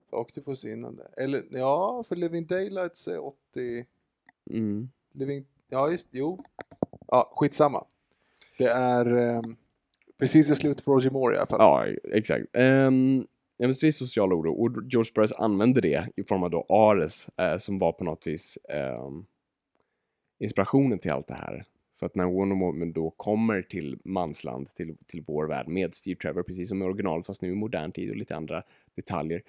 Octopussy 0.09 0.71
innan 0.71 0.95
det. 0.95 1.07
Eller 1.23 1.43
ja, 1.51 2.03
för 2.07 2.15
Living 2.15 2.45
Daylights 2.45 3.07
är 3.07 3.25
80... 3.25 3.85
Mm. 4.49 4.89
Living... 5.11 5.45
Ja, 5.69 5.91
just 5.91 6.07
Jo. 6.11 6.43
Ja, 7.07 7.31
skitsamma. 7.35 7.85
Det 8.57 8.67
är 8.67 9.05
ehm, 9.17 9.55
precis 10.17 10.49
i 10.49 10.55
slutet 10.55 10.85
på 10.85 10.93
Roger 10.93 11.09
Moore 11.09 11.35
i 11.35 11.37
alla 11.37 11.47
fall. 11.47 11.59
Ja, 11.59 11.85
exakt. 12.17 12.45
Um, 12.53 13.17
ja, 13.57 13.67
men 13.67 13.73
det 13.81 13.87
är 13.87 13.91
social 13.91 14.33
oro 14.33 14.53
och 14.53 14.83
George 14.91 15.11
Perez 15.13 15.31
använde 15.31 15.81
det 15.81 16.09
i 16.15 16.23
form 16.23 16.43
av 16.43 16.49
då 16.49 16.65
Ares 16.69 17.29
eh, 17.37 17.57
som 17.57 17.77
var 17.77 17.91
på 17.91 18.03
något 18.03 18.27
vis 18.27 18.57
ehm, 18.69 19.25
inspirationen 20.39 20.99
till 20.99 21.11
allt 21.11 21.27
det 21.27 21.33
här. 21.33 21.65
För 21.99 22.05
att 22.05 22.15
när 22.15 22.25
Wonder 22.25 22.55
Woman 22.55 22.93
då 22.93 23.09
kommer 23.09 23.61
till 23.61 23.99
mansland, 24.03 24.69
till, 24.75 24.97
till 25.07 25.23
vår 25.27 25.47
värld 25.47 25.67
med 25.67 25.95
Steve 25.95 26.19
Trevor, 26.19 26.43
precis 26.43 26.69
som 26.69 26.81
i 26.81 26.85
originalet 26.85 27.25
fast 27.25 27.41
nu 27.41 27.51
i 27.51 27.55
modern 27.55 27.91
tid 27.91 28.09
och 28.09 28.15
lite 28.15 28.35
andra 28.35 28.63
detaljer, 28.95 29.43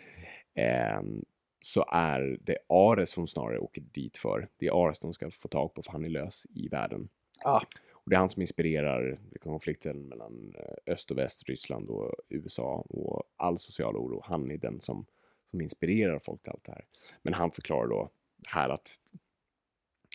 ehm, 0.54 1.24
så 1.60 1.84
är 1.88 2.38
det 2.40 2.58
Ares 2.68 3.14
hon 3.14 3.28
snarare 3.28 3.58
åker 3.58 3.80
dit 3.80 4.16
för. 4.16 4.48
Det 4.58 4.66
är 4.66 4.86
Ares 4.86 4.98
de 4.98 5.12
ska 5.12 5.30
få 5.30 5.48
tag 5.48 5.74
på 5.74 5.82
för 5.82 5.92
han 5.92 6.04
är 6.04 6.08
lös 6.08 6.46
i 6.50 6.68
världen. 6.68 7.08
Ah, 7.44 7.60
Och 7.92 8.10
det 8.10 8.16
är 8.16 8.18
han 8.18 8.28
som 8.28 8.42
inspirerar 8.42 9.18
konflikten 9.40 10.08
mellan 10.08 10.54
eh, 10.58 10.92
öst 10.92 11.10
och 11.10 11.18
väst, 11.18 11.42
Ryssland 11.48 11.88
och 11.90 12.14
USA 12.28 12.74
och 12.88 13.22
all 13.36 13.58
social 13.58 13.96
oro. 13.96 14.20
Han 14.24 14.50
är 14.50 14.58
den 14.58 14.80
som, 14.80 15.06
som 15.50 15.60
inspirerar 15.60 16.18
folk 16.18 16.42
till 16.42 16.52
allt 16.52 16.64
det 16.64 16.72
här. 16.72 16.84
Men 17.22 17.34
han 17.34 17.50
förklarar 17.50 17.88
då 17.88 18.10
här 18.48 18.68
att 18.68 18.90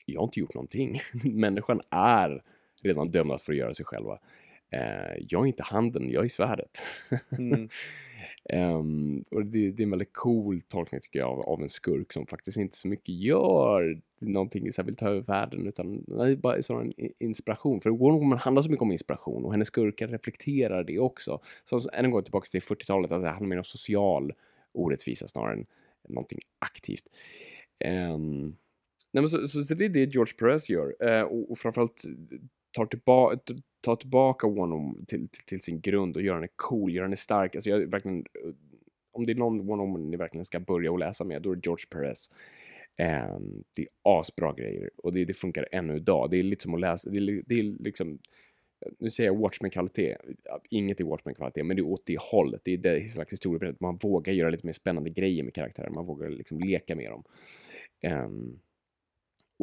jag 0.06 0.22
har 0.22 0.28
inte 0.28 0.40
gjort 0.40 0.54
någonting. 0.54 1.02
Människan 1.24 1.82
är 1.90 2.44
redan 2.84 3.10
dömd 3.10 3.42
för 3.42 3.54
att 3.54 3.60
göra 3.60 3.74
sig 3.74 3.86
själva. 3.86 4.20
Eh, 4.74 5.26
jag 5.30 5.42
är 5.42 5.46
inte 5.46 5.64
handen, 5.64 6.10
jag 6.12 6.26
är 6.26 6.30
svärdet. 6.30 6.82
mm. 7.38 7.70
Ehm, 8.50 9.24
och 9.32 9.46
det, 9.46 9.72
det 9.72 9.84
är 9.84 9.86
en 9.86 9.90
väldigt 9.90 10.14
cool 10.14 10.62
tolkning 10.62 11.02
tycker 11.02 11.20
jag 11.20 11.30
av, 11.30 11.40
av 11.40 11.62
en 11.62 11.70
skurk 11.70 12.14
som 12.14 12.28
faktiskt 12.28 12.58
inte 12.58 12.78
så 12.78 12.88
mycket 12.88 13.16
gör 13.16 14.02
någonting, 14.20 14.74
så 14.74 14.82
här, 14.82 14.86
vill 14.86 14.96
ta 14.96 15.08
över 15.08 15.22
världen 15.22 15.68
utan 15.68 15.94
är 15.98 16.36
bara 16.36 16.82
en 16.82 16.94
inspiration. 17.20 17.82
För 17.82 17.90
Wonder 17.90 18.20
Woman 18.20 18.38
handlar 18.38 18.62
så 18.62 18.70
mycket 18.70 18.82
om 18.82 18.92
inspiration 18.92 19.46
och 19.46 19.52
hennes 19.52 19.68
skurkar 19.68 20.08
reflekterar 20.08 20.84
det 20.84 21.00
också. 21.00 21.42
Så 21.64 21.90
än 21.94 22.06
en 22.06 22.12
gång 22.12 22.24
tillbaka 22.24 22.46
till 22.46 22.62
40-talet, 22.62 23.12
att 23.12 23.22
det 23.22 23.30
handlar 23.30 23.48
mer 23.48 23.58
om 23.58 23.64
social 23.64 24.34
orättvisa 24.72 25.28
snarare 25.28 25.54
än 25.54 25.66
någonting 26.08 26.40
aktivt. 26.60 27.04
Ehm, 27.80 28.56
nej, 29.14 29.22
men 29.22 29.28
så, 29.28 29.48
så, 29.48 29.64
så 29.64 29.74
det 29.74 29.86
är 29.86 29.90
det 29.90 30.14
George 30.14 30.34
Perez 30.40 30.70
gör 30.70 30.96
eh, 31.00 31.22
och, 31.22 31.52
och 31.52 31.60
framförallt 31.60 32.04
tar 32.72 32.86
tillbaka, 32.86 33.54
tar 33.82 33.96
tillbaka 33.96 34.48
Wonder 34.48 35.06
till, 35.06 35.30
till, 35.30 35.44
till 35.46 35.62
sin 35.62 35.82
grund 35.82 36.16
och 36.16 36.22
gör 36.22 36.36
henne 36.36 36.48
cool, 36.56 36.94
gör 36.94 37.04
henne 37.04 37.16
stark. 37.16 37.56
Alltså 37.56 37.70
jag 37.70 37.80
verkligen, 37.80 38.18
eh, 38.20 38.54
om 39.12 39.26
det 39.26 39.34
är 39.34 39.36
någon 39.36 39.66
Wonder 39.66 39.86
Woman 39.86 40.10
ni 40.10 40.18
verkligen 40.18 40.46
ska 40.46 40.60
börja 40.60 40.92
och 40.92 41.00
läsa 41.00 41.24
med, 41.24 41.42
då 41.42 41.52
är 41.52 41.56
det 41.56 41.66
George 41.66 41.86
Perez. 41.90 42.30
Ehm, 42.98 43.64
det 43.76 43.82
är 43.82 43.88
asbra 44.04 44.54
grejer 44.54 44.90
och 44.98 45.14
det, 45.14 45.26
det 45.26 45.34
funkar 45.34 45.68
ännu 45.72 45.96
idag. 45.96 46.30
Det 46.30 46.38
är 46.38 46.44
lite 46.44 46.64
som 46.64 46.74
att 46.74 46.80
läsa, 46.80 47.10
det 47.10 47.20
är, 47.20 47.44
det 47.46 47.60
är 47.60 47.64
liksom 47.64 48.20
nu 49.00 49.10
säger 49.10 49.30
jag 49.30 49.38
Watchmen-kvalitet, 49.38 50.18
inget 50.70 51.00
är 51.00 51.04
Watchmen-kvalitet, 51.04 51.64
men 51.64 51.76
det 51.78 51.82
är 51.82 51.88
åt 51.88 52.06
det 52.06 52.22
hållet. 52.22 52.62
Det 52.64 52.74
är 52.74 52.78
det 52.78 53.08
slags 53.08 53.34
historieberättande, 53.34 53.78
Man 53.80 53.98
vågar 53.98 54.34
göra 54.34 54.50
lite 54.50 54.66
mer 54.66 54.74
spännande 54.74 55.10
grejer 55.10 55.44
med 55.44 55.54
karaktärer, 55.54 55.90
man 55.90 56.06
vågar 56.06 56.30
liksom 56.30 56.60
leka 56.60 56.96
med 56.96 57.12
dem. 57.12 57.24
Um, 58.24 58.60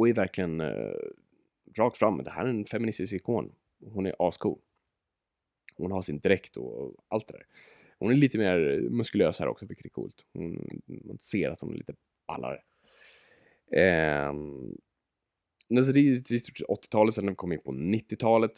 och 0.01 0.09
är 0.09 0.15
verkligen 0.15 0.61
uh, 0.61 0.95
rakt 1.77 1.97
fram. 1.97 2.23
Det 2.25 2.31
här 2.31 2.45
är 2.45 2.49
en 2.49 2.65
feministisk 2.65 3.13
ikon. 3.13 3.53
Hon 3.85 4.07
är 4.07 4.15
ascool. 4.19 4.59
Hon 5.77 5.93
har 5.93 6.03
sin 6.03 6.21
dräkt 6.21 6.57
och 6.57 6.95
allt 7.09 7.29
det 7.29 7.33
där. 7.33 7.47
Hon 7.99 8.11
är 8.11 8.17
lite 8.17 8.39
mer 8.39 8.89
muskulös 8.91 9.41
här 9.41 9.49
också, 9.49 9.67
vilket 9.67 9.87
är 9.87 9.91
coolt. 9.91 10.27
Hon, 10.33 10.81
man 10.87 11.19
ser 11.19 11.51
att 11.51 11.61
hon 11.61 11.73
är 11.73 11.77
lite 11.77 11.95
ballare. 12.27 12.61
Um, 14.31 14.79
alltså 15.77 15.93
det 15.93 16.01
är, 16.01 16.15
det 16.29 16.35
är 16.35 16.67
80-talet, 16.67 17.15
sen 17.15 17.25
när 17.25 17.33
vi 17.33 17.37
kommer 17.37 17.55
in 17.55 17.63
på 17.63 17.73
90-talet, 17.73 18.53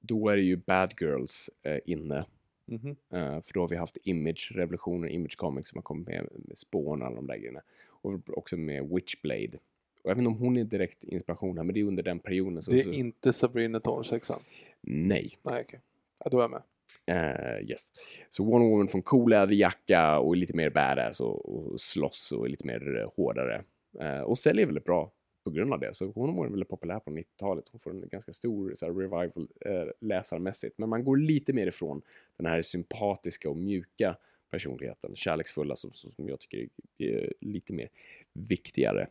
då 0.00 0.28
är 0.28 0.36
det 0.36 0.42
ju 0.42 0.56
Bad 0.56 0.94
Girls 1.00 1.50
eh, 1.62 1.78
inne. 1.86 2.26
Mhm. 2.66 2.90
Uh, 2.90 3.40
för 3.40 3.52
då 3.52 3.60
har 3.60 3.68
vi 3.68 3.76
haft 3.76 3.96
Image-revolutionen, 4.04 5.10
Image 5.10 5.36
Comics 5.36 5.68
som 5.68 5.76
har 5.76 5.82
kommit 5.82 6.06
med, 6.06 6.28
med 6.32 6.58
Spawn 6.58 7.02
och 7.02 7.06
alla 7.06 7.16
de 7.16 7.26
där 7.26 7.36
grejerna. 7.36 7.62
Och 8.02 8.38
också 8.38 8.56
med 8.56 8.88
Witchblade. 8.88 9.58
Och 10.02 10.10
jag 10.10 10.14
vet 10.14 10.18
inte 10.18 10.28
om 10.28 10.38
hon 10.38 10.56
är 10.56 10.64
direkt 10.64 11.04
inspiration 11.04 11.56
här, 11.56 11.64
men 11.64 11.74
det 11.74 11.80
är 11.80 11.84
under 11.84 12.02
den 12.02 12.18
perioden. 12.18 12.62
Så, 12.62 12.70
Det 12.70 12.80
är 12.80 12.84
så, 12.84 12.92
inte 12.92 13.32
Sabrina 13.32 13.80
Torrsexan. 13.80 14.40
Nej. 14.80 15.32
Nej, 15.42 15.64
okej. 15.66 15.80
Ja, 16.24 16.30
då 16.30 16.38
är 16.38 16.42
jag 16.42 16.50
med. 16.50 16.62
Uh, 17.10 17.70
yes. 17.70 17.92
Så 18.28 18.44
Wonder 18.44 18.68
Woman 18.68 18.88
får 18.88 18.98
en 18.98 19.02
cool 19.02 19.30
läderjacka 19.30 20.18
och 20.18 20.34
är 20.34 20.38
lite 20.38 20.56
mer 20.56 20.70
badass 20.70 21.20
och, 21.20 21.48
och 21.48 21.80
slåss 21.80 22.32
och 22.32 22.46
är 22.46 22.50
lite 22.50 22.66
mer 22.66 22.96
uh, 22.96 23.04
hårdare. 23.16 23.64
Uh, 24.02 24.20
och 24.20 24.38
säljer 24.38 24.66
väldigt 24.66 24.84
bra 24.84 25.12
på 25.44 25.50
grund 25.50 25.72
av 25.72 25.80
det. 25.80 25.94
Så 25.94 26.12
hon 26.14 26.36
var 26.36 26.48
väldigt 26.48 26.68
populär 26.68 26.98
på 26.98 27.10
90-talet. 27.10 27.64
Hon 27.70 27.80
får 27.80 27.90
en 27.90 28.08
ganska 28.08 28.32
stor 28.32 28.74
så 28.76 28.86
här, 28.86 28.92
revival 28.92 29.48
uh, 29.66 29.90
läsarmässigt. 30.00 30.78
Men 30.78 30.88
man 30.88 31.04
går 31.04 31.16
lite 31.16 31.52
mer 31.52 31.66
ifrån 31.66 32.02
den 32.36 32.46
här 32.46 32.62
sympatiska 32.62 33.50
och 33.50 33.56
mjuka 33.56 34.16
personligheten, 34.50 35.16
kärleksfulla 35.16 35.76
som, 35.76 35.92
som 35.92 36.28
jag 36.28 36.40
tycker 36.40 36.68
är 36.98 37.32
lite 37.40 37.72
mer 37.72 37.88
viktigare. 38.32 39.08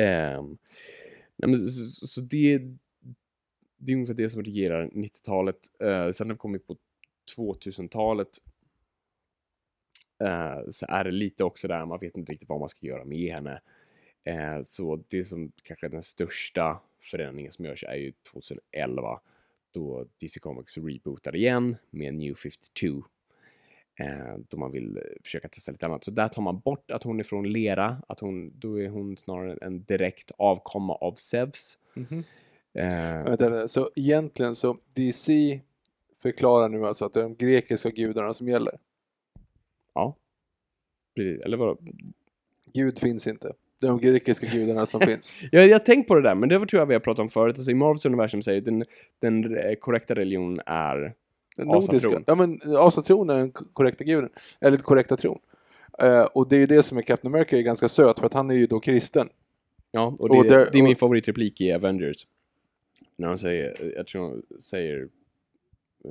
Ehm, 0.00 0.58
nej, 1.36 1.50
men, 1.50 1.70
så, 1.70 2.06
så 2.06 2.20
det, 2.20 2.58
det 3.76 3.92
är 3.92 3.96
ungefär 3.96 4.14
det 4.14 4.28
som 4.28 4.42
regerar 4.42 4.86
90-talet. 4.86 5.56
Eh, 5.80 6.10
sen 6.10 6.28
när 6.28 6.34
vi 6.34 6.38
kommer 6.38 6.58
på 6.58 6.76
2000-talet 7.36 8.28
eh, 10.22 10.70
så 10.70 10.86
är 10.88 11.04
det 11.04 11.10
lite 11.10 11.44
också 11.44 11.68
där, 11.68 11.86
man 11.86 11.98
vet 11.98 12.16
inte 12.16 12.32
riktigt 12.32 12.48
vad 12.48 12.60
man 12.60 12.68
ska 12.68 12.86
göra 12.86 13.04
med 13.04 13.32
henne. 13.32 13.60
Eh, 14.24 14.62
så 14.64 15.04
det 15.08 15.24
som 15.24 15.52
kanske 15.62 15.86
är 15.86 15.90
den 15.90 16.02
största 16.02 16.80
förändringen 17.00 17.52
som 17.52 17.64
görs 17.64 17.84
är 17.84 17.96
ju 17.96 18.12
2011 18.30 19.20
då 19.72 20.06
DC 20.20 20.40
Comics 20.40 20.78
rebootar 20.78 21.36
igen 21.36 21.76
med 21.90 22.14
New 22.14 22.34
52 22.34 23.04
eh, 24.00 24.36
då 24.48 24.56
man 24.56 24.72
vill 24.72 24.96
eh, 24.96 25.02
försöka 25.24 25.48
testa 25.48 25.72
lite 25.72 25.86
annat. 25.86 26.04
Så 26.04 26.10
där 26.10 26.28
tar 26.28 26.42
man 26.42 26.58
bort 26.60 26.90
att 26.90 27.02
hon 27.02 27.20
är 27.20 27.24
från 27.24 27.52
lera, 27.52 28.02
att 28.08 28.20
hon, 28.20 28.52
då 28.58 28.80
är 28.80 28.88
hon 28.88 29.16
snarare 29.16 29.58
en 29.62 29.84
direkt 29.84 30.30
avkomma 30.38 30.94
av 30.94 31.14
Zeus. 31.14 31.78
Mhm. 31.94 32.24
Eh, 32.74 33.24
Vänta, 33.24 33.50
vänta. 33.50 33.68
Så 33.68 33.90
egentligen 33.96 34.54
så 34.54 34.76
DC 34.94 35.60
förklarar 36.22 36.68
nu 36.68 36.86
alltså 36.86 37.04
att 37.04 37.12
det 37.14 37.20
är 37.20 37.24
de 37.24 37.34
grekiska 37.36 37.90
gudarna 37.90 38.34
som 38.34 38.48
gäller. 38.48 38.78
ja, 39.94 40.16
precis. 41.16 41.40
Eller 41.40 41.56
vadå? 41.56 41.78
Gud 42.72 42.98
finns 42.98 43.26
inte. 43.26 43.52
Det 43.80 43.86
är 43.86 43.88
de 43.88 44.00
grekiska 44.00 44.46
gudarna 44.46 44.86
som 44.86 45.00
finns. 45.06 45.36
Jag, 45.52 45.68
jag 45.68 45.74
har 45.74 45.84
tänkt 45.84 46.08
på 46.08 46.14
det 46.14 46.22
där, 46.22 46.34
men 46.34 46.48
det 46.48 46.58
tror 46.58 46.80
jag 46.80 46.86
vi 46.86 46.94
har 46.94 47.00
pratat 47.00 47.20
om 47.20 47.28
förut. 47.28 47.56
Alltså, 47.56 47.70
I 47.70 47.74
Marvels 47.74 48.06
universum 48.06 48.42
säger 48.42 48.60
den, 48.60 48.84
den 49.18 49.56
eh, 49.56 49.74
korrekta 49.74 50.14
religionen 50.14 50.60
är 50.66 51.14
Den 51.56 51.70
Asatron. 51.70 51.86
nordiska. 52.02 52.22
Ja 52.26 52.34
men 52.34 52.60
asatron 52.76 53.30
är 53.30 53.38
den 53.38 53.50
korrekta 53.52 54.04
guden. 54.04 54.30
Eller 54.60 54.76
korrekta 54.76 55.16
tron. 55.16 55.38
Eh, 55.98 56.22
och 56.24 56.48
det 56.48 56.56
är 56.56 56.60
ju 56.60 56.66
det 56.66 56.82
som 56.82 56.98
är 56.98 57.02
Captain 57.02 57.34
America 57.34 57.56
är 57.58 57.62
ganska 57.62 57.88
söt 57.88 58.18
för 58.18 58.26
att 58.26 58.34
han 58.34 58.50
är 58.50 58.54
ju 58.54 58.66
då 58.66 58.80
kristen. 58.80 59.28
Ja, 59.90 60.16
och 60.18 60.28
det, 60.28 60.36
Och 60.38 60.44
där- 60.44 60.68
det 60.72 60.78
är 60.78 60.82
min 60.82 60.96
favoritreplik 60.96 61.60
i 61.60 61.72
Avengers. 61.72 62.26
När 63.16 63.28
han 63.28 63.38
säger, 63.38 63.92
jag 63.96 64.06
tror 64.06 64.28
han 64.28 64.42
säger, 64.60 65.08
eh, 66.04 66.10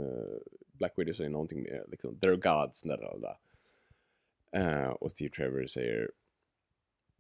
Black 0.73 0.93
Widow 0.97 1.13
säger 1.13 1.29
någonting 1.29 1.63
med 1.63 1.83
liksom, 1.91 2.15
they're 2.15 2.61
gods, 2.65 2.81
där, 2.81 3.17
där. 3.21 3.37
Eh, 4.83 4.89
och 4.89 5.11
Steve 5.11 5.29
Trevor 5.29 5.65
säger, 5.65 6.11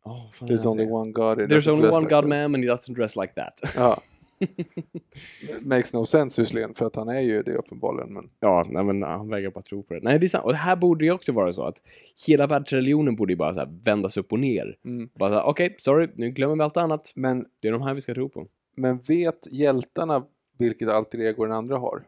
oh, 0.03 0.31
There's 0.39 0.67
only 0.67 0.85
one 0.91 1.11
God. 1.11 1.37
There's 1.39 1.69
only 1.71 1.87
one 1.89 1.99
like 1.99 2.15
God 2.15 2.23
that. 2.23 2.29
man 2.29 2.55
and 2.55 2.63
he 2.63 2.69
doesn't 2.71 2.93
dress 2.95 3.15
like 3.15 3.33
that. 3.33 3.61
Ja. 3.75 4.01
Makes 5.61 5.93
no 5.93 6.05
sense 6.05 6.41
visserligen 6.41 6.73
för 6.73 6.85
att 6.85 6.95
han 6.95 7.09
är 7.09 7.19
ju 7.19 7.43
det 7.43 7.55
uppenbarligen. 7.55 8.13
Men 8.13 8.29
ja, 8.39 8.63
nej, 8.69 8.83
men 8.83 9.03
han 9.03 9.29
vägrar 9.29 9.51
bara 9.51 9.61
tro 9.63 9.83
på 9.83 9.93
det. 9.93 9.99
Nej, 10.03 10.19
det 10.19 10.25
är 10.25 10.27
sant. 10.27 10.45
Och 10.45 10.51
det 10.51 10.57
här 10.57 10.75
borde 10.75 11.05
ju 11.05 11.11
också 11.11 11.31
vara 11.31 11.53
så 11.53 11.63
att 11.63 11.81
hela 12.27 12.47
världsreligionen 12.47 13.15
borde 13.15 13.33
ju 13.33 13.37
bara 13.37 13.53
så 13.53 13.65
vändas 13.83 14.17
upp 14.17 14.33
och 14.33 14.39
ner. 14.39 14.77
Mm. 14.85 15.09
Bara 15.15 15.29
så 15.41 15.41
okej, 15.49 15.75
sorry, 15.79 16.07
nu 16.15 16.29
glömmer 16.31 16.55
vi 16.55 16.61
allt 16.61 16.77
annat. 16.77 17.11
Men, 17.15 17.45
Det 17.59 17.67
är 17.67 17.71
de 17.71 17.81
här 17.81 17.93
vi 17.93 18.01
ska 18.01 18.13
tro 18.13 18.29
på. 18.29 18.47
men 18.75 18.97
vet 18.97 19.47
hjältarna 19.51 20.25
vilket 20.57 20.89
alter 20.89 21.21
ego 21.21 21.43
den 21.45 21.53
andra 21.53 21.77
har? 21.77 22.03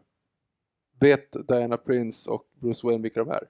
Vet 0.99 1.47
Diana 1.47 1.77
Prince 1.77 2.29
och 2.29 2.43
Bruce 2.61 2.87
Wayne 2.87 3.01
vilka 3.03 3.23
de 3.23 3.29
är? 3.31 3.43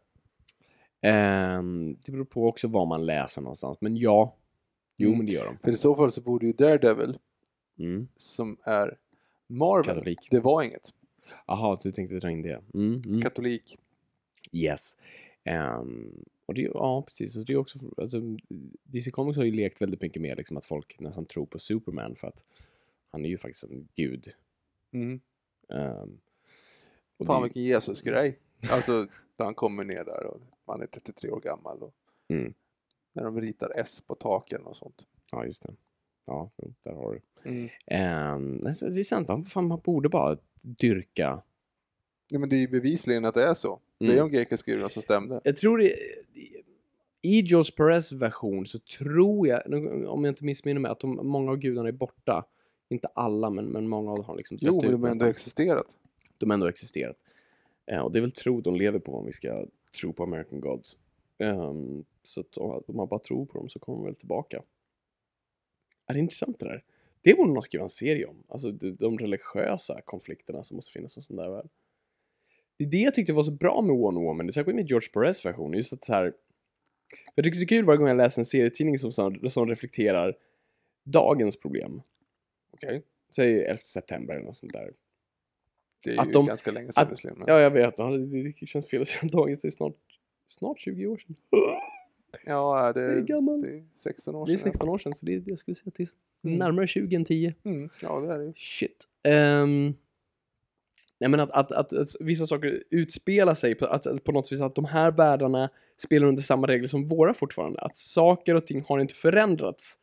Ehm, 1.01 1.95
det 2.05 2.11
beror 2.11 2.25
på 2.25 2.47
också 2.47 2.67
var 2.67 2.85
man 2.85 3.05
läser 3.05 3.41
någonstans. 3.41 3.77
Men 3.81 3.97
ja, 3.97 4.35
jo 4.97 5.07
Mm. 5.07 5.17
men 5.17 5.25
det 5.25 5.31
gör 5.31 5.45
de. 5.45 5.57
För 5.57 5.69
i 5.71 5.77
så 5.77 5.95
fall 5.95 6.11
så 6.11 6.21
borde 6.21 6.45
ju 6.45 6.53
Daredevil, 6.53 7.17
Mm. 7.77 8.07
som 8.17 8.57
är 8.63 8.97
Marvel, 9.47 9.85
Katolik. 9.95 10.27
det 10.31 10.39
var 10.39 10.61
inget. 10.63 10.93
Jaha, 11.47 11.77
du 11.83 11.91
tänkte 11.91 12.15
dra 12.19 12.31
in 12.31 12.41
det. 12.41 12.61
Mm, 12.73 13.01
mm. 13.05 13.21
Katolik. 13.21 13.77
Yes. 14.51 14.97
Ehm, 15.43 16.23
och 16.45 16.53
det, 16.53 16.61
ja, 16.61 17.01
precis. 17.07 17.35
Och 17.37 17.45
det 17.45 17.53
är 17.53 17.57
också, 17.57 17.79
alltså, 17.97 18.21
DC 18.83 19.11
Comics 19.11 19.37
har 19.37 19.43
ju 19.43 19.51
lekt 19.51 19.81
väldigt 19.81 20.01
mycket 20.01 20.21
med 20.21 20.37
liksom, 20.37 20.57
att 20.57 20.65
folk 20.65 20.99
nästan 20.99 21.25
tror 21.25 21.45
på 21.45 21.59
Superman 21.59 22.15
för 22.15 22.27
att 22.27 22.43
han 23.11 23.25
är 23.25 23.29
ju 23.29 23.37
faktiskt 23.37 23.63
en 23.63 23.87
gud. 23.95 24.33
Mm. 24.91 25.21
Ehm, 25.69 26.19
och 27.17 27.25
Fan 27.25 27.41
det- 27.41 27.47
vilken 27.47 27.63
Jesus-grej. 27.63 28.39
Alltså, 28.71 29.07
när 29.37 29.45
han 29.45 29.55
kommer 29.55 29.83
ner 29.83 30.03
där 30.05 30.25
och 30.25 30.41
man 30.67 30.81
är 30.81 30.87
33 30.87 31.29
år 31.29 31.39
gammal 31.41 31.83
och 31.83 31.93
Mm. 32.27 32.53
när 33.13 33.23
de 33.23 33.41
ritar 33.41 33.71
S 33.75 34.01
på 34.07 34.15
taken 34.15 34.65
och 34.65 34.75
sånt. 34.77 35.05
Ja, 35.31 35.45
just 35.45 35.63
det. 35.63 35.73
Ja, 36.31 36.49
jo, 36.57 36.73
där 36.83 36.91
har 36.91 37.11
du. 37.11 37.49
Mm. 37.49 37.69
Ehm, 37.87 38.51
men 38.55 38.75
så- 38.75 38.89
det 38.89 38.99
är 38.99 39.03
sant, 39.03 39.27
man, 39.27 39.43
fan, 39.43 39.67
man 39.67 39.79
borde 39.83 40.09
bara 40.09 40.37
dyrka. 40.61 41.41
Ja, 42.27 42.39
men 42.39 42.49
det 42.49 42.55
är 42.55 42.59
ju 42.59 42.67
bevisligen 42.67 43.25
att 43.25 43.33
det 43.35 43.43
är 43.43 43.53
så. 43.53 43.79
Det 43.97 44.05
är 44.05 44.09
Mm. 44.09 44.19
de 44.19 44.31
grekiska 44.37 44.71
gudarna 44.71 44.89
som 44.89 45.01
stämde. 45.01 45.41
Jag 45.43 45.57
tror 45.57 45.77
det, 45.77 45.95
i 47.21 47.39
Jos 47.41 47.75
Perez 47.75 48.11
version 48.11 48.65
så 48.65 48.79
tror 48.79 49.47
jag, 49.47 49.61
om 50.07 50.23
jag 50.25 50.31
inte 50.31 50.43
missminner 50.45 50.79
mig, 50.81 50.91
att 50.91 50.99
de, 50.99 51.19
många 51.27 51.51
av 51.51 51.57
gudarna 51.57 51.87
är 51.87 51.91
borta. 51.93 52.45
Inte 52.89 53.07
alla, 53.07 53.49
men, 53.49 53.65
men 53.65 53.87
många 53.87 54.11
av 54.11 54.17
dem 54.17 54.25
har 54.25 54.35
liksom 54.35 54.57
Jo, 54.61 54.73
dött 54.73 54.81
men 54.83 54.89
ut 54.89 54.91
de 54.97 55.03
har 55.03 55.09
ändå 55.11 55.25
existerat. 55.25 55.85
de 56.37 56.49
har 56.49 56.53
ändå 56.53 56.67
existerat. 56.67 57.17
Eh, 57.85 57.99
och 57.99 58.11
det 58.11 58.19
är 58.19 58.21
väl 58.21 58.31
tro 58.31 58.61
de 58.61 58.75
lever 58.75 58.99
på 58.99 59.15
om 59.15 59.25
vi 59.25 59.31
ska 59.31 59.65
tro 60.01 60.13
på 60.13 60.23
American 60.23 60.59
Gods. 60.61 60.97
Ehm, 61.37 62.03
så 62.23 62.41
att 62.41 62.57
om 62.57 62.71
om 62.87 62.95
man 62.95 63.07
bara 63.07 63.19
tror 63.19 63.45
på 63.45 63.57
dem 63.57 63.69
så 63.69 63.79
kommer 63.79 63.97
de 63.97 64.05
väl 64.05 64.15
tillbaka. 64.15 64.61
Är 66.07 66.13
det 66.13 66.19
intressant 66.19 66.59
det 66.59 66.65
där? 66.65 66.83
Det 67.21 67.33
borde 67.33 67.53
någon 67.53 67.61
skriva 67.61 67.83
en 67.83 67.89
serie 67.89 68.25
om. 68.25 68.43
Alltså 68.47 68.71
de, 68.71 69.17
religiösa 69.17 70.01
konflikterna 70.01 70.63
som 70.63 70.75
måste 70.75 70.91
finnas 70.91 71.17
i 71.17 71.19
en 71.19 71.23
sån 71.23 71.35
där 71.35 71.49
värld. 71.49 71.69
Det 72.77 72.83
är 72.85 72.89
det 72.89 72.97
jag 72.97 73.13
tyckte 73.13 73.33
var 73.33 73.43
så 73.43 73.51
bra 73.51 73.81
med 73.81 73.95
Wonder 73.95 74.21
Woman, 74.21 74.45
det 74.45 74.49
är 74.49 74.53
särskilt 74.53 74.75
med 74.75 74.89
George 74.89 75.09
Perez 75.13 75.45
version, 75.45 75.73
just 75.73 75.93
att 75.93 76.05
så 76.05 76.13
här. 76.13 76.33
Jag 77.35 77.45
tycker 77.45 77.51
det 77.51 77.57
är 77.57 77.61
så 77.61 77.67
kul 77.67 77.85
varje 77.85 77.97
gång 77.97 78.07
jag 78.07 78.17
läser 78.17 78.41
en 78.41 78.45
serietidning 78.45 78.97
som, 78.97 79.11
som, 79.49 79.67
reflekterar 79.67 80.37
dagens 81.03 81.59
problem. 81.59 82.01
Okej. 82.73 83.03
Säg 83.35 83.63
11 83.65 83.77
september 83.77 84.33
eller 84.35 84.45
något 84.45 84.57
sånt 84.57 84.73
där. 84.73 84.93
Det 86.03 86.11
är 86.11 86.19
Att 86.21 86.27
ju 86.27 86.31
de- 86.31 86.45
ganska 86.45 86.71
länge 86.71 86.91
sedan 86.91 87.07
visserligen. 87.09 87.37
men- 87.39 87.47
Ja, 87.47 87.59
jag 87.59 87.71
vet. 87.71 87.97
Det 88.59 88.65
känns 88.65 88.87
fel 88.89 89.01
att 89.01 89.07
säga 89.07 89.31
dagens. 89.31 89.61
Det 89.61 89.67
är 89.67 89.69
snart, 89.69 89.95
snart 90.47 90.79
20 90.79 91.07
år 91.07 91.17
sedan. 91.17 91.35
Ja, 92.45 92.93
det, 92.93 93.01
Jag 93.01 93.17
är 93.17 93.21
gammal. 93.21 93.61
det 93.61 93.69
är 93.69 93.83
16 93.95 94.35
år 94.35 94.45
Det 94.45 94.53
är 94.53 94.57
sedan. 94.57 94.71
16 94.71 94.89
år 94.89 94.97
sedan, 94.97 95.13
så 95.13 95.25
det 95.25 95.35
är, 95.35 95.43
jag 95.45 95.59
skulle 95.59 95.75
säga 95.75 95.91
till 95.91 96.07
Mm. 96.43 96.55
närmare 96.55 96.87
20 96.87 97.15
än 97.15 97.25
10. 97.25 97.53
Mm, 97.63 97.89
ja, 98.01 98.19
det 98.19 98.33
är 98.33 98.39
det. 98.39 98.53
Shit. 98.55 99.07
Ehm, 99.23 99.93
nej, 101.19 101.29
men 101.29 101.39
att, 101.39 101.53
att, 101.53 101.71
att, 101.71 101.93
att 101.93 102.07
vissa 102.19 102.47
saker 102.47 102.83
utspelar 102.89 103.53
sig 103.53 103.75
på, 103.75 103.85
att, 103.85 104.23
på 104.23 104.31
något 104.31 104.51
vis 104.51 104.61
att 104.61 104.75
de 104.75 104.85
här 104.85 105.11
världarna 105.11 105.69
spelar 105.97 106.27
under 106.27 106.41
samma 106.41 106.67
regler 106.67 106.87
som 106.87 107.07
våra 107.07 107.33
fortfarande. 107.33 107.79
Att 107.79 107.97
saker 107.97 108.55
och 108.55 108.65
ting 108.65 108.83
har 108.87 108.99
inte 108.99 109.13
förändrats. 109.13 109.97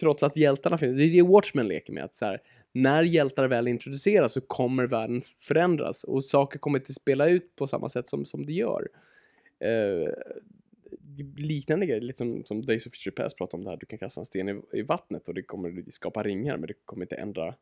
Trots 0.00 0.22
att 0.22 0.36
hjältarna 0.36 0.78
finns. 0.78 0.96
Det 0.96 1.02
är 1.02 1.12
det 1.12 1.22
Watchmen 1.22 1.66
leker 1.66 1.92
med. 1.92 2.04
Att 2.04 2.14
så 2.14 2.24
här, 2.24 2.40
när 2.72 3.02
hjältar 3.02 3.48
väl 3.48 3.68
introduceras 3.68 4.32
så 4.32 4.40
kommer 4.40 4.86
världen 4.86 5.22
förändras 5.40 6.04
och 6.04 6.24
saker 6.24 6.58
kommer 6.58 6.78
inte 6.78 6.94
spela 6.94 7.28
ut 7.28 7.56
på 7.56 7.66
samma 7.66 7.88
sätt 7.88 8.08
som, 8.08 8.24
som 8.24 8.46
det 8.46 8.52
gör. 8.52 8.88
Eh, 9.60 10.10
liknande 11.36 11.86
grejer, 11.86 12.00
lite 12.00 12.18
som, 12.18 12.44
som 12.44 12.66
Days 12.66 12.86
of 12.86 12.92
Future 12.92 13.14
Past 13.14 13.38
pratade 13.38 13.60
om 13.60 13.64
där. 13.64 13.76
Du 13.76 13.86
kan 13.86 13.98
kasta 13.98 14.20
en 14.20 14.24
sten 14.24 14.48
i, 14.48 14.60
i 14.72 14.82
vattnet 14.82 15.28
och 15.28 15.34
det 15.34 15.42
kommer 15.42 15.90
skapa 15.90 16.22
ringar 16.22 16.56
men 16.56 16.66
det 16.66 16.74
kommer 16.84 17.04
inte 17.04 17.16
ändra 17.16 17.54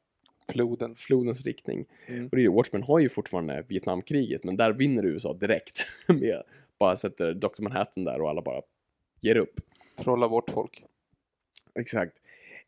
Floden. 0.52 0.94
flodens 0.94 1.46
riktning. 1.46 1.86
Mm. 2.07 2.28
Och 2.28 2.36
det 2.36 2.44
är, 2.44 2.48
Watchmen 2.48 2.82
har 2.82 2.98
ju 2.98 3.09
fortfarande 3.09 3.64
Vietnamkriget, 3.68 4.44
men 4.44 4.57
där 4.57 4.72
vinner 4.72 5.07
USA 5.07 5.34
direkt. 5.34 5.86
med 6.09 6.42
bara 6.78 6.96
sätter 6.96 7.34
Dr. 7.34 7.62
Manhattan 7.62 8.05
där 8.05 8.20
och 8.20 8.30
alla 8.30 8.42
bara 8.42 8.62
ger 9.20 9.36
upp. 9.36 9.61
Trolla 9.96 10.28
bort 10.28 10.50
folk. 10.50 10.84
Exakt. 11.74 12.20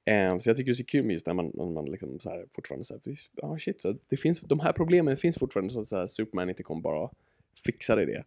Eh, 0.05 0.39
så 0.39 0.51
jag 0.51 0.57
tycker 0.57 0.70
det 0.70 0.72
är 0.72 0.74
så 0.74 0.84
kul 0.84 1.05
med 1.05 1.12
just 1.12 1.26
när 1.26 1.34
man, 1.34 1.53
när 1.55 1.66
man 1.66 1.84
liksom 1.84 2.20
så 2.20 2.30
här 2.30 2.47
fortfarande 2.53 2.84
säger 2.84 3.01
ja 3.34 3.49
ah, 3.49 3.59
shit, 3.59 3.80
så 3.80 3.97
det 4.09 4.16
finns, 4.16 4.41
de 4.41 4.61
här 4.61 4.72
problemen 4.72 5.16
finns 5.16 5.39
fortfarande 5.39 5.72
så 5.72 5.80
att 5.80 5.89
så 5.89 5.97
här, 5.97 6.07
Superman 6.07 6.49
inte 6.49 6.62
kommer 6.62 6.80
bara 6.80 7.11
fixa 7.64 7.97
det. 7.97 8.05
det. 8.05 8.24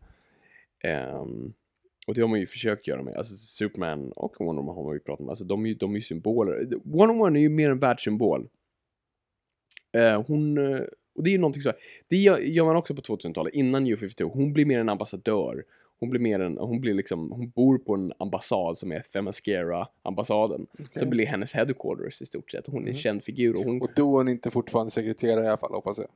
Och 2.10 2.16
det 2.16 2.22
har 2.22 2.28
man 2.28 2.40
ju 2.40 2.46
försökt 2.46 2.88
göra 2.88 3.04
med, 3.04 3.16
alltså 3.16 3.36
Superman 3.36 4.12
och 4.12 4.36
Wonder 4.40 4.62
Woman 4.62 4.76
har 4.76 4.84
man 4.84 4.94
ju 4.94 5.00
pratat 5.00 5.22
om, 5.22 5.30
alltså 5.30 5.44
de 5.44 5.66
är 5.66 5.70
ju, 5.70 5.76
de 5.76 5.92
är 5.92 5.96
ju 5.96 6.02
symboler. 6.02 6.68
Wonder 6.84 7.16
Woman 7.16 7.36
är 7.36 7.40
ju 7.40 7.50
mer 7.50 7.72
en 7.72 7.80
världssymbol. 7.80 8.50
Eh, 9.92 10.24
hon, 10.28 10.58
eh, 10.58 10.82
och 11.16 11.24
det 11.24 11.30
är 11.30 11.32
ju 11.32 11.38
någonting 11.38 11.62
så 11.62 11.70
här, 11.70 11.78
det 12.08 12.18
gör, 12.18 12.66
man 12.66 12.76
också 12.76 12.96
på 12.96 13.02
2000-talet, 13.02 13.54
innan 13.54 13.84
New 13.84 13.96
52, 13.96 14.32
hon 14.34 14.54
blir 14.54 14.66
mer 14.66 14.80
en 14.80 14.90
ambassadör. 14.90 15.64
Hon 16.00 16.10
blir 16.10 16.22
mer 16.22 16.40
en, 16.40 16.58
hon 16.58 16.82
blir 16.82 16.94
liksom, 16.94 17.32
hon 17.32 17.50
bor 17.50 17.78
på 17.78 17.94
en 17.94 18.14
ambassad 18.18 18.78
som 18.78 18.92
är 18.92 19.00
Themyscira-ambassaden. 19.00 20.68
Så 20.96 21.06
blir 21.06 21.26
hennes 21.26 21.54
headquarters 21.54 22.22
i 22.22 22.26
stort 22.26 22.52
sett. 22.52 22.68
Hon 22.68 22.84
är 22.84 22.90
en 22.90 22.96
känd 22.96 23.24
figur 23.24 23.56
och 23.56 23.64
hon, 23.64 23.82
Och 23.82 23.90
då 23.96 24.14
är 24.14 24.18
hon 24.18 24.28
inte 24.28 24.52
fortfarande 24.52 24.92
sekreterare 24.92 25.46
i 25.46 25.48
alla 25.48 25.58
fall, 25.58 25.74
hoppas 25.74 25.98
jag. 25.98 26.08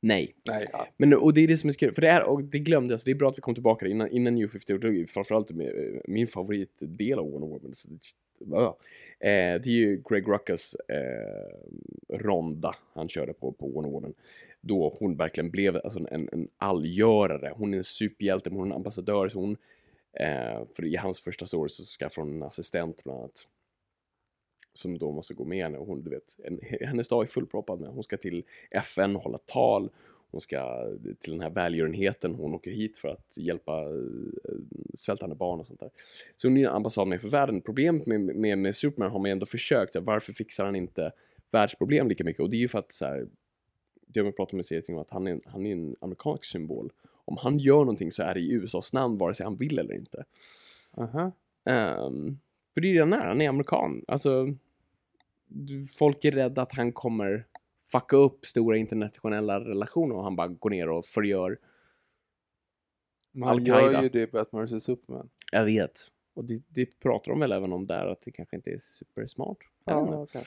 Nej. 0.00 0.34
Nej, 0.44 0.66
ja. 0.72 0.86
Men 0.96 1.14
och 1.14 1.34
det 1.34 1.40
är 1.40 1.48
det 1.48 1.56
som 1.56 1.68
är 1.68 1.72
så 1.72 1.78
kul, 1.78 1.94
för 1.94 2.02
det 2.02 2.08
är, 2.08 2.24
och 2.24 2.44
det 2.44 2.58
glömde 2.58 2.92
jag, 2.92 3.00
så 3.00 3.04
det 3.04 3.10
är 3.10 3.14
bra 3.14 3.28
att 3.28 3.38
vi 3.38 3.40
kom 3.42 3.54
tillbaka 3.54 3.86
innan, 3.86 4.10
innan 4.10 4.34
New 4.34 4.48
50, 4.48 4.72
och 4.74 4.80
det 4.80 4.88
är 4.88 5.06
framförallt 5.06 5.50
med, 5.50 6.00
min 6.04 6.26
favoritdel 6.26 7.18
av 7.18 7.30
Wonder 7.30 7.48
Woman. 7.48 7.74
Så 7.74 7.88
det- 7.90 7.96
ja. 8.50 8.78
Eh, 9.20 9.60
det 9.60 9.66
är 9.66 9.70
ju 9.70 10.02
Greg 10.08 10.28
Ruckas 10.28 10.74
eh, 10.74 12.16
ronda 12.18 12.74
han 12.94 13.08
körde 13.08 13.32
på, 13.32 13.52
på 13.52 13.68
Wonder 13.68 13.90
Woman. 13.90 14.14
Då 14.60 14.96
hon 15.00 15.16
verkligen 15.16 15.50
blev 15.50 15.76
alltså 15.76 15.98
en, 16.10 16.28
en 16.32 16.48
allgörare. 16.58 17.52
Hon 17.56 17.74
är 17.74 17.78
en 17.78 17.84
superhjälte, 17.84 18.50
men 18.50 18.58
hon 18.58 18.68
är 18.68 18.72
en 18.72 18.76
ambassadör, 18.76 19.28
så 19.28 19.38
hon, 19.38 19.56
eh, 20.20 20.62
för 20.76 20.84
i 20.84 20.96
hans 20.96 21.20
första 21.20 21.46
story 21.46 21.68
så 21.68 21.82
skaffar 21.84 22.22
hon 22.22 22.34
en 22.34 22.42
assistent 22.42 23.04
bland 23.04 23.18
annat. 23.18 23.46
Som 24.72 24.98
då 24.98 25.12
måste 25.12 25.34
gå 25.34 25.44
med 25.44 25.62
henne 25.62 25.78
och 25.78 25.86
hon, 25.86 26.02
du 26.02 26.10
vet, 26.10 26.36
en, 26.44 26.60
hennes 26.80 27.08
dag 27.08 27.22
är 27.22 27.26
fullproppad 27.26 27.80
med. 27.80 27.90
Hon 27.90 28.02
ska 28.02 28.16
till 28.16 28.44
FN 28.70 29.16
och 29.16 29.22
hålla 29.22 29.38
tal. 29.38 29.90
Hon 30.30 30.40
ska 30.40 30.90
till 31.20 31.32
den 31.32 31.40
här 31.40 31.50
välgörenheten. 31.50 32.34
Hon 32.34 32.54
åker 32.54 32.70
hit 32.70 32.96
för 32.96 33.08
att 33.08 33.36
hjälpa 33.36 33.80
eh, 33.82 34.54
svältande 34.94 35.36
barn 35.36 35.60
och 35.60 35.66
sånt 35.66 35.80
där. 35.80 35.90
Så 36.36 36.48
hon 36.48 36.56
är 36.56 36.68
en 36.68 36.74
ambassad 36.74 37.08
med 37.08 37.20
för 37.20 37.28
världen. 37.28 37.60
Problemet 37.60 38.06
med, 38.06 38.20
med, 38.20 38.58
med 38.58 38.76
Superman 38.76 39.10
har 39.10 39.18
man 39.18 39.30
ändå 39.30 39.46
försökt. 39.46 39.94
Här, 39.94 40.02
varför 40.02 40.32
fixar 40.32 40.64
han 40.64 40.76
inte 40.76 41.12
världsproblem 41.50 42.08
lika 42.08 42.24
mycket? 42.24 42.42
Och 42.42 42.50
det 42.50 42.56
är 42.56 42.60
ju 42.60 42.68
för 42.68 42.78
att 42.78 42.92
så 42.92 43.06
här, 43.06 43.28
det 44.06 44.20
har 44.20 44.24
vi 44.24 44.32
pratat 44.32 44.52
med 44.52 44.66
serien 44.66 44.84
om 44.88 44.98
att 44.98 45.10
han 45.10 45.26
är, 45.26 45.40
han 45.44 45.66
är 45.66 45.72
en 45.72 45.96
amerikansk 46.00 46.44
symbol. 46.44 46.92
Om 47.24 47.36
han 47.36 47.58
gör 47.58 47.78
någonting 47.78 48.12
så 48.12 48.22
är 48.22 48.34
det 48.34 48.40
i 48.40 48.52
USAs 48.52 48.92
namn 48.92 49.16
vare 49.16 49.34
sig 49.34 49.44
han 49.44 49.56
vill 49.56 49.78
eller 49.78 49.94
inte. 49.94 50.24
Aha. 50.96 51.32
Ehm, 51.64 52.38
för 52.74 52.80
det 52.80 52.88
är 52.88 52.94
det 52.94 53.00
han 53.00 53.12
är, 53.12 53.26
han 53.26 53.40
är 53.40 53.48
amerikan. 53.48 54.04
Alltså, 54.08 54.54
folk 55.92 56.24
är 56.24 56.32
rädda 56.32 56.62
att 56.62 56.72
han 56.72 56.92
kommer 56.92 57.46
fucka 57.92 58.16
upp 58.16 58.46
stora 58.46 58.76
internationella 58.76 59.60
relationer 59.60 60.14
och 60.14 60.24
han 60.24 60.36
bara 60.36 60.48
går 60.48 60.70
ner 60.70 60.88
och 60.88 61.04
förgör. 61.04 61.58
Men 63.32 63.48
han 63.48 63.56
Al-Qaida. 63.56 63.92
gör 63.92 64.02
ju 64.02 64.08
det 64.08 64.20
i 64.20 64.26
Batman 64.26 64.66
vs 64.66 64.84
Superman. 64.84 65.30
Jag 65.52 65.64
vet. 65.64 66.00
Och 66.34 66.44
det, 66.44 66.64
det 66.68 67.00
pratar 67.00 67.30
de 67.30 67.40
väl 67.40 67.52
även 67.52 67.72
om 67.72 67.86
där, 67.86 68.06
att 68.06 68.20
det 68.20 68.30
kanske 68.30 68.56
inte 68.56 68.70
är 68.70 68.78
supersmart. 68.78 69.58
Jag 69.84 70.10
vet 70.10 70.34
inte. 70.34 70.46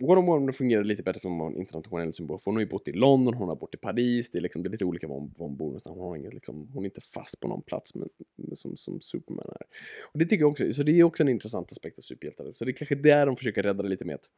Ehm, 0.00 0.06
Wonder 0.06 0.22
Woman 0.22 0.52
fungerar 0.52 0.84
lite 0.84 1.02
bättre 1.02 1.20
för 1.20 1.28
som 1.28 1.40
en 1.40 1.56
internationell 1.56 2.12
symbol. 2.12 2.38
För 2.38 2.44
hon 2.44 2.56
har 2.56 2.60
ju 2.60 2.68
bott 2.68 2.88
i 2.88 2.92
London, 2.92 3.34
hon 3.34 3.48
har 3.48 3.56
bott 3.56 3.74
i 3.74 3.78
Paris. 3.78 4.30
Det 4.30 4.38
är, 4.38 4.42
liksom, 4.42 4.62
det 4.62 4.68
är 4.68 4.70
lite 4.70 4.84
olika 4.84 5.08
var 5.08 5.14
hon, 5.14 5.34
var 5.36 5.46
hon 5.46 5.56
bor 5.56 5.66
någonstans. 5.66 5.96
Hon, 5.96 6.08
har 6.08 6.16
inget, 6.16 6.34
liksom, 6.34 6.68
hon 6.74 6.84
är 6.84 6.84
inte 6.84 7.00
fast 7.00 7.40
på 7.40 7.48
någon 7.48 7.62
plats 7.62 7.94
men, 7.94 8.08
som, 8.52 8.76
som 8.76 9.00
Superman 9.00 9.46
är. 9.48 9.66
Och 10.02 10.18
det 10.18 10.24
tycker 10.24 10.42
jag 10.42 10.50
också, 10.50 10.72
så 10.72 10.82
det 10.82 11.00
är 11.00 11.04
också 11.04 11.22
en 11.22 11.28
intressant 11.28 11.72
aspekt 11.72 11.98
av 11.98 12.02
superhjältar. 12.02 12.52
Så 12.54 12.64
det 12.64 12.70
är 12.70 12.72
kanske 12.72 12.94
där 12.94 13.26
de 13.26 13.36
försöker 13.36 13.62
rädda 13.62 13.82
det 13.82 13.88
lite 13.88 14.04
med 14.04 14.14
att 14.14 14.30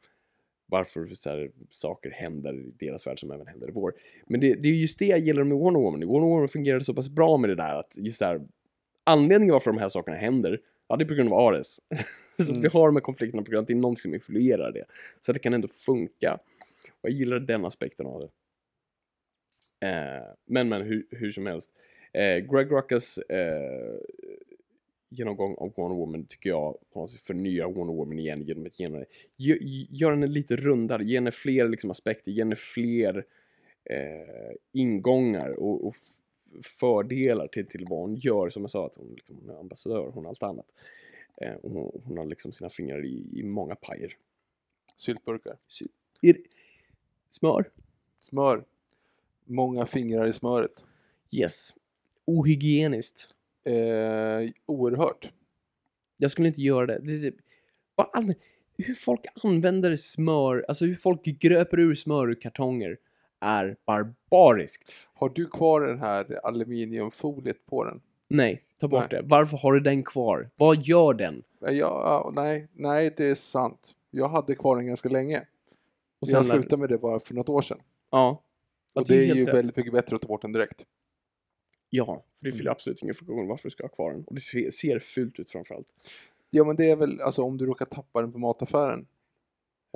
varför 0.71 1.07
så 1.07 1.31
här, 1.31 1.51
saker 1.71 2.11
händer 2.11 2.55
i 2.55 2.73
deras 2.79 3.07
värld 3.07 3.21
som 3.21 3.31
även 3.31 3.47
händer 3.47 3.69
i 3.69 3.73
vår. 3.73 3.95
Men 4.27 4.41
det, 4.41 4.55
det 4.55 4.69
är 4.69 4.73
just 4.73 4.99
det 4.99 5.07
jag 5.07 5.19
gillar 5.19 5.45
med 5.45 5.59
Wonder 5.59 5.81
Woman. 5.81 6.07
Wonder 6.07 6.29
Woman 6.29 6.49
fungerade 6.49 6.85
så 6.85 6.95
pass 6.95 7.09
bra 7.09 7.37
med 7.37 7.51
det 7.51 7.57
där 7.57 7.75
att 7.75 7.95
just 7.99 8.19
där 8.19 8.41
anledningen 9.05 9.53
varför 9.53 9.73
de 9.73 9.79
här 9.79 9.89
sakerna 9.89 10.17
händer, 10.17 10.61
ja 10.89 10.97
det 10.97 11.05
är 11.05 11.09
på 11.09 11.15
grund 11.15 11.33
av 11.33 11.39
Ares. 11.39 11.81
så 12.47 12.55
att 12.55 12.65
vi 12.65 12.69
har 12.69 12.89
de 12.89 12.97
här 12.97 13.01
konflikterna 13.01 13.43
på 13.43 13.51
grund 13.51 13.59
av 13.59 13.63
att 13.63 13.67
det 13.67 13.73
är 13.73 13.77
någonting 13.77 14.03
som 14.03 14.15
influerar 14.15 14.73
det. 14.73 14.85
Så 15.21 15.31
att 15.31 15.35
det 15.35 15.41
kan 15.41 15.55
ändå 15.55 15.69
funka. 15.69 16.39
Och 17.01 17.11
jag 17.11 17.13
gillar 17.13 17.41
den 17.41 17.65
aspekten 17.65 18.07
av 18.07 18.21
det. 18.21 18.29
Eh, 19.87 20.25
men 20.47 20.69
men 20.69 20.83
hur, 20.83 21.07
hur 21.11 21.33
som 21.33 21.47
helst. 21.47 21.71
Eh, 22.13 22.37
Greg 22.39 22.73
Ruckas 22.73 23.19
eh, 23.19 23.99
genomgång 25.11 25.55
av 25.59 25.73
Wonder 25.77 25.97
Woman 25.97 26.25
tycker 26.25 26.51
jag 26.51 26.77
på 26.93 27.01
något 27.01 27.11
sätt 27.11 27.21
förnyar 27.21 27.67
Wonder 27.67 27.95
Woman 27.95 28.19
igen 28.19 28.43
genom 28.43 28.67
att 28.67 28.81
ge 28.81 28.87
henne, 28.87 29.05
gör 29.91 30.11
henne 30.11 30.27
lite 30.27 30.57
rundare, 30.57 31.05
ge 31.05 31.17
henne 31.17 31.31
fler 31.31 31.69
liksom, 31.69 31.91
aspekter, 31.91 32.33
ge 32.33 32.43
henne 32.43 32.57
fler 32.57 33.25
eh, 33.91 34.55
ingångar 34.73 35.51
och, 35.51 35.87
och 35.87 35.95
fördelar 36.63 37.47
till, 37.47 37.67
till 37.67 37.87
vad 37.89 38.01
hon 38.01 38.15
gör. 38.15 38.51
Som 38.51 38.63
jag 38.63 38.71
sa, 38.71 38.87
att 38.87 38.97
hon, 38.97 39.15
liksom, 39.15 39.37
hon 39.41 39.51
är 39.51 39.61
ambassadör, 39.61 40.11
hon 40.15 40.25
har 40.25 40.31
allt 40.31 40.43
annat. 40.43 40.67
Eh, 41.41 41.55
hon, 41.63 42.01
hon 42.05 42.19
har 42.19 42.25
liksom 42.27 42.53
sina 42.53 42.71
fingrar 42.71 43.05
i, 43.05 43.29
i 43.33 43.43
många 43.43 43.75
pajer. 43.75 44.17
Syltburkar. 44.97 45.57
Det- 46.23 46.37
Smör? 47.29 47.71
Smör. 48.19 48.65
Många 49.45 49.87
fingrar 49.87 50.27
i 50.27 50.33
smöret. 50.33 50.85
Yes. 51.33 51.75
Ohygieniskt. 52.25 53.29
Eh, 53.65 54.51
oerhört. 54.67 55.33
Jag 56.17 56.31
skulle 56.31 56.49
inte 56.49 56.63
göra 56.63 56.87
det. 56.87 56.99
det, 56.99 57.13
är 57.13 57.31
typ- 57.31 57.41
bara 57.97 58.35
hur 58.79 58.95
folk 58.95 59.27
använder 59.45 59.97
smör, 59.97 60.65
alltså 60.69 60.85
hur 60.85 60.95
folk 60.95 61.23
gröper 61.25 61.81
ur 61.81 61.95
smör 61.95 62.31
ur 62.31 62.41
kartonger 62.41 62.99
är 63.41 63.77
barbariskt. 63.87 64.95
Har 65.15 65.29
du 65.29 65.47
kvar 65.47 65.81
den 65.81 65.99
här 65.99 66.41
aluminiumfoliet 66.47 67.67
på 67.67 67.85
den? 67.85 68.01
Nej, 68.29 68.63
ta 68.81 68.89
bort 68.89 69.11
Nej. 69.11 69.23
det. 69.23 69.29
Varför 69.29 69.57
har 69.57 69.73
du 69.73 69.81
den 69.81 70.03
kvar? 70.05 70.51
Vad 70.57 70.83
gör 70.83 71.15
den? 71.15 71.43
Ja, 71.61 71.71
ja, 71.73 72.31
nej, 72.35 72.69
nej, 72.73 73.15
det 73.17 73.25
är 73.27 73.35
sant. 73.35 73.95
Jag 74.11 74.29
hade 74.29 74.55
kvar 74.55 74.77
den 74.77 74.87
ganska 74.87 75.09
länge. 75.09 75.39
Och 76.21 76.29
jag 76.29 76.45
sen- 76.45 76.59
slutade 76.61 76.81
med 76.81 76.89
det 76.89 76.99
bara 76.99 77.21
för 77.21 77.35
något 77.35 77.49
år 77.49 77.63
sedan. 77.63 77.79
Ja. 78.11 78.43
Ja, 78.95 79.01
Och 79.01 79.07
det 79.09 79.31
är 79.31 79.35
ju 79.35 79.45
rätt. 79.47 79.55
väldigt 79.55 79.77
mycket 79.77 79.93
bättre 79.93 80.17
att 80.17 80.23
ta 80.23 80.29
bort 80.29 80.43
den 80.43 80.53
direkt. 80.53 80.83
Ja, 81.91 82.25
för 82.39 82.45
det 82.51 82.53
fyller 82.57 82.71
absolut 82.71 83.03
ingen 83.03 83.15
funktion 83.15 83.49
varför 83.49 83.65
du 83.65 83.71
ska 83.71 83.85
ha 83.85 83.89
kvar 83.89 84.13
den. 84.13 84.25
Och 84.25 84.35
det 84.35 84.41
ser, 84.73 84.99
fult 84.99 85.39
ut 85.39 85.51
framförallt. 85.51 85.87
Ja, 86.51 86.65
men 86.65 86.77
det 86.77 86.91
är 86.91 86.97
väl 86.97 87.21
alltså 87.21 87.43
om 87.43 87.57
du 87.59 87.67
råkar 87.67 87.85
tappa 87.87 88.21
den 88.21 88.33
på 88.33 88.39
mataffären 88.39 89.07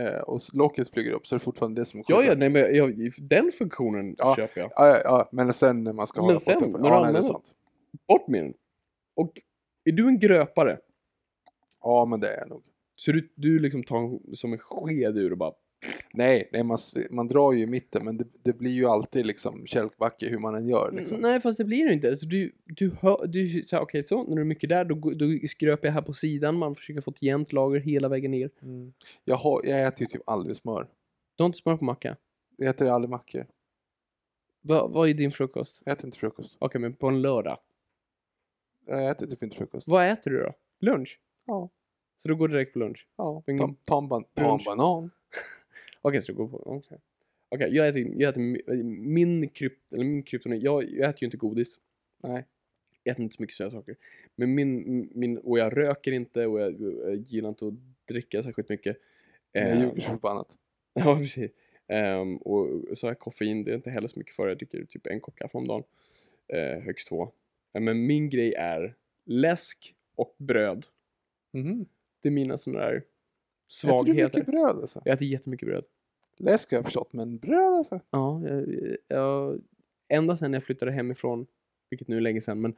eh, 0.01 0.21
och 0.21 0.41
locket 0.53 0.91
flyger 0.91 1.13
upp 1.13 1.27
så 1.27 1.35
är 1.35 1.39
det 1.39 1.45
fortfarande 1.45 1.81
det 1.81 1.85
som 1.85 2.01
är 2.01 2.05
Ja, 2.09 2.23
ja, 2.25 2.35
nej, 2.35 2.51
men 2.51 2.75
jag, 2.75 3.11
den 3.19 3.53
funktionen 3.53 4.15
Ja. 4.19 4.37
köper 4.37 4.61
jag. 4.61 4.71
Ja, 4.77 4.89
ja, 4.89 5.01
ja, 5.05 5.29
men 5.33 5.53
sen 5.53 5.85
när 5.85 5.93
man 5.93 6.07
ska 6.07 6.21
Men 6.21 6.25
ha 6.25 6.31
den 6.33 6.41
sen, 6.41 6.55
på 6.55 6.61
toppen. 6.67 6.81
när 6.83 6.89
Ja, 6.89 6.95
du 6.95 6.99
använder 7.07 7.23
sant. 7.23 7.53
Bort 8.09 8.29
med 8.29 8.43
den. 8.45 8.55
Och 9.15 9.41
är 9.85 9.93
du 9.93 10.09
en 10.09 10.19
gröpare, 10.19 10.79
Ja, 11.83 12.05
men 12.05 12.21
det 12.21 12.29
är 12.29 12.39
jag 12.39 12.49
nog. 12.49 12.63
så 12.97 13.13
du, 13.13 13.33
du 13.35 13.59
liksom 13.59 13.83
tar 13.83 13.99
en, 13.99 14.37
som 14.37 14.53
en 14.53 14.59
sked 14.59 15.19
ur 15.19 15.31
och 15.33 15.39
bara 15.39 15.53
Nej, 16.15 16.49
nej 16.53 16.63
man, 16.63 16.79
man 17.11 17.29
drar 17.29 17.53
ju 17.53 17.61
i 17.61 17.67
mitten 17.67 18.05
men 18.05 18.17
det, 18.17 18.25
det 18.43 18.53
blir 18.53 18.71
ju 18.71 18.87
alltid 18.87 19.27
liksom 19.27 19.67
kälkbacke 19.67 20.29
hur 20.29 20.39
man 20.39 20.55
än 20.55 20.69
gör. 20.69 20.93
Liksom. 20.93 21.19
Nej, 21.21 21.41
fast 21.41 21.59
det 21.59 21.65
blir 21.65 21.87
det 21.89 21.95
inte. 21.95 22.09
Alltså, 22.09 22.27
du, 22.27 22.53
du 22.65 22.91
hör, 23.01 23.27
du 23.27 23.49
säger 23.49 23.83
okej, 23.83 24.05
så, 24.05 24.25
när 24.25 24.37
det 24.37 24.43
är 24.43 24.45
mycket 24.45 24.69
där, 24.69 24.85
då, 24.85 24.95
då 24.95 25.47
skröper 25.49 25.89
jag 25.89 25.93
här 25.93 26.03
på 26.03 26.13
sidan, 26.13 26.59
man 26.59 26.75
försöker 26.75 27.01
få 27.01 27.11
ett 27.11 27.23
jämnt 27.23 27.53
lager 27.53 27.81
hela 27.81 28.09
vägen 28.09 28.31
ner. 28.31 28.51
Mm. 28.63 28.93
Jag, 29.25 29.37
har, 29.37 29.61
jag 29.65 29.83
äter 29.87 30.01
ju 30.01 30.07
typ 30.07 30.23
aldrig 30.27 30.57
smör. 30.57 30.89
Du 31.37 31.43
har 31.43 31.47
inte 31.47 31.59
smör 31.59 31.77
på 31.77 31.85
macka. 31.85 32.17
Jag 32.57 32.69
äter 32.69 32.89
aldrig 32.89 33.11
mackor. 33.11 33.47
Va, 34.61 34.87
vad 34.87 35.09
är 35.09 35.15
din 35.15 35.31
frukost? 35.31 35.83
Jag 35.85 35.93
äter 35.93 36.07
inte 36.07 36.19
frukost. 36.19 36.57
Okej, 36.59 36.81
men 36.81 36.95
på 36.95 37.09
en 37.09 37.23
lördag. 37.23 37.59
Jag 38.87 39.11
äter 39.11 39.27
typ 39.27 39.43
inte 39.43 39.57
frukost. 39.57 39.89
Vad 39.89 40.11
äter 40.13 40.31
du 40.31 40.39
då? 40.43 40.55
Lunch? 40.81 41.21
Ja. 41.47 41.69
Så 42.19 42.29
du 42.29 42.37
går 42.37 42.49
direkt 42.49 42.73
på 42.73 42.79
lunch? 42.79 43.07
Ja, 43.17 43.43
ta, 43.47 43.75
ta, 43.85 43.99
en 43.99 44.09
ban- 44.09 44.25
ta 44.35 44.55
en 44.59 44.65
banan. 44.65 45.11
Okej, 46.03 46.23
så 46.23 46.33
du 46.33 46.39
går 46.39 46.49
på... 46.49 46.57
Okej, 46.57 46.99
Okej, 47.49 47.75
jag 47.77 47.89
äter, 47.89 48.01
jag 48.17 48.29
äter 48.31 48.41
mi- 48.41 48.83
min 49.03 49.49
krypt... 49.49 49.93
Eller 49.93 50.05
min 50.05 50.23
kryptonit... 50.23 50.63
Jag, 50.63 50.85
jag 50.91 51.11
äter 51.11 51.23
ju 51.23 51.25
inte 51.27 51.37
godis. 51.37 51.79
Nej. 52.23 52.45
Jag 53.03 53.13
äter 53.13 53.23
inte 53.23 53.35
så 53.37 53.43
mycket 53.43 53.57
söta 53.57 53.71
saker. 53.71 53.97
Men 54.37 54.55
min, 54.55 55.09
min... 55.15 55.39
Och 55.39 55.59
jag 55.59 55.77
röker 55.77 56.13
inte 56.13 56.47
och 56.47 56.61
jag, 56.61 56.81
jag 56.81 57.15
gillar 57.17 57.49
inte 57.49 57.67
att 57.67 57.75
dricka 58.09 58.43
särskilt 58.43 58.69
mycket. 58.69 58.97
Jag 59.53 59.71
Ehm, 59.71 59.81
ljuger 59.81 60.01
så 60.03 60.09
förbannat. 60.09 60.59
Ja, 60.95 61.17
precis. 61.17 61.51
Ehm, 61.89 62.37
och 62.37 62.69
så 62.99 63.07
har 63.07 63.11
jag 63.11 63.19
koffein, 63.19 63.65
det 63.65 63.71
är 63.71 63.75
inte 63.75 63.91
heller 63.91 64.09
så 64.09 64.19
mycket 64.19 64.35
för. 64.35 64.49
Jag 64.49 64.57
dricker 64.59 64.85
typ 64.85 65.07
en 65.07 65.21
kopp 65.21 65.37
kaffe 65.37 65.59
om 65.59 65.67
dagen. 65.69 65.83
Eh, 66.49 66.81
högst 66.81 67.09
två. 67.09 67.33
Eh, 67.73 67.81
Men 67.81 68.07
min 68.07 68.31
grej 68.31 68.55
är 68.55 68.97
läsk 69.25 69.95
och 70.15 70.35
bröd. 70.39 70.87
Mhm. 71.53 71.87
Det 72.21 72.29
är 72.29 72.33
mina 72.33 72.59
sådana 72.59 72.81
där 72.85 72.93
Äter 72.97 73.05
du 73.05 73.07
svagheter. 73.67 74.39
mycket 74.39 74.47
bröd 74.47 74.77
alltså? 74.77 75.03
Jag 75.05 75.15
äter 75.15 75.27
jättemycket 75.29 75.69
bröd. 75.69 75.85
Läsk 76.37 76.71
har 76.71 76.79
jag 76.79 76.85
förstått, 76.85 77.13
men 77.13 77.39
bröd 77.39 77.73
alltså. 77.75 78.01
Ja, 78.11 78.43
jag, 78.49 78.67
jag, 79.09 79.61
ända 80.09 80.37
sedan 80.37 80.53
jag 80.53 80.65
flyttade 80.65 80.93
hemifrån, 80.93 81.47
vilket 81.91 82.09
nu 82.09 82.17
är 82.17 82.21
länge 82.21 82.41
sedan, 82.41 82.61
men 82.61 82.75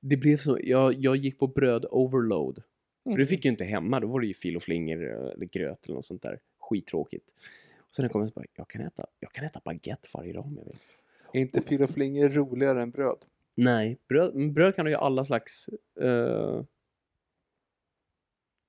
det 0.00 0.16
blev 0.16 0.36
så, 0.36 0.58
jag, 0.62 0.94
jag 0.94 1.16
gick 1.16 1.38
på 1.38 1.46
bröd 1.46 1.86
overload. 1.90 2.62
För 3.10 3.18
det 3.18 3.26
fick 3.26 3.44
jag 3.44 3.52
inte 3.52 3.64
hemma, 3.64 4.00
då 4.00 4.06
var 4.06 4.20
det 4.20 4.26
ju 4.26 4.34
fil 4.34 4.56
och 4.56 4.62
flingor 4.62 5.02
eller 5.04 5.46
gröt 5.46 5.86
eller 5.86 5.94
något 5.94 6.06
sånt 6.06 6.22
där. 6.22 6.40
Skittråkigt. 6.58 7.34
Och 7.78 7.94
sen 7.94 8.02
när 8.02 8.04
jag 8.04 8.12
kom 8.12 8.20
hem 8.20 8.28
så 8.28 8.34
bara, 8.34 8.44
jag 8.54 8.68
kan 8.68 8.80
äta, 8.82 9.06
jag 9.20 9.32
kan 9.32 9.44
äta 9.44 9.60
baguette 9.64 10.08
varje 10.14 10.32
dag 10.32 10.44
om 10.44 10.56
jag 10.58 10.64
vill. 10.64 10.76
Är 11.32 11.40
inte 11.40 11.62
fil 11.62 11.82
och 11.82 11.90
flingor 11.90 12.28
roligare 12.28 12.82
än 12.82 12.90
bröd? 12.90 13.18
Nej, 13.56 13.98
bröd, 14.08 14.52
bröd 14.52 14.76
kan 14.76 14.84
du 14.84 14.90
göra 14.90 15.02
alla 15.02 15.24
slags, 15.24 15.68
eh, 16.00 16.64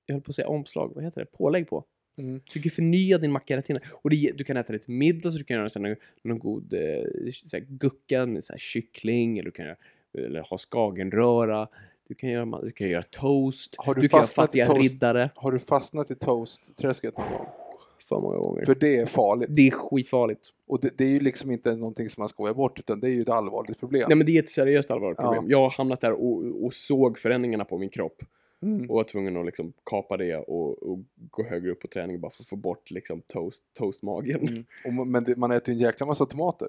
jag 0.06 0.14
höll 0.14 0.22
på 0.22 0.30
att 0.30 0.34
säga 0.34 0.48
omslag, 0.48 0.92
vad 0.94 1.04
heter 1.04 1.20
det, 1.20 1.26
pålägg 1.26 1.68
på. 1.68 1.84
Mm. 2.18 2.40
Så 2.40 2.52
du 2.52 2.62
kan 2.62 2.70
förnya 2.70 3.18
din 3.18 3.32
macka 3.32 3.54
hela 3.54 3.62
tiden. 3.62 3.82
Och 3.92 4.10
det, 4.10 4.32
du 4.34 4.44
kan 4.44 4.56
äta 4.56 4.72
det 4.72 4.78
till 4.78 4.94
middag, 4.94 5.30
så 5.30 5.38
du 5.38 5.44
kan 5.44 5.56
göra 5.56 5.68
så 5.68 5.78
här 5.78 5.88
någon, 5.88 5.96
någon 6.24 6.38
god 6.38 6.72
eh, 6.74 7.30
så 7.32 7.56
här, 7.56 7.64
gucka 7.68 8.26
med 8.26 8.44
så 8.44 8.52
här, 8.52 8.58
kyckling, 8.58 9.38
eller 9.38 9.44
du 9.44 9.52
kan 9.52 9.66
göra, 9.66 9.76
eller 10.18 10.40
ha 10.40 10.58
skagenröra. 10.58 11.68
Du 12.08 12.14
kan 12.14 12.30
göra, 12.30 12.60
du 12.62 12.72
kan 12.72 12.88
göra 12.88 13.02
toast, 13.02 13.74
Har 13.78 13.94
du 13.94 14.00
du 14.00 14.08
kan 14.08 14.18
göra 14.18 14.26
fattiga 14.26 14.66
toast? 14.66 14.92
riddare. 14.92 15.30
Har 15.34 15.52
du 15.52 15.58
fastnat 15.58 16.10
i 16.10 16.14
toast-träsket? 16.14 17.14
För 18.08 18.20
många 18.20 18.36
gånger. 18.36 18.64
För 18.64 18.74
det 18.74 18.96
är 18.96 19.06
farligt. 19.06 19.48
Det 19.52 19.66
är 19.66 19.70
skitfarligt. 19.70 20.48
Och 20.66 20.80
det, 20.80 20.98
det 20.98 21.04
är 21.04 21.08
ju 21.08 21.20
liksom 21.20 21.50
inte 21.50 21.76
någonting 21.76 22.08
som 22.08 22.20
man 22.20 22.28
skojar 22.28 22.54
bort, 22.54 22.78
utan 22.78 23.00
det 23.00 23.06
är 23.08 23.10
ju 23.12 23.22
ett 23.22 23.28
allvarligt 23.28 23.80
problem. 23.80 24.04
Nej 24.08 24.16
men 24.16 24.26
det 24.26 24.38
är 24.38 24.42
ett 24.42 24.50
seriöst 24.50 24.90
allvarligt 24.90 25.18
Ja. 25.18 25.24
problem. 25.24 25.50
Jag 25.50 25.58
har 25.58 25.70
hamnat 25.70 26.00
där 26.00 26.12
och, 26.12 26.64
och 26.64 26.74
såg 26.74 27.18
förändringarna 27.18 27.64
på 27.64 27.78
min 27.78 27.88
kropp. 27.90 28.22
Mm. 28.62 28.90
Och 28.90 28.96
var 28.96 29.04
tvungen 29.04 29.36
att 29.36 29.46
liksom 29.46 29.72
kapa 29.84 30.16
det 30.16 30.36
och, 30.36 30.82
och 30.82 30.98
gå 31.30 31.44
högre 31.44 31.70
upp 31.70 31.80
på 31.80 31.88
träning 31.88 32.20
bara 32.20 32.30
för 32.30 32.42
att 32.42 32.48
få 32.48 32.56
bort 32.56 32.90
liksom 32.90 33.22
toast, 33.26 33.62
toastmagen. 33.78 34.40
Mm. 34.48 34.64
Och, 35.00 35.06
men 35.06 35.24
det, 35.24 35.36
man 35.36 35.50
äter 35.50 35.74
ju 35.74 35.78
en 35.78 35.84
jäkla 35.86 36.06
massa 36.06 36.26
tomater. 36.26 36.68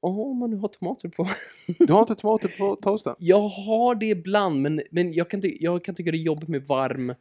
Åh, 0.00 0.20
om 0.20 0.38
man 0.38 0.50
nu 0.50 0.56
har 0.56 0.68
tomater 0.68 1.08
på. 1.08 1.28
Du 1.86 1.92
har 1.92 2.00
inte 2.00 2.14
tomater 2.14 2.54
på 2.58 2.76
toasten? 2.76 3.14
Jag 3.18 3.48
har 3.48 3.94
det 3.94 4.06
ibland, 4.06 4.62
men, 4.62 4.82
men 4.90 5.12
jag, 5.12 5.30
kan 5.30 5.40
ty- 5.42 5.56
jag 5.60 5.84
kan 5.84 5.94
tycka 5.94 6.10
det 6.10 6.16
är 6.16 6.22
jobbigt 6.22 6.48
med 6.48 6.62
varm 6.66 7.14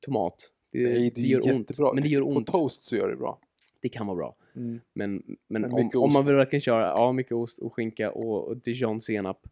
tomat. 0.00 0.50
Det, 0.78 0.88
Nej, 0.88 1.12
det, 1.14 1.20
är 1.20 1.24
gör 1.24 1.40
ju 1.44 1.52
ont. 1.52 1.70
jättebra. 1.70 1.92
Men 1.94 2.02
det 2.02 2.08
gör 2.08 2.28
ont. 2.28 2.46
På 2.46 2.52
toast 2.52 2.82
så 2.82 2.96
gör 2.96 3.10
det 3.10 3.16
bra. 3.16 3.38
Det 3.80 3.88
kan 3.88 4.06
vara 4.06 4.16
bra. 4.16 4.36
Mm. 4.56 4.80
Men, 4.92 5.22
men, 5.46 5.62
Men 5.62 5.72
om, 5.72 5.90
om 5.94 6.12
man 6.12 6.26
vill 6.26 6.34
verkligen 6.34 6.60
köra 6.60 6.86
ja, 6.86 7.12
mycket 7.12 7.32
ost 7.32 7.58
och 7.58 7.74
skinka 7.74 8.10
och, 8.12 8.48
och 8.48 8.56
dijon-senap. 8.56 9.48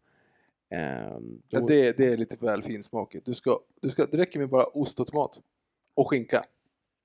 Ja, 0.69 1.19
då- 1.49 1.67
det, 1.67 1.97
det 1.97 2.05
är 2.05 2.17
lite 2.17 2.37
väl 2.39 2.63
finsmakigt. 2.63 3.25
Du 3.25 3.33
ska, 3.33 3.59
du 3.81 3.89
ska, 3.89 4.05
det 4.05 4.17
räcker 4.17 4.39
med 4.39 4.49
bara 4.49 4.65
ost 4.65 4.99
och 4.99 5.07
tomat. 5.07 5.41
Och 5.93 6.09
skinka. 6.09 6.45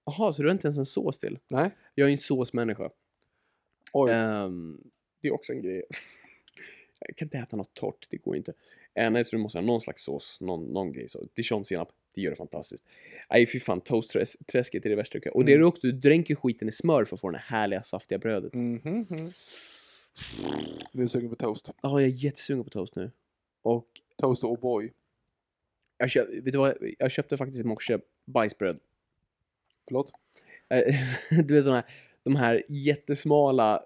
Jaha, 0.05 0.33
så 0.33 0.43
du 0.43 0.49
har 0.49 0.53
inte 0.53 0.67
ens 0.67 0.79
en 0.79 0.87
sås 0.87 1.19
till? 1.19 1.39
Nej? 1.49 1.71
Jag 1.95 2.09
är 2.09 2.13
en 2.13 2.19
såsmänniska. 2.19 2.91
Oj. 3.93 4.13
Ehm, 4.13 4.81
det 5.21 5.29
är 5.29 5.33
också 5.35 5.53
en 5.53 5.63
grej. 5.63 5.83
Jag 7.07 7.17
kan 7.17 7.27
inte 7.27 7.39
äta 7.39 7.57
något 7.57 7.75
torrt, 7.75 8.07
det 8.11 8.17
går 8.17 8.37
inte. 8.37 8.51
Uh, 9.01 9.11
nej, 9.11 9.25
så 9.25 9.37
du 9.37 9.43
måste 9.43 9.59
ha 9.59 9.65
någon 9.67 9.81
slags 9.81 10.05
sås, 10.05 10.41
någon, 10.41 10.65
någon 10.65 10.93
grej. 10.93 11.09
Så. 11.09 11.19
Dijon-senap, 11.35 11.89
det 12.15 12.21
gör 12.21 12.31
det 12.31 12.37
fantastiskt. 12.37 12.85
Nej, 13.31 13.47
fy 13.47 13.61
fan, 13.61 13.81
toast-träsket 13.81 14.87
är 14.87 14.91
det 14.91 14.97
värsta 14.97 15.19
du 15.19 15.21
kan. 15.23 15.33
Och 15.33 15.45
det 15.45 15.53
är 15.53 15.57
Mm. 15.57 15.61
det 15.63 15.67
också, 15.69 15.87
du 15.87 15.93
dränker 15.93 16.35
skiten 16.35 16.69
i 16.69 16.73
smör 16.73 17.05
för 17.05 17.17
att 17.17 17.21
få 17.21 17.31
det 17.31 17.39
här 17.39 17.59
härliga 17.59 17.83
saftiga 17.83 18.19
brödet. 18.19 18.51
Ja, 18.55 18.61
Mhm, 18.61 18.81
mhm. 18.85 19.07
Nu 20.93 21.01
är 21.01 21.03
du 21.03 21.09
sugen 21.09 21.29
på 21.31 21.37
toast. 21.37 21.71
jag 21.83 22.03
är 22.03 22.07
jättesugen 22.07 22.65
på 22.65 22.71
toast 22.71 22.97
nu. 22.97 23.11
Och 23.63 23.89
Toast 24.17 24.45
och 24.45 24.59
O'boy. 24.59 24.91
jag, 25.97 26.11
köp, 26.11 26.29
vet 26.29 26.53
du 26.53 26.59
vad, 26.59 26.77
jag 26.99 27.11
köpte 27.11 27.37
faktiskt 27.37 27.61
i 27.65 27.65
morse 27.65 27.99
bajsbröd. 28.27 28.79
Förlåt? 29.89 30.13
Eh, 30.69 30.83
du 31.45 31.55
vet 31.55 31.65
såna 31.65 31.77
här, 31.77 31.85
de 32.23 32.37
här 32.37 32.63
jättesmala 32.69 33.85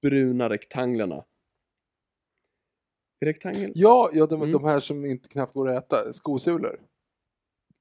bruna 0.00 0.48
rektanglarna. 0.48 1.24
Rektangel? 3.20 3.72
Ja, 3.74 4.10
ja 4.14 4.26
de, 4.26 4.42
Mm. 4.42 4.52
de 4.52 4.64
här 4.64 4.80
som 4.80 5.04
inte 5.04 5.28
knappt 5.28 5.54
går 5.54 5.68
att 5.68 5.84
äta. 5.84 6.12
Skosulor. 6.12 6.80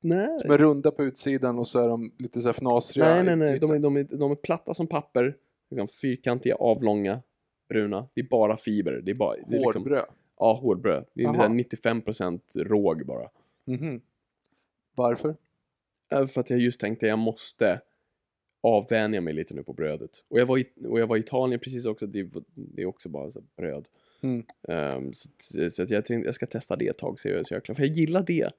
Nej. 0.08 0.40
Som 0.40 0.52
är 0.52 0.58
runda 0.58 0.92
på 0.92 1.04
utsidan 1.04 1.60
och 1.60 1.68
så 1.68 1.80
är 1.84 1.88
de 1.88 2.12
lite 2.18 2.42
så 2.42 2.48
här 2.48 2.54
fnasriga. 2.54 3.14
Nej, 3.14 3.24
nej, 3.24 3.36
nej. 3.36 3.60
De 3.60 3.72
är, 3.72 3.80
de, 3.80 3.98
är, 3.98 4.04
de 4.04 4.32
är 4.32 4.36
platta 4.36 4.74
som 4.74 4.88
papper. 4.88 5.36
Liksom 5.70 5.88
fyrkantiga, 5.88 6.56
avlånga, 6.56 7.22
bruna. 7.70 8.08
Det 8.14 8.22
är 8.22 8.26
bara 8.26 8.58
fiber. 8.58 9.02
Det 9.04 9.12
är 9.12 9.16
bara, 9.16 9.36
det 9.48 9.56
är 9.56 9.60
liksom, 9.60 9.82
Hårdbröd. 9.82 10.06
Ja, 10.40 10.54
hårdbröd. 10.54 11.06
Det 11.14 11.24
är 11.24 11.34
där 11.34 11.50
95% 11.50 12.64
råg 12.64 13.06
bara. 13.06 13.30
Mhm. 13.66 14.02
Varför? 14.96 15.36
Eh, 16.12 16.26
För 16.26 16.42
att 16.42 16.50
jag 16.50 16.60
just 16.60 16.80
tänkte 16.80 17.08
jag 17.08 17.20
måste 17.20 17.82
avvänja 18.62 19.22
mig 19.22 19.34
lite 19.34 19.54
nu 19.54 19.64
på 19.64 19.74
brödet. 19.74 20.24
Och 20.28 20.40
jag 20.40 20.46
var 20.46 20.58
i, 20.58 20.68
och 20.88 21.00
jag 21.00 21.08
var 21.08 21.18
i 21.18 21.20
Italien 21.20 21.60
precis 21.60 21.86
också. 21.86 22.08
Det, 22.08 22.30
det 22.54 22.82
är 22.82 22.86
också 22.86 23.10
bara 23.10 23.32
så 23.32 23.42
bröd. 23.58 23.88
Mm. 24.22 24.46
Ehm, 24.68 25.14
så 25.14 25.30
så 25.70 25.84
att 25.84 25.90
jag 25.90 26.06
tänkte 26.06 26.28
jag 26.28 26.36
ska 26.36 26.46
testa 26.46 26.76
det 26.76 26.88
ett 26.88 26.98
tag. 26.98 27.20
Så 27.20 27.28
jag, 27.30 27.46
så 27.46 27.60
klar. 27.62 27.76
för 27.76 27.84
jag 27.84 27.92
gillar 27.92 28.24
det. 28.24 28.52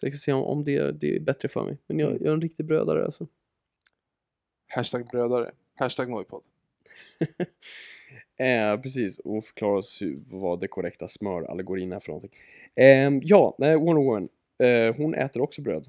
Så 0.00 0.06
jag 0.06 0.12
ska 0.14 0.18
se 0.18 0.32
om, 0.32 0.42
om 0.42 0.64
det, 0.64 0.92
det 1.00 1.16
är 1.16 1.20
bättre 1.20 1.48
för 1.48 1.64
mig. 1.64 1.78
Men 1.86 1.98
jag, 1.98 2.10
Mm. 2.10 2.22
jag 2.22 2.30
är 2.30 2.34
en 2.34 2.40
riktig 2.40 2.66
brödare 2.66 3.04
alltså. 3.04 3.26
Hashtag 4.68 5.06
brödare. 5.06 5.50
Hashtag 5.74 6.10
Noipod. 6.10 6.42
Eh, 8.36 8.80
precis, 8.80 9.18
och 9.18 9.44
förklara 9.44 9.78
oss 9.78 10.02
hur, 10.02 10.22
vad 10.30 10.60
det 10.60 10.68
korrekta 10.68 11.08
smörallegorin 11.08 11.92
är 11.92 12.00
för 12.00 12.08
någonting. 12.08 12.38
Ehm, 12.74 13.20
ja, 13.24 13.54
nej, 13.58 13.76
Wonder 13.76 14.02
Woman. 14.02 14.28
Eh, 14.58 14.96
hon 14.96 15.14
äter 15.14 15.42
också 15.42 15.62
bröd. 15.62 15.88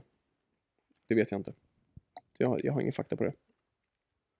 Det 1.07 1.15
vet 1.15 1.31
jag 1.31 1.39
inte. 1.39 1.53
Jag, 2.37 2.47
har- 2.47 2.61
jag 2.63 2.73
har 2.73 2.81
ingen 2.81 2.93
fakta 2.93 3.15
på 3.15 3.23
det. 3.23 3.33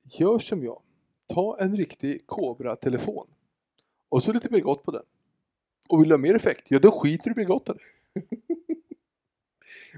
Gör 0.04 0.40
som 0.40 0.64
jag. 0.64 0.82
Ta 1.28 1.58
en 1.60 1.78
riktig 1.78 2.28
Cobra-telefon. 2.28 3.28
Och 4.10 4.24
så 4.24 4.34
lite 4.34 4.50
Bregott 4.50 4.84
på 4.84 4.92
den. 4.92 5.04
Och 5.90 6.02
vill 6.02 6.10
du 6.10 6.14
ha 6.14 6.20
mer 6.20 6.36
effekt? 6.36 6.66
Ja, 6.68 6.80
då 6.80 6.92
skiter 6.92 7.24
du 7.30 7.32
i 7.32 7.36
Bregotten. 7.36 7.78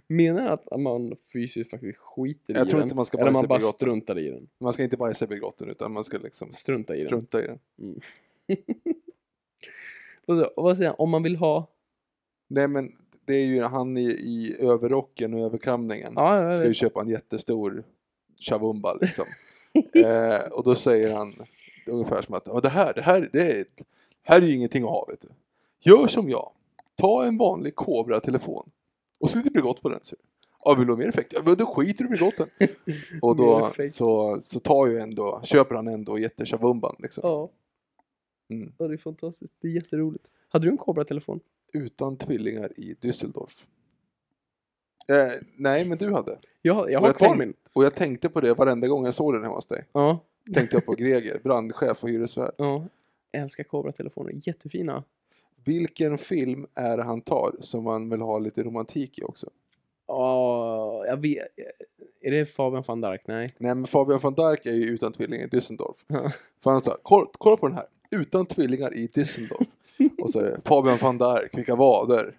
Menar 0.07 0.47
att 0.47 0.79
man 0.79 1.15
fysiskt 1.33 1.71
faktiskt 1.71 1.97
skiter 1.99 2.53
Jag 2.53 2.67
i 2.67 2.69
tror 2.69 2.79
den? 2.79 2.85
inte 2.85 2.95
man 2.95 3.05
ska 3.05 3.17
Eller 3.17 3.31
man 3.31 3.47
bara 3.47 3.59
struntar 3.59 4.19
i 4.19 4.29
den? 4.29 4.49
Man 4.59 4.73
ska 4.73 4.83
inte 4.83 4.97
bajsa 4.97 5.25
i 5.25 5.27
Bregotten 5.27 5.69
utan 5.69 5.91
man 5.91 6.03
ska 6.03 6.17
liksom 6.17 6.53
Strunta 6.53 6.95
i 6.95 6.99
den? 6.99 7.07
strunta 7.07 7.43
i 7.43 7.47
den. 7.47 7.59
och, 10.25 10.35
så, 10.37 10.45
och 10.45 10.63
vad 10.63 10.77
säger 10.77 10.89
jag, 10.89 10.99
om 10.99 11.09
man 11.09 11.23
vill 11.23 11.35
ha... 11.35 11.67
Nej 12.47 12.67
men 12.67 12.91
det 13.25 13.33
är 13.33 13.45
ju 13.45 13.61
han 13.61 13.97
i, 13.97 14.01
i 14.09 14.55
överrocken 14.59 15.33
och 15.33 15.39
överkamningen. 15.39 16.13
Ja, 16.15 16.43
jag 16.43 16.57
ska 16.57 16.67
ju 16.67 16.73
köpa 16.73 17.01
en 17.01 17.09
jättestor 17.09 17.83
chavumba 18.39 18.93
liksom. 19.01 19.25
eh, 20.05 20.51
och 20.51 20.63
då 20.63 20.75
säger 20.75 21.13
han 21.15 21.33
ungefär 21.87 22.21
som 22.21 22.35
att 22.35 22.43
"Ja, 22.47 22.59
det 22.61 22.69
här, 22.69 22.93
det 22.93 23.01
här, 23.01 23.29
det 23.33 23.51
är, 23.59 23.65
här 24.23 24.41
är 24.41 24.45
ju 24.45 24.53
ingenting 24.55 24.83
att 24.83 24.89
ha 24.89 25.05
vet 25.05 25.21
du. 25.21 25.27
Gör 25.79 26.07
som 26.07 26.29
jag. 26.29 26.51
Ta 26.95 27.25
en 27.25 27.37
vanlig 27.37 27.75
Cobra-telefon. 27.75 28.69
Och 29.21 29.29
så 29.29 29.37
lite 29.37 29.51
Bregott 29.51 29.81
på 29.81 29.89
den. 29.89 29.99
Så. 30.03 30.15
Ja, 30.63 30.75
vill 30.75 30.87
du 30.87 30.93
ha 30.93 30.97
mer 30.97 31.07
effekt? 31.07 31.33
Ja, 31.35 31.41
men 31.45 31.55
då 31.55 31.65
skiter 31.65 32.03
du 32.03 32.15
i 32.15 32.17
Bregotten. 32.17 32.47
och 33.21 33.35
då 33.35 33.71
så, 33.91 34.41
så 34.41 34.59
tar 34.59 34.87
ju 34.87 34.99
ändå, 34.99 35.41
köper 35.43 35.75
han 35.75 35.87
ändå 35.87 36.19
jättechavumban 36.19 36.95
liksom. 36.99 37.21
Ja. 37.23 37.49
Mm. 38.49 38.73
ja, 38.77 38.87
det 38.87 38.93
är 38.93 38.97
fantastiskt. 38.97 39.53
Det 39.61 39.67
är 39.67 39.71
jätteroligt. 39.71 40.27
Hade 40.49 40.65
du 40.65 40.71
en 40.71 40.77
Cobra-telefon? 40.77 41.39
Utan 41.73 42.17
tvillingar 42.17 42.79
i 42.79 42.93
Düsseldorf. 43.01 43.65
Eh, 45.07 45.31
nej, 45.55 45.85
men 45.85 45.97
du 45.97 46.13
hade. 46.13 46.37
Jag, 46.61 46.91
jag 46.91 46.99
har 46.99 47.07
jag 47.07 47.17
kvar 47.17 47.35
min. 47.35 47.53
Och 47.73 47.85
jag 47.85 47.95
tänkte 47.95 48.29
på 48.29 48.41
det 48.41 48.53
varenda 48.53 48.87
gång 48.87 49.05
jag 49.05 49.13
såg 49.13 49.33
den 49.33 49.43
hemma 49.43 49.55
hos 49.55 49.65
dig. 49.65 49.85
Ja, 49.93 50.19
Tänkte 50.53 50.75
jag 50.75 50.85
på 50.85 50.93
Greger, 50.93 51.39
brandchef 51.43 52.03
och 52.03 52.09
hyresvärd. 52.09 52.53
ja. 52.57 52.85
Jag 53.31 53.43
älskar 53.43 53.63
Cobra-telefoner. 53.63 54.33
Jättefina. 54.35 55.03
Vilken 55.63 56.17
film 56.17 56.67
är 56.75 56.97
det 56.97 57.03
han 57.03 57.21
tar 57.21 57.55
som 57.59 57.83
man 57.83 58.09
vill 58.09 58.21
ha 58.21 58.39
lite 58.39 58.63
romantik 58.63 59.19
i 59.19 59.23
också? 59.23 59.49
Ja, 60.07 61.05
jag 61.05 61.17
vet. 61.17 61.47
Är 62.21 62.31
det 62.31 62.45
Fabian 62.45 62.83
van 62.87 63.01
Dark? 63.01 63.21
Nej. 63.25 63.53
Nej 63.57 63.75
men 63.75 63.87
Fabian 63.87 64.19
van 64.19 64.33
Dark 64.33 64.65
är 64.65 64.73
ju 64.73 64.85
utan 64.85 65.13
tvillingar 65.13 65.45
i 65.45 65.47
Düsseldorf. 65.47 65.95
För 66.63 66.71
han 66.71 66.83
sa, 66.83 66.97
kolla, 67.03 67.25
kolla 67.37 67.57
på 67.57 67.67
den 67.67 67.77
här, 67.77 67.85
utan 68.09 68.45
tvillingar 68.45 68.93
i 68.93 69.07
Düsseldorf. 69.07 69.65
och 70.21 70.29
så 70.29 70.39
är 70.39 70.43
det 70.43 70.61
Fabian 70.65 70.97
van 71.01 71.17
Dark, 71.17 71.57
vilka 71.57 71.75
vader. 71.75 72.33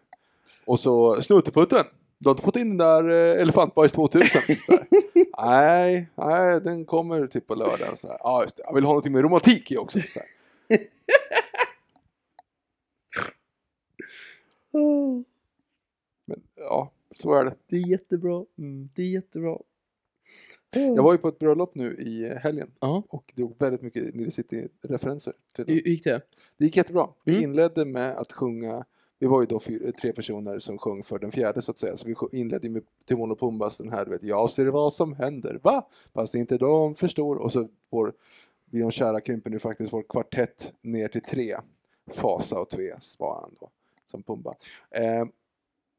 Och 0.65 0.81
så 0.81 1.23
Snutteputten, 1.23 1.85
du 2.19 2.29
har 2.29 2.35
inte 2.35 2.43
fått 2.43 2.57
in 2.57 2.69
den 2.69 2.89
där 2.89 3.35
eh, 3.35 3.43
Elefantbajs 3.43 3.93
2000? 3.93 4.29
Så 4.67 4.73
här. 4.73 4.87
nej, 5.39 6.09
nej, 6.15 6.61
den 6.61 6.85
kommer 6.85 7.27
typ 7.27 7.47
på 7.47 7.55
lördag. 7.55 7.99
Så 7.99 8.07
här. 8.07 8.17
Ja, 8.21 8.43
just 8.43 8.57
det. 8.57 8.63
Jag 8.67 8.75
vill 8.75 8.85
ha 8.85 8.91
någonting 8.91 9.13
med 9.13 9.23
romantik 9.23 9.71
i 9.71 9.77
också. 9.77 10.01
Så 10.15 10.19
här. 10.19 10.29
Men 16.27 16.43
ja, 16.55 16.91
så 17.11 17.35
är 17.35 17.45
det. 17.45 17.55
Det 17.67 17.77
är 17.77 17.87
jättebra. 17.89 18.45
Det 18.95 19.03
är 19.03 19.09
jättebra. 19.11 19.59
Jag 20.75 21.03
var 21.03 21.13
ju 21.13 21.19
på 21.19 21.29
ett 21.29 21.39
bröllop 21.39 21.75
nu 21.75 21.97
i 21.97 22.35
helgen 22.39 22.71
Ja. 22.81 23.03
och 23.09 23.33
drog 23.37 23.55
väldigt 23.59 23.83
mycket 23.83 24.15
Nile 24.15 24.31
City-referenser. 24.31 25.33
till. 25.57 25.65
Hur 25.69 25.81
gick 25.89 26.05
det? 26.05 26.21
Det 26.57 26.65
gick 26.65 26.77
jättebra. 26.77 27.09
Vi 27.25 27.33
Mm. 27.33 27.45
inledde 27.51 27.85
med 27.85 28.17
att 28.17 28.33
sjunga 28.33 28.85
vi 29.19 29.27
var 29.29 29.41
ju 29.41 29.47
då 29.47 29.61
fyra, 29.61 29.93
tre 29.93 30.13
personer 30.13 30.59
som 30.59 30.79
sjöng 30.79 31.03
för 31.03 31.19
den 31.19 31.31
fjärde 31.31 31.63
så 31.63 31.71
att 31.71 31.79
säga, 31.79 31.97
så 31.97 32.07
vi 32.09 32.15
sjö- 32.15 32.29
inledde 32.35 32.67
ju 32.67 32.73
med 32.73 32.83
Timon 33.05 33.31
och 33.31 33.39
Pumbas 33.41 33.77
den 33.79 33.91
här, 33.91 34.05
du 34.05 34.11
vet, 34.11 34.23
jag 34.23 34.51
ser 34.51 34.67
vad 34.67 34.93
som 34.93 35.13
händer, 35.13 35.61
va? 35.63 35.89
Fast 36.15 36.35
inte 36.35 36.59
de 36.59 36.95
förstår. 36.95 37.37
Och 37.37 37.53
så 37.53 37.69
vår, 37.91 38.13
vi 38.71 38.81
de 38.81 38.91
kära 38.91 39.21
krymper 39.21 39.51
nu 39.51 39.59
faktiskt 39.59 39.93
vår 39.93 40.03
kvartett 40.03 40.73
ner 40.81 41.09
till 41.09 41.23
tre. 41.23 41.57
Fasa 42.07 42.61
och 42.61 42.69
Tves 42.69 43.19
var 43.19 43.41
han 43.41 43.55
då, 43.61 43.71
som 44.13 44.23
Pumba. 44.23 44.55
Eh, 44.91 45.25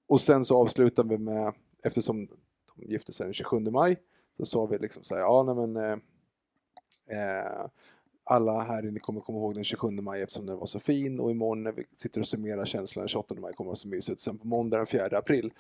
och 0.07 0.22
sen 0.22 0.45
så 0.45 0.61
avslutar 0.61 1.03
vi 1.03 1.18
med, 1.18 1.53
eftersom 1.84 2.27
de 2.76 2.85
gifte 2.85 3.14
sig 3.14 3.26
den 3.26 3.34
27 3.34 3.60
maj, 3.60 3.98
så 4.38 4.45
sa 4.45 4.65
vi 4.65 4.77
liksom 4.77 5.03
så 5.03 5.15
här, 5.15 5.22
ja 5.22 5.44
nej 5.44 5.56
men 5.56 5.76
eh, 5.76 5.98
eh, 7.19 7.65
alla 8.23 8.61
här 8.61 8.88
inne 8.88 8.99
kommer 8.99 9.22
komma 9.22 9.38
ihåg 9.38 9.56
den 9.56 9.64
27 9.64 9.91
maj 9.91 10.22
eftersom 10.22 10.45
den 10.45 10.57
var 10.57 10.65
så 10.65 10.80
fin 10.80 11.19
och 11.19 11.31
imorgon 11.31 11.64
när 11.64 11.72
vi 11.72 11.85
sitter 11.95 12.22
och 12.22 12.27
summerar 12.27 12.65
känslan 12.65 13.02
den 13.02 13.07
28 13.07 13.35
maj 13.35 13.53
kommer 13.53 13.68
det 13.68 13.69
vara 13.69 13.76
så 13.76 13.88
mysigt. 13.88 14.22
Sen 14.22 14.38
på 14.38 14.48
måndag 14.48 14.77
den 14.77 14.85
4 14.85 15.18
april 15.18 15.53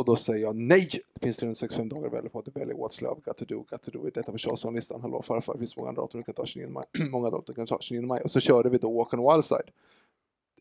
och 0.00 0.06
då 0.06 0.16
säger 0.16 0.40
jag 0.40 0.56
nej! 0.56 0.88
Det 1.14 1.20
finns 1.20 1.36
365 1.36 1.88
dagar 1.88 2.06
att 2.06 2.12
välja 2.12 2.30
på. 2.30 2.42
Du 2.42 2.50
väljer 2.50 2.74
What's 2.74 3.02
Love, 3.02 3.20
Got 3.24 3.36
To 3.36 3.44
Do, 3.44 3.64
Got 3.70 3.82
To 3.82 3.90
Do 3.90 4.08
It. 4.08 4.14
Detta 4.14 4.32
på 4.32 4.38
Charleston-listan. 4.38 5.00
Hallå 5.00 5.22
farfar, 5.22 5.52
det 5.52 5.58
finns 5.58 5.76
många 5.76 5.92
datum 5.92 6.20
du 6.20 6.24
kan 6.24 6.34
ta 6.34 6.46
29 6.46 6.68
maj. 6.68 6.86
många 7.10 7.30
datum 7.30 7.44
du 7.46 7.54
kan 7.54 7.66
ta 7.66 7.78
29 7.80 8.06
maj. 8.06 8.22
Och 8.22 8.30
så 8.30 8.40
körde 8.40 8.68
vi 8.68 8.78
då 8.78 8.92
Walk 8.92 9.14
on 9.14 9.32
Wild 9.32 9.44
Side. 9.44 9.70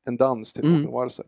En 0.07 0.17
dans 0.17 0.53
till 0.53 0.65
Mm. 0.65 0.81
Wild 0.99 1.11
Side. 1.11 1.27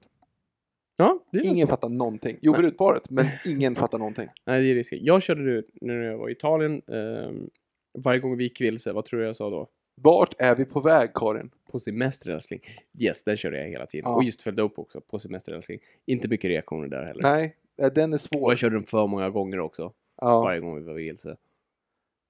Ja, 0.95 1.19
Ingen 1.43 1.67
fattar 1.67 1.89
någonting. 1.89 2.37
Jo, 2.41 2.53
brudparet, 2.53 3.09
men 3.09 3.25
ingen 3.45 3.75
fattar 3.75 3.97
någonting. 3.97 4.27
Nej, 4.45 4.63
det 4.63 4.71
är 4.71 4.75
risken. 4.75 4.99
Jag 5.01 5.21
körde 5.21 5.55
det 5.55 5.63
när 5.81 5.93
jag 6.01 6.17
var 6.17 6.29
i 6.29 6.31
Italien. 6.31 6.81
ehm, 6.87 7.49
varje 7.97 8.19
gång 8.19 8.37
vi 8.37 8.43
gick 8.43 8.61
vilse, 8.61 8.91
vad 8.93 9.05
tror 9.05 9.19
du 9.19 9.25
jag 9.25 9.35
sa 9.35 9.49
då? 9.49 9.67
Vart 9.95 10.33
är 10.41 10.55
vi 10.55 10.65
på 10.65 10.79
väg, 10.79 11.13
Karin? 11.13 11.51
På 11.71 11.79
semester 11.79 12.29
älskling. 12.31 12.59
Yes, 12.99 13.23
den 13.23 13.37
körde 13.37 13.59
jag 13.59 13.67
hela 13.69 13.85
tiden. 13.85 14.09
Ja. 14.11 14.15
Och 14.15 14.23
just 14.23 14.41
följde 14.41 14.61
upp 14.61 14.79
också, 14.79 15.01
på 15.01 15.19
semester 15.19 15.53
älskling. 15.53 15.79
Inte 16.05 16.27
mycket 16.27 16.47
reaktioner 16.49 16.87
där 16.87 17.03
heller. 17.05 17.21
Nej, 17.23 17.55
eh, 17.81 17.93
den 17.93 18.13
är 18.13 18.17
Och 18.17 18.21
svår. 18.21 18.51
jag 18.51 18.57
körde 18.57 18.75
den 18.75 18.83
för 18.83 19.07
många 19.07 19.29
gånger 19.29 19.59
också. 19.59 19.93
Ja, 20.21 20.41
Varje 20.41 20.59
gång 20.59 20.75
vi 20.75 20.81
var 20.83 20.93
vilse. 20.93 21.37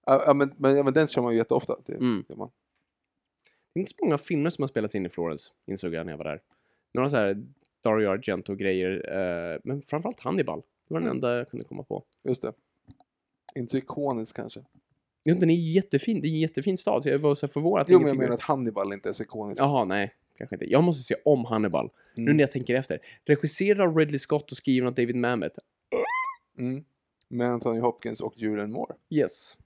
ja, 0.05 0.33
men, 0.35 0.53
men, 0.57 0.77
ja, 0.77 0.83
men 0.83 0.93
den 0.93 1.07
kör 1.07 1.21
man 1.21 1.31
ju 1.33 1.37
jätteofta. 1.37 1.75
Det, 1.85 1.93
Mm. 1.93 2.23
man. 2.35 2.49
Det 3.73 3.79
är 3.79 3.81
inte 3.81 3.93
så 3.99 4.05
många 4.05 4.17
filmer 4.17 4.49
som 4.49 4.61
har 4.61 4.67
spelats 4.67 4.95
in 4.95 5.05
i 5.05 5.09
Florence, 5.09 5.51
insåg 5.65 5.93
jag 5.93 6.05
när 6.05 6.13
jag 6.13 6.17
var 6.17 6.25
där. 6.25 6.41
Några 6.93 7.09
så 7.09 7.17
här 7.17 7.43
Dario 7.83 8.07
Argento-grejer, 8.09 8.91
eh, 9.53 9.59
men 9.63 9.81
framförallt 9.81 10.19
Hannibal. 10.19 10.59
Det 10.87 10.93
var 10.93 10.99
den 10.99 11.07
Mm. 11.07 11.17
enda 11.17 11.37
jag 11.37 11.49
kunde 11.49 11.65
komma 11.65 11.83
på. 11.83 12.03
Just 12.23 12.41
det. 12.41 12.53
Inte 13.55 13.71
så 13.71 13.77
ikonisk 13.77 14.35
kanske. 14.35 14.59
Jo, 15.23 15.35
den 15.35 15.49
är 15.49 15.55
jättefin, 15.55 16.21
det 16.21 16.27
är 16.27 16.29
en 16.29 16.39
jättefin 16.39 16.77
stad, 16.77 17.03
så 17.03 17.09
jag 17.09 17.19
var 17.19 17.35
så 17.35 17.47
förvånad 17.47 17.85
Jo, 17.89 17.99
men 17.99 18.07
jag 18.07 18.17
menar 18.17 18.33
att 18.33 18.41
Hannibal 18.41 18.93
inte 18.93 19.09
är 19.09 19.13
så 19.13 19.23
ikonisk. 19.23 19.61
Jaha, 19.61 19.85
nej. 19.85 20.13
Kanske 20.37 20.55
inte. 20.55 20.71
Jag 20.71 20.83
måste 20.83 21.03
se 21.03 21.15
om 21.25 21.45
Hannibal. 21.45 21.89
Nu 22.15 22.21
Mm. 22.23 22.37
när 22.37 22.43
jag 22.43 22.51
tänker 22.51 22.75
efter. 22.75 22.99
Regisserad 23.25 23.81
av 23.81 23.97
Ridley 23.97 24.19
Scott 24.19 24.51
och 24.51 24.57
skriven 24.57 24.87
av 24.87 24.93
David 24.93 25.15
Mamet. 25.15 25.51
Mm. 26.57 26.83
Med 27.27 27.47
Anthony 27.47 27.79
Hopkins 27.79 28.21
och 28.21 28.33
Julian 28.37 28.71
Moore. 28.71 28.95
Yes. 29.09 29.57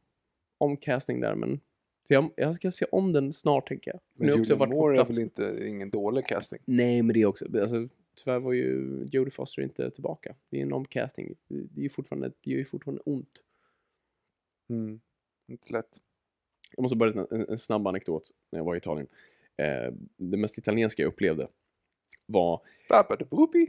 Omcasting 0.57 1.19
där, 1.19 1.36
men... 1.36 1.60
Så 2.07 2.14
jag, 2.14 2.32
jag 2.36 2.56
ska 2.56 2.72
se 2.72 2.86
om 2.91 3.11
den 3.11 3.34
snart, 3.34 3.68
tänker 3.68 3.91
jag. 3.91 3.99
Men 4.14 4.27
Nu 4.27 4.34
också 4.34 4.44
Julian 4.44 4.60
varit 4.60 4.69
Moore 4.69 5.02
är 5.02 5.06
väl 5.06 5.19
inte 5.19 5.68
ingen 5.68 5.90
dålig 5.90 6.27
casting? 6.27 6.60
Nej, 6.65 7.03
men 7.03 7.14
det 7.14 7.22
är 7.22 7.26
också... 7.26 7.60
Alltså, 7.60 7.88
tyvärr 8.15 8.40
var 8.40 8.53
ju 8.53 8.99
Jodie 9.11 9.32
Foster 9.32 9.61
inte 9.61 9.91
tillbaka. 9.91 10.36
Det 10.49 10.57
är 10.57 10.61
en 10.61 10.73
omcasting. 10.73 11.36
Det 11.48 11.80
är 11.82 11.84
ju 11.84 11.90
fortfarande, 11.90 12.32
det 12.41 12.52
gör 12.52 12.57
ju 12.57 12.65
fortfarande 12.65 13.02
ont. 13.06 13.44
Mm. 14.69 14.99
Inte 15.52 15.73
lätt. 15.73 15.99
Jag 16.76 16.82
måste 16.82 16.95
bara 16.98 17.26
en, 17.32 17.49
en 17.49 17.57
snabb 17.57 17.88
anekdot 17.88 18.32
när 18.52 18.60
jag 18.60 18.65
var 18.65 18.76
i 18.76 18.77
Italien. 18.77 19.07
Eh, 19.57 19.94
det 20.18 20.38
mest 20.38 20.57
italienska 20.57 21.02
jag 21.02 21.10
upplevde 21.10 21.48
var. 22.26 22.61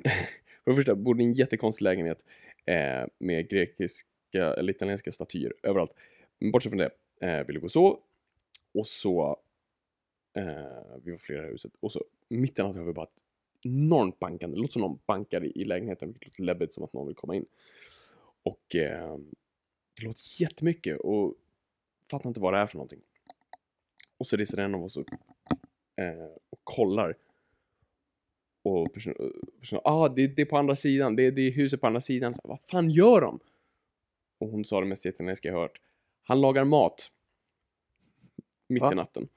För 0.64 0.70
det 0.70 0.76
första, 0.76 0.94
bodde 0.94 1.22
i 1.22 1.26
en 1.26 1.32
jättekonstig 1.32 1.84
lägenhet 1.84 2.24
eh, 2.66 3.06
med 3.18 3.48
grekiska 3.48 4.06
eller 4.34 4.70
italienska 4.70 5.12
statyer 5.12 5.52
överallt. 5.62 5.92
Men 6.38 6.50
bortsett 6.50 6.70
från 6.70 6.78
det, 6.78 6.90
eh, 7.20 7.46
ville 7.46 7.58
gå 7.58 7.64
och 7.64 7.72
sova 7.72 7.96
och 8.78 8.86
så, 8.86 9.40
eh, 10.36 10.96
vi 11.04 11.10
var 11.10 11.18
flera 11.18 11.48
i 11.48 11.50
huset, 11.50 11.72
och 11.80 11.92
så 11.92 12.04
mitt 12.28 12.58
i 12.58 12.62
natten 12.62 12.78
hör 12.78 12.86
vi 12.86 12.92
bara 12.92 13.06
ett 13.06 13.22
enormt 13.64 14.18
bankande, 14.18 14.56
det 14.56 14.60
låter 14.60 14.72
som 14.72 14.82
någon 14.82 14.98
bankar 15.06 15.44
i, 15.44 15.52
i 15.54 15.64
lägenheten, 15.64 16.08
vilket 16.08 16.28
låter 16.28 16.42
läbbigt 16.42 16.72
som 16.72 16.84
att 16.84 16.92
någon 16.92 17.06
vill 17.06 17.16
komma 17.16 17.34
in. 17.34 17.46
Och 18.42 18.76
eh, 18.76 19.18
det 20.00 20.06
låter 20.06 20.42
jättemycket 20.42 21.00
och 21.00 21.34
fattar 22.10 22.28
inte 22.28 22.40
vad 22.40 22.54
det 22.54 22.58
är 22.58 22.66
för 22.66 22.76
någonting. 22.76 23.00
Och 24.18 24.26
så 24.26 24.36
reser 24.36 24.58
en 24.58 24.74
av 24.74 24.84
oss 24.84 24.96
upp 24.96 25.10
eh, 25.96 26.36
och 26.50 26.60
kollar 26.64 27.16
och 28.62 28.80
eh, 28.80 28.92
personen, 28.92 29.32
person, 29.60 29.80
ah, 29.84 30.08
det, 30.08 30.26
det 30.26 30.42
är 30.42 30.46
på 30.46 30.56
andra 30.56 30.76
sidan, 30.76 31.16
det, 31.16 31.30
det 31.30 31.42
är 31.42 31.50
huset 31.50 31.80
på 31.80 31.86
andra 31.86 32.00
sidan. 32.00 32.34
Så, 32.34 32.40
vad 32.44 32.60
fan 32.60 32.90
gör 32.90 33.20
de? 33.20 33.40
Och 34.38 34.48
hon 34.48 34.64
sa 34.64 34.80
det 34.80 34.86
mest 34.86 35.06
italienska 35.06 35.48
jag 35.48 35.54
hört. 35.54 35.80
Han 36.22 36.40
lagar 36.40 36.64
mat. 36.64 37.10
Mitt 38.68 38.82
Va? 38.82 38.92
i 38.92 38.94
natten. 38.94 39.28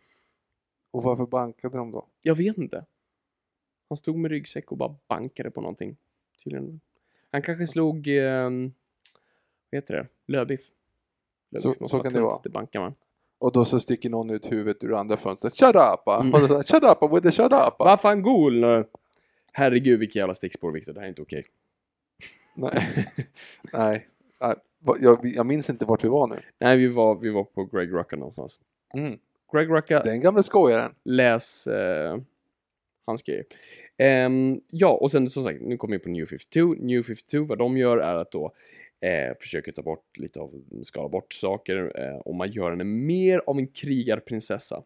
Och 0.91 1.03
varför 1.03 1.25
bankade 1.25 1.77
de 1.77 1.91
då? 1.91 2.07
Jag 2.21 2.35
vet 2.35 2.57
inte. 2.57 2.85
Han 3.89 3.97
stod 3.97 4.15
med 4.17 4.31
ryggsäck 4.31 4.71
och 4.71 4.77
bara 4.77 4.95
bankade 5.07 5.51
på 5.51 5.61
någonting. 5.61 5.97
Tydligen. 6.43 6.81
Han 7.31 7.41
kanske 7.41 7.67
slog, 7.67 8.07
eh, 8.07 8.49
vad 8.49 8.71
heter 9.71 9.93
det, 9.95 10.07
lövbiff. 10.27 10.71
Så- 11.59 11.75
så 11.87 11.99
kan 11.99 12.13
det 12.13 12.21
vara. 12.21 12.41
bankar 12.49 12.79
man. 12.79 12.95
Och 13.37 13.51
då 13.51 13.65
så 13.65 13.79
sticker 13.79 14.09
någon 14.09 14.29
ut 14.29 14.51
huvudet 14.51 14.83
ur 14.83 14.93
andra 14.93 15.17
fönstret. 15.17 15.55
Shut 15.57 15.75
up! 15.75 16.07
Mm. 16.21 16.33
Och 16.33 16.39
så 16.39 16.55
här, 16.55 16.63
Shut 16.63 16.83
up 16.83 17.13
with 17.15 17.25
the 17.27 17.31
shut 17.31 17.51
up! 17.51 17.73
Vad 17.79 18.01
fan 18.01 18.21
gol! 18.21 18.63
Herregud 19.53 19.99
vilket 19.99 20.15
jävla 20.15 20.33
stickspår 20.33 20.71
Viktor, 20.71 20.93
det 20.93 20.99
här 20.99 21.05
är 21.05 21.09
inte 21.09 21.21
okej. 21.21 21.45
Nej. 22.55 23.07
Nej. 23.73 24.07
Jag, 24.99 25.25
jag 25.25 25.45
minns 25.45 25.69
inte 25.69 25.85
vart 25.85 26.03
vi 26.03 26.07
var 26.07 26.27
nu. 26.27 26.39
Nej, 26.59 26.77
vi 26.77 26.87
var, 26.87 27.15
vi 27.15 27.29
var 27.29 27.43
på 27.43 27.65
Greg 27.65 27.93
Rucka 27.93 28.15
någonstans. 28.15 28.59
Mm. 28.93 29.19
Greg 29.53 29.69
Rucka, 29.69 30.03
Den 30.03 30.21
gamla 30.21 30.43
skojaren. 30.43 30.91
läs 31.03 31.67
eh, 31.67 32.17
hans 33.05 33.21
grejer. 33.23 33.45
Ehm, 33.97 34.61
ja, 34.69 34.97
och 35.01 35.11
sen 35.11 35.27
som 35.29 35.43
sagt, 35.43 35.61
nu 35.61 35.77
kommer 35.77 35.95
vi 35.95 35.99
på 36.03 36.09
New 36.09 36.25
52. 36.25 36.73
New 36.73 37.03
52, 37.03 37.43
vad 37.43 37.57
de 37.57 37.77
gör 37.77 37.97
är 37.97 38.15
att 38.15 38.31
då 38.31 38.53
eh, 39.01 39.37
försöker 39.39 39.71
ta 39.71 39.81
bort 39.81 40.17
lite 40.17 40.39
av, 40.39 40.63
skala 40.83 41.09
bort 41.09 41.33
saker 41.33 41.91
eh, 41.95 42.17
och 42.17 42.35
man 42.35 42.51
gör 42.51 42.69
henne 42.69 42.83
mer 42.83 43.41
av 43.47 43.57
en 43.59 43.67
krigarprinsessa. 43.67 44.83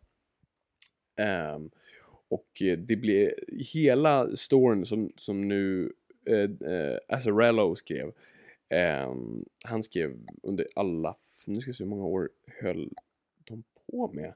Ehm, 1.20 1.70
och 2.30 2.48
det 2.78 2.96
blir 2.96 3.36
hela 3.74 4.36
storyn 4.36 4.86
som, 4.86 5.12
som 5.18 5.48
nu 5.48 5.94
eh, 6.30 6.72
eh, 6.72 6.98
Azzarello 7.08 7.76
skrev. 7.76 8.12
ehm, 8.70 9.46
han 9.66 9.84
skrev 9.84 10.18
under 10.44 10.68
alla, 10.76 11.16
nu 11.46 11.62
ska 11.62 11.70
vi 11.72 11.74
se 11.76 11.84
hur 11.84 11.90
många 11.90 12.06
år 12.06 12.30
höll 12.62 12.90
på 13.92 14.12
med? 14.14 14.34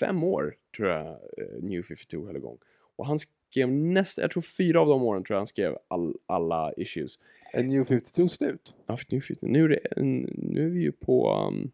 Fem 0.00 0.24
år 0.24 0.54
tror 0.76 0.88
jag 0.88 1.06
eh, 1.08 1.62
New 1.62 1.82
52 1.82 2.26
höll 2.26 2.36
igång. 2.36 2.58
Och 2.96 3.06
han 3.06 3.18
skrev 3.18 3.68
nästan, 3.68 4.22
jag 4.22 4.30
tror 4.30 4.42
fyra 4.42 4.80
av 4.80 4.86
de 4.88 5.02
åren 5.02 5.24
tror 5.24 5.34
jag 5.34 5.40
han 5.40 5.46
skrev 5.46 5.78
all, 5.88 6.16
alla 6.26 6.72
issues. 6.76 7.18
Är 7.52 7.62
New 7.62 7.84
52 7.84 8.28
slut? 8.28 8.74
Ja, 8.86 8.96
för 8.96 9.06
New 9.10 9.20
52, 9.20 9.46
nu 9.46 9.64
är, 9.64 9.68
det, 9.68 10.02
nu 10.02 10.66
är 10.66 10.70
vi 10.70 10.80
ju 10.80 10.92
på 10.92 11.30
um, 11.48 11.70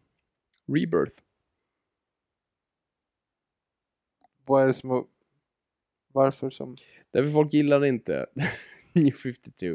Rebirth. 0.67 1.15
Vad 4.45 4.63
är 4.63 4.67
det 4.67 4.73
som... 4.73 5.07
Varför 6.13 6.49
som... 6.49 6.75
Därför 7.11 7.31
folk 7.31 7.53
gillar 7.53 7.85
inte 7.85 8.25
New 8.93 9.11
52. 9.11 9.65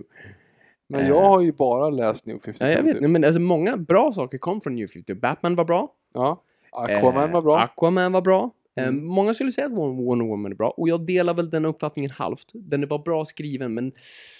Men 0.87 1.01
Eh. 1.01 1.09
jag 1.09 1.20
har 1.20 1.41
ju 1.41 1.53
bara 1.53 1.91
läst 1.91 2.27
New 2.27 2.39
52. 2.39 2.65
Ja, 2.65 2.70
jag 2.70 2.83
vet, 2.83 2.93
typ. 2.93 3.01
nej, 3.01 3.11
men 3.11 3.24
alltså 3.24 3.41
många 3.41 3.77
bra 3.77 4.12
saker 4.12 4.39
kom 4.39 4.61
från 4.61 4.74
New 4.74 4.87
52. 4.89 5.15
Batman 5.20 5.55
var 5.55 5.65
bra. 5.65 5.95
Ja. 6.12 6.45
Aquaman 6.73 7.24
Eh, 7.28 7.32
var 7.32 7.43
bra. 7.43 7.59
Aquaman 7.61 8.12
var 8.12 8.20
bra. 8.23 8.51
Eh, 8.77 8.89
Mm. 8.89 9.05
Många 9.05 9.35
skulle 9.35 9.53
säga 9.53 9.66
att 9.66 9.73
Wonder 9.73 10.27
Woman 10.27 10.53
är 10.53 10.57
bra 10.57 10.70
och 10.70 10.89
jag 10.89 11.07
delar 11.07 11.35
väl 11.35 11.51
den 11.51 11.65
uppfattningen 11.65 12.11
halvt. 12.11 12.51
Den 12.55 12.89
var 12.89 12.99
bra 12.99 13.24
skriven 13.24 13.74
men 13.74 13.93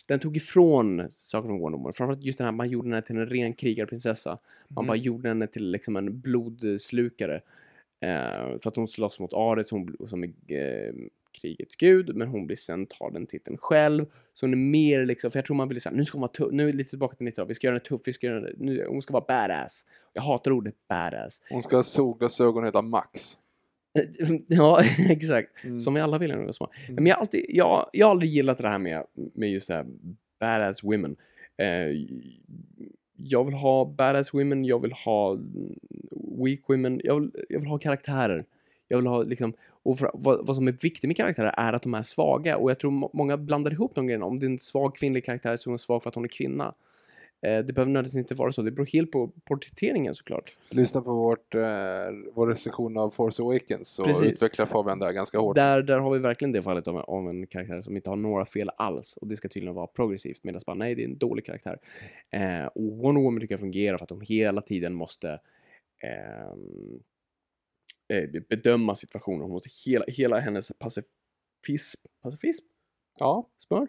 den 0.07 0.21
tog 0.21 0.37
ifrån 0.37 1.09
saker 1.17 1.49
från 1.49 1.59
Wonder 1.61 1.79
Woman. 1.79 1.93
Framförallt 1.93 2.25
just 2.25 2.39
den 2.39 2.45
här, 2.45 2.53
man 2.53 2.69
gjorde 2.71 2.89
henne 2.89 3.03
till 3.03 3.17
en 3.17 3.27
ren 3.27 3.53
krigarprinsessa. 3.53 4.39
Man 4.69 4.85
Mhm. 4.85 4.89
bara 4.89 4.97
gjorde 4.97 5.29
henne 5.29 5.47
till 5.47 5.71
liksom 5.71 5.97
en 5.97 6.21
blodslukare. 6.21 7.35
Eh, 8.01 8.59
för 8.63 8.69
att 8.69 8.77
hon 8.77 8.89
slåss 8.89 9.21
mot 9.21 9.35
Ares 9.35 9.73
bl- 9.73 10.07
som 10.07 10.25
är 10.25 10.29
eh, 10.29 10.93
krigets 11.33 11.77
gud, 11.77 12.17
men 12.17 12.29
hon 12.29 12.47
blir 12.47 12.57
sen 12.57 12.87
tar 12.87 13.11
den 13.11 13.27
titeln 13.27 13.57
själv. 13.59 14.07
Så 14.35 14.47
hon 14.47 14.53
är 14.53 14.57
mer 14.57 15.07
liksom, 15.07 15.31
för 15.31 15.39
jag 15.39 15.47
tror 15.47 15.57
man 15.57 15.69
vill 15.69 15.81
säga 15.81 15.95
nu 15.95 16.05
ska 16.05 16.17
hon 16.17 16.21
vara 16.21 16.33
tuff, 16.33 16.53
nu 16.53 16.69
är 16.69 16.73
lite 16.73 16.91
tillbaka 16.91 17.17
till 17.17 17.25
90 17.25 17.45
vi 17.45 17.55
ska 17.55 17.67
göra 17.67 17.75
henne 17.75 17.85
tuff, 17.85 18.01
vi 18.05 18.13
ska 18.13 18.27
göra 18.27 18.41
henne, 18.41 18.53
nu, 18.57 18.87
hon 18.89 19.03
ska 19.03 19.13
vara 19.13 19.25
badass. 19.29 19.87
Jag 20.13 20.23
hatar 20.23 20.51
ordet 20.51 20.75
badass. 20.89 21.43
Hon 21.51 21.63
ska 21.63 21.77
ha 21.77 21.83
solglasögon 21.83 22.63
och 22.63 22.67
heta 22.67 22.83
Max. 22.83 23.39
Ja, 24.47 24.83
exakt. 24.99 25.65
Mm. 25.65 25.81
Som 25.81 25.95
vi 25.95 26.01
alla 26.01 26.19
vill 26.19 26.31
när 26.31 26.39
vi 26.39 26.45
var 26.45 26.53
små. 26.53 26.71
Men 26.89 27.07
jag 27.07 27.19
alltid, 27.19 27.47
jag, 27.49 27.91
jag 27.93 28.07
har 28.07 28.11
aldrig 28.11 28.31
gillat 28.31 28.59
det 28.59 28.69
här 28.69 28.79
med, 28.79 29.05
med 29.35 29.51
just 29.51 29.69
det 29.69 29.75
här 29.75 29.87
badass 30.41 30.85
women. 30.85 31.17
Eh, 31.57 32.07
jag 33.17 33.45
vill 33.45 33.55
ha 33.55 33.85
badass 33.85 34.35
women, 34.35 34.65
jag 34.65 34.83
vill 34.83 34.93
ha 34.93 35.39
weak 36.39 36.61
women, 36.69 37.01
jag 37.05 37.21
vill, 37.21 37.31
jag 37.49 37.61
vill 37.61 37.69
ha 37.69 37.79
karaktärer. 37.79 38.45
Jag 38.89 38.99
vill 38.99 39.07
ha 39.07 39.23
liksom, 39.23 39.55
och 39.83 39.99
för, 39.99 40.11
vad, 40.15 40.47
vad 40.47 40.57
som 40.57 40.69
är 40.69 40.73
viktigt 40.73 41.09
med 41.09 41.17
karaktärer 41.17 41.55
är 41.57 41.73
att 41.73 41.83
de 41.83 41.95
är 41.95 42.03
svaga 42.03 42.57
och 42.57 42.71
jag 42.71 42.79
tror 42.79 42.91
må- 42.91 43.11
många 43.13 43.37
blandar 43.37 43.73
ihop 43.73 43.95
de 43.95 44.07
grejerna. 44.07 44.27
Om 44.27 44.41
det 44.41 44.47
är 44.47 44.51
en 44.51 44.59
svag 44.59 44.97
kvinnlig 44.97 45.25
karaktär 45.25 45.57
så 45.57 45.69
är 45.69 45.73
hon 45.73 45.79
svag 45.79 46.03
för 46.03 46.09
att 46.09 46.15
hon 46.15 46.25
är 46.25 46.29
kvinna. 46.29 46.75
Eh, 47.47 47.59
det 47.59 47.73
behöver 47.73 47.91
nödvändigtvis 47.93 48.19
inte 48.19 48.35
vara 48.35 48.53
så. 48.53 48.63
Det 48.63 48.71
beror 48.71 48.87
helt 48.87 49.11
på 49.11 49.31
porträtteringen 49.45 50.15
såklart. 50.15 50.57
Lyssna 50.71 51.03
på 51.03 51.15
vårt, 51.15 51.55
eh, 51.55 51.61
vår 52.35 52.47
recension 52.47 52.97
av 52.97 53.11
Force 53.11 53.43
Awakens 53.43 53.89
så 53.89 54.05
Precis. 54.05 54.33
utvecklar 54.33 54.67
Fabian 54.67 54.99
där 54.99 55.13
ganska 55.13 55.39
hårt. 55.39 55.57
Där, 55.57 55.83
där 55.83 55.99
har 55.99 56.11
vi 56.11 56.19
verkligen 56.19 56.53
det 56.53 56.63
fallet 56.63 56.89
av, 56.89 56.97
av 56.97 57.29
en 57.29 57.47
karaktär 57.47 57.81
som 57.83 57.97
inte 57.97 58.11
har 58.11 58.17
några 58.17 58.45
fel 58.45 58.71
alls 58.77 59.17
och 59.17 59.27
det 59.27 59.37
ska 59.37 59.49
tydligen 59.49 59.75
vara 59.75 59.87
progressivt 59.87 60.45
medan 60.45 60.61
bara 60.67 60.75
nej, 60.75 60.95
det 60.95 61.03
är 61.03 61.09
en 61.09 61.19
dålig 61.19 61.47
karaktär. 61.47 61.79
Eh, 62.31 62.67
och 62.67 62.99
Wonder 62.99 63.23
Woman 63.23 63.41
tycker 63.41 63.53
jag 63.53 63.61
fungerar 63.61 63.99
för 63.99 64.05
att 64.05 64.11
hon 64.11 64.21
hela 64.21 64.61
tiden 64.61 64.95
måste 64.95 65.31
eh, 66.03 66.57
bedöma 68.49 68.95
situationen. 68.95 69.41
Hon 69.41 69.51
måste 69.51 69.69
hela, 69.87 70.05
hela 70.09 70.41
hennes 70.41 70.73
pacifism, 70.79 72.01
pacifism? 72.23 72.65
Ja, 73.19 73.51
Smör? 73.59 73.89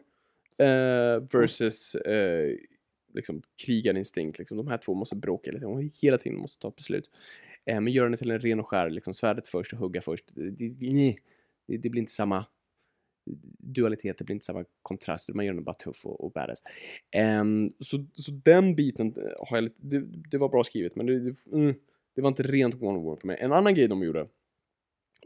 Eh, 0.57 1.23
versus 1.31 1.95
eh, 1.95 2.57
liksom 3.13 3.41
krigarinstinkt. 3.65 4.39
Liksom. 4.39 4.57
De 4.57 4.67
här 4.67 4.77
två 4.77 4.93
måste 4.93 5.15
bråka 5.15 5.51
lite. 5.51 5.65
Hon 5.65 5.91
hela 6.01 6.17
tiden 6.17 6.39
måste 6.39 6.61
ta 6.61 6.67
ett 6.67 6.75
beslut. 6.75 7.09
Eh, 7.65 7.81
men 7.81 7.93
gör 7.93 8.03
henne 8.03 8.17
till 8.17 8.31
en 8.31 8.39
ren 8.39 8.59
och 8.59 8.67
skär, 8.67 8.89
liksom 8.89 9.13
svärdet 9.13 9.47
först 9.47 9.73
och 9.73 9.79
hugga 9.79 10.01
först. 10.01 10.25
Det, 10.35 10.49
det, 10.51 11.15
det, 11.67 11.89
blir 11.89 12.01
inte 12.01 12.11
samma 12.13 12.45
dualitet, 13.59 14.17
det 14.17 14.23
blir 14.23 14.33
inte 14.33 14.45
samma 14.45 14.65
kontrast, 14.81 15.29
man 15.29 15.45
gör 15.45 15.53
den 15.53 15.63
bara 15.63 15.73
tuff 15.73 16.05
och, 16.05 16.23
och 16.23 16.31
badass. 16.31 16.63
Ehm, 17.11 17.73
så, 17.79 18.05
så 18.13 18.31
den 18.31 18.75
biten 18.75 19.13
eh, 19.17 19.47
har 19.47 19.57
jag 19.57 19.63
lite, 19.63 19.75
det, 19.81 19.99
det 20.31 20.37
var 20.37 20.49
bra 20.49 20.63
skrivet, 20.63 20.95
men 20.95 21.05
det, 21.05 21.19
det, 21.19 21.35
mm, 21.53 21.75
det 22.15 22.21
var 22.21 22.29
inte 22.29 22.43
rent 22.43 22.75
Wonder 22.75 23.01
Woman 23.01 23.17
för 23.17 23.27
mig. 23.27 23.37
En 23.39 23.53
annan 23.53 23.75
grej 23.75 23.87
de 23.87 24.03
gjorde, 24.03 24.27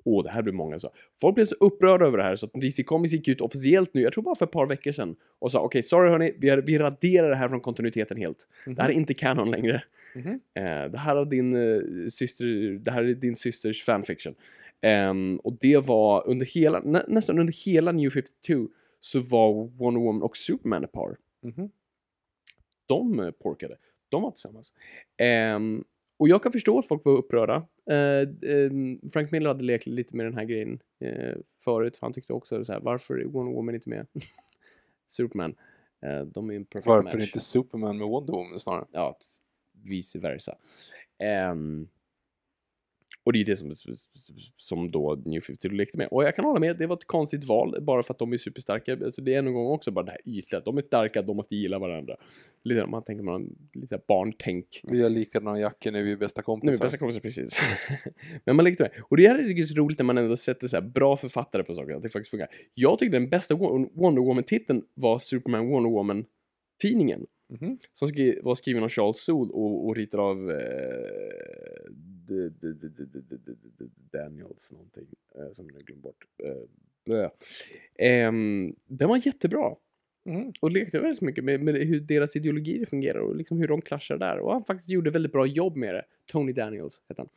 åh 0.03 0.23
det 0.23 0.29
här 0.29 0.41
blir 0.41 0.53
många 0.53 0.79
så. 0.79 0.91
Folk 1.21 1.35
blev 1.35 1.45
så 1.45 1.55
upprörda 1.55 2.05
över 2.05 2.17
det 2.17 2.23
här 2.23 2.35
så 2.35 2.45
att 2.45 2.61
DC 2.61 2.83
Comics 2.83 3.13
gick 3.13 3.27
ut 3.27 3.41
officiellt 3.41 3.93
nu, 3.93 4.01
jag 4.01 4.13
tror 4.13 4.23
bara 4.23 4.35
för 4.35 4.45
ett 4.45 4.51
par 4.51 4.65
veckor 4.65 4.91
sedan, 4.91 5.15
och 5.39 5.51
sa 5.51 5.59
okej, 5.59 5.83
sorry 5.83 6.09
hörni, 6.09 6.33
vi, 6.37 6.61
vi 6.65 6.77
raderar 6.77 7.29
det 7.29 7.35
här 7.35 7.49
från 7.49 7.61
kontinuiteten 7.61 8.17
helt. 8.17 8.47
Det 8.65 8.81
här 8.81 8.89
är 8.89 8.93
inte 8.93 9.13
canon 9.13 9.51
längre. 9.51 9.83
Mhm. 10.15 10.39
Eh, 10.53 10.91
det 10.91 10.97
här 10.97 11.15
är 11.15 11.25
din 11.25 11.55
eh, 11.55 12.07
syster, 12.09 12.79
det 12.79 12.91
här 12.91 13.03
är 13.03 13.13
din 13.13 13.35
systers 13.35 13.83
fanfiction. 13.83 14.35
Ehm, 14.81 15.37
och 15.37 15.57
det 15.61 15.77
var 15.77 16.27
under 16.27 16.45
hela, 16.45 16.79
nä, 16.79 17.03
nästan 17.07 17.39
under 17.39 17.53
hela 17.65 17.91
New 17.91 18.09
52 18.09 18.67
så 18.99 19.19
var 19.19 19.77
Wonder 19.77 20.01
Woman 20.01 20.21
och 20.21 20.37
Superman 20.37 20.83
ett 20.83 20.91
par. 20.91 21.17
Mhm. 21.41 21.69
De 22.85 23.19
eh, 23.19 23.31
porkade. 23.31 23.77
De 24.09 24.21
var 24.21 24.31
tillsammans. 24.31 24.73
Ehm, 25.17 25.83
och 26.17 26.29
jag 26.29 26.43
kan 26.43 26.51
förstå 26.51 26.79
att 26.79 26.87
folk 26.87 27.05
var 27.05 27.17
upprörda. 27.17 27.67
Eh, 27.89 28.51
ehm, 28.51 28.99
Frank 29.13 29.31
Miller 29.31 29.47
hade 29.47 29.63
lekt 29.63 29.85
lite 29.85 30.15
med 30.15 30.25
den 30.25 30.33
här 30.33 30.45
grejen 30.45 30.79
eh, 30.99 31.35
förut. 31.63 31.97
För 31.97 32.05
han 32.05 32.13
tyckte 32.13 32.33
också 32.33 32.65
så 32.65 32.73
här, 32.73 32.79
varför 32.79 33.15
är 33.15 33.25
Wonder 33.25 33.53
Woman 33.53 33.75
inte 33.75 33.89
med? 33.89 34.07
Superman. 35.07 35.55
Eh, 36.01 36.21
de 36.21 36.49
är 36.49 36.55
en 36.55 36.65
perfect 36.65 36.87
varför 36.87 37.17
match. 37.17 37.27
inte 37.27 37.39
Superman 37.39 37.97
med 37.97 38.07
Wonder 38.07 38.33
Woman 38.33 38.59
snarare? 38.59 38.85
Ja, 38.91 39.17
vice 39.83 40.19
versa. 40.19 40.57
Ehm, 41.19 41.87
och 43.27 43.33
det 43.33 43.39
är 43.41 43.45
det 43.45 43.55
som, 43.55 43.71
som 44.57 44.91
då 44.91 45.21
New 45.25 45.41
52 45.41 45.69
lekte 45.75 45.97
med. 45.97 46.07
Och 46.11 46.23
jag 46.23 46.35
kan 46.35 46.45
hålla 46.45 46.59
med, 46.59 46.77
det 46.77 46.87
var 46.87 46.95
ett 46.95 47.07
konstigt 47.07 47.43
val 47.43 47.77
bara 47.81 48.03
för 48.03 48.13
att 48.13 48.19
de 48.19 48.33
är 48.33 48.37
superstarka. 48.37 48.93
Alltså 48.93 49.21
det 49.21 49.33
är 49.33 49.39
en 49.39 49.53
gång 49.53 49.67
också 49.67 49.91
bara 49.91 50.05
det 50.05 50.11
här 50.11 50.21
ytliga. 50.25 50.61
De 50.65 50.77
är 50.77 50.81
starka, 50.81 51.21
de 51.21 51.35
måste 51.37 51.55
gilla 51.55 51.79
varandra. 51.79 52.15
Lite, 52.63 52.85
man 52.85 53.03
tänker 53.03 53.23
man 53.23 53.55
lite 53.73 53.99
barntänk. 54.07 54.81
Vi 54.83 55.01
har 55.01 55.09
likadana 55.09 55.59
jackor 55.59 55.91
vi 55.91 56.11
är 56.11 56.15
bästa 56.17 56.39
Nu 56.41 56.41
är 56.41 56.45
kompisar. 56.45 56.85
bästa 56.85 56.97
kompisar 56.97 57.19
precis. 57.21 57.59
Men 58.45 58.55
man 58.55 58.65
lekte 58.65 58.83
med. 58.83 58.91
Och 59.01 59.17
det 59.17 59.27
här 59.27 59.39
är 59.59 59.63
så 59.65 59.75
roligt 59.75 59.99
när 59.99 60.05
man 60.05 60.17
ändå 60.17 60.35
sätter 60.35 60.67
så 60.67 60.81
bra 60.81 61.17
författare 61.17 61.63
på 61.63 61.73
saker, 61.73 61.93
att 61.95 62.03
det 62.03 62.09
faktiskt 62.09 62.31
funkar. 62.31 62.47
Jag 62.73 62.99
tyckte 62.99 63.19
den 63.19 63.29
bästa 63.29 63.55
Wo- 63.55 63.89
Wonder 63.93 64.21
Woman-titeln 64.21 64.83
var 64.93 65.19
Superman 65.19 65.67
Wonder 65.67 65.89
Woman-tidningen. 65.89 67.25
Mm-hmm. 67.49 67.77
Som 67.93 68.07
skri- 68.07 68.39
var 68.43 68.55
skriven 68.55 68.83
av 68.83 68.89
Charles 68.89 69.23
Sol 69.23 69.51
och, 69.51 69.87
och 69.87 69.95
ritad 69.95 70.19
av 70.19 70.51
eh, 70.51 70.57
d- 72.27 72.49
d- 72.61 72.73
d- 73.77 73.85
Daniels 74.11 74.71
någonting 74.71 75.07
eh, 75.35 75.51
som 75.51 75.69
jag 75.73 75.83
glömde 75.85 76.01
bort. 76.01 76.25
Den 78.87 79.09
var 79.09 79.25
jättebra. 79.25 79.75
Mm. 80.25 80.51
Och 80.61 80.71
lekte 80.71 80.99
väldigt 80.99 81.21
mycket 81.21 81.43
med, 81.43 81.61
med, 81.61 81.75
hur 81.75 81.99
deras 81.99 82.35
ideologier 82.35 82.85
fungerar 82.85 83.19
och 83.19 83.35
liksom 83.35 83.57
hur 83.57 83.67
de 83.67 83.81
klaschar 83.81 84.17
där. 84.17 84.39
Och 84.39 84.51
han 84.53 84.63
faktiskt 84.63 84.89
gjorde 84.89 85.09
väldigt 85.09 85.31
bra 85.31 85.45
jobb 85.45 85.75
med 85.75 85.95
det. 85.95 86.03
Tony 86.31 86.53
Daniels 86.53 87.01
hette 87.09 87.21
han. 87.21 87.29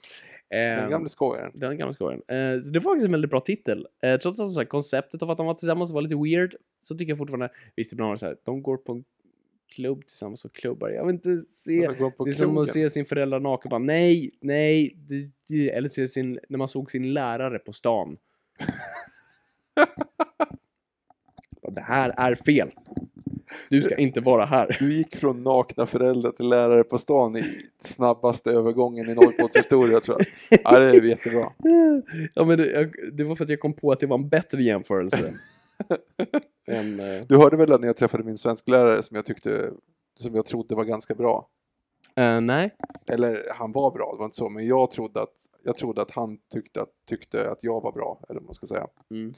den 0.80 0.90
gamle 0.90 1.08
skojaren. 1.08 1.52
Den 1.54 1.76
gamle 1.76 1.94
skojaren. 1.94 2.22
så 2.62 2.70
det 2.70 2.78
var 2.78 2.92
faktiskt 2.92 3.06
en 3.06 3.12
väldigt 3.12 3.30
bra 3.30 3.40
titel. 3.40 3.86
trots 4.02 4.26
att 4.26 4.36
som 4.46 4.52
sagt, 4.52 4.70
konceptet 4.70 5.22
av 5.22 5.30
att 5.30 5.36
de 5.36 5.46
var 5.46 5.54
tillsammans 5.54 5.90
var 5.92 6.02
lite 6.02 6.16
weird 6.16 6.54
så 6.80 6.94
tycker 6.96 7.10
jag 7.10 7.18
fortfarande, 7.18 7.50
visst 7.76 7.92
ibland 7.92 8.08
var 8.08 8.14
det 8.14 8.18
så 8.18 8.26
här, 8.26 8.36
de 8.44 8.62
går 8.62 8.76
på 8.76 8.92
en 8.92 9.04
klubb 9.70 10.06
tillsammans 10.06 10.44
och 10.44 10.52
klubbar. 10.52 10.88
Jag 10.90 11.06
vill 11.06 11.14
inte 11.14 11.38
se, 11.38 11.72
det 11.72 11.84
är 11.84 12.32
som 12.32 12.32
krogen. 12.32 12.58
att 12.58 12.68
se 12.68 12.90
sin 12.90 13.04
föräldrar 13.04 13.40
naken, 13.40 13.68
bara 13.68 13.78
nej, 13.78 14.30
nej, 14.40 14.96
eller 15.72 15.88
se 15.88 16.08
sin, 16.08 16.38
när 16.48 16.58
man 16.58 16.68
såg 16.68 16.90
sin 16.90 17.12
lärare 17.12 17.58
på 17.58 17.72
stan. 17.72 18.16
Det 21.72 21.80
här 21.80 22.14
är 22.16 22.34
fel. 22.34 22.70
Du 23.68 23.82
ska 23.82 23.96
inte 23.96 24.20
vara 24.20 24.44
här. 24.44 24.76
Du 24.80 24.94
gick 24.94 25.16
från 25.16 25.42
nakna 25.42 25.86
föräldrar 25.86 26.32
till 26.32 26.48
lärare 26.48 26.84
på 26.84 26.98
stan 26.98 27.36
i 27.36 27.44
snabbaste 27.80 28.50
övergången 28.50 29.10
i 29.10 29.14
Norrbottens 29.14 29.56
historia 29.56 30.00
tror 30.00 30.16
jag. 30.18 30.60
Ja, 30.64 30.78
det 30.78 30.84
är 30.84 31.02
jättebra. 31.02 31.52
Ja, 32.34 32.44
men 32.44 32.58
det, 32.58 32.70
jag, 32.70 32.94
det 33.12 33.24
var 33.24 33.34
för 33.34 33.44
att 33.44 33.50
jag 33.50 33.60
kom 33.60 33.72
på 33.72 33.92
att 33.92 34.00
det 34.00 34.06
var 34.06 34.18
en 34.18 34.28
bättre 34.28 34.62
jämförelse. 34.62 35.34
Än, 36.66 37.00
eh, 37.00 37.22
Du 37.28 37.36
hörde 37.36 37.56
väl 37.56 37.72
att 37.72 37.80
när 37.80 37.86
jag 37.88 37.96
träffade 37.96 38.24
min 38.24 38.38
svensklärare 38.38 39.02
som 39.02 39.14
jag 39.16 39.26
tyckte, 39.26 39.70
som 40.18 40.34
jag 40.34 40.46
trodde 40.46 40.74
var 40.74 40.84
ganska 40.84 41.14
bra. 41.14 41.48
eh, 42.16 42.40
nej. 42.40 42.76
Eller 43.06 43.52
han 43.54 43.72
var 43.72 43.90
bra, 43.90 44.12
det 44.12 44.18
var 44.18 44.24
inte 44.24 44.36
så, 44.36 44.48
men 44.48 44.66
jag 44.66 44.90
trodde 44.90 45.22
att, 45.22 45.34
jag 45.62 45.76
trodde 45.76 46.02
att 46.02 46.10
han 46.10 46.38
tyckte 46.52 46.82
att, 46.82 46.90
tyckte 47.08 47.50
att 47.50 47.64
jag 47.64 47.80
var 47.82 47.92
bra, 47.92 48.20
eller 48.28 48.40
vad 48.40 48.46
man 48.46 48.54
ska 48.54 48.66
säga. 48.66 48.86
Mm. 49.10 49.34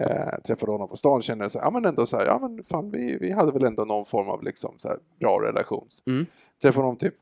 Eh, 0.00 0.40
träffade 0.46 0.72
honom 0.72 0.88
på 0.88 0.96
stan 0.96 1.22
kände 1.22 1.44
jag 1.44 1.50
så 1.52 1.58
här, 1.58 1.66
ja 1.66 1.70
men 1.70 1.84
ändå 1.84 2.06
så 2.06 2.16
här, 2.16 2.26
ja 2.26 2.38
men 2.38 2.64
fan 2.64 2.90
vi, 2.90 3.18
vi 3.20 3.32
hade 3.32 3.52
väl 3.52 3.64
ändå 3.64 3.84
någon 3.84 4.06
form 4.06 4.28
av 4.28 4.42
liksom 4.42 4.74
så 4.78 4.88
här 4.88 4.98
bra 5.20 5.40
relation. 5.42 5.88
Mm. 6.06 6.26
Träffade 6.62 6.82
honom 6.84 6.96
typ 6.96 7.14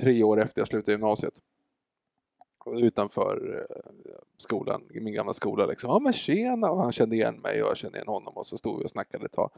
tre 0.00 0.22
år 0.22 0.40
efter 0.40 0.60
jag 0.60 0.68
slutade 0.68 0.92
gymnasiet. 0.92 1.34
Utanför 2.74 3.66
eh, 3.70 3.76
skolan, 4.38 4.82
min 4.90 5.14
gamla 5.14 5.34
skola 5.34 5.66
liksom. 5.66 5.90
Ja 5.90 5.98
men 5.98 6.12
tjena! 6.12 6.70
Och 6.70 6.82
han 6.82 6.92
kände 6.92 7.16
igen 7.16 7.34
mig 7.34 7.62
och 7.62 7.68
jag 7.70 7.76
kände 7.76 7.98
igen 7.98 8.08
honom 8.08 8.32
och 8.36 8.46
så 8.46 8.58
stod 8.58 8.78
vi 8.78 8.84
och 8.86 8.90
snackade 8.90 9.24
ett 9.26 9.32
tag. 9.32 9.50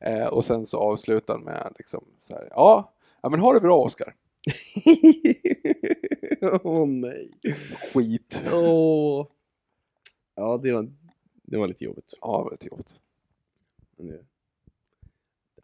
Eh, 0.00 0.26
och 0.26 0.44
sen 0.44 0.66
så 0.66 0.78
avslutade 0.78 1.38
han 1.38 1.44
med 1.44 1.74
liksom 1.78 2.04
så 2.18 2.34
här, 2.34 2.48
ja, 2.50 2.92
ja 3.22 3.28
men 3.28 3.40
ha 3.40 3.52
det 3.52 3.60
bra 3.60 3.82
Oskar. 3.84 4.14
Åh 6.64 6.86
nej. 6.86 7.30
Skit. 7.94 8.42
Åh. 8.52 9.26
Ja, 10.34 10.56
det 10.62 10.72
var, 10.72 10.88
det 11.42 11.56
var 11.56 11.68
lite 11.68 11.84
jobbigt. 11.84 12.14
Ja, 12.20 12.38
det 12.38 12.44
var 12.44 12.50
lite 12.50 12.66
jobbigt. 12.68 12.94
Det- 13.96 14.24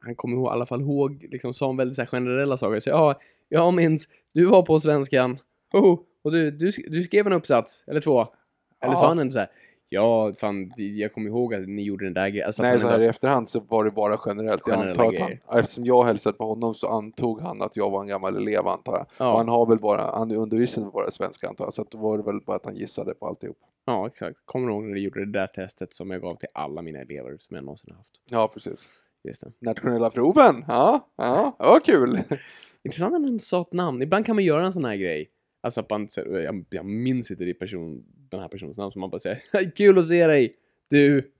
Han 0.00 0.14
kommer 0.14 0.36
ihåg, 0.36 0.46
i 0.46 0.50
alla 0.50 0.66
fall 0.66 0.82
ihåg, 0.82 1.26
liksom 1.30 1.52
sa 1.54 1.70
en 1.70 1.76
väldigt 1.76 1.96
så 1.96 2.06
generella 2.06 2.56
saker. 2.56 2.80
Så 2.80 2.90
ja, 2.90 3.20
jag 3.48 3.74
minns, 3.74 4.08
du 4.32 4.44
var 4.46 4.62
på 4.62 4.80
svenskan, 4.80 5.38
oh, 5.72 5.98
och 6.24 6.32
du, 6.32 6.50
du, 6.50 6.70
du 6.88 7.02
skrev 7.02 7.26
en 7.26 7.32
uppsats, 7.32 7.84
eller 7.86 8.00
två. 8.00 8.20
Eller 8.82 8.92
Ja. 8.94 8.96
sa 9.00 9.08
han 9.08 9.18
ändå 9.18 9.32
så 9.32 9.38
här, 9.38 9.48
ja, 9.88 10.32
fan, 10.38 10.72
jag 10.76 11.12
kommer 11.12 11.28
ihåg 11.30 11.54
att 11.54 11.68
ni 11.68 11.82
gjorde 11.82 12.04
den 12.04 12.14
där 12.14 12.28
grejen. 12.28 12.46
Alltså, 12.46 12.62
Nej, 12.62 12.80
så 12.80 12.86
här 12.86 12.94
ändå- 12.94 13.04
i 13.04 13.08
efterhand 13.08 13.48
så 13.48 13.60
var 13.60 13.84
det 13.84 13.90
bara 13.90 14.20
generellt. 14.26 14.62
Jag 14.66 14.88
antar 14.88 15.08
att 15.08 15.18
han, 15.18 15.58
eftersom 15.58 15.84
jag 15.84 16.04
hälsade 16.04 16.36
på 16.38 16.44
honom 16.46 16.74
så 16.74 16.86
antog 16.88 17.40
han 17.40 17.62
att 17.62 17.76
jag 17.76 17.90
var 17.90 18.00
en 18.00 18.06
gammal 18.08 18.36
elev 18.36 18.66
antar 18.66 18.92
jag. 18.92 19.06
Ja. 19.18 19.32
Och 19.32 19.38
han 19.38 19.48
har 19.48 19.66
väl 19.66 19.78
bara, 19.78 20.02
han 20.18 20.30
undervisade 20.32 20.86
bara 20.90 21.10
svenska 21.10 21.48
antar 21.48 21.64
jag. 21.64 21.74
Så 21.74 21.82
att 21.82 21.90
då 21.90 21.98
var 21.98 22.18
det 22.18 22.24
väl 22.24 22.40
bara 22.46 22.56
att 22.56 22.64
han 22.64 22.76
gissade 22.76 23.14
på 23.14 23.26
alltihop. 23.26 23.58
Ja, 23.84 24.06
exakt. 24.06 24.36
Kommer 24.44 24.68
du 24.68 24.74
ihåg 24.74 24.84
när 24.84 24.94
du 24.94 25.00
gjorde 25.00 25.24
det 25.26 25.32
där 25.32 25.46
testet 25.46 25.94
som 25.94 26.10
jag 26.10 26.20
gav 26.20 26.34
till 26.36 26.48
alla 26.54 26.82
mina 26.82 26.98
elever 26.98 27.36
som 27.38 27.54
jag 27.56 27.64
någonsin 27.64 27.94
haft? 27.96 28.10
Ja, 28.30 28.48
precis. 28.48 28.92
Just 29.24 29.40
det. 29.40 29.52
Nationella 29.58 30.10
proven, 30.10 30.64
ja, 30.68 31.08
ja, 31.16 31.56
det 31.58 31.64
var 31.64 31.80
kul. 31.80 32.18
Intressant 32.84 33.14
att 33.14 33.20
man 33.20 33.38
sa 33.40 33.62
ett 33.62 33.72
namn. 33.72 34.02
Ibland 34.02 34.26
kan 34.26 34.36
man 34.36 34.44
göra 34.44 34.66
en 34.66 34.72
sån 34.72 34.84
här 34.84 34.96
grej. 34.96 35.30
Alltså 35.60 35.80
att 35.80 35.90
man, 35.90 36.08
jag, 36.16 36.64
jag 36.70 36.84
minns 36.84 37.30
inte 37.30 37.44
det 37.44 37.54
person, 37.54 38.04
den 38.30 38.40
här 38.40 38.48
personens 38.48 38.78
namn, 38.78 38.92
som 38.92 39.00
man 39.00 39.10
bara 39.10 39.18
säger 39.18 39.70
kul 39.76 39.98
att 39.98 40.08
se 40.08 40.26
dig, 40.26 40.54
du. 40.90 41.30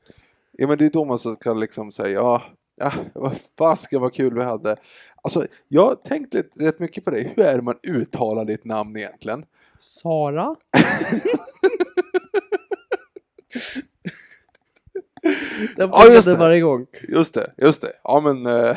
Ja, 0.52 0.66
men 0.66 0.78
det 0.78 0.86
är 0.86 0.90
då 0.90 1.05
man 1.05 1.18
så 1.18 1.36
kan 1.36 1.60
liksom 1.60 1.92
säga, 1.92 2.10
ja, 2.10 2.42
ja 2.76 2.92
vad 3.14 3.36
fasiken 3.59 4.01
vad 4.01 4.14
kul 4.14 4.34
vi 4.34 4.42
hade. 4.42 4.76
Alltså, 5.22 5.47
jag 5.68 5.86
har 5.86 5.94
tänkt 5.94 6.34
lite, 6.34 6.64
rätt 6.64 6.78
mycket 6.78 7.05
på 7.05 7.10
det. 7.10 7.20
Hur 7.36 7.44
är 7.44 7.56
det 7.56 7.62
man 7.62 7.78
uttalar 7.82 8.44
ditt 8.44 8.64
namn 8.64 8.97
egentligen? 8.97 9.44
Sara? 9.78 10.56
Den 15.76 15.90
Ja, 15.90 16.06
just 16.12 16.24
det. 16.24 16.34
varje 16.36 16.60
gång. 16.60 16.86
Just 17.09 17.34
det, 17.34 17.52
just 17.56 17.80
det. 17.80 17.92
Ja, 18.05 18.20
men... 18.20 18.47
Eh, 18.47 18.76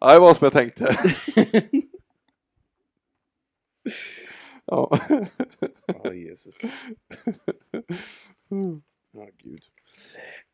ja, 0.00 0.12
det 0.12 0.18
var 0.20 0.34
som 0.34 0.44
jag 0.44 0.52
tänkte. 0.52 0.96
ja. 4.66 5.00
Ja, 5.86 6.14
Jesus. 6.14 6.58
Ja, 9.12 9.28
gud. 9.38 9.62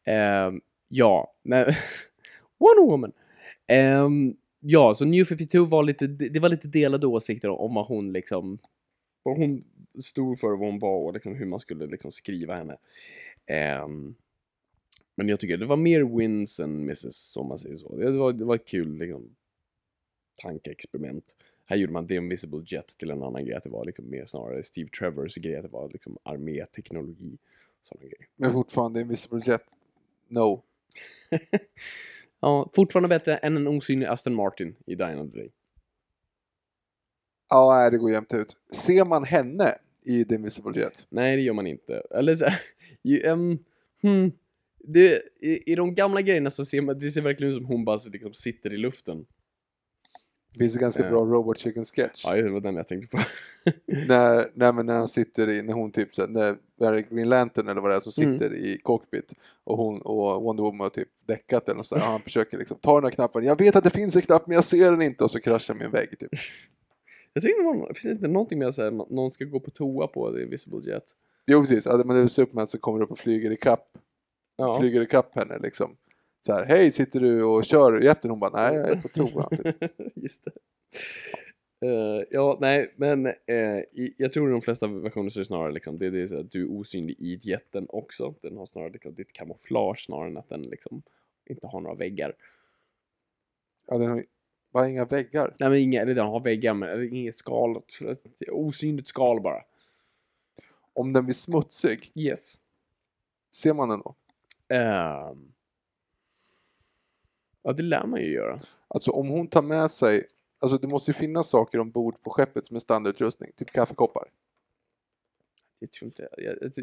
Ehm, 0.05 0.61
ja, 0.89 1.35
nej. 1.43 1.65
Wonder 2.61 2.91
Woman. 2.91 3.13
Ehm, 3.67 4.37
ja, 4.61 4.95
så 4.95 5.05
New 5.05 5.25
52 5.25 5.65
var 5.65 5.83
lite, 5.83 6.07
det 6.07 6.41
var 6.41 6.49
lite 6.49 6.69
delade 6.69 7.07
åsikter 7.07 7.49
om 7.49 7.75
vad 7.75 7.87
hon 7.87 8.13
liksom, 8.13 8.59
vad 9.23 9.39
hon 9.39 9.65
stod 10.03 10.39
för 10.39 10.49
vad 10.49 10.59
hon 10.69 10.79
var 10.79 10.99
och 11.05 11.13
liksom 11.15 11.35
hur 11.35 11.47
man 11.47 11.61
skulle 11.61 11.87
liksom 11.87 12.13
skriva 12.13 12.55
henne. 12.55 12.77
Ehm, 13.47 14.15
men 15.17 15.29
jag 15.29 15.41
tycker 15.41 15.57
det 15.57 15.67
var 15.67 15.77
mer 15.77 16.17
wins 16.19 16.61
än 16.61 16.87
misses, 16.87 17.37
om 17.37 17.49
man 17.49 17.59
säger 17.59 17.77
så. 17.77 17.97
Det 17.97 18.11
var, 18.11 18.33
det 18.33 18.45
var 18.45 18.55
ett 18.55 18.69
kul 18.69 18.99
liksom, 18.99 19.37
tankeexperiment. 20.43 21.37
Här 21.71 21.77
gjorde 21.77 21.93
man 21.93 22.07
The 22.09 22.15
Invisible 22.15 22.63
Jet 22.67 22.99
till 22.99 23.11
en 23.11 23.23
annan 23.23 23.45
grej, 23.45 23.55
att 23.55 23.63
det 23.63 23.71
var 23.71 23.85
liksom 23.85 24.11
mer 24.11 24.27
snarare 24.27 24.63
Steve 24.63 24.89
Trevors 24.89 25.35
grej, 25.35 25.57
att 25.57 25.63
det 25.63 25.69
var 25.69 25.89
liksom 25.89 26.19
arméteknologi. 26.23 27.39
Sådana 27.83 28.03
grejer. 28.03 28.27
Men 28.37 28.53
fortfarande 28.53 29.01
Invisible 29.01 29.41
Jet, 29.45 29.63
no. 30.29 30.63
ja, 32.41 32.71
fortfarande 32.75 33.09
bättre 33.09 33.37
än 33.37 33.57
en 33.57 33.69
osynlig 33.69 34.07
Aston 34.07 34.35
Martin 34.35 34.77
i 34.87 34.95
Dying 34.95 35.21
of 35.21 35.31
the 35.31 35.39
Day. 35.39 35.51
Ja, 37.49 37.77
nej, 37.77 37.91
det 37.91 37.99
går 37.99 38.11
jämnt 38.11 38.35
ut. 38.35 38.57
Ser 38.73 39.05
man 39.05 39.25
henne 39.25 39.75
i 40.03 40.25
The 40.25 40.35
Invisible 40.35 40.81
Jet? 40.81 41.07
Nej, 41.09 41.37
det 41.37 41.43
gör 41.43 41.55
man 41.55 41.67
inte. 41.67 42.03
Eller 42.11 42.35
så 42.35 42.47
ju, 43.03 43.21
ehm, 43.21 43.59
hmm, 44.03 44.33
det, 44.79 45.23
i, 45.41 45.73
I 45.73 45.75
de 45.75 45.95
gamla 45.95 46.23
grejerna 46.23 46.51
så 46.51 46.65
ser 46.65 46.81
man, 46.81 46.99
det 46.99 47.11
ser 47.11 47.23
verkligen 47.23 47.53
ut 47.53 47.59
som 47.59 47.67
hon 47.67 47.85
bara 47.85 47.99
liksom 48.13 48.33
sitter 48.33 48.73
i 48.73 48.77
luften. 48.77 49.27
Det 50.53 50.59
finns 50.59 50.75
en 50.75 50.81
ganska 50.81 51.03
Ja. 51.05 51.11
bra 51.11 51.21
Robot 51.25 51.59
Chicken 51.59 51.85
sketch. 51.85 52.23
Ja, 52.25 52.35
det 52.37 52.51
var 52.51 52.61
den 52.61 52.77
jag 52.77 52.89
tänkte 52.89 53.17
på. 53.17 53.23
när, 53.87 54.51
när, 54.55 54.73
men 54.73 54.87
när 54.87 54.95
han 54.95 55.09
sitter 55.09 55.49
i, 55.49 55.63
när 55.63 55.73
hon 55.73 55.93
typ, 55.93 56.15
så 56.15 56.23
här, 56.23 56.29
när 56.29 56.57
när 56.77 56.93
det 56.93 56.99
är 56.99 57.03
Green 57.15 57.29
Lantern 57.29 57.69
eller 57.69 57.81
vad 57.81 57.91
det 57.91 57.95
är 57.97 58.01
som 58.01 58.23
Mm. 58.25 58.39
sitter 58.39 58.55
i 58.55 58.79
cockpit 58.83 59.33
och 59.65 59.77
hon 59.77 60.03
och 60.03 60.43
Wonder 60.43 60.63
Woman 60.63 60.81
har 60.81 60.89
typ 60.89 61.09
däckat 61.27 61.69
eller 61.69 61.77
något 61.77 61.87
sådär. 61.87 62.03
Han 62.03 62.21
försöker 62.21 62.59
liksom 62.59 62.77
ta 62.81 62.95
den 62.95 63.05
här 63.05 63.11
knappen. 63.11 63.45
Jag 63.45 63.59
vet 63.59 63.77
att 63.77 63.85
det 63.85 63.91
finns 63.91 64.17
en 64.17 64.23
knapp 64.23 64.47
men 64.47 64.55
jag 64.55 64.65
ser 64.65 64.91
den 64.91 65.03
inte 65.03 65.25
och 65.25 65.31
så 65.31 65.41
kraschar 65.41 65.75
en 65.85 65.91
vägg 65.91 66.19
typ. 66.19 66.31
Jag 67.33 67.43
tänkte, 67.43 67.63
det 67.89 67.95
finns 67.95 68.03
det 68.05 68.11
inte 68.11 68.29
någonting 68.29 68.63
att 68.63 68.75
säga 68.75 68.91
någon 68.91 69.31
ska 69.31 69.45
gå 69.45 69.61
på 69.61 69.71
toa 69.71 70.07
på 70.07 70.33
The 70.33 70.43
Invisible 70.43 70.81
Jet? 70.93 71.05
Jo 71.47 71.61
precis, 71.61 71.87
men 71.87 72.09
det 72.09 72.15
är 72.19 72.27
Superman 72.27 72.67
som 72.67 72.81
kommer 72.81 73.03
upp 73.03 73.11
och 73.11 73.19
flyger 73.19 73.51
i 73.51 73.57
kapp, 73.57 73.89
Ja. 74.57 74.79
flyger 74.81 75.03
i 75.03 75.07
kapp 75.07 75.35
henne 75.35 75.59
liksom. 75.59 75.97
Så 76.47 76.53
här, 76.53 76.65
hej 76.65 76.93
sitter 76.93 77.21
du 77.21 77.43
och 77.45 77.65
kör 77.65 78.01
jätten? 78.01 78.31
Hon 78.31 78.41
bara, 78.41 78.51
nej 78.51 78.77
jag 78.77 78.89
är 78.91 78.97
på 79.03 79.09
toa. 79.09 79.49
Typ. 79.57 79.77
Just 80.15 80.45
det. 80.45 80.53
Eh, 81.87 82.25
ja, 82.31 82.59
nej, 82.61 82.95
men 82.97 83.27
i, 83.27 84.15
jag 84.17 84.33
tror 84.33 84.49
i 84.49 84.53
de 84.53 84.63
flesta 84.63 84.87
versioner 84.87 85.31
så 85.31 85.39
är 85.39 85.41
det 85.41 85.45
snarare 85.47 85.73
liksom, 85.73 85.99
det, 85.99 86.11
det 86.11 86.23
är 86.23 86.27
så 86.27 86.41
att 86.41 86.51
du 86.51 86.63
är 86.63 86.71
osynlig 86.71 87.17
i 87.19 87.39
jätten 87.43 87.87
också. 87.89 88.35
Den 88.43 88.57
har 88.57 88.67
snarare 88.67 88.91
liksom, 88.91 89.15
ditt 89.15 89.33
kamouflage 89.33 90.05
snarare 90.05 90.29
än 90.29 90.37
att 90.37 90.49
den 90.49 90.63
liksom 90.63 91.03
inte 91.47 91.67
har 91.67 91.81
några 91.81 91.97
väggar. 91.97 92.35
Ja, 93.87 93.99
den 93.99 94.11
har 94.11 94.25
bara 94.73 94.89
inga 94.89 95.05
väggar. 95.05 95.55
Nej, 95.61 95.71
men 95.71 95.79
inga, 95.79 96.01
eller 96.01 96.15
den 96.15 96.27
har 96.27 96.41
väggar, 96.41 96.75
men 96.75 97.15
inget 97.15 97.35
skal. 97.35 97.83
Osynligt 98.49 99.09
skal 99.09 99.41
bara. 99.41 99.63
Om 100.93 101.13
den 101.13 101.25
blir 101.25 101.35
smutsig, 101.35 102.13
Yes. 102.15 102.55
ser 103.55 103.75
man 103.75 103.89
den 103.89 104.01
då? 104.01 104.15
Ehm. 104.75 105.53
Ja, 107.63 107.73
det 107.73 107.83
lär 107.83 108.07
man 108.07 108.21
ju 108.21 108.33
göra. 108.33 108.61
Alltså 108.89 109.11
om 109.11 109.29
hon 109.29 109.47
tar 109.49 109.63
med 109.63 109.91
sig, 109.91 110.27
alltså 110.59 110.79
det 110.79 110.87
måste 110.89 111.11
ju 111.11 111.15
finnas 111.15 111.49
saker 111.49 111.79
ombord 111.81 112.23
på 112.23 112.31
skeppet 112.31 112.67
som 112.67 112.77
är 112.77 112.81
standardutrustning, 112.81 113.53
typ 113.57 113.71
kaffekoppar. 113.71 114.29
Jag 115.79 115.93
tror 115.93 116.07
inte, 116.07 116.29
jag- 116.37 116.63
ett, 116.63 116.77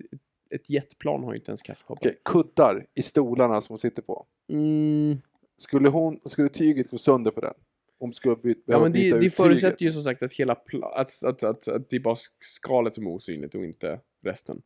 ett 0.50 0.70
jetplan 0.70 1.24
har 1.24 1.32
ju 1.34 1.38
inte 1.40 1.52
ens 1.52 1.62
kaffekoppar. 1.62 2.00
Okej, 2.10 2.20
kuddar 2.26 2.86
i 2.94 3.02
stolarna 3.02 3.62
som 3.62 3.74
hon 3.74 3.80
sitter 3.80 4.02
på. 4.02 4.26
Mm. 4.50 5.18
Skulle, 5.58 5.90
hon, 5.90 6.20
skulle 6.26 6.50
tyget 6.50 6.90
gå 6.92 6.98
sönder 6.98 7.32
på 7.32 7.42
den? 7.42 7.54
Om 8.00 8.14
skulle 8.14 8.36
byt, 8.36 8.64
Ja, 8.66 8.80
men 8.80 8.92
det, 8.92 9.00
byta 9.00 9.18
det 9.20 9.26
ut 9.26 9.34
förutsätter 9.34 9.78
tyget? 9.78 9.82
ju 9.92 9.94
som 9.94 10.04
sagt 10.04 10.24
att 10.24 10.34
hela 10.34 10.54
pla- 10.54 10.92
att, 10.96 11.24
att, 11.24 11.44
att, 11.44 11.68
att 11.68 11.90
det 11.90 11.96
är 11.96 12.00
bara 12.00 12.16
sk- 12.16 12.32
skalet 12.40 12.96
som 12.96 13.06
är 13.08 13.12
osynligt 13.12 13.56
och 13.56 13.66
inte 13.66 14.00
resten. 14.24 14.62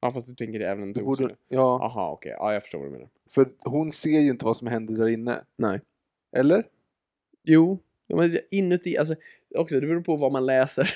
Ja, 0.00 0.10
fast 0.10 0.26
du 0.26 0.34
tänker 0.34 0.58
det 0.58 0.68
även 0.68 0.82
en 0.82 0.92
borde, 0.92 1.06
osynlig. 1.06 1.36
ja, 1.48 1.84
Aha, 1.84 2.10
okej. 2.12 2.34
Ja, 2.38 2.52
jag 2.52 2.62
förstår 2.62 2.78
vad 2.78 2.88
du 2.88 2.92
menar. 2.92 3.08
för 3.30 3.50
hon 3.58 3.92
ser 3.92 4.20
ju 4.20 4.30
inte 4.30 4.44
vad 4.44 4.56
som 4.56 4.66
händer 4.66 4.94
där 4.94 5.08
inne. 5.08 5.44
Nej. 5.56 5.80
Eller? 6.32 6.68
Jo, 7.42 7.78
inuti, 8.50 8.96
alltså 8.96 9.14
också, 9.54 9.80
det 9.80 9.86
beror 9.86 10.00
på 10.00 10.16
vad 10.16 10.32
man 10.32 10.46
läser. 10.46 10.90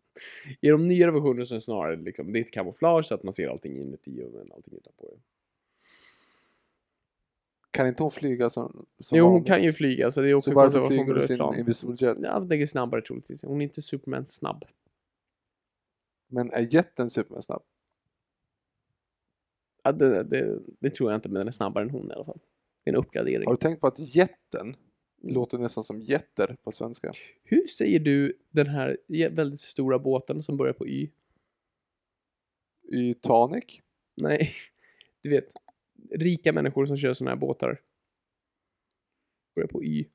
I 0.60 0.68
de 0.68 0.82
nyare 0.82 1.10
versionerna 1.10 1.44
så 1.44 1.54
är 1.54 1.56
det 1.56 1.60
snarare 1.60 1.96
liksom, 1.96 2.32
det 2.32 2.38
är 2.38 2.40
ett 2.40 2.50
kamouflage 2.50 3.06
så 3.06 3.14
att 3.14 3.22
man 3.22 3.32
ser 3.32 3.48
allting 3.48 3.76
inuti 3.82 4.22
och 4.22 4.54
allting 4.54 4.74
utanpå. 4.74 5.18
Kan 7.70 7.86
inte 7.88 8.02
hon 8.02 8.12
flyga 8.12 8.50
som, 8.50 8.86
som 8.98 9.18
Jo, 9.18 9.26
hon 9.26 9.44
kan 9.44 9.62
ju 9.62 9.72
flyga 9.72 10.10
så 10.10 10.20
det 10.20 10.30
är 10.30 10.34
också 10.34 10.50
Så 10.50 10.56
varför 10.56 10.88
flyger 10.88 11.14
hon 11.14 11.26
sin 11.26 11.36
plan. 11.36 11.58
Invisible 11.58 11.96
Jet? 11.98 12.18
Ja, 12.22 12.40
den 12.40 12.60
är 12.60 12.66
snabbare 12.66 13.02
troligtvis. 13.02 13.44
Hon 13.44 13.60
är 13.60 13.64
inte 13.64 13.82
Superman 13.82 14.26
snabb. 14.26 14.64
Men 16.28 16.52
är 16.52 16.74
jeten 16.74 17.10
supersnabb? 17.10 17.62
Ja, 19.84 19.92
det, 19.92 20.22
det, 20.22 20.58
det 20.80 20.90
tror 20.90 21.10
jag 21.10 21.18
inte, 21.18 21.28
men 21.28 21.38
den 21.40 21.48
är 21.48 21.52
snabbare 21.52 21.84
än 21.84 21.90
hon 21.90 22.10
i 22.10 22.14
alla 22.14 22.24
fall. 22.24 22.40
Det 22.84 22.90
är 22.90 22.94
en 22.94 23.00
uppgradering. 23.00 23.46
Har 23.46 23.52
du 23.54 23.60
tänkt 23.60 23.80
på 23.80 23.86
att 23.86 23.98
jätten 24.16 24.76
Mm. 25.24 25.34
låter 25.34 25.58
nästan 25.58 25.84
som 25.84 26.00
jätter 26.00 26.56
på 26.62 26.72
svenska? 26.72 27.12
Hur 27.44 27.66
säger 27.66 28.00
du 28.00 28.38
den 28.50 28.66
här 28.66 28.98
väldigt 29.30 29.60
stora 29.60 29.98
båten 29.98 30.42
som 30.42 30.56
börjar 30.56 30.72
på 30.72 30.86
Y? 30.88 31.10
I 32.92 33.14
Tanic? 33.14 33.64
Nej, 34.16 34.50
du 35.22 35.30
vet. 35.30 35.52
Rika 36.10 36.52
människor 36.52 36.86
som 36.86 36.96
kör 36.96 37.14
såna 37.14 37.30
här 37.30 37.36
båtar. 37.36 37.80
Börjar 39.54 39.68
på 39.68 39.84
Y. 39.84 40.06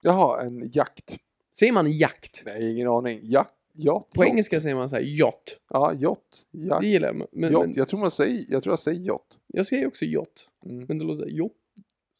Jaha, 0.00 0.42
en 0.42 0.70
jakt. 0.70 1.18
Säger 1.52 1.72
man 1.72 1.92
jakt? 1.92 2.42
Nej, 2.46 2.72
ingen 2.72 2.88
aning. 2.88 3.20
Jakt? 3.22 3.54
Yacht? 3.76 4.10
På 4.10 4.22
yacht. 4.24 4.30
engelska 4.32 4.60
säger 4.60 4.76
man 4.76 4.88
så 4.88 4.96
här 4.96 5.02
yacht. 5.02 5.60
Ja, 5.70 5.94
yacht. 5.94 6.46
Jakt. 6.50 6.80
Det 6.80 6.86
gillar 6.86 7.08
jag. 7.08 7.16
Men, 7.32 7.52
yacht. 7.52 7.66
men 7.66 7.74
Jag 7.74 7.88
tror 7.88 8.00
man 8.00 8.10
säger, 8.10 8.44
jag 8.48 8.62
tror 8.62 8.72
jag 8.72 8.78
säger 8.80 9.00
yacht. 9.00 9.38
jag 9.46 9.66
säger 9.66 9.86
också 9.86 10.04
yacht. 10.04 10.48
Mm. 10.66 10.84
Men 10.88 10.98
det 10.98 11.04
låter 11.04 11.30
yacht 11.30 11.54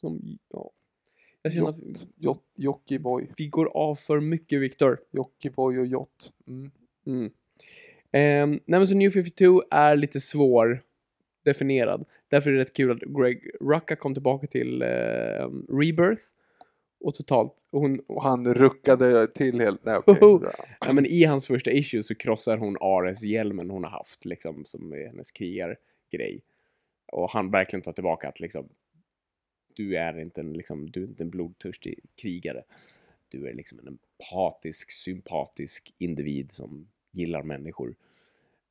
som... 0.01 0.39
Ja. 0.51 0.70
Jag 1.43 1.52
känner 1.52 1.68
att 1.68 1.78
Yacht. 1.78 2.06
Yacht. 2.16 2.40
Jockiboi. 2.56 3.28
vi 3.36 3.48
går 3.48 3.66
av 3.66 3.94
för 3.94 4.20
mycket, 4.20 4.60
Viktor. 4.60 4.98
Jockiboi 5.10 5.78
och 5.78 5.86
yacht. 5.86 6.32
Mm. 6.47 6.70
Mm. 7.06 7.31
Ehm, 8.12 8.51
nej 8.51 8.81
men 8.81 8.86
så 8.89 8.94
New 8.94 9.10
52 9.10 9.62
är 9.70 9.97
lite 9.97 10.20
svår 10.20 10.82
definierad. 11.44 12.05
Därför 12.28 12.51
är 12.51 12.55
det 12.55 12.60
rätt 12.60 12.72
kul 12.72 12.90
att 12.90 13.01
Greg 13.01 13.51
Rucka 13.60 13.97
kom 13.97 14.14
tillbaka 14.14 14.47
till 14.47 14.82
ehm, 14.82 15.66
Rebirth. 15.68 16.22
Och 17.00 17.14
totalt, 17.14 17.66
hon, 17.70 18.00
Och 18.00 18.22
han 18.22 18.54
ruckade 18.54 19.26
till 19.26 19.60
helt... 19.60 19.84
Nej, 19.84 20.00
bra. 20.06 20.40
ja, 20.80 20.92
men 20.92 21.06
i 21.06 21.24
hans 21.24 21.46
första 21.46 21.70
issue 21.70 22.02
så 22.02 22.14
krossar 22.14 22.56
hon 22.56 22.76
Ares-hjälmen 22.80 23.70
hon 23.70 23.84
har 23.84 23.90
haft, 23.90 24.24
liksom, 24.24 24.64
som 24.64 24.92
är 24.92 25.06
hennes 25.06 25.30
krigargrej. 25.30 26.42
Och 27.12 27.30
han 27.30 27.50
verkligen 27.50 27.82
tar 27.82 27.92
tillbaka 27.92 28.28
att 28.28 28.40
liksom, 28.40 28.68
du 29.74 29.96
är 29.96 30.18
inte 30.18 30.40
en, 30.40 30.52
liksom, 30.52 30.90
du 30.90 31.02
är 31.02 31.06
inte 31.06 31.22
en 31.22 31.30
blodtörstig 31.30 32.00
krigare. 32.16 32.64
Du 33.28 33.48
är 33.48 33.54
liksom 33.54 33.78
en 33.78 33.88
empatisk, 33.88 34.90
sympatisk 34.90 35.94
individ 35.98 36.52
som 36.52 36.88
gillar 37.12 37.42
människor 37.42 37.96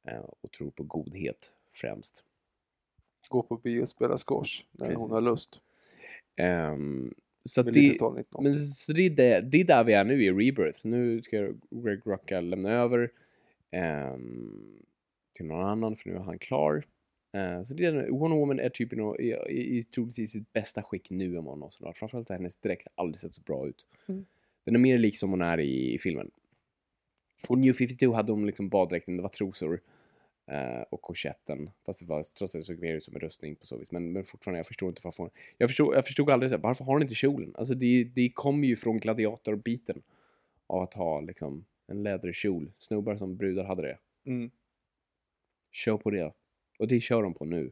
eh, 0.07 0.25
och 0.41 0.51
tror 0.51 0.71
på 0.71 0.83
godhet 0.83 1.53
främst. 1.71 2.23
Gå 3.29 3.43
på 3.43 3.57
bio 3.57 3.81
och 3.81 3.89
spela 3.89 4.17
squash 4.17 4.63
när 4.71 4.87
Precis. 4.87 5.01
hon 5.01 5.11
har 5.11 5.21
lust. 5.21 5.61
Ehm, 6.35 7.13
så 7.45 7.61
att 7.61 7.68
det, 7.68 7.72
lite 7.72 7.95
stål 7.95 8.15
19. 8.15 8.44
men 8.44 8.60
så 8.60 8.94
det, 8.94 9.02
är 9.02 9.10
det, 9.10 9.41
det 9.41 9.61
är 9.61 9.64
där 9.64 9.84
vi 9.84 9.94
är 9.94 10.03
nu 10.03 10.24
i 10.24 10.32
Rebirth. 10.32 10.88
Nu 10.88 11.22
ska 11.22 11.53
Greg 11.70 11.99
Rucka 12.06 12.41
lämna 12.41 12.72
över 12.72 13.11
ehm, 13.72 14.82
till 15.34 15.45
någon 15.45 15.65
annan 15.65 15.95
för 15.95 16.10
nu 16.10 16.15
är 16.15 16.20
han 16.20 16.40
klar. 16.40 16.86
Eh, 17.34 17.64
så 17.64 17.74
det 17.74 17.86
är, 17.86 18.10
Wonder 18.10 18.38
Woman 18.38 18.60
är 18.60 18.70
typ 18.70 18.94
i, 18.94 18.95
i, 18.95 19.36
i, 19.49 19.78
i 19.78 19.84
troligtvis 19.84 20.32
sitt 20.32 20.53
bästa 20.53 20.84
skick 20.84 21.10
nu 21.10 21.30
vad 21.36 21.44
hon 21.44 21.60
någonsin 21.60 21.86
har. 21.86 21.94
Framförallt 21.94 22.30
har 22.30 22.36
hennes 22.36 22.57
dräkt 22.57 22.88
aldrig 22.95 23.20
sett 23.20 23.34
så 23.34 23.41
bra 23.41 23.68
ut. 23.68 23.86
Mm. 24.07 24.26
Den 24.65 24.76
är 24.76 24.80
mer 24.80 24.98
lik 24.98 25.18
som 25.18 25.30
hon 25.30 25.41
är 25.41 25.60
i, 25.60 25.94
i 25.94 25.98
filmen. 25.98 26.32
Och 27.48 27.57
New 27.57 27.74
52 27.74 28.14
hade 28.14 28.32
hon 28.32 28.45
liksom 28.45 28.70
baddräkten, 28.70 29.18
det 29.18 29.22
var 29.22 29.30
trosor 29.30 29.74
eh, 29.74 29.80
och 30.90 31.02
korsetten. 31.02 31.70
Fast 31.86 31.99
det 31.99 32.06
var, 32.06 32.24
trots 32.38 32.53
det 32.53 32.64
såg 32.64 32.80
mer 32.80 32.95
ut 32.95 33.03
som 33.03 33.15
en 33.15 33.22
rustning 33.22 33.56
på 33.56 33.65
så 33.65 33.78
vis. 33.78 33.91
Men, 33.91 34.11
men 34.11 34.24
fortfarande, 34.24 34.60
jag 34.60 34.68
förstår 34.68 34.90
inte 34.90 35.02
varför. 35.03 35.30
Jag 35.57 35.70
förstod, 35.70 35.95
jag 35.95 36.06
förstod 36.06 36.30
aldrig 36.30 36.49
så 36.49 36.56
här, 36.56 36.64
varför 36.64 36.86
har 36.86 36.94
hon 36.94 37.02
inte 37.02 37.15
kjolen? 37.15 37.56
Alltså 37.56 37.76
det, 37.76 38.03
det 38.03 38.30
kommer 38.30 38.68
ju 38.68 38.76
från 38.76 38.98
gladiatorbiten 38.98 40.02
av 40.68 40.82
att 40.82 40.94
ha 40.94 41.22
liksom 41.22 41.65
en 41.88 42.03
läderkjol. 42.03 42.72
Snubbar 42.78 43.18
som 43.18 43.38
brudar 43.38 43.64
hade 43.64 43.82
det. 43.82 43.98
Mm. 44.26 44.52
Kör 45.72 45.98
på 45.98 46.10
det. 46.10 46.34
Och 46.80 46.88
det 46.88 46.99
kör 46.99 47.24
de 47.24 47.34
på 47.34 47.45
nu. 47.45 47.72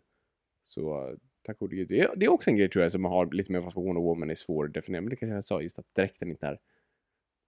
Så 0.63 1.09
eh, 1.09 1.15
tack 1.41 1.59
gode 1.59 1.75
gud. 1.75 1.87
Det 1.87 1.99
är, 1.99 2.15
det 2.15 2.25
är 2.25 2.29
också 2.29 2.49
en 2.49 2.55
grej 2.55 2.69
tror 2.69 2.81
jag 2.81 2.91
som 2.91 3.05
har 3.05 3.31
lite 3.31 3.51
mer 3.51 3.59
varför 3.59 3.81
Wonder 3.81 4.01
Woman 4.01 4.29
är 4.29 4.35
svår 4.35 4.65
att 4.65 4.73
definiera. 4.73 5.01
Men 5.01 5.09
det 5.09 5.15
kanske 5.15 5.35
jag 5.35 5.43
sa 5.43 5.61
just 5.61 5.79
att 5.79 5.95
dräkten 5.95 6.29
inte 6.29 6.47
är 6.47 6.59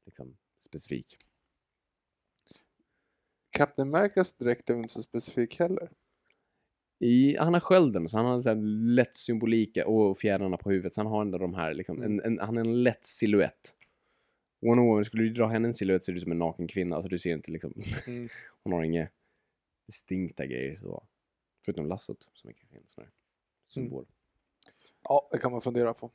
liksom 0.06 0.38
specifik. 0.60 1.18
Captain 3.54 3.96
Americas 3.96 4.34
dräkt 4.34 4.70
är 4.70 4.74
inte 4.74 4.94
så 4.94 5.02
specifik 5.02 5.60
heller. 5.60 5.90
I, 7.00 7.38
han 7.38 7.54
har 7.54 7.62
skölden, 7.62 8.10
så 8.10 8.18
han 8.18 8.26
har 8.26 8.48
en 8.48 8.96
lätt 8.96 9.16
symbolik 9.16 9.78
och 9.86 10.18
fjädrarna 10.18 10.58
på 10.58 10.70
huvudet. 10.70 10.94
Så 10.94 11.02
han 11.02 11.12
har 11.12 11.22
ändå 11.22 11.38
de 11.38 11.54
här, 11.54 11.74
liksom, 11.74 12.04
en, 12.04 12.22
en, 12.22 12.40
han 12.40 12.58
är 12.58 12.62
en 12.62 12.84
lätt 12.84 13.06
silhuett. 13.06 13.76
Wonder 14.62 14.84
Woman, 14.84 15.06
skulle 15.06 15.24
du 15.24 15.30
dra 15.30 15.48
henne 15.48 15.68
en 15.68 15.74
silhuett 15.74 16.04
ser 16.04 16.14
du 16.14 16.18
ut 16.18 16.24
som 16.24 16.32
en 16.32 16.40
naken 16.40 16.68
kvinna. 16.68 16.96
Alltså 16.96 17.10
du 17.10 17.20
ser 17.20 17.34
inte 17.34 17.52
liksom, 17.52 17.74
Mm. 18.08 18.30
hon 18.64 18.74
har 18.74 18.84
inga 18.84 19.08
distinkta 19.86 20.46
grejer 20.46 20.76
så. 20.76 21.04
Förutom 21.66 21.86
lassot 21.86 22.30
som 22.34 22.50
är 22.50 22.54
kanske 22.54 22.78
en 22.78 22.88
sån 22.88 23.04
här 23.04 23.12
symbol. 23.66 24.06
Ja, 25.04 25.30
det 25.32 25.38
kan 25.38 25.52
man 25.52 25.62
fundera 25.62 25.94
på. 25.94 26.12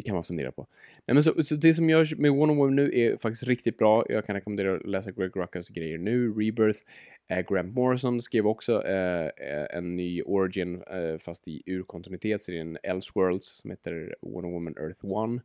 Det 0.00 0.04
kan 0.04 0.14
man 0.14 0.24
fundera 0.24 0.52
på. 0.52 0.66
Nej, 1.06 1.14
men 1.14 1.22
så, 1.22 1.42
så 1.42 1.54
det 1.54 1.74
som 1.74 1.90
görs 1.90 2.14
med 2.14 2.30
Wonder 2.30 2.54
Woman 2.54 2.76
nu 2.76 2.90
är 2.94 3.16
faktiskt 3.16 3.42
riktigt 3.42 3.78
bra. 3.78 4.04
Jag 4.08 4.26
kan 4.26 4.34
rekommendera 4.34 4.76
att 4.76 4.86
läsa 4.86 5.10
Greg 5.10 5.36
Ruckas 5.36 5.68
grejer 5.68 5.98
nu. 5.98 6.28
Rebirth. 6.28 6.80
Eh, 7.28 7.46
Grant 7.48 7.74
Morrison 7.74 8.22
skrev 8.22 8.46
också 8.46 8.86
eh, 8.86 9.30
en 9.70 9.96
ny 9.96 10.22
Origin, 10.22 10.82
eh, 10.82 11.18
fast 11.18 11.48
i 11.48 11.62
urkontinuitet. 11.66 12.42
Serien 12.42 12.78
Elseworlds, 12.82 13.46
som 13.46 13.70
heter 13.70 14.14
Wonder 14.22 14.50
Woman 14.50 14.74
Earth 14.78 15.04
One. 15.04 15.40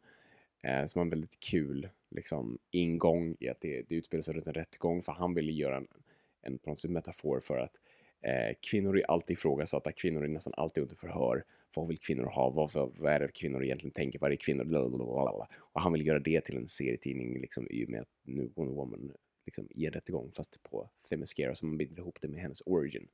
Eh, 0.63 0.85
som 0.85 0.99
har 0.99 1.05
en 1.05 1.09
väldigt 1.09 1.39
kul 1.39 1.89
liksom, 2.11 2.57
ingång 2.71 3.35
i 3.39 3.49
att 3.49 3.61
det, 3.61 3.81
det 3.89 3.95
utspelar 3.95 4.21
sig 4.21 4.33
runt 4.33 4.47
en 4.47 4.53
rättegång, 4.53 5.01
för 5.01 5.11
han 5.11 5.33
ville 5.33 5.51
göra 5.51 5.77
en, 5.77 5.87
en 6.41 6.57
på 6.57 6.69
något 6.69 6.79
sätt 6.79 6.91
metafor 6.91 7.39
för 7.39 7.57
att 7.57 7.81
eh, 8.21 8.55
kvinnor 8.69 8.97
är 8.97 9.11
alltid 9.11 9.37
ifrågasatta, 9.37 9.91
kvinnor 9.91 10.23
är 10.23 10.27
nästan 10.27 10.53
alltid 10.57 10.81
under 10.81 10.95
förhör. 10.95 11.43
Vad 11.75 11.87
vill 11.87 11.99
kvinnor 11.99 12.25
ha? 12.25 12.49
Vad, 12.49 12.71
vad, 12.73 13.13
är 13.13 13.19
det 13.19 13.27
kvinnor 13.27 13.63
egentligen 13.63 13.93
tänker? 13.93 14.19
Vad 14.19 14.31
är 14.31 14.35
kvinnor? 14.35 14.63
Blablabla. 14.63 15.47
Och 15.57 15.81
han 15.81 15.93
vill 15.93 16.07
göra 16.07 16.19
det 16.19 16.41
till 16.41 16.57
en 16.57 16.67
serietidning 16.67 17.39
liksom, 17.39 17.67
i 17.69 17.85
och 17.85 17.89
med 17.89 18.01
att 18.01 18.09
nu 18.23 18.51
Wonder 18.55 18.75
Woman 18.75 19.11
liksom, 19.45 19.67
i 19.69 19.85
en 19.85 19.91
rättegång, 19.91 20.31
fast 20.31 20.63
på 20.63 20.89
Themyscira, 21.09 21.55
så 21.55 21.65
man 21.65 21.77
binder 21.77 22.01
ihop 22.01 22.21
det 22.21 22.27
med 22.27 22.41
hennes 22.41 22.61
origin. 22.65 23.07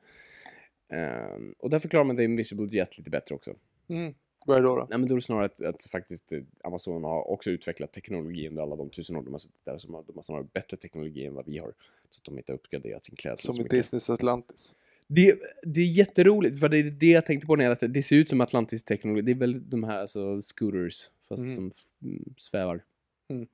Ehm, 0.90 1.56
och 1.60 1.70
där 1.70 1.80
förklarar 1.80 2.06
man 2.06 2.18
The 2.18 2.24
Invisible 2.24 2.68
Jet 2.72 2.98
lite 2.98 3.10
bättre 3.10 3.36
också. 3.36 3.56
Mm. 3.88 4.14
Vad 4.46 4.58
är 4.58 4.62
det 4.62 4.68
då? 4.68 4.76
då? 4.76 4.88
Nej, 4.90 5.00
men 5.00 5.08
då 5.08 5.14
är 5.14 5.16
det 5.16 5.22
snarare 5.22 5.46
att, 5.46 5.62
att 5.62 5.84
faktiskt 5.84 6.32
eh, 6.32 6.42
Amazon 6.64 7.04
har 7.04 7.32
också 7.32 7.50
utvecklat 7.50 7.94
teknologi 7.94 8.48
under 8.48 8.62
alla 8.62 8.76
de 8.76 8.90
tusen 8.90 9.16
år 9.16 9.24
de 9.24 9.32
har 9.34 9.40
suttit 9.40 9.66
där. 9.66 9.78
Så 9.78 9.88
de 9.88 10.16
har 10.16 10.24
snarare 10.24 10.48
bättre 10.54 10.78
teknologi 10.78 11.26
än 11.26 11.34
vad 11.34 11.46
vi 11.46 11.58
har. 11.58 11.74
Så 12.10 12.20
att 12.20 12.24
de 12.24 12.38
inte 12.38 12.52
har 12.52 12.58
uppgraderat 12.58 13.06
sin 13.06 13.16
klädsel 13.16 13.54
Som 13.54 13.66
i. 13.66 13.68
Disneys 13.68 14.10
Atlantis. 14.10 14.74
Det, 15.16 15.40
det 15.64 15.82
är 15.82 15.86
jätteroligt, 15.86 16.60
för 16.60 16.70
det 16.70 16.78
är 16.78 16.84
det 16.84 17.12
jag 17.12 17.26
tänkte 17.26 17.48
på 17.48 17.56
när 17.56 17.64
jag 17.64 17.70
läste. 17.72 17.88
Det 17.88 18.02
ser 18.04 18.16
ut 18.16 18.30
som 18.30 18.42
Atlantis 18.42 18.84
teknologi. 18.84 19.22
Det 19.22 19.32
är 19.32 19.36
väl 19.36 19.70
de 19.70 19.84
här 19.84 19.98
alltså, 20.00 20.42
scooters, 20.42 21.10
fast 21.30 21.44
Mm. 21.44 21.56
som 21.56 21.72
mm, 22.04 22.34
svävar. 22.38 22.84
Mm. 23.30 23.48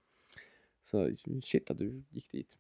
Så 0.82 1.12
shit 1.44 1.72
att 1.72 1.78
du 1.78 2.04
gick 2.10 2.32
dit. 2.32 2.58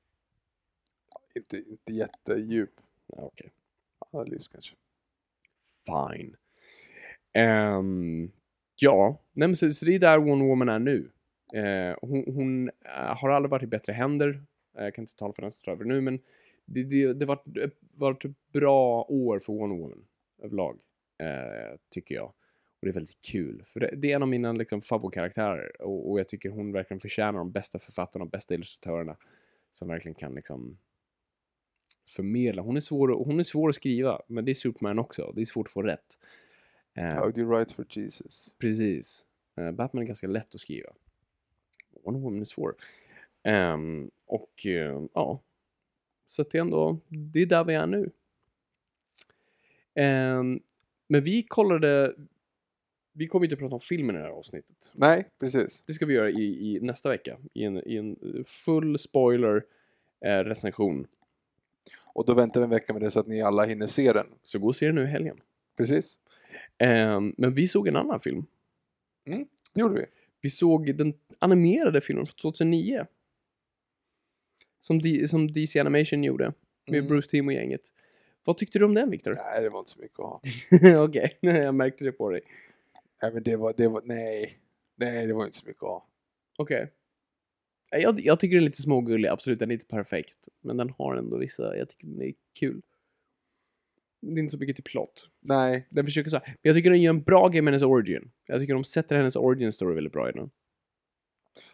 Inte, 1.36 1.58
inte 1.58 1.94
jättedjup 1.94 2.72
Ja, 3.08 3.18
Okej, 3.24 3.52
analys 4.12 4.48
kanske. 4.48 4.76
fine. 5.86 6.36
Ehm, 7.34 8.32
ja, 8.76 9.22
nej, 9.34 9.48
men 9.48 9.56
så, 9.56 9.72
så 9.72 9.86
det 9.86 9.96
är 9.96 10.00
där 10.00 10.18
Wonder 10.20 10.46
Woman 10.46 10.70
är 10.70 10.80
nu. 10.80 11.12
Eh, 11.54 11.96
hon 12.02 12.24
hon 12.36 12.70
eh, 12.70 13.18
har 13.18 13.30
aldrig 13.30 13.50
varit 13.52 13.64
i 13.64 13.68
bättre 13.68 13.94
händer. 13.94 14.44
Eh, 14.78 14.84
Jag 14.84 14.96
kan 14.96 15.04
inte 15.04 15.16
tala 15.16 15.34
för 15.34 15.42
den 15.42 15.52
som 15.52 15.62
tar 15.64 15.72
över 15.72 15.86
nu, 15.86 16.02
men 16.02 16.20
det, 16.68 16.84
det, 16.84 17.14
det 17.14 17.26
varit, 17.26 17.44
varit 17.92 18.26
ett 18.26 18.52
bra 18.52 19.06
år 19.10 19.40
för 19.40 19.54
Wonder 19.54 19.78
Woman 19.78 20.06
överlag, 20.42 20.80
eh, 21.20 21.78
tycker 21.90 22.16
jag. 22.16 22.34
Och 22.80 22.86
det 22.86 22.90
är 22.90 22.94
väldigt 22.94 23.22
kul, 23.22 23.64
för 23.66 23.80
det, 23.80 23.94
det 23.96 24.12
är 24.12 24.16
en 24.16 24.22
av 24.22 24.28
mina 24.28 24.52
liksom, 24.52 24.82
favoritkaraktärer 24.82 25.82
och, 25.82 26.12
och 26.12 26.20
jag 26.20 26.28
tycker 26.28 26.50
hon 26.50 26.72
verkligen 26.72 27.00
förtjänar 27.00 27.40
de 27.40 27.52
bästa 27.52 27.80
författarna 27.80 28.26
och 28.26 28.32
bästa 28.32 28.54
illustratörerna 28.54 29.18
som 29.72 29.88
verkligen 29.88 30.16
kan 30.16 30.36
liksom 30.36 30.78
förmedla. 32.08 32.62
Hon 32.62 32.76
är, 32.76 32.80
svår, 32.80 33.08
hon 33.08 33.40
är 33.40 33.44
svår 33.44 33.70
att 33.70 33.76
skriva, 33.76 34.22
men 34.28 34.46
det 34.46 34.52
är 34.52 34.54
Superman 34.54 35.00
också. 35.00 35.32
Det 35.36 35.42
är 35.42 35.46
svårt 35.46 35.68
att 35.68 35.74
få 35.74 35.82
rätt. 35.82 36.20
Eh, 36.94 37.14
How 37.14 37.32
do 37.32 37.42
you 37.42 37.50
write 37.50 37.74
for 37.74 37.86
Jesus? 37.90 38.56
Precis. 38.60 39.26
Eh, 39.58 39.72
Batman 39.72 40.04
är 40.04 40.08
ganska 40.08 40.28
lätt 40.28 40.56
att 40.56 40.62
skriva. 40.62 40.90
Wonder 42.06 42.22
Woman 42.22 42.42
är 42.42 42.46
svår. 42.46 42.76
Ehm, 43.44 44.12
och 44.26 44.66
eh, 44.66 45.04
ja, 45.14 45.44
så 46.28 46.44
det 46.44 46.58
är 46.58 46.62
ändå, 46.62 47.00
det 47.08 47.42
är 47.42 47.46
där 47.46 47.64
vi 47.64 47.74
är 47.74 47.88
nu. 47.88 48.12
Ehm, 49.96 50.60
men 51.08 51.24
vi 51.24 51.44
kollade, 51.44 52.16
vi 53.14 53.28
kommer 53.28 53.46
inte 53.46 53.54
att 53.54 53.60
prata 53.60 53.76
om 53.76 53.80
filmen 53.80 54.16
i 54.16 54.20
det 54.20 54.26
här 54.26 54.32
avsnittet. 54.32 54.92
Nej, 54.94 55.30
precis. 55.40 55.84
Det 55.88 55.94
ska 55.94 56.06
vi 56.06 56.14
göra 56.14 56.30
i, 56.30 56.76
i 56.76 56.80
nästa 56.82 57.10
vecka, 57.10 57.38
i 57.54 57.64
en, 57.64 57.88
i 57.88 57.98
en 57.98 58.44
full 58.46 59.00
spoiler 59.00 59.66
eh, 60.26 60.40
recension. 60.40 61.08
Och 62.00 62.26
då 62.26 62.34
väntar 62.34 62.60
vi 62.60 62.64
en 62.64 62.70
vecka 62.70 62.94
med 62.94 63.02
det 63.02 63.12
så 63.12 63.20
att 63.20 63.28
ni 63.28 63.42
alla 63.42 63.66
hinner 63.66 63.88
se 63.88 64.14
den. 64.14 64.28
Så 64.44 64.60
gå 64.60 64.68
och 64.68 64.76
se 64.76 64.86
den 64.86 64.96
nu 64.96 65.04
i 65.04 65.08
helgen. 65.08 65.38
Precis. 65.78 66.18
Ehm, 66.78 67.34
men 67.38 67.54
vi 67.54 67.68
såg 67.68 67.88
en 67.88 67.96
annan 67.96 68.20
film. 68.20 68.46
Det 69.74 69.82
gjorde 69.82 69.96
vi. 69.96 70.06
Vi 70.42 70.50
såg 70.50 70.96
den 70.96 71.14
animerade 71.40 72.02
filmen 72.02 72.26
från 72.26 72.36
2009. 72.36 73.06
Som, 74.88 75.02
D- 75.02 75.28
som 75.28 75.48
DC 75.48 75.80
Animation 75.80 76.24
gjorde. 76.24 76.54
Med 76.88 76.98
Mm. 77.00 77.08
Bruce 77.08 77.30
Timm 77.30 77.48
och 77.48 77.54
gänget. 77.54 77.82
Vad 78.44 78.58
tyckte 78.58 78.80
du 78.80 78.86
om 78.86 78.94
den, 78.94 79.10
Viktor? 79.10 79.34
Nej, 79.36 79.62
det 79.64 79.70
var 79.70 79.80
inte 79.80 79.92
så 79.92 80.00
mycket 80.00 80.20
att 80.20 80.26
ha. 80.26 80.42
Okej, 81.06 81.38
jag 81.42 81.76
märkte 81.76 82.04
det 82.06 82.12
på 82.12 82.30
dig. 82.30 82.42
Nej, 83.22 83.34
men 83.34 83.44
det 83.44 83.56
var, 83.56 83.74
det 83.78 83.88
var, 83.88 84.02
nej. 84.06 84.60
Nej, 84.96 85.28
det 85.28 85.34
var 85.34 85.46
inte 85.46 85.58
så 85.58 85.66
mycket 85.66 85.84
att 85.84 85.90
ha. 85.90 86.08
Okej. 86.58 86.92
Nej, 87.92 88.02
Jag, 88.02 88.20
jag 88.20 88.40
tycker 88.40 88.56
den 88.56 88.64
är 88.64 88.68
lite 88.68 88.82
smågullig, 88.82 89.30
absolut. 89.30 89.60
Den 89.60 89.70
är 89.72 89.74
inte 89.74 89.86
perfekt. 89.86 90.48
Men 90.62 90.78
den 90.78 90.90
har 90.90 91.16
ändå 91.16 91.38
vissa, 91.38 91.78
jag 91.78 91.90
tycker 91.90 92.08
den 92.08 92.22
är 92.22 92.34
kul. 92.60 92.82
Det 94.22 94.34
är 94.34 94.40
inte 94.40 94.52
så 94.52 94.58
mycket 94.58 94.76
till 94.76 94.84
plott. 94.84 95.30
Nej, 95.40 95.88
Den 95.90 96.06
försöker 96.06 96.30
så 96.30 96.38
här. 96.38 96.46
Men 96.48 96.58
jag 96.62 96.76
tycker 96.76 96.90
den 96.90 97.02
gör 97.02 97.10
en 97.14 97.22
bra 97.24 97.48
grej 97.48 97.62
med 97.62 97.74
hennes 97.74 97.84
origin. 97.84 98.32
Jag 98.46 98.60
tycker 98.60 98.74
de 98.74 98.84
sätter 98.84 99.16
hennes 99.16 99.36
origin 99.36 99.72
story 99.72 99.96
väldigt 99.96 100.14
bra 100.14 100.30
i 100.30 100.32
den. 100.32 100.50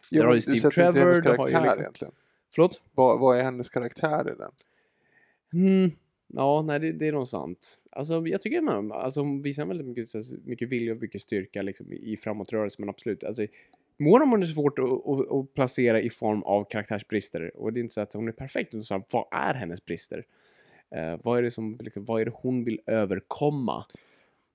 jo, 0.09 0.21
Där 0.21 0.27
har 0.27 0.35
ju 0.35 0.41
Steve 0.41 0.69
Trevor, 0.71 0.93
du 0.93 1.29
har 1.29 1.47
ju 1.47 1.53
liksom- 1.53 1.79
egentligen. 1.79 2.13
Förlåt? 2.55 2.81
Vad, 2.93 3.19
vad 3.19 3.37
är 3.39 3.43
hennes 3.43 3.69
karaktär 3.69 4.31
i 4.31 4.35
den? 4.37 4.51
Mm, 5.53 5.91
ja, 6.27 6.61
nej, 6.61 6.79
det, 6.79 6.91
det 6.91 7.07
är 7.07 7.11
nog 7.11 7.27
sant. 7.27 7.81
Alltså, 7.91 8.27
jag 8.27 8.41
tycker 8.41 8.61
har- 8.61 8.95
alltså, 8.95 9.19
hon 9.21 9.41
visar 9.41 9.65
väldigt 9.65 9.87
mycket, 9.87 10.09
mycket 10.45 10.69
vilja 10.69 10.93
och 10.93 11.01
mycket 11.01 11.21
styrka 11.21 11.61
liksom, 11.61 11.93
i 11.93 12.17
framåtrörelse, 12.17 12.75
men 12.81 12.89
absolut. 12.89 13.23
Alltså, 13.23 13.47
Monomon 13.97 14.41
är 14.43 14.47
svårt 14.47 14.79
att, 14.79 15.07
att, 15.07 15.31
att 15.31 15.53
placera 15.53 16.01
i 16.01 16.09
form 16.09 16.43
av 16.43 16.63
karaktärsbrister. 16.63 17.57
Och 17.57 17.73
det 17.73 17.79
är 17.79 17.81
inte 17.81 17.93
så 17.93 18.01
att 18.01 18.13
hon 18.13 18.27
är 18.27 18.31
perfekt, 18.31 18.67
utan 18.73 18.83
så 18.83 18.93
här, 18.93 19.03
vad 19.11 19.25
är 19.31 19.53
hennes 19.53 19.85
brister? 19.85 20.25
Eh, 20.95 21.19
vad, 21.23 21.37
är 21.37 21.41
det 21.41 21.51
som, 21.51 21.77
liksom, 21.81 22.05
vad 22.05 22.21
är 22.21 22.25
det 22.25 22.31
hon 22.35 22.63
vill 22.63 22.81
överkomma? 22.85 23.85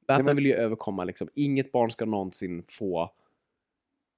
Batman 0.06 0.26
men- 0.26 0.36
vill 0.36 0.46
ju 0.46 0.54
överkomma, 0.54 1.04
liksom, 1.04 1.28
inget 1.34 1.72
barn 1.72 1.90
ska 1.90 2.04
någonsin 2.04 2.64
få 2.68 3.10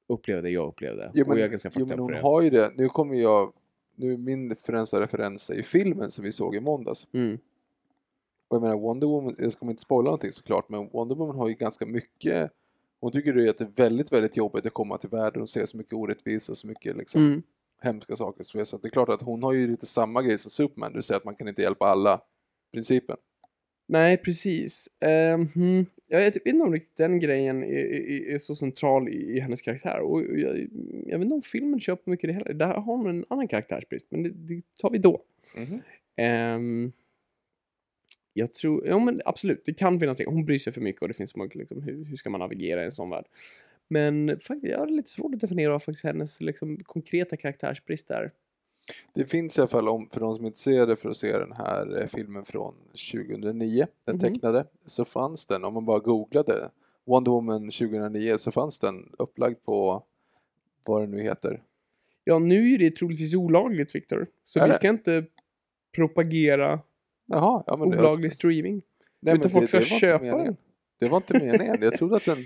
uppleva 0.08 0.40
det 0.42 0.50
jag 0.50 0.68
upplevde. 0.68 1.08
Och 1.08 1.16
men, 1.16 1.26
jag 1.28 1.40
är 1.40 1.48
ganska 1.48 1.70
jo, 1.74 1.86
men 1.86 1.98
hon 1.98 2.14
har 2.14 2.42
ju 2.42 2.50
det. 2.50 2.72
Nu 2.76 2.88
kommer 2.88 3.14
jag... 3.14 3.52
Nu 4.00 4.16
min 4.16 4.56
främsta 4.56 5.00
referens 5.00 5.50
är 5.50 5.54
ju 5.54 5.62
filmen 5.62 6.10
som 6.10 6.24
vi 6.24 6.32
såg 6.32 6.56
i 6.56 6.60
måndags. 6.60 7.06
Mm. 7.12 7.38
Och 8.48 8.56
jag 8.56 8.62
menar 8.62 8.76
Wonder 8.76 9.06
Woman, 9.06 9.36
jag 9.38 9.52
ska 9.52 9.66
inte 9.66 9.82
spoila 9.82 10.04
någonting 10.04 10.32
såklart, 10.32 10.68
men 10.68 10.88
Wonder 10.88 11.14
Woman 11.14 11.36
har 11.36 11.48
ju 11.48 11.54
ganska 11.54 11.86
mycket 11.86 12.50
hon 13.00 13.12
tycker 13.12 13.32
det 13.32 13.46
är 13.46 13.50
att 13.50 13.58
det 13.58 13.64
är 13.64 13.84
väldigt, 13.84 14.12
väldigt 14.12 14.36
jobbigt 14.36 14.66
att 14.66 14.72
komma 14.72 14.98
till 14.98 15.08
världen 15.10 15.42
och 15.42 15.50
se 15.50 15.66
så 15.66 15.76
mycket 15.76 15.92
orättvisa 15.92 16.52
och 16.52 16.58
så 16.58 16.66
mycket 16.66 16.96
liksom, 16.96 17.26
Mm. 17.26 17.42
hemska 17.82 18.16
saker. 18.16 18.64
Så 18.64 18.76
det 18.76 18.88
är 18.88 18.90
klart 18.90 19.08
att 19.08 19.22
hon 19.22 19.42
har 19.42 19.52
ju 19.52 19.66
lite 19.66 19.86
samma 19.86 20.22
grej 20.22 20.38
som 20.38 20.50
Superman, 20.50 20.92
det 20.92 20.96
vill 20.96 21.02
säga 21.02 21.16
att 21.16 21.24
man 21.24 21.34
kan 21.34 21.48
inte 21.48 21.62
hjälpa 21.62 21.86
alla. 21.86 22.20
Principen. 22.72 23.16
Nej, 23.90 24.16
precis. 24.16 24.88
Hmm. 25.54 25.86
Jag 26.08 26.18
vet 26.18 26.36
inte 26.36 26.64
om 26.64 26.72
riktigt 26.72 26.96
den 26.96 27.20
grejen 27.20 27.62
är, 27.62 27.84
är, 27.84 28.34
är 28.34 28.38
så 28.38 28.54
central 28.54 29.08
i, 29.08 29.36
i 29.36 29.40
hennes 29.40 29.62
karaktär. 29.62 30.00
Och 30.00 30.22
jag, 30.22 30.68
jag 31.06 31.18
vet 31.18 31.24
inte 31.24 31.34
om 31.34 31.42
filmen 31.42 31.80
köper 31.80 32.10
mycket 32.10 32.28
det 32.28 32.34
heller. 32.34 32.52
Där 32.52 32.66
har 32.66 32.96
hon 32.96 33.06
en 33.06 33.24
annan 33.28 33.48
karaktärsbrist, 33.48 34.06
men 34.10 34.22
det, 34.22 34.30
det 34.30 34.62
tar 34.80 34.90
vi 34.90 34.98
då. 34.98 35.22
Ehm, 36.16 36.92
jag 38.32 38.52
tror, 38.52 38.86
ja 38.86 38.98
men 38.98 39.22
absolut, 39.24 39.64
det 39.64 39.74
kan 39.74 40.00
finnas. 40.00 40.20
Hon 40.26 40.44
bryr 40.44 40.58
sig 40.58 40.72
för 40.72 40.80
mycket 40.80 41.02
och 41.02 41.08
det 41.08 41.14
finns 41.14 41.36
mycket, 41.36 41.56
liksom, 41.56 41.82
hur, 41.82 42.04
hur 42.04 42.16
ska 42.16 42.30
man 42.30 42.40
navigera 42.40 42.82
i 42.82 42.84
en 42.84 42.92
sån 42.92 43.10
värld? 43.10 43.24
Men 43.88 44.40
faktiskt, 44.40 44.72
jag 44.72 44.78
har 44.78 44.86
lite 44.86 45.10
svårt 45.10 45.34
att 45.34 45.40
definiera 45.40 45.72
vad 45.72 45.82
faktiskt 45.82 46.04
hennes 46.04 46.40
liksom, 46.40 46.84
konkreta 46.84 47.36
karaktärsbrist 47.36 48.10
är. 48.10 48.30
Det 49.14 49.24
finns 49.24 49.58
i 49.58 49.60
alla 49.60 49.68
fall, 49.68 49.88
om, 49.88 50.08
för 50.12 50.20
de 50.20 50.36
som 50.36 50.46
inte 50.46 50.58
ser 50.58 50.86
det, 50.86 50.96
för 50.96 51.10
att 51.10 51.16
se 51.16 51.38
den 51.38 51.52
här 51.52 52.00
eh, 52.00 52.06
filmen 52.06 52.44
från 52.44 52.74
2009, 53.12 53.86
den 54.06 54.14
Mhm. 54.16 54.20
tecknade, 54.20 54.66
så 54.86 55.04
fanns 55.04 55.46
den, 55.46 55.64
om 55.64 55.74
man 55.74 55.84
bara 55.84 55.98
googlade 55.98 56.70
Wonder 57.06 57.30
Woman 57.30 57.60
2009, 57.70 58.38
så 58.38 58.50
fanns 58.52 58.78
den 58.78 59.12
upplagd 59.18 59.62
på 59.64 60.02
vad 60.84 61.02
det 61.02 61.06
nu 61.06 61.22
heter. 61.22 61.62
Ja, 62.24 62.38
nu 62.38 62.74
är 62.74 62.78
det 62.78 62.90
troligtvis 62.90 63.34
olagligt, 63.34 63.94
Viktor. 63.94 64.26
Så 64.44 64.58
Är 64.58 64.62
vi 64.62 64.68
det? 64.68 64.74
ska 64.74 64.88
inte 64.88 65.24
propagera 65.94 66.80
Jaha, 67.26 67.62
ja, 67.66 67.76
men 67.76 67.90
det, 67.90 67.98
olaglig 67.98 68.32
streaming. 68.32 68.82
nej, 69.20 69.34
utan 69.34 69.40
men 69.40 69.50
folk 69.50 69.68
ska 69.68 69.78
var 69.78 69.82
inte 69.84 69.94
köpa 69.96 70.24
den. 70.44 70.56
Det 70.98 71.08
var 71.08 71.16
inte 71.16 71.38
meningen. 71.38 71.76
Jag 71.80 71.94
trodde 71.94 72.16
att 72.16 72.24
den, 72.24 72.38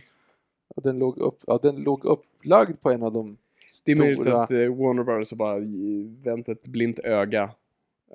att 0.76 0.84
den, 0.84 0.98
låg, 0.98 1.18
upp, 1.18 1.48
att 1.48 1.62
den 1.62 1.76
låg 1.76 2.04
upplagd 2.04 2.80
på 2.80 2.90
en 2.90 3.02
av 3.02 3.12
de 3.12 3.36
Det 3.84 3.92
är 3.92 3.96
möjligt 3.96 4.26
att 4.26 4.50
eh, 4.50 4.58
Warner 4.58 5.02
Bros 5.04 5.30
har 5.30 5.36
bara 5.36 5.58
i- 5.58 6.16
vänt 6.24 6.48
ett 6.48 6.62
blint 6.66 6.98
öga 6.98 7.50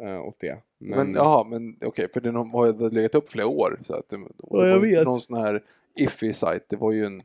eh, 0.02 0.22
åt 0.22 0.40
det. 0.40 0.58
Men, 0.78 1.14
jaha, 1.14 1.44
men 1.44 1.78
okej, 1.86 2.08
för 2.14 2.22
den 2.22 2.36
har 2.36 2.66
ju 2.68 2.90
legat 2.90 3.16
upp 3.16 3.30
flera 3.30 3.48
år. 3.48 3.80
Så 3.86 3.94
att 3.94 4.10
det, 4.10 4.18
det 4.18 4.24
Ja, 4.38 4.68
jag 4.68 4.80
vet. 4.80 5.06
någon 5.06 5.22
sån 5.22 5.38
här 5.38 5.64
iffy 5.96 6.34
site, 6.34 6.62
det 6.70 6.76
var 6.76 6.92
ju 6.92 7.06
en 7.06 7.22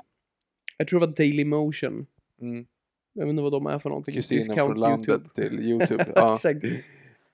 Jag 0.78 0.88
tror 0.88 1.00
det 1.00 1.06
var 1.06 1.14
Daily 1.14 1.44
Motion. 1.44 2.06
mm, 2.40 2.66
Jag 3.12 3.24
vet 3.26 3.30
inte 3.30 3.42
vad 3.42 3.52
de 3.52 3.66
är 3.66 3.78
för 3.78 3.88
någonting. 3.88 4.14
kusinen 4.14 4.54
från 4.56 4.76
landet 4.76 5.20
till 5.34 5.60
Youtube. 5.60 6.06
ja, 6.14 6.34
Exakt. 6.34 6.64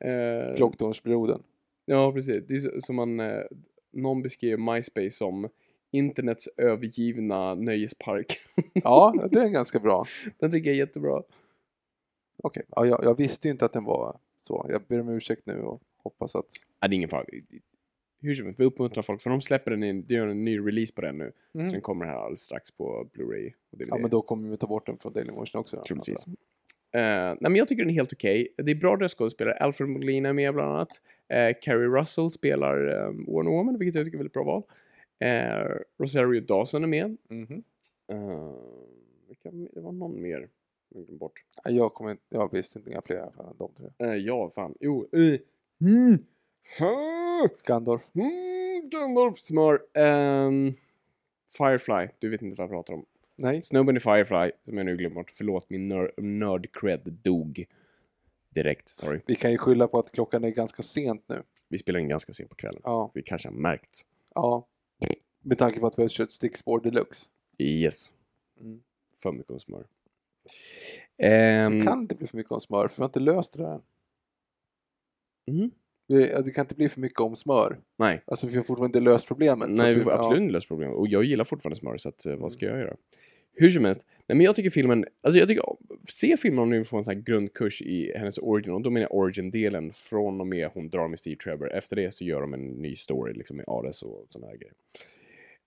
Eh, 0.05 0.57
Klocktornsbrodern. 0.57 1.43
Ja, 1.85 2.13
precis. 2.13 2.45
Det 2.49 2.55
är 2.55 2.81
som 2.81 2.97
man, 2.97 3.21
eh, 3.21 3.41
någon 3.93 4.23
beskrev 4.23 4.59
MySpace 4.61 5.11
som 5.11 5.49
internets 5.91 6.49
övergivna 6.57 7.55
nöjespark. 7.55 8.39
Ja, 8.73 9.29
det 9.31 9.39
är 9.39 9.49
ganska 9.49 9.79
bra. 9.79 10.05
Den 10.39 10.51
tycker 10.51 10.71
jag 10.71 10.75
är 10.75 10.79
jättebra. 10.79 11.23
Okej, 12.43 12.63
ja, 12.69 12.87
jag, 12.87 13.05
jag 13.05 13.17
visste 13.17 13.49
ju 13.49 13.53
inte 13.53 13.65
att 13.65 13.73
den 13.73 13.85
var 13.85 14.19
så. 14.41 14.67
Jag 14.69 14.83
ber 14.83 15.01
om 15.01 15.09
ursäkt 15.09 15.47
nu 15.47 15.63
och 15.63 15.83
hoppas 15.97 16.35
att... 16.35 16.47
Ja, 16.81 16.89
det 16.89 16.95
är 16.95 16.97
ingen 16.97 17.09
fara. 17.09 17.25
Hur 18.23 18.35
som 18.35 18.47
helst, 18.47 18.61
vi 18.61 18.65
uppmuntrar 18.65 19.03
folk, 19.03 19.23
för 19.23 19.31
de 19.31 19.41
släpper 19.41 19.71
en, 19.71 19.81
de 19.81 20.15
gör 20.15 20.27
en 20.27 20.45
ny 20.45 20.59
release 20.59 20.93
på 20.95 21.01
den 21.01 21.19
nu. 21.19 21.33
Så 21.53 21.73
den 21.73 21.81
kommer 21.81 22.07
här 22.07 22.15
alldeles 22.15 22.41
strax 22.41 22.71
på 22.71 23.09
Blu-ray 23.13 23.53
och 23.71 23.79
DVD. 23.79 23.83
Mm. 23.83 23.89
Ja, 23.89 23.99
men 23.99 24.11
då 24.11 24.23
kommer 24.23 24.49
vi 24.49 24.57
ta 24.57 24.67
bort 24.67 24.87
den 24.87 24.99
från 24.99 25.13
Daily 25.13 25.31
Motion 25.31 25.61
också. 25.61 25.83
Troligtvis. 25.87 26.27
Eh, 26.93 27.03
nej, 27.03 27.37
men 27.41 27.57
jag 27.57 27.69
tycker 27.69 27.83
den 27.83 27.91
är 27.91 27.95
helt 27.95 28.13
okej. 28.13 28.55
Det 28.57 28.71
är 28.71 28.75
bra 28.75 28.97
röstskådespelare. 28.97 29.55
Alfred 29.55 29.89
Molina 29.89 30.29
är 30.29 30.33
med 30.33 30.55
bland 30.55 30.73
annat. 30.73 30.89
Uh, 31.33 31.61
Carrie 31.63 31.89
Russell 32.01 32.31
spelar 32.31 32.89
um, 32.89 33.25
Wonder 33.25 33.53
Woman, 33.53 33.79
vilket 33.79 33.95
jag 33.95 34.05
tycker 34.05 34.17
är 34.17 34.19
väldigt 34.19 34.33
bra 34.33 34.45
val. 34.45 34.63
Eh, 35.21 35.67
Rosario 35.99 36.41
Dawson 36.41 36.83
är 36.83 36.89
med. 36.89 37.17
Mhm. 37.29 37.63
Eh, 38.07 38.53
vilka, 39.29 39.51
det 39.51 39.81
var 39.81 39.93
någon 39.93 40.23
mer. 40.23 40.49
Jag 40.89 41.19
bort. 41.19 41.45
Ja, 41.65 41.71
Jag, 41.71 41.95
kommer 41.95 42.11
inte, 42.11 42.23
jag 42.29 42.53
visste 42.53 42.79
inte 42.79 42.91
inga 42.91 43.03
fler 43.03 43.17
i 43.17 43.21
alla 43.21 43.31
fall 43.33 43.47
än 43.47 43.57
de 43.59 43.73
tre. 43.75 43.87
Eh, 43.99 44.15
ja, 44.15 44.51
fan. 44.55 44.75
Jo. 44.81 45.09
Uh. 45.17 45.39
Mm. 45.81 46.19
Ha! 46.79 47.49
Gandalf. 47.65 48.03
Mm, 48.15 48.89
Gandalf 48.91 49.39
smör. 49.39 49.83
Ehm, 49.95 50.75
Firefly, 51.59 52.09
du 52.19 52.29
vet 52.29 52.43
inte 52.43 52.57
vad 52.57 52.65
jag 52.65 52.71
pratar 52.71 52.95
om. 52.95 53.05
Nej. 53.37 53.63
Snubben 53.63 53.97
i 53.97 54.01
Firefly, 54.01 54.51
som 54.65 54.77
jag 54.77 54.87
nu 54.87 54.97
glömt 54.97 55.15
bort. 55.15 55.31
Förlåt, 55.31 55.71
min 55.71 55.89
nör- 55.93 56.13
nörd-cred 56.17 57.11
dog. 57.11 57.67
Direkt, 58.51 58.89
sorry. 58.89 59.21
Vi 59.27 59.35
kan 59.35 59.51
ju 59.53 59.59
skylla 59.59 59.89
på 59.89 59.99
att 59.99 60.13
klockan 60.13 60.45
är 60.45 60.51
ganska 60.51 60.83
sent 60.83 61.25
nu. 61.29 61.43
Vi 61.69 61.79
spelar 61.79 62.01
in 62.01 62.09
ganska 62.09 62.33
sent 62.33 62.51
på 62.51 62.57
kvällen. 62.57 62.81
Ja, 62.85 63.11
Vi 63.15 63.23
kanske 63.23 63.49
har 63.49 63.55
märkt. 63.55 64.07
ja. 64.35 64.67
Med 65.43 65.59
tanke 65.59 65.81
på 65.81 65.87
att 65.87 65.99
vi 65.99 66.03
har 66.03 66.09
kört 66.09 66.31
stickspår 66.31 66.81
deluxe. 66.81 67.27
Yes. 67.59 68.13
Mm. 68.61 68.81
För 69.23 69.33
mycket 69.33 69.51
om 69.51 69.61
smör. 69.61 69.85
Ehm, 71.19 71.79
Det 71.81 71.87
kan 71.87 72.01
inte 72.01 72.15
bli 72.15 72.27
för 72.27 72.37
mycket 72.37 72.53
om 72.53 72.61
smör, 72.61 72.89
för 72.89 72.97
vi 72.97 73.01
har 73.03 73.09
inte 73.09 73.21
löst 73.21 73.53
det 73.53 73.67
här. 73.67 73.81
mhm. 75.51 75.71
Vi- 76.07 76.43
Det 76.45 76.51
kan 76.51 76.65
inte 76.65 76.75
bli 76.75 76.89
för 76.89 77.01
mycket 77.01 77.21
om 77.21 77.37
smör. 77.37 77.81
Nej, 77.97 78.23
Alltså 78.27 78.47
vi 78.47 78.57
har 78.57 78.63
fortfarande 78.65 78.99
inte 78.99 79.11
löst 79.11 79.27
problemet. 79.29 79.71
Nej 79.71 79.95
vi 79.95 80.01
får 80.03 80.13
ja. 80.13 80.19
absolut 80.19 80.41
inte 80.43 80.53
lösa 80.53 80.67
problemet. 80.69 80.97
Och 80.97 81.09
jag 81.09 81.25
gillar 81.25 81.45
fortfarande 81.45 81.77
smör, 81.81 81.97
så 81.97 82.09
att, 82.09 82.27
eh, 82.27 82.37
vad 82.37 82.53
ska 82.53 82.67
jag 82.67 82.79
göra? 82.79 82.97
Hur 83.53 83.71
som 83.71 83.85
helst. 83.85 84.07
Nej, 84.27 84.37
men 84.37 84.45
jag 84.45 84.57
tycker 84.57 84.71
filmen, 84.71 85.05
alltså 85.23 85.39
jag 85.39 85.49
tycker, 85.49 85.65
se 86.09 86.37
filmen 86.37 86.59
om 86.63 86.71
ni 86.71 86.77
vill 86.77 86.87
få 86.87 86.97
en 86.97 87.05
sån 87.05 87.15
här 87.15 87.23
grundkurs 87.23 87.83
i 87.83 88.13
hennes 88.17 88.39
origin, 88.39 88.73
och 88.73 88.81
då 88.83 88.91
menar 88.91 89.07
jag 89.11 89.15
origin-delen 89.19 89.93
från 89.93 90.41
och 90.41 90.47
med 90.47 90.71
hon 90.75 90.89
drar 90.91 91.09
med 91.09 91.19
Steve 91.19 91.37
Trevor. 91.37 91.73
Efter 91.73 91.97
det 91.97 92.11
så 92.15 92.25
gör 92.25 92.41
de 92.41 92.55
en 92.55 92.67
ny 92.67 92.97
story 92.97 93.33
liksom 93.33 93.57
med 93.57 93.65
Ares 93.69 94.03
och 94.03 94.27
såna 94.31 94.47
här 94.47 94.57
grejer. 94.57 94.75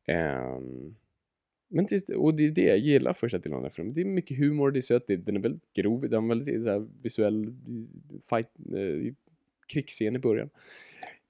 Um, 0.07 0.95
men 1.67 1.85
tills, 1.85 2.09
och 2.09 2.35
det 2.35 2.45
är 2.45 2.51
det 2.51 2.65
jag 2.65 2.77
gillar 2.77 3.13
första 3.13 3.37
delen 3.37 3.53
av 3.53 3.61
den 3.61 3.65
här 3.65 3.75
filmen. 3.75 3.93
Det 3.93 4.01
är 4.01 4.05
mycket 4.05 4.37
humor, 4.37 4.71
det 4.71 4.79
är 4.79 4.81
sött, 4.81 5.07
det, 5.07 5.15
den 5.15 5.35
är 5.35 5.39
väldigt 5.39 5.73
grov, 5.73 6.09
den 6.09 6.23
är 6.23 6.27
väldigt 6.27 6.63
så 6.63 6.69
här, 6.69 6.87
visuell 7.01 7.55
fight, 8.29 8.49
eh, 8.75 9.13
krigsscen 9.67 10.15
i 10.15 10.19
början. 10.19 10.49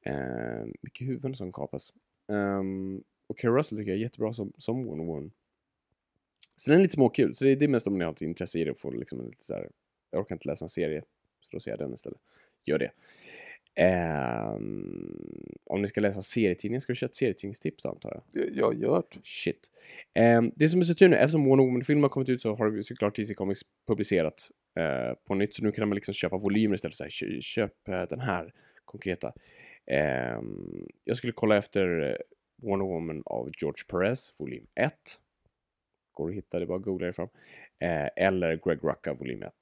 Ehm, 0.04 0.74
mycket 0.82 1.08
huvuden 1.08 1.36
som 1.36 1.52
kapas. 1.52 1.94
Um, 2.28 3.04
och 3.28 3.40
Kerry 3.40 3.52
Russell 3.52 3.78
tycker 3.78 3.92
jag 3.92 3.98
är 3.98 4.04
jättebra 4.04 4.34
som, 4.34 4.54
som 4.58 4.86
Wonder 4.86 5.06
Woman. 5.06 5.32
Så 6.56 6.72
den 6.72 6.80
är 6.80 6.84
lite 6.84 6.94
småkul. 6.94 7.36
Så 7.36 7.46
det 7.46 7.52
är, 7.52 7.56
det 7.56 7.66
är 7.66 7.70
mest 7.70 7.88
om 7.88 7.98
ni 7.98 8.06
har 8.06 8.12
ett 8.12 8.22
intresse 8.22 8.60
i 8.60 8.64
det 8.64 8.72
och 8.72 8.80
får 8.80 8.92
liksom 8.92 9.26
lite 9.26 9.44
så 9.44 9.54
här, 9.54 9.70
jag 10.12 10.22
orkar 10.22 10.36
inte 10.36 10.48
läsa 10.48 10.66
en 10.66 10.70
serie, 10.70 11.04
så 11.40 11.48
då 11.52 11.60
ser 11.60 11.72
jag 11.72 11.80
den 11.80 11.94
istället. 11.94 12.20
Gör 12.66 12.80
det. 12.80 12.92
Ehm, 13.76 15.18
om 15.66 15.82
ni 15.82 15.88
ska 15.88 16.02
läsa 16.02 16.22
serietidningen, 16.22 16.82
ska 16.82 16.94
vi 16.94 16.98
köra 16.98 17.08
ett 17.08 17.16
serietidningstips 17.16 17.84
då 17.84 17.90
antar 17.90 18.22
jag? 18.34 18.50
Jag 18.56 18.66
har 18.66 18.74
gjort. 18.74 19.18
Shit. 19.24 19.72
Ehm, 20.14 20.52
det 20.56 20.70
som 20.70 20.80
är 20.80 20.84
så 20.84 20.94
tur 20.96 21.08
nu, 21.10 21.16
eftersom 21.16 21.46
Wonder 21.46 21.66
Woman-filmen 21.66 22.04
har 22.04 22.10
kommit 22.10 22.30
ut 22.30 22.42
så 22.42 22.56
har 22.56 22.82
såklart 22.82 23.16
DC 23.16 23.34
Comics 23.34 23.62
publicerat 23.88 24.50
eh, 24.80 25.14
på 25.28 25.36
nytt. 25.36 25.54
Så 25.56 25.64
nu 25.64 25.72
kan 25.72 25.88
man 25.90 25.96
liksom 25.96 26.14
köpa 26.14 26.38
volymer 26.38 26.76
istället. 26.76 26.96
Så 26.96 27.04
här, 27.04 27.10
"Kö- 27.12 27.42
köp 27.42 27.88
eh, 27.88 28.04
den 28.10 28.20
här 28.20 28.54
konkreta. 28.86 29.34
Ehm, 29.88 30.88
jag 31.04 31.18
skulle 31.18 31.34
kolla 31.34 31.58
efter 31.58 32.18
Wonder 32.62 32.86
Woman 32.86 33.24
av 33.26 33.50
George 33.62 33.84
Perez, 33.88 34.34
volym 34.40 34.66
1. 34.76 34.94
Går 36.14 36.30
att 36.30 36.36
hitta, 36.36 36.60
det 36.60 36.66
är 36.66 36.68
bara 36.68 36.78
att 36.78 36.84
googla 36.84 37.08
det 37.08 37.14
fram. 37.14 37.30
Eh, 37.80 38.08
eller 38.16 38.60
Greg 38.66 38.80
Rucka, 38.84 39.14
volym 39.14 39.44
1. 39.44 39.54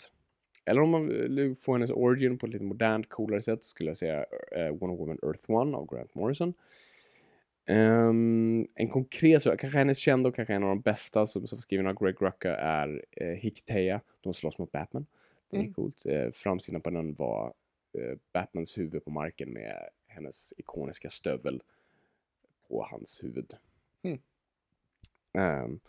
Eller 0.66 0.82
om 0.82 0.90
man 0.90 1.08
vill 1.08 1.56
få 1.56 1.74
hennes 1.74 1.92
origin 1.92 2.38
på 2.38 2.46
ett 2.46 2.54
lite 2.54 2.66
modernt, 2.66 3.10
coolare 3.10 3.42
sätt 3.42 3.64
skulle 3.64 3.90
jag 3.90 3.98
säga 3.98 4.26
eh, 4.52 4.68
Wonder 4.68 4.98
Woman 4.98 5.20
Earth 5.24 5.52
One 5.52 5.78
av 5.78 5.88
Grant 5.88 6.16
Morrison. 6.16 6.54
Ehm, 7.66 8.68
en 8.76 8.90
konkret, 8.90 9.44
kanske 9.44 9.78
hennes 9.78 9.98
kända 9.98 10.30
och 10.30 10.36
kanske 10.36 10.54
en 10.54 10.64
av 10.64 10.70
de 10.70 10.82
bästa 10.82 11.26
som, 11.26 11.48
som 11.48 11.60
skriven 11.60 11.88
av 11.88 12.04
Greg 12.04 12.16
Rucka 12.22 12.56
är 12.56 13.06
uh, 13.22 13.28
Hickteya. 13.28 14.02
De 14.22 14.34
slåss 14.34 14.58
mot 14.58 14.72
Batman. 14.72 15.06
Det 15.50 15.58
är 15.58 15.62
Mm. 15.62 15.74
coolt. 15.74 16.06
Uh, 16.06 16.32
framsidan 16.32 16.82
på 16.82 16.90
den 16.90 17.14
var 17.14 17.54
eh, 17.98 18.18
Batmans 18.34 18.78
huvud 18.78 19.06
på 19.06 19.12
marken 19.12 19.50
med 19.54 19.90
hennes 20.08 20.54
ikoniska 20.58 21.10
stövel 21.10 21.62
på 22.68 22.88
hans 22.92 23.24
huvud. 23.24 23.54
Mm. 24.04 24.20
Ehm, 25.38 25.80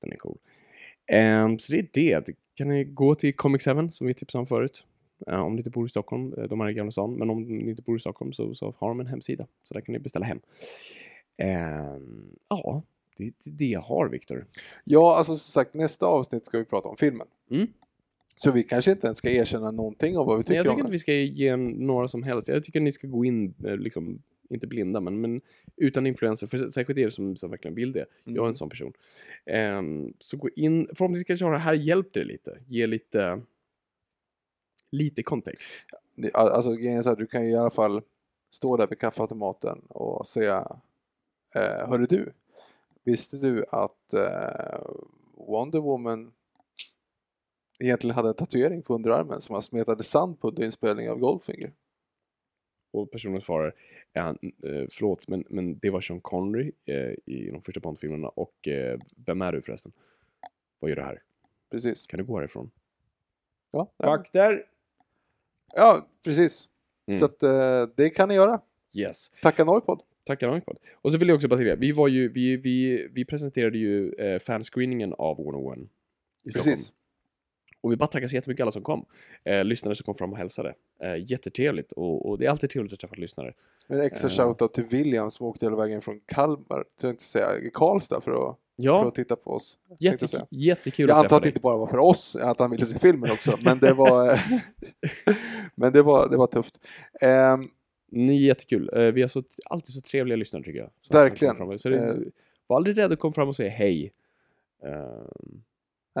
den 0.00 0.12
är 0.12 0.16
cool. 0.16 0.38
Ehm, 1.06 1.58
så 1.58 1.72
det 1.72 1.78
är 2.12 2.20
det. 2.20 2.36
Kan 2.60 2.68
ni 2.68 2.84
gå 2.84 3.14
till 3.14 3.34
Comic 3.34 3.64
7 3.64 3.88
som 3.90 4.06
vi 4.06 4.14
tipsade 4.14 4.40
om 4.40 4.46
förut. 4.46 4.84
Eh, 5.26 5.40
om 5.40 5.52
ni 5.52 5.58
inte 5.58 5.70
bor 5.70 5.86
i 5.86 5.88
Stockholm, 5.88 6.34
eh, 6.38 6.44
de 6.44 6.60
är 6.60 6.68
i 6.68 6.74
Gamla 6.74 6.92
stan, 6.92 7.14
men 7.14 7.30
om 7.30 7.42
ni 7.42 7.70
inte 7.70 7.82
bor 7.82 7.96
i 7.96 8.00
Stockholm 8.00 8.32
så, 8.32 8.54
så 8.54 8.74
har 8.78 8.88
de 8.88 9.00
en 9.00 9.06
hemsida. 9.06 9.46
Så 9.62 9.74
där 9.74 9.80
kan 9.80 9.92
ni 9.92 9.98
beställa 9.98 10.26
hem. 10.26 10.40
Ehm, 11.36 12.36
ja, 12.48 12.82
det 13.16 13.24
är 13.24 13.32
det, 13.44 13.64
jag 13.64 13.80
har, 13.80 14.08
Viktor. 14.08 14.46
Ja, 14.84 15.16
alltså 15.16 15.36
som 15.36 15.52
sagt, 15.52 15.74
nästa 15.74 16.06
avsnitt 16.06 16.46
ska 16.46 16.58
vi 16.58 16.64
prata 16.64 16.88
om 16.88 16.96
filmen. 16.96 17.26
Mm. 17.50 17.66
Så 18.36 18.50
vi 18.50 18.62
kanske 18.62 18.90
inte 18.90 19.06
ens 19.06 19.18
ska 19.18 19.30
erkänna 19.30 19.70
någonting 19.70 20.18
av 20.18 20.26
vad 20.26 20.38
vi 20.38 20.44
tycker 20.44 20.54
jag 20.54 20.66
om 20.66 20.66
tycker 20.66 20.72
inte 20.72 20.82
den. 20.82 20.92
vi 20.92 20.98
ska 20.98 21.12
ge 21.12 21.56
några 21.56 22.08
som 22.08 22.22
helst. 22.22 22.48
Jag 22.48 22.64
tycker 22.64 22.80
ni 22.80 22.92
ska 22.92 23.06
gå 23.06 23.24
in, 23.24 23.54
eh, 23.64 23.76
liksom, 23.76 24.22
inte 24.54 24.66
blinda, 24.66 25.00
men, 25.00 25.20
men 25.20 25.40
utan 25.76 26.06
influenser. 26.06 26.46
För 26.46 26.58
särskilt 26.68 26.98
er 26.98 27.10
som, 27.10 27.36
som 27.36 27.50
verkligen 27.50 27.74
vill 27.74 27.92
det. 27.92 28.06
Jag 28.24 28.34
är 28.34 28.38
Mm. 28.38 28.48
en 28.48 28.54
sån 28.54 28.68
person. 28.68 28.92
Ehm, 29.46 30.12
så 30.18 30.36
gå 30.36 30.48
in, 30.56 30.86
förhoppningsvis 30.94 31.26
kanske 31.26 31.44
har 31.44 31.52
det 31.52 31.58
här 31.58 31.74
hjälpt 31.74 32.16
er 32.16 32.24
lite. 32.24 32.58
Ge 32.66 32.86
lite, 32.86 33.40
lite 34.90 35.22
kontext. 35.22 35.72
Det- 36.14 36.34
Alltså 36.34 36.72
grejen 36.72 36.98
är 36.98 37.02
så 37.02 37.08
här, 37.08 37.16
du 37.16 37.26
kan 37.26 37.44
ju 37.44 37.50
i 37.50 37.56
alla 37.56 37.70
fall 37.70 38.02
stå 38.50 38.76
där 38.76 38.86
vid 38.86 38.98
kaffeautomaten 38.98 39.78
och 39.88 40.26
säga 40.26 40.76
eh, 41.54 41.88
Hörru 41.88 42.06
du, 42.06 42.32
visste 43.04 43.36
du 43.36 43.64
att 43.70 44.12
eh, 44.14 44.80
Wonder 45.48 45.78
Woman 45.80 46.32
egentligen 47.78 48.16
hade 48.16 48.28
en 48.28 48.34
tatuering 48.34 48.82
på 48.82 48.94
underarmen 48.94 49.40
som 49.40 49.52
han 49.52 49.62
smetade 49.62 50.02
sand 50.02 50.40
på 50.40 50.48
under 50.48 50.64
inspelningen 50.64 51.12
av 51.12 51.18
Goldfinger? 51.18 51.72
Och 52.90 53.10
personen 53.10 53.40
svarar, 53.40 53.74
ja, 54.12 54.28
eh, 54.28 54.86
förlåt, 54.90 55.28
men, 55.28 55.44
men 55.48 55.78
det 55.78 55.90
var 55.90 56.00
Sean 56.00 56.20
Connery 56.20 56.72
eh, 56.84 57.14
i 57.26 57.50
de 57.52 57.62
första 57.62 57.80
Bond-filmerna. 57.80 58.28
Och 58.28 58.68
eh, 58.68 58.98
vem 59.26 59.42
är 59.42 59.52
du 59.52 59.62
förresten? 59.62 59.92
Vad 60.78 60.88
gör 60.88 60.96
du 60.96 61.02
här? 61.02 61.22
Precis. 61.70 62.06
Kan 62.06 62.18
du 62.18 62.24
gå 62.24 62.36
härifrån? 62.36 62.70
Ja. 63.70 63.92
Vakter! 63.96 64.66
ja 65.74 66.08
precis. 66.24 66.68
Mm. 67.06 67.20
Så 67.20 67.24
att 67.24 67.42
eh, 67.42 67.94
det 67.96 68.10
kan 68.10 68.28
ni 68.28 68.34
göra. 68.34 68.60
Yes. 68.96 69.30
Tacka 69.42 69.64
Noipod. 69.64 70.02
Tackar 70.24 70.48
Ankpod. 70.48 70.76
Och 70.94 71.12
så 71.12 71.18
vill 71.18 71.28
jag 71.28 71.34
också 71.34 71.48
bara 71.48 71.56
tillägga, 71.56 71.76
vi 71.76 71.92
var 71.92 72.08
ju, 72.08 72.28
vi, 72.28 72.56
vi, 72.56 73.08
vi 73.12 73.24
presenterade 73.24 73.78
ju 73.78 74.12
eh, 74.12 74.38
fanscreeningen 74.38 75.14
av 75.14 75.36
Wonder 75.36 75.60
Woman 75.60 75.88
i 76.44 76.50
Stockholm. 76.50 76.76
Precis. 76.76 76.92
Och 77.80 77.92
vi 77.92 77.96
bara 77.96 78.06
tackar 78.06 78.26
så 78.26 78.34
jättemycket 78.34 78.62
alla 78.62 78.70
som 78.70 78.82
kom. 78.82 79.04
Eh, 79.44 79.64
lyssnare 79.64 79.94
som 79.94 80.04
kom 80.04 80.14
fram 80.14 80.32
och 80.32 80.38
hälsade. 80.38 80.74
Eh, 81.02 81.30
jättetrevligt 81.32 81.92
och, 81.92 82.28
och 82.28 82.38
det 82.38 82.46
är 82.46 82.50
alltid 82.50 82.70
trevligt 82.70 82.92
att 82.92 83.00
träffa 83.00 83.14
lyssnare. 83.14 83.54
En 83.86 84.00
extra 84.00 84.28
Eh. 84.28 84.34
shoutout 84.34 84.74
till 84.74 84.84
William 84.84 85.30
som 85.30 85.46
åkte 85.46 85.66
hela 85.66 85.76
vägen 85.76 86.00
från 86.00 86.20
Kalmar, 86.26 86.84
till 87.00 87.08
inte 87.08 87.24
säga 87.24 87.70
Karlstad 87.74 88.20
för 88.20 88.30
att, 88.32 88.56
för 88.56 88.56
Ja, 88.76 89.08
att 89.08 89.14
titta 89.14 89.36
på 89.36 89.50
oss. 89.50 89.78
jag 89.98 90.12
jätte, 90.12 90.28
säga. 90.28 90.46
jättekul 90.50 91.08
Jag 91.08 91.18
att 91.18 91.24
antar 91.24 91.28
träffa 91.28 91.36
att 91.36 91.42
det 91.42 91.46
dig. 91.46 91.50
inte 91.50 91.60
bara 91.60 91.76
var 91.76 91.86
för 91.86 91.98
oss, 91.98 92.36
att 92.36 92.58
han 92.58 92.70
ville 92.70 92.86
se 92.86 92.98
filmen 92.98 93.30
också, 93.30 93.58
men 93.62 93.78
det 93.78 93.92
var, 93.92 94.40
men 95.74 95.92
det 95.92 96.02
var, 96.02 96.28
det 96.30 96.36
var 96.36 96.46
tufft. 96.46 96.78
Ehm, 97.20 97.68
Ni 98.12 98.36
är 98.42 98.46
jättekul. 98.46 98.90
Eh, 98.96 99.02
vi 99.02 99.20
har 99.20 99.28
så, 99.28 99.42
alltid 99.64 99.94
så 99.94 100.00
trevliga 100.00 100.36
lyssnare 100.36 100.62
tycker 100.62 100.78
jag. 100.78 100.90
Verkligen. 101.10 101.78
Så 101.78 101.88
det, 101.88 101.96
Eh. 101.96 102.14
var 102.66 102.76
aldrig 102.76 102.98
rädd 102.98 103.12
att 103.12 103.18
komma 103.18 103.32
fram 103.32 103.48
och 103.48 103.56
säga 103.56 103.70
hej. 103.70 104.12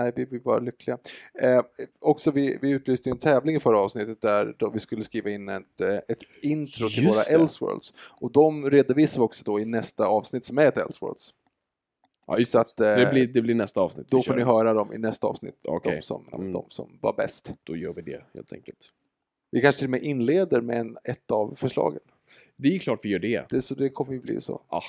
Nej, 0.02 0.12
vi 0.16 0.26
blir 0.26 0.40
bara 0.40 0.58
lyckliga. 0.58 0.98
Eh, 1.42 1.62
också 2.00 2.30
vi, 2.30 2.58
vi 2.62 2.70
utlyste 2.70 3.10
en 3.10 3.18
tävling 3.18 3.56
i 3.56 3.60
förra 3.60 3.78
avsnittet 3.78 4.20
där 4.20 4.54
då 4.58 4.70
vi 4.70 4.80
skulle 4.80 5.04
skriva 5.04 5.30
in 5.30 5.48
ett, 5.48 5.80
eh, 5.80 5.94
ett 6.08 6.22
intro 6.42 6.88
till 6.88 7.04
Just 7.04 7.16
våra 7.16 7.22
det. 7.24 7.42
Elseworlds. 7.42 7.94
Och 7.98 8.32
de 8.32 8.70
redovisar 8.70 9.20
vi 9.20 9.24
också 9.24 9.42
då 9.44 9.60
i 9.60 9.64
nästa 9.64 10.06
avsnitt 10.06 10.44
som 10.44 10.58
är 10.58 10.66
ett 10.66 10.76
Elseworlds. 10.76 11.34
Ja, 12.26 12.38
just 12.38 12.52
Så 12.52 12.58
att, 12.58 12.70
Så 12.70 12.82
det 12.82 13.02
eh, 13.02 13.10
blir, 13.10 13.26
det 13.26 13.42
blir 13.42 13.54
nästa 13.54 13.80
avsnitt. 13.80 14.06
Då 14.10 14.22
får 14.22 14.34
ni 14.34 14.42
höra 14.42 14.74
dem 14.74 14.92
i 14.92 14.98
nästa 14.98 15.26
avsnitt, 15.26 15.56
Okej. 15.64 15.96
de, 15.96 16.02
som, 16.02 16.24
Mm. 16.32 16.52
de 16.52 16.64
som 16.68 16.98
var 17.00 17.14
bäst. 17.16 17.50
Då 17.64 17.76
gör 17.76 17.92
vi 17.92 18.02
det 18.02 18.24
helt 18.34 18.52
enkelt. 18.52 18.90
Vi 19.50 19.60
kanske 19.60 19.78
till 19.78 19.86
och 19.86 19.90
med 19.90 20.02
inleder 20.02 20.60
med 20.60 20.80
en, 20.80 20.96
ett 21.04 21.30
av 21.30 21.54
förslagen. 21.54 22.00
Det 22.56 22.74
är 22.74 22.78
klart 22.78 23.00
vi 23.02 23.08
gör 23.08 23.18
det. 23.18 23.46
Det, 23.50 23.62
så 23.62 23.74
det 23.74 23.88
kommer 23.88 24.12
ju 24.12 24.20
bli 24.20 24.40
så. 24.40 24.62
Ah, 24.68 24.82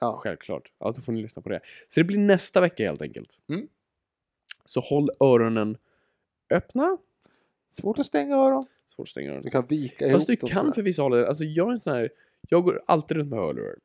Ja. 0.00 0.16
självklart. 0.22 0.72
Ja, 0.78 0.92
då 0.96 1.02
får 1.02 1.12
ni 1.12 1.22
lyssna 1.22 1.42
på 1.42 1.48
det. 1.48 1.60
Så 1.88 2.00
det 2.00 2.04
blir 2.04 2.18
nästa 2.18 2.60
vecka 2.60 2.86
helt 2.88 3.02
enkelt. 3.02 3.38
Mm. 3.48 3.68
Så 4.64 4.80
håll 4.80 5.10
öronen 5.20 5.76
öppna. 6.50 6.98
Svårt 7.68 7.98
att 7.98 8.06
stänga 8.06 8.36
öron. 8.36 8.66
Svårt 8.86 9.04
att 9.04 9.08
stänga 9.08 9.28
öronen. 9.28 9.42
Du 9.44 9.50
kan 9.50 9.66
vika 9.66 10.06
ihop 10.06 10.16
Fast 10.16 10.26
du 10.26 10.36
kan 10.36 10.72
för 10.72 10.82
vissa 10.82 11.02
håll. 11.02 11.24
Alltså 11.24 11.44
jag 11.44 11.68
är 11.68 11.72
en 11.72 11.80
sån 11.80 11.92
här, 11.92 12.10
jag 12.48 12.64
går 12.64 12.82
alltid 12.86 13.16
runt 13.16 13.30
med 13.30 13.38
hörlurar. 13.38 13.76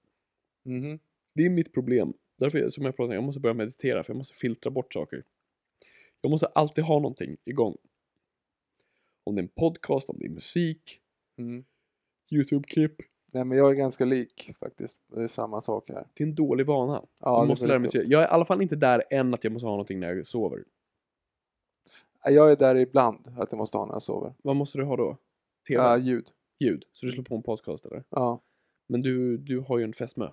Mhm. 0.66 1.00
Det 1.36 1.46
är 1.46 1.50
mitt 1.50 1.74
problem. 1.74 2.14
Därför 2.38 2.70
som 2.70 2.86
jag 2.86 2.96
pratar 2.96 3.08
om, 3.10 3.14
jag 3.16 3.24
måste 3.24 3.40
börja 3.42 3.54
meditera 3.54 4.04
för 4.04 4.14
jag 4.14 4.18
måste 4.18 4.36
filtra 4.36 4.72
bort 4.72 4.94
saker. 4.94 5.24
Jag 6.22 6.30
måste 6.30 6.48
alltid 6.48 6.84
ha 6.84 6.96
någonting 6.96 7.38
igång. 7.46 7.78
Om 9.24 9.36
det 9.36 9.40
är 9.40 9.44
en 9.44 9.48
podcast, 9.48 10.10
om 10.10 10.18
det 10.20 10.26
är 10.26 10.30
musik, 10.30 11.02
Mm. 11.38 11.66
YouTube-klipp. 12.32 12.96
Nej, 13.32 13.46
men 13.46 13.58
jag 13.58 13.72
är 13.72 13.76
ganska 13.76 14.06
lik 14.06 14.52
faktiskt. 14.60 14.98
Det 15.08 15.24
är 15.24 15.28
samma 15.28 15.62
sak 15.62 15.90
här. 15.90 16.08
Det 16.14 16.24
är 16.24 16.28
en 16.28 16.36
dålig 16.36 16.66
vana. 16.66 16.94
Ja, 16.94 17.06
jag 17.20 17.44
det 17.44 17.48
måste 17.48 17.66
är 17.66 17.68
lära 17.68 17.80
mig 17.80 17.90
jag 17.94 18.22
är 18.22 18.26
i 18.26 18.30
alla 18.30 18.46
fall 18.46 18.62
inte 18.62 18.76
där 18.76 19.04
än 19.10 19.34
att 19.34 19.44
jag 19.44 19.54
måste 19.54 19.66
ha 19.66 19.72
någonting 19.72 20.00
när 20.00 20.16
jag 20.16 20.26
sover. 20.26 20.64
Jag 22.26 22.52
är 22.52 22.56
där 22.56 22.76
ibland, 22.76 23.28
att 23.38 23.52
jag 23.52 23.58
måste 23.58 23.78
ha 23.78 23.86
när 23.86 23.94
jag 23.94 24.02
sover. 24.02 24.34
Vad 24.44 24.56
måste 24.56 24.78
du 24.78 24.84
ha 24.84 24.98
då? 24.98 25.18
TV? 25.68 25.84
Ja, 25.84 25.98
ljud. 25.98 26.30
Ljud? 26.60 26.86
Så 26.94 27.06
du 27.06 27.12
slår 27.12 27.24
på 27.24 27.36
en 27.36 27.44
podcast 27.44 27.86
eller? 27.86 28.04
Ja, 28.10 28.42
Men 28.90 29.02
du, 29.02 29.38
du 29.38 29.60
har 29.60 29.78
ju 29.78 29.84
en 29.84 29.94
fästmö. 29.94 30.32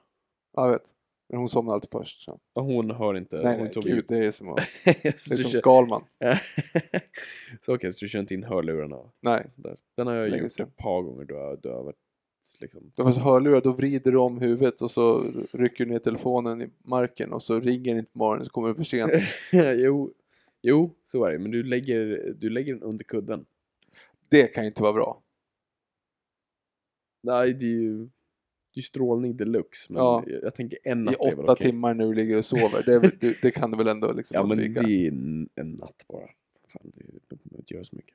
jag 0.57 0.71
vet. 0.71 0.93
Men 1.29 1.39
hon 1.39 1.49
somnar 1.49 1.75
alltid 1.75 1.91
först. 1.91 2.23
Så. 2.23 2.41
Hon 2.55 2.91
hör 2.91 3.17
inte. 3.17 3.37
Nej, 3.37 3.59
hon 3.59 3.65
nej, 3.65 3.73
gud, 3.75 3.99
ut. 3.99 4.09
det 4.09 4.27
är 4.27 4.31
som, 4.31 4.47
det 4.85 5.05
är 5.05 5.37
du 5.37 5.43
som 5.43 5.51
Skalman. 5.51 6.05
så 7.63 7.75
okej, 7.75 7.93
så 7.93 8.05
du 8.05 8.09
kör 8.09 8.21
inte 8.21 8.35
in 8.35 8.45
hörlurarna? 8.45 9.13
Nej, 9.21 9.47
sådär. 9.51 9.77
Den 9.97 10.07
har 10.07 10.15
jag 10.15 10.31
Länge 10.31 10.43
gjort 10.43 10.61
ett 10.61 10.77
par 10.77 11.03
gånger. 11.03 11.25
Du 11.25 11.35
har, 11.35 11.57
du 11.63 11.69
har 11.69 11.83
varit 11.83 12.06
liksom... 12.61 12.93
det 12.97 13.03
var 13.03 13.13
så 13.13 13.21
hörlurar, 13.21 13.61
då 13.61 13.73
vrider 13.73 14.13
du 14.13 14.19
om 14.19 14.39
huvudet 14.39 14.81
och 14.83 14.91
så 14.91 15.23
rycker 15.53 15.85
du 15.85 15.91
ner 15.93 15.99
telefonen 15.99 16.63
i 16.63 16.71
marken 16.85 17.33
och 17.33 17.43
så 17.43 17.61
ringer 17.61 17.91
den 17.91 17.99
inte 17.99 18.13
på 18.13 18.19
morgonen 18.19 18.45
så 18.45 18.51
kommer 18.51 18.69
du 18.69 18.75
för 18.75 18.83
sent. 18.85 19.13
jo, 19.77 20.13
jo, 20.63 20.95
så 21.05 21.25
är 21.25 21.33
det. 21.33 21.39
Men 21.39 21.51
du 21.51 21.63
lägger, 21.63 22.35
du 22.39 22.51
lägger 22.51 22.75
den 22.75 22.83
under 22.83 23.05
kudden. 23.05 23.47
Det 24.29 24.47
kan 24.47 24.65
ju 24.65 24.69
inte 24.69 24.83
vara 24.83 24.93
bra. 24.93 25.23
Nej, 27.23 27.55
det 27.55 27.67
är 27.67 27.71
ju, 27.71 27.99
det 27.99 28.05
är 28.75 28.79
ju 28.79 28.83
strålning 28.83 29.37
deluxe. 29.37 29.93
Men 29.93 30.03
Ja. 30.03 30.25
jag, 30.27 30.43
jag 30.43 30.55
tänker 30.55 30.79
en 30.83 31.01
I 31.03 31.05
natt 31.05 31.15
är 31.21 31.31
väl 31.37 31.45
åtta 31.45 31.53
okej. 31.53 31.67
timmar 31.67 31.95
när 31.95 32.07
du 32.07 32.15
ligger 32.15 32.39
och 32.39 32.45
sover. 32.45 32.83
Det, 32.87 32.93
är 32.95 33.01
det, 33.21 33.43
det 33.43 33.51
kan 33.51 33.71
du 33.71 33.77
väl 33.77 33.89
ändå 33.89 34.13
liksom 34.13 34.35
Ja, 34.41 34.47
men 34.47 34.59
det 34.59 34.65
är 34.81 35.09
en, 35.09 35.49
en 35.55 35.71
natt 35.73 36.05
bara. 36.09 36.27
Fan, 36.69 36.83
det 36.95 37.05
behöver 37.29 37.59
inte 37.59 37.75
göra 37.75 37.85
så 37.85 37.97
mycket. 37.97 38.15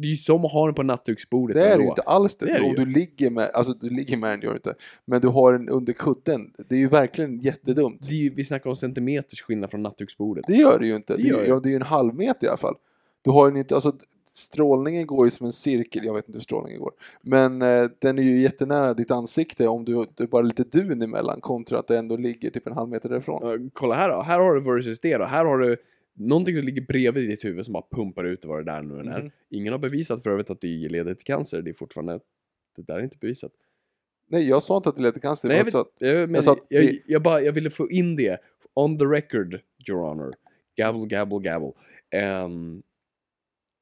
Det 0.00 0.06
är 0.06 0.10
ju 0.10 0.16
som 0.16 0.44
att 0.44 0.52
ha 0.52 0.66
den 0.66 0.74
på 0.74 0.82
nattduksbordet 0.82 1.56
Det 1.56 1.68
är 1.68 1.76
det 1.78 1.82
ju 1.82 1.88
inte 1.88 2.02
alls 2.02 2.36
det. 2.36 2.44
Det 2.46 2.52
är 2.52 2.60
det 2.60 2.66
ju. 2.66 2.74
du 2.74 2.86
ligger 2.86 3.30
med, 3.30 3.50
alltså 3.54 3.72
du 3.72 3.90
ligger 3.90 4.16
med 4.16 4.30
den 4.30 4.40
gör 4.40 4.50
du 4.50 4.56
inte. 4.56 4.74
Men 5.04 5.20
du 5.20 5.28
har 5.28 5.52
den 5.52 5.68
under 5.68 5.92
kudden. 5.92 6.52
Det 6.68 6.74
är 6.74 6.78
ju 6.78 6.88
verkligen 6.88 7.38
jättedumt. 7.38 8.08
Det 8.08 8.14
är 8.14 8.18
ju, 8.18 8.30
vi 8.30 8.44
snackar 8.44 8.70
om 8.70 8.76
centimeters 8.76 9.42
skillnad 9.42 9.70
från 9.70 9.82
nattduksbordet. 9.82 10.44
Det 10.48 10.54
gör 10.54 10.78
det 10.78 10.86
ju 10.86 10.96
inte. 10.96 11.16
Det 11.16 11.22
Det, 11.22 11.28
gör 11.28 11.38
är, 11.38 11.42
det. 11.42 11.48
ja, 11.48 11.60
det 11.60 11.68
är 11.68 11.70
ju 11.70 11.76
en 11.76 11.82
halv 11.82 12.14
meter 12.14 12.46
i 12.46 12.48
alla 12.48 12.56
fall. 12.58 12.74
Du 13.22 13.30
har 13.30 13.50
ju 13.50 13.58
inte, 13.58 13.74
alltså 13.74 13.92
strålningen 14.34 15.06
går 15.06 15.26
ju 15.26 15.30
som 15.30 15.46
en 15.46 15.52
cirkel, 15.52 16.04
jag 16.04 16.14
vet 16.14 16.28
inte 16.28 16.36
hur 16.38 16.42
strålningen 16.42 16.80
går. 16.80 16.92
Men 17.22 17.62
eh, 17.62 17.88
den 17.98 18.18
är 18.18 18.22
ju 18.22 18.40
jättenära 18.40 18.94
ditt 18.94 19.10
ansikte 19.10 19.68
om 19.68 19.84
du, 19.84 20.06
du 20.14 20.26
bara 20.26 20.42
lite 20.42 20.64
dun 20.64 21.02
emellan 21.02 21.40
kontra 21.40 21.78
att 21.78 21.86
det 21.88 21.98
ändå 21.98 22.16
ligger 22.16 22.50
typ 22.50 22.66
en 22.66 22.72
halv 22.72 22.88
meter 22.88 23.08
därifrån. 23.08 23.40
Ja, 23.50 23.70
kolla 23.72 23.94
här 23.94 24.08
då. 24.08 24.22
Här 24.22 24.38
har 24.38 24.54
du 24.54 24.60
versus 24.60 25.00
det 25.00 25.16
då. 25.18 25.24
Här 25.24 25.44
har 25.44 25.58
du 25.58 25.76
någonting 26.14 26.56
som 26.56 26.64
ligger 26.66 26.82
bredvid 26.82 27.28
ditt 27.28 27.44
huvud 27.44 27.64
som 27.64 27.72
bara 27.72 27.84
pumpar 27.90 28.24
ut 28.24 28.44
vad 28.44 28.58
det 28.66 28.72
där 28.72 28.82
nu 28.82 29.00
än 29.00 29.08
är. 29.08 29.20
Mhm. 29.22 29.30
Ingen 29.50 29.72
har 29.72 29.78
bevisat 29.78 30.22
för 30.22 30.30
övrigt 30.30 30.50
att 30.50 30.60
det 30.60 30.88
leder 30.88 31.14
till 31.14 31.24
cancer. 31.26 31.62
Det 31.62 31.70
är 31.70 31.74
fortfarande... 31.74 32.20
Det 32.76 32.82
där 32.82 32.98
är 32.98 33.02
inte 33.02 33.16
bevisat. 33.20 33.52
Nej, 34.28 34.48
jag 34.48 34.62
sa 34.62 34.76
inte 34.76 34.88
att 34.88 34.94
det 34.96 35.00
leder 35.02 35.12
till 35.12 35.22
cancer. 35.22 35.48
Nej, 35.48 35.56
jag 35.56 35.64
vet, 35.64 35.74
jag, 35.98 36.30
men, 36.30 36.42
jag 36.44 36.58
jag, 36.68 36.84
det- 36.84 37.02
jag, 37.06 37.22
bara, 37.22 37.40
jag 37.42 37.52
ville 37.52 37.70
få 37.70 37.90
in 37.90 38.16
det. 38.16 38.38
On 38.74 38.98
the 38.98 39.04
record, 39.04 39.60
Your 39.88 40.00
Honor. 40.08 40.32
Gabble, 40.76 41.06
gabble, 41.08 41.38
gabble. 41.38 41.72
Ehm, 42.10 42.82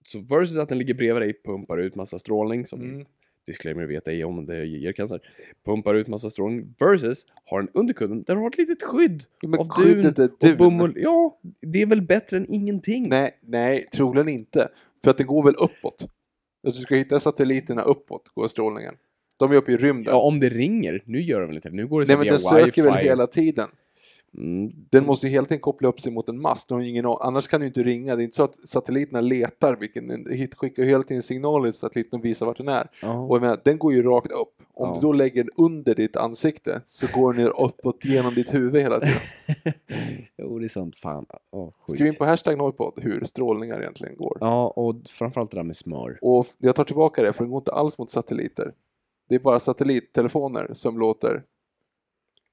så 0.05 0.19
versus 0.19 0.57
att 0.57 0.69
den 0.69 0.79
ligger 0.79 0.95
bredvid 0.95 1.23
dig, 1.23 1.43
pumpar 1.45 1.79
ut 1.79 1.95
massa 1.95 2.19
strålning, 2.19 2.67
som 2.67 2.81
Mm. 2.83 3.07
Disclaimer 3.49 3.87
vet 3.87 4.09
ej 4.09 4.25
om 4.25 4.47
det 4.47 4.65
ger 4.65 4.93
cancer, 4.93 5.21
pumpar 5.65 5.95
ut 5.95 6.09
massa 6.09 6.31
strålning, 6.31 6.75
versus 6.79 7.27
har 7.45 7.61
den 7.61 7.71
under 7.75 7.95
kudden 7.95 8.23
där 8.23 8.35
du 8.35 8.41
har 8.41 8.49
ett 8.49 8.59
litet 8.59 8.83
skydd 8.83 9.25
men 9.43 9.61
av 9.61 9.69
dun 9.69 10.05
är 10.05 10.21
och 10.21 10.31
dun. 10.41 10.57
bomull. 10.59 10.93
Ja, 10.97 11.41
det 11.61 11.83
är 11.83 11.87
väl 11.87 12.03
bättre 12.03 12.37
än 12.37 12.53
ingenting. 12.53 13.09
Nej, 13.09 13.39
nej, 13.43 13.89
troligen 13.93 14.29
inte. 14.29 14.69
För 15.05 15.11
att 15.11 15.19
det 15.19 15.25
går 15.25 15.43
väl 15.43 15.55
uppåt. 15.55 16.09
Alltså, 16.67 16.81
du 16.81 16.83
ska 16.83 16.95
hitta 16.95 17.21
satelliterna 17.21 17.83
uppåt, 17.83 18.29
går 18.35 18.49
strålningen. 18.49 18.95
De 19.39 19.53
är 19.53 19.57
uppe 19.57 19.73
i 19.73 19.77
rymden. 19.77 20.15
Ja, 20.15 20.21
om 20.21 20.41
det 20.41 20.49
ringer. 20.49 21.03
Nu 21.05 21.21
gör 21.21 21.41
det 21.41 21.47
väl 21.47 21.57
inte 21.57 21.69
det. 21.69 21.77
Nu 21.77 21.87
går 21.87 22.01
det 22.01 22.07
så 22.07 22.13
Nej, 22.13 22.19
men 22.19 22.27
den 22.27 22.39
söker 22.39 22.83
väl 22.83 22.95
hela 22.95 23.27
tiden. 23.27 23.69
Mm, 24.35 24.71
Den 24.91 25.07
måste 25.07 25.27
ju 25.27 25.33
hela 25.33 25.47
tiden 25.47 25.61
koppla 25.61 25.89
upp 25.89 26.01
sig 26.01 26.13
mot 26.13 26.29
en 26.29 26.41
mast. 26.41 26.71
Har 26.71 26.81
ingen, 26.81 27.07
annars 27.07 27.49
kan 27.49 27.61
du 27.61 27.67
inte 27.67 27.83
ringa. 27.83 28.17
Det 28.17 28.23
är 28.23 28.25
inte 28.25 28.37
så 28.37 28.43
att 28.43 28.69
satelliterna 28.69 29.21
letar. 29.21 29.77
Vilken, 29.77 30.25
skickar 30.57 30.83
hela 30.83 31.03
tiden 31.05 31.23
signaler 31.23 31.71
till 31.71 31.81
satelliten 31.81 32.19
och 32.19 32.25
visar 32.25 32.47
vart 32.47 32.57
den 32.59 32.69
är. 32.69 32.91
Ja. 33.03 33.19
Och 33.19 33.37
jag 33.37 33.41
menar, 33.43 33.61
den 33.65 33.79
går 33.79 33.93
ju 33.93 34.03
rakt 34.03 34.33
upp. 34.33 34.55
Om 34.75 34.89
Ja. 34.89 34.95
du 34.95 35.01
då 35.01 35.13
lägger 35.13 35.45
den 35.45 35.53
under 35.57 35.95
ditt 35.95 36.17
ansikte 36.17 36.81
så 36.87 37.07
går 37.15 37.33
den 37.33 37.47
uppåt 37.47 38.05
genom 38.05 38.35
ditt 38.35 38.55
huvud 38.55 38.83
hela 38.83 39.01
tiden. 39.01 39.15
jo, 40.39 40.59
det 40.59 40.67
är 40.67 40.69
sant. 40.69 40.97
Fan. 40.97 41.27
Oh, 41.53 41.71
Skriv 41.89 42.07
in 42.07 42.15
på 42.15 42.25
hashtag 42.25 42.59
Noipod 42.59 42.93
hur 42.97 43.25
strålningar 43.25 43.81
egentligen 43.81 44.17
går. 44.17 44.39
Ja, 44.41 44.69
och 44.69 44.97
framförallt 45.09 45.51
det 45.51 45.57
där 45.57 45.65
med 45.65 45.77
smör. 45.77 46.19
Och 46.23 46.47
jag 46.59 46.77
tar 46.77 46.85
tillbaka 46.85 47.23
det, 47.23 47.33
för 47.33 47.45
den 47.45 47.51
går 47.51 47.59
inte 47.61 47.73
alls 47.73 47.99
mot 47.99 48.11
satelliter. 48.11 48.73
Det 49.29 49.35
är 49.35 49.39
bara 49.39 49.61
satellittelefoner 49.61 50.71
som 50.75 50.99
låter... 50.99 51.43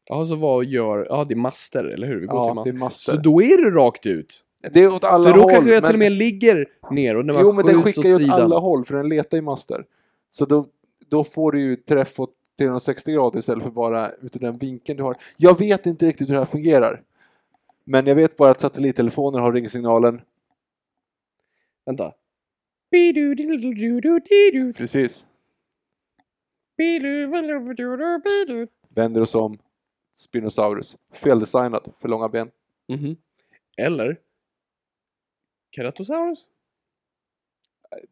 Ja, 0.06 0.26
så 0.26 0.36
vad 0.36 0.66
gör... 0.66 1.08
Ja, 1.10 1.26
det 1.28 1.34
är 1.34 1.36
master, 1.36 1.84
eller 1.84 2.08
hur? 2.08 2.20
Vi 2.20 2.26
går 2.28 2.38
Ja, 2.38 2.46
till 2.46 2.54
master. 2.56 2.72
det 2.72 2.78
är 2.78 2.80
master. 2.80 3.12
Så 3.12 3.18
då 3.18 3.42
är 3.42 3.64
det 3.72 3.78
rakt 3.78 4.06
ut. 4.06 4.44
Det 4.72 4.80
är 4.84 4.94
åt 4.94 5.04
alla 5.04 5.24
så 5.24 5.36
då 5.36 5.42
håll. 5.42 5.52
kanske 5.52 5.74
jag 5.74 5.84
till 5.84 5.88
men- 5.88 5.96
och 5.96 6.00
med 6.00 6.12
ligger 6.12 6.66
ner 6.92 7.16
och 7.18 7.26
när 7.26 7.34
man 7.34 7.44
Jo, 7.46 7.52
men 7.52 7.66
den 7.66 7.84
skickar 7.84 8.04
ju 8.04 8.16
åt 8.16 8.22
sidan. 8.22 8.42
alla 8.42 8.58
håll, 8.60 8.86
för 8.86 8.96
den 8.96 9.10
letar 9.10 9.38
i 9.38 9.42
master. 9.42 9.86
Så 10.30 10.46
då, 10.46 10.66
då 11.10 11.24
får 11.24 11.52
du 11.52 11.62
ju 11.62 11.76
träff 11.76 12.20
åt 12.20 12.34
360 12.58 13.12
grader 13.14 13.40
istället 13.40 13.64
för 13.64 13.72
bara 13.72 14.10
utav 14.22 14.42
den 14.42 14.58
vinkeln 14.58 14.98
du 14.98 15.04
har. 15.04 15.16
Jag 15.38 15.60
vet 15.60 15.86
inte 15.86 16.06
riktigt 16.06 16.30
hur 16.30 16.34
det 16.34 16.40
här 16.40 16.46
fungerar. 16.46 17.02
Men 17.84 18.08
jag 18.08 18.16
vet 18.16 18.38
bara 18.38 18.52
att 18.52 18.62
satellittelefoner 18.62 19.40
har 19.40 19.54
ringsignalen. 19.54 20.22
Vänta. 21.86 22.14
Precis. 24.78 25.26
Vänder 28.96 29.22
oss 29.22 29.36
om. 29.36 29.58
Spinosaurus. 30.16 30.98
Feldesignad 31.14 31.94
för 32.00 32.10
långa 32.10 32.30
ben. 32.30 32.52
Mhm. 32.88 33.18
Eller 33.78 34.22
Keratosaurus? 35.76 36.46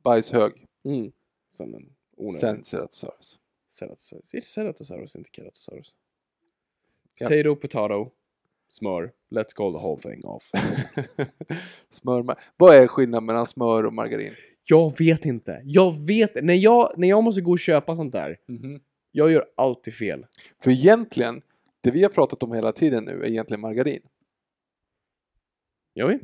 Bajshög. 0.03 0.65
Mm. 0.84 1.11
Sen 1.51 1.73
en 1.75 1.95
onödig. 2.17 2.39
Sen 2.39 2.63
Ceratosaurus. 2.63 3.39
Ceratosaurus. 3.69 4.34
Är 4.34 4.38
det 4.38 4.45
Ceratosaurus, 4.45 5.15
inte 5.15 5.30
Keratosaurus? 5.34 5.93
Ja. 7.19 7.27
Potato, 7.27 7.55
potato, 7.55 8.11
smör. 8.69 9.11
Let's 9.31 9.55
call 9.55 9.71
the 9.71 9.77
whole 9.77 10.01
thing 10.01 10.25
off. 10.25 10.51
smör. 11.89 12.35
Vad 12.57 12.75
är 12.75 12.88
skillnaden 12.88 13.25
mellan 13.25 13.45
smör 13.45 13.85
och 13.85 13.93
margarin? 13.93 14.34
jag 14.69 14.97
vet 14.97 15.25
inte. 15.25 15.61
Jag 15.65 16.05
vet 16.07 16.43
när 16.43 16.53
jag, 16.53 16.93
när 16.97 17.07
jag 17.07 17.23
måste 17.23 17.41
gå 17.41 17.51
och 17.51 17.59
köpa 17.59 17.95
sånt 17.95 18.13
där. 18.13 18.38
Jag 19.11 19.31
gör 19.31 19.45
alltid 19.55 19.93
fel. 19.93 20.25
För 20.63 20.71
egentligen, 20.71 21.41
det 21.84 21.91
vi 21.91 22.03
har 22.03 22.10
pratat 22.10 22.43
om 22.43 22.51
hela 22.51 22.72
tiden 22.72 23.05
nu 23.05 23.23
är 23.23 23.27
egentligen 23.27 23.61
margarin. 23.61 24.01
Gör 25.93 26.07
vi? 26.07 26.19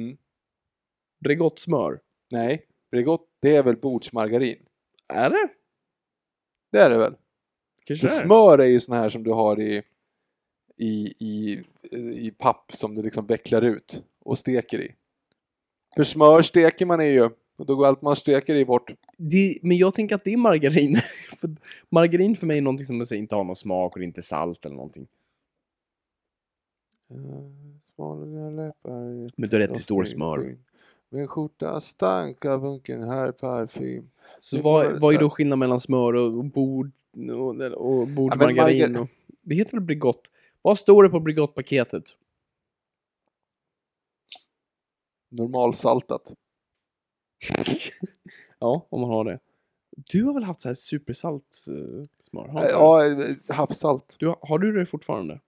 Mm. 0.00 0.16
Bregottsmör. 1.20 2.00
Nej, 2.30 2.66
Bregott, 2.90 3.28
det 3.40 3.56
är 3.56 3.62
väl 3.62 3.76
bordsmargarin? 3.76 4.66
Är 5.08 5.30
det? 5.30 5.48
Det 6.72 6.78
är 6.78 6.90
det 6.90 6.98
väl? 6.98 7.16
Kanske 7.84 8.06
det 8.06 8.12
är. 8.12 8.24
smör 8.24 8.58
är 8.58 8.66
ju 8.66 8.80
sån 8.80 8.96
här 8.96 9.08
som 9.08 9.22
du 9.22 9.30
har 9.30 9.60
i, 9.60 9.82
i, 10.76 11.14
i, 11.18 11.64
i 12.26 12.30
papp 12.30 12.72
som 12.74 12.94
du 12.94 13.02
liksom 13.02 13.26
vecklar 13.26 13.62
ut 13.62 14.02
och 14.18 14.38
steker 14.38 14.80
i. 14.80 14.94
För 15.96 16.04
smör 16.04 16.42
steker 16.42 16.86
man 16.86 17.00
i 17.00 17.12
ju, 17.12 17.30
då 17.66 17.76
går 17.76 17.86
allt 17.86 18.02
man 18.02 18.16
steker 18.16 18.54
i 18.56 18.64
bort. 18.64 18.90
Det, 19.16 19.58
men 19.62 19.76
jag 19.76 19.94
tänker 19.94 20.14
att 20.14 20.24
det 20.24 20.32
är 20.32 20.36
margarin. 20.36 20.96
För 21.40 21.50
margarin 21.88 22.36
för 22.36 22.46
mig 22.46 22.58
är 22.58 22.62
någonting 22.62 22.86
som 22.86 22.96
man 22.96 23.06
säger, 23.06 23.22
inte 23.22 23.34
har 23.34 23.44
någon 23.44 23.56
smak 23.56 23.92
och 23.92 23.98
det 23.98 24.04
är 24.04 24.06
inte 24.06 24.22
salt 24.22 24.66
eller 24.66 24.76
någonting. 24.76 25.06
Eh. 27.10 27.16
Men 29.36 29.48
du 29.48 29.56
har 29.56 29.60
rätt, 29.60 29.60
det 29.60 29.66
doft 29.66 29.82
står 29.82 30.04
i 30.04 30.06
smör. 30.06 30.38
skyn. 30.38 30.64
Min 31.08 31.28
skjorta 31.28 31.80
stank 31.80 32.44
av 32.44 32.60
bunken 32.60 33.02
här 33.02 33.32
parfym. 33.32 34.10
Så 34.40 34.62
vad, 34.62 35.00
vad 35.00 35.14
är 35.14 35.18
då 35.18 35.30
skillnaden 35.30 35.58
mellan 35.58 35.80
smör 35.80 36.14
och 36.14 36.44
bord 36.44 36.90
och, 37.30 37.60
och 37.72 38.08
bordsmargarin? 38.08 38.92
marga- 38.92 39.00
och, 39.00 39.08
det 39.42 39.54
heter 39.54 39.72
väl 39.76 39.80
Bregott? 39.80 40.30
Vad 40.62 40.78
står 40.78 41.02
det 41.02 41.08
på 41.08 41.20
Bregott-paketet? 41.20 42.04
Normalsaltat. 45.28 46.32
ja, 48.58 48.86
om 48.90 49.00
man 49.00 49.10
har 49.10 49.24
det. 49.24 49.38
Du 49.90 50.24
har 50.24 50.34
väl 50.34 50.44
haft 50.44 50.60
så 50.60 50.68
här 50.68 50.74
supersalt 50.74 51.66
uh, 51.68 52.04
smör? 52.18 52.48
Har, 52.48 52.62
du? 52.62 52.68
Ja, 52.68 53.06
eh, 53.06 53.36
havssalt. 53.56 54.16
du, 54.18 54.34
har 54.40 54.58
du 54.58 54.72
det 54.72 54.86
fortfarande? 54.86 55.40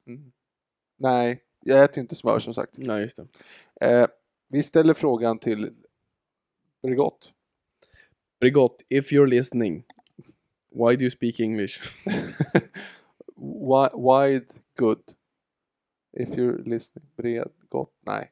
Nej, 0.96 1.42
jag 1.64 1.84
äter 1.84 1.96
ju 1.96 2.02
inte 2.02 2.14
smör 2.14 2.38
som 2.38 2.54
sagt. 2.54 2.74
Nej, 2.76 3.02
just 3.02 3.16
det. 3.16 3.26
Eh, 3.80 4.06
vi 4.48 4.62
ställer 4.62 4.94
frågan 4.94 5.38
till 5.38 5.70
Bregott. 6.82 7.32
Bregott, 8.40 8.82
if 8.88 9.12
you're 9.12 9.26
listening, 9.26 9.84
why 10.70 10.96
do 10.96 11.02
you 11.02 11.10
speak 11.10 11.40
English? 11.40 11.80
Wi- 13.36 13.94
Wide 13.94 14.46
good. 14.76 15.02
If 16.12 16.28
you're 16.28 16.68
listening. 16.68 17.06
Bredgott. 17.16 17.92
Nej. 18.00 18.30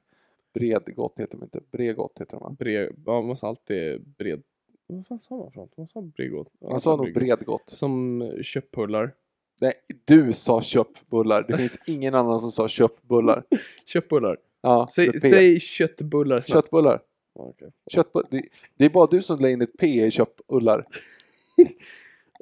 Bredgott 0.54 1.18
heter 1.18 1.38
de 1.38 1.44
inte. 1.44 1.60
Bregott 1.72 2.18
heter 2.20 2.32
de 2.36 2.40
va? 2.42 2.56
Bre, 2.58 2.90
ja, 3.06 3.22
man 3.22 3.36
sa 3.36 3.48
alltid 3.48 4.00
bred... 4.18 4.42
Vad 4.86 5.06
fan 5.06 5.18
sa 5.18 5.36
man 5.36 5.52
för 5.52 5.60
något? 5.60 5.76
Man 5.76 5.86
sa 5.88 6.00
Bregott. 6.02 6.52
Ja, 6.60 6.70
Man 6.70 6.80
sa 6.80 6.96
nog 6.96 7.14
bredgott. 7.14 7.62
Som 7.66 8.22
eh, 8.22 8.42
köttbullar. 8.42 9.14
Nej, 9.60 9.72
du 10.04 10.32
sa 10.32 10.62
köttbullar. 10.62 11.44
Det 11.48 11.58
finns 11.58 11.78
ingen 11.86 12.14
annan 12.14 12.40
som 12.40 12.52
sa 12.52 12.68
köttbullar. 12.68 13.44
Köttbullar. 13.86 14.36
Ja, 14.60 14.88
Säg, 14.92 15.20
säg 15.20 15.60
köttbullar 15.60 16.40
snabbt. 16.40 16.64
Köttbullar. 16.64 17.02
Ja, 17.34 17.42
okej. 17.42 17.70
Köttbull- 17.92 18.26
det, 18.30 18.42
det 18.76 18.84
är 18.84 18.90
bara 18.90 19.06
du 19.06 19.22
som 19.22 19.38
lägger 19.40 19.54
in 19.54 19.62
ett 19.62 19.76
P 19.78 19.86
i 20.06 20.10
köttbullar. 20.10 20.86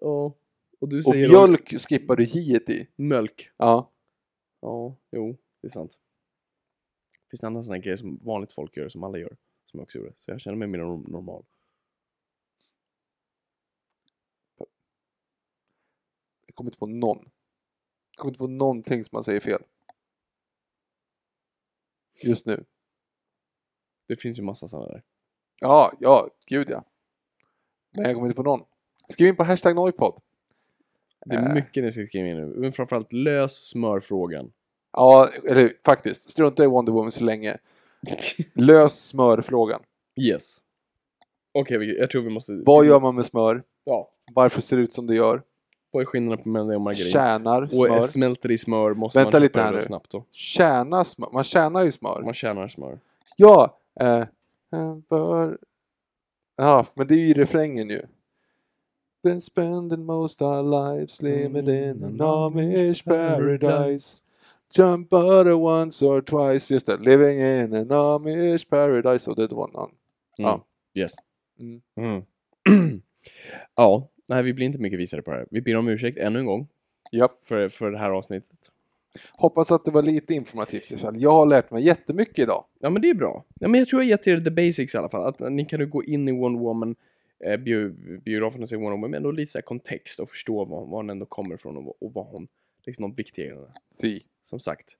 Ja. 0.00 0.34
Och 0.80 0.88
du 0.88 0.98
Och 0.98 1.04
säger 1.04 1.28
mjölk 1.28 1.74
skippar 1.88 2.16
du 2.16 2.24
hiet 2.24 2.70
i. 2.70 2.86
mjölk. 2.96 3.50
Ja. 3.56 3.90
Ja, 4.60 4.96
jo, 5.12 5.36
det 5.62 5.66
är 5.68 5.70
sant. 5.70 5.98
Finns 7.30 7.40
det 7.40 7.46
andra 7.46 7.62
sådana 7.62 7.78
grejer 7.78 7.96
som 7.96 8.14
vanligt 8.14 8.52
folk 8.52 8.76
gör, 8.76 8.88
som 8.88 9.02
alla 9.04 9.18
gör, 9.18 9.36
som 9.64 9.78
jag 9.78 9.82
också 9.84 9.98
gjorde. 9.98 10.12
Så 10.16 10.30
jag 10.30 10.40
känner 10.40 10.56
mig 10.56 10.68
mer 10.68 10.78
norm- 10.78 11.06
normal. 11.08 11.44
Jag 16.46 16.54
kommer 16.54 16.70
inte 16.70 16.78
på 16.78 16.86
någon. 16.86 17.18
Jag 18.10 18.18
kommer 18.18 18.30
inte 18.30 18.38
på 18.38 18.46
någonting 18.46 19.04
som 19.04 19.10
man 19.16 19.24
säger 19.24 19.40
fel. 19.40 19.62
Just 22.24 22.46
nu. 22.46 22.64
Det 24.06 24.16
finns 24.16 24.38
ju 24.38 24.42
massa 24.42 24.68
sådana 24.68 24.88
där. 24.88 25.02
Ja, 25.60 25.92
ja, 26.00 26.30
gud 26.46 26.70
ja. 26.70 26.84
Men 27.90 28.04
jag 28.04 28.14
kommer 28.14 28.26
inte 28.26 28.36
på 28.36 28.42
någon. 28.42 28.64
Skriv 29.08 29.28
in 29.28 29.36
på 29.36 29.44
hashtag 29.44 29.74
Noipod. 29.76 30.22
Det 31.26 31.34
är 31.34 31.48
Äh. 31.48 31.54
mycket 31.54 31.84
ni 31.84 31.92
ska 31.92 32.02
skriva 32.02 32.28
in 32.28 32.36
nu. 32.36 32.46
Men 32.46 32.72
framförallt 32.72 33.12
lös 33.12 33.68
smörfrågan. 33.70 34.52
Ja, 34.92 35.28
eller 35.44 35.72
faktiskt. 35.84 36.30
Strunta 36.30 36.64
i 36.64 36.66
Wonder 36.66 36.92
Woman 36.92 37.12
så 37.12 37.24
länge. 37.24 37.56
Lös 38.54 39.06
smörfrågan. 39.08 39.80
Yes. 40.20 40.58
Okej, 41.52 41.78
vi- 41.78 41.98
jag 41.98 42.10
tror 42.10 42.22
vi 42.22 42.30
måste... 42.30 42.52
Vad 42.66 42.86
gör 42.86 43.00
man 43.00 43.14
med 43.14 43.24
smör? 43.26 43.62
Ja. 43.84 44.10
Varför 44.34 44.60
ser 44.60 44.76
det 44.76 44.82
ut 44.82 44.92
som 44.92 45.06
det 45.06 45.14
gör? 45.14 45.42
Vad 45.90 46.00
är 46.02 46.04
skillnaden 46.06 46.52
mellan 46.52 46.68
det 46.68 46.74
och 46.74 46.80
margarin? 46.80 47.10
Tjänar 47.12 47.62
Och 47.62 47.70
smör. 47.70 48.00
smälter 48.00 48.50
i 48.50 48.58
smör 48.58 48.94
måste 48.94 49.18
Vänta 49.18 49.36
man 49.36 49.42
lite 49.42 49.60
här 49.62 49.72
det 49.72 49.76
nu. 49.78 49.82
snabbt 49.84 50.10
då. 50.10 50.24
Tjäna 50.30 51.04
smör. 51.04 51.28
Man 51.32 51.44
tjänar 51.44 51.84
ju 51.84 51.92
smör. 51.92 52.22
Man 52.24 52.34
tjänar 52.34 52.68
smör. 52.68 52.98
Ja. 53.36 53.78
Eh, 54.00 54.24
en 54.72 55.00
bör... 55.00 55.58
Ja, 56.56 56.86
men 56.94 57.06
det 57.06 57.14
är 57.14 57.26
ju 57.26 57.34
refrängen 57.34 57.90
ju. 57.90 58.02
Been 59.22 59.40
spending 59.40 60.04
most 60.04 60.42
our 60.42 60.62
lives 60.94 61.22
living 61.22 61.68
in 61.68 62.04
an 62.04 62.20
Amish 62.20 63.04
paradise. 63.04 64.16
Jump 64.74 65.10
butter 65.10 65.52
once 65.52 66.04
or 66.04 66.20
twice. 66.20 66.74
Just 66.74 66.86
det, 66.86 66.96
living 66.96 67.38
in 67.40 67.74
an 67.74 67.90
Amish 67.92 68.68
paradise. 68.68 69.30
Och 69.30 69.36
det 69.36 69.52
var 69.54 69.68
någon. 69.68 69.90
Mm. 70.38 70.50
Ja. 70.50 70.64
Yes. 70.94 71.12
Mm. 71.60 71.80
Mm. 71.96 72.22
ja, 73.76 74.08
nej 74.28 74.42
vi 74.42 74.52
blir 74.52 74.66
inte 74.66 74.78
mycket 74.78 74.98
visare 74.98 75.22
på 75.22 75.30
det 75.30 75.36
här. 75.36 75.46
Vi 75.50 75.60
ber 75.60 75.76
om 75.76 75.88
ursäkt 75.88 76.18
ännu 76.18 76.38
en 76.38 76.46
gång 76.46 76.68
Japp. 77.12 77.40
för, 77.40 77.68
för 77.68 77.90
det 77.90 77.98
här 77.98 78.10
avsnittet. 78.10 78.72
Hoppas 79.32 79.72
att 79.72 79.84
det 79.84 79.90
var 79.90 80.02
lite 80.02 80.34
informativt 80.34 80.90
i 80.90 80.94
alla 80.94 81.00
fall. 81.00 81.22
Jag 81.22 81.30
har 81.32 81.46
lärt 81.46 81.70
mig 81.70 81.82
jättemycket 81.86 82.38
idag. 82.38 82.64
Ja 82.78 82.90
men 82.90 83.02
det 83.02 83.10
är 83.10 83.14
bra. 83.14 83.44
Ja, 83.60 83.68
men 83.68 83.78
jag 83.80 83.88
tror 83.88 84.02
jag 84.02 84.08
gett 84.08 84.26
er 84.26 84.40
the 84.40 84.50
basics 84.50 84.94
i 84.94 84.98
alla 84.98 85.08
fall. 85.08 85.26
Att 85.28 85.52
ni 85.52 85.64
kan 85.64 85.80
nu 85.80 85.86
gå 85.86 86.04
in 86.04 86.28
i 86.28 86.32
Wonder 86.32 86.60
Woman 86.60 86.96
eh, 87.44 87.56
bio, 87.56 87.92
biografen 88.20 88.62
och 88.62 88.68
se 88.68 88.76
Wonder 88.76 88.90
Woman, 88.90 89.10
men 89.10 89.16
ändå 89.18 89.30
lite 89.30 89.52
så 89.52 89.62
kontext 89.62 90.20
och 90.20 90.30
förstå 90.30 90.64
var, 90.64 90.80
var 90.80 90.96
hon 90.96 91.10
ändå 91.10 91.26
kommer 91.26 91.54
ifrån 91.54 91.76
och, 91.76 91.84
vad- 91.84 91.94
och 92.00 92.12
vad 92.12 92.26
hon, 92.26 92.48
liksom 92.86 93.02
de 93.02 93.14
viktiga 93.14 93.44
grejerna. 93.46 93.68
Som 94.48 94.60
sagt, 94.60 94.98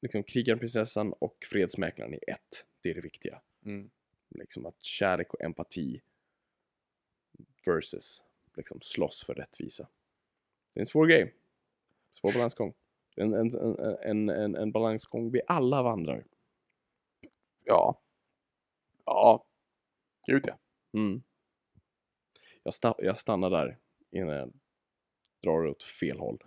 liksom 0.00 0.22
krigaren, 0.22 0.58
prinsessan 0.58 1.12
och 1.12 1.36
fredsmäklaren 1.50 2.14
i 2.14 2.18
ett. 2.26 2.66
Det 2.80 2.90
är 2.90 2.94
det 2.94 3.00
viktiga. 3.00 3.42
Mm. 3.64 3.90
Liksom 4.28 4.66
att 4.66 4.82
kärlek 4.82 5.34
och 5.34 5.40
empati 5.40 6.02
versus 7.66 8.22
liksom 8.56 8.80
slåss 8.80 9.24
för 9.24 9.34
rättvisa. 9.34 9.88
Det 10.72 10.80
är 10.80 10.82
en 10.82 10.86
svår 10.86 11.06
grej. 11.06 11.34
Svår 12.10 12.32
balansgång. 12.32 12.74
En, 13.16 13.34
en, 13.34 13.54
en, 13.54 13.78
en, 14.02 14.28
en, 14.28 14.56
en 14.56 14.72
balansgång 14.72 15.30
vi 15.30 15.40
alla 15.46 15.82
vandrar. 15.82 16.26
Ja. 17.64 18.02
Ja. 19.04 19.46
Gud 20.26 20.44
ja. 20.46 20.58
Mm. 20.92 21.22
Jag, 22.62 22.72
sta- 22.72 23.04
jag 23.04 23.18
stannar 23.18 23.50
där 23.50 23.78
innan 24.10 24.36
jag 24.36 24.52
drar 25.42 25.66
åt 25.66 25.82
fel 25.82 26.18
håll. 26.18 26.42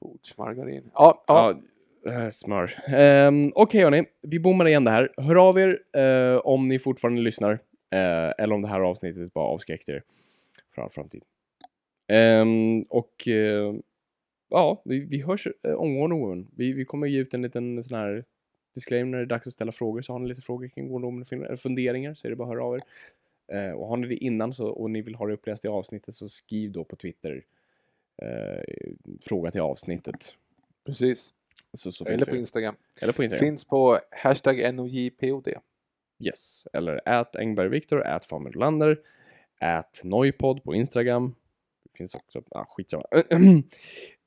Bordsmargarin. 0.00 0.90
Ja, 0.94 1.24
ja. 1.26 1.60
Ja, 2.08 2.30
smör. 2.30 2.74
Um, 3.28 3.52
Okej 3.54 3.82
hörni, 3.82 4.04
vi 4.22 4.38
bommar 4.38 4.68
igen 4.68 4.84
det 4.84 4.90
här. 4.90 5.12
Hör 5.16 5.48
av 5.48 5.58
er 5.58 5.78
uh, 5.98 6.40
om 6.44 6.68
ni 6.68 6.78
fortfarande 6.78 7.20
lyssnar. 7.20 7.52
Uh, 7.52 8.32
eller 8.38 8.52
om 8.52 8.62
det 8.62 8.68
här 8.68 8.80
avsnittet 8.80 9.32
bara 9.32 9.44
avskräckte 9.44 9.92
er 9.92 10.02
för 10.74 10.82
all 10.82 10.90
framtid. 10.90 11.22
Um, 12.12 12.82
och 12.82 13.28
uh, 13.28 13.74
ja, 14.50 14.82
vi, 14.84 15.00
vi 15.00 15.22
hörs 15.22 15.48
omgående 15.76 16.16
Woman. 16.16 16.48
Vi, 16.56 16.72
vi 16.72 16.84
kommer 16.84 17.06
ge 17.06 17.18
ut 17.18 17.34
en 17.34 17.42
liten 17.42 17.82
sån 17.82 17.98
här 17.98 18.24
disclaimer 18.74 19.10
när 19.10 19.18
det 19.18 19.24
är 19.24 19.26
dags 19.26 19.46
att 19.46 19.52
ställa 19.52 19.72
frågor. 19.72 20.02
Så 20.02 20.12
har 20.12 20.18
ni 20.18 20.28
lite 20.28 20.42
frågor 20.42 20.68
kring 20.68 20.88
Wonder 20.88 21.06
Woman-filmer, 21.06 21.46
eller 21.46 21.56
funderingar, 21.56 22.14
så 22.14 22.28
är 22.28 22.30
det 22.30 22.36
bara 22.36 22.48
att 22.48 22.54
höra 22.54 22.64
av 22.64 22.74
er. 22.74 22.82
Och 23.74 23.86
har 23.86 23.96
ni 23.96 24.06
det 24.08 24.16
innan 24.16 24.52
så, 24.52 24.68
och 24.68 24.90
ni 24.90 25.02
vill 25.02 25.14
ha 25.14 25.26
det 25.26 25.32
uppläst 25.32 25.64
i 25.64 25.68
avsnittet 25.68 26.14
så 26.14 26.28
skriv 26.28 26.72
då 26.72 26.84
på 26.84 26.96
Twitter 26.96 27.44
eh, 28.22 28.62
fråga 29.22 29.50
till 29.50 29.60
avsnittet. 29.60 30.34
Precis. 30.86 31.32
Så, 31.72 31.92
så 31.92 32.04
Eller 32.04 32.26
på. 32.26 32.36
Instagram. 32.36 32.76
Eller 33.00 33.12
på 33.12 33.22
Instagram. 33.24 33.46
Finns 33.46 33.64
på 33.64 34.00
hashtag 34.10 34.74
NOJPOD. 34.74 35.48
Yes. 36.24 36.66
Eller 36.72 37.00
at 37.08 37.36
Engberg 37.36 37.68
Viktor, 37.68 38.02
at 38.02 38.24
Famer 38.24 38.50
Lander, 38.52 38.96
at 39.60 40.00
Noipod 40.04 40.64
på 40.64 40.74
Instagram. 40.74 41.34
Det 41.82 41.98
finns 41.98 42.14
också, 42.14 42.42
ah, 42.50 42.64
skitsamma. 42.64 43.04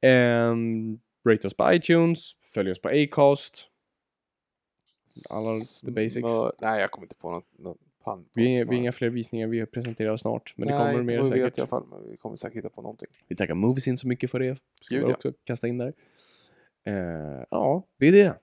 um, 0.02 1.00
rate 1.28 1.48
oss 1.48 1.54
på 1.54 1.74
iTunes, 1.74 2.36
följ 2.54 2.72
oss 2.72 2.82
på 2.82 2.90
Acast. 2.90 3.68
Alla 5.30 5.60
the 5.86 5.92
basics. 5.92 6.28
Smör- 6.32 6.52
Nej, 6.62 6.82
jag 6.82 6.92
kommer 6.92 7.06
inte 7.06 7.16
på 7.16 7.32
något, 7.32 7.48
något 7.60 7.78
pan. 8.04 8.26
Vi 8.34 8.44
vi 8.44 8.64
har 8.64 8.74
inga 8.74 8.92
fler 8.92 9.10
visningar 9.10 9.48
vi 9.48 9.66
presenterar 9.66 10.18
snart, 10.18 10.54
men 10.56 10.68
det 10.68 10.74
Nej, 10.74 10.80
kommer 10.80 11.02
inte 11.02 11.14
mer 11.14 11.24
vi 11.24 11.30
vet 11.30 11.30
säkert. 11.30 11.58
i 11.58 11.62
alla 11.62 11.68
fall, 11.68 11.86
men 11.90 12.10
vi 12.10 12.18
kommer 12.18 12.36
säkert 12.36 12.58
hitta 12.58 12.70
på 12.70 12.82
någonting. 12.82 13.08
Vi 13.28 13.36
tackar 13.36 13.54
Moviesin 13.54 13.98
så 13.98 14.08
mycket 14.08 14.32
för 14.32 14.40
det. 14.40 14.58
Ska 14.82 14.96
Gud, 14.96 15.04
vi 15.04 15.10
ja. 15.10 15.16
också 15.16 15.34
kasta 15.44 15.68
in 15.68 15.78
där. 15.78 15.94
Eh, 16.86 17.44
ja, 17.50 17.84
det 17.98 18.08
är 18.08 18.12
det. 18.12 18.34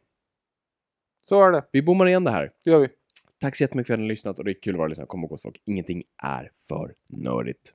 Så 1.22 1.42
är 1.42 1.52
det. 1.52 1.64
Vi 1.72 1.82
bommar 1.82 2.06
igen 2.06 2.24
det 2.24 2.30
här. 2.30 2.52
Det 2.64 2.70
gör 2.70 2.78
vi. 2.78 2.88
Tack 3.40 3.56
så 3.56 3.64
jättemycket 3.64 3.86
för 3.86 3.94
att 3.94 4.00
ni 4.00 4.04
har 4.04 4.08
lyssnat 4.08 4.38
och 4.38 4.44
det 4.44 4.50
är 4.50 4.60
kul 4.60 4.74
att 4.74 4.78
vara 4.78 4.88
lyssnare. 4.88 5.06
Kom 5.06 5.20
ihåg 5.20 5.30
gott 5.30 5.42
folk, 5.42 5.62
ingenting 5.64 6.02
är 6.22 6.50
för 6.68 6.94
nördigt. 7.08 7.74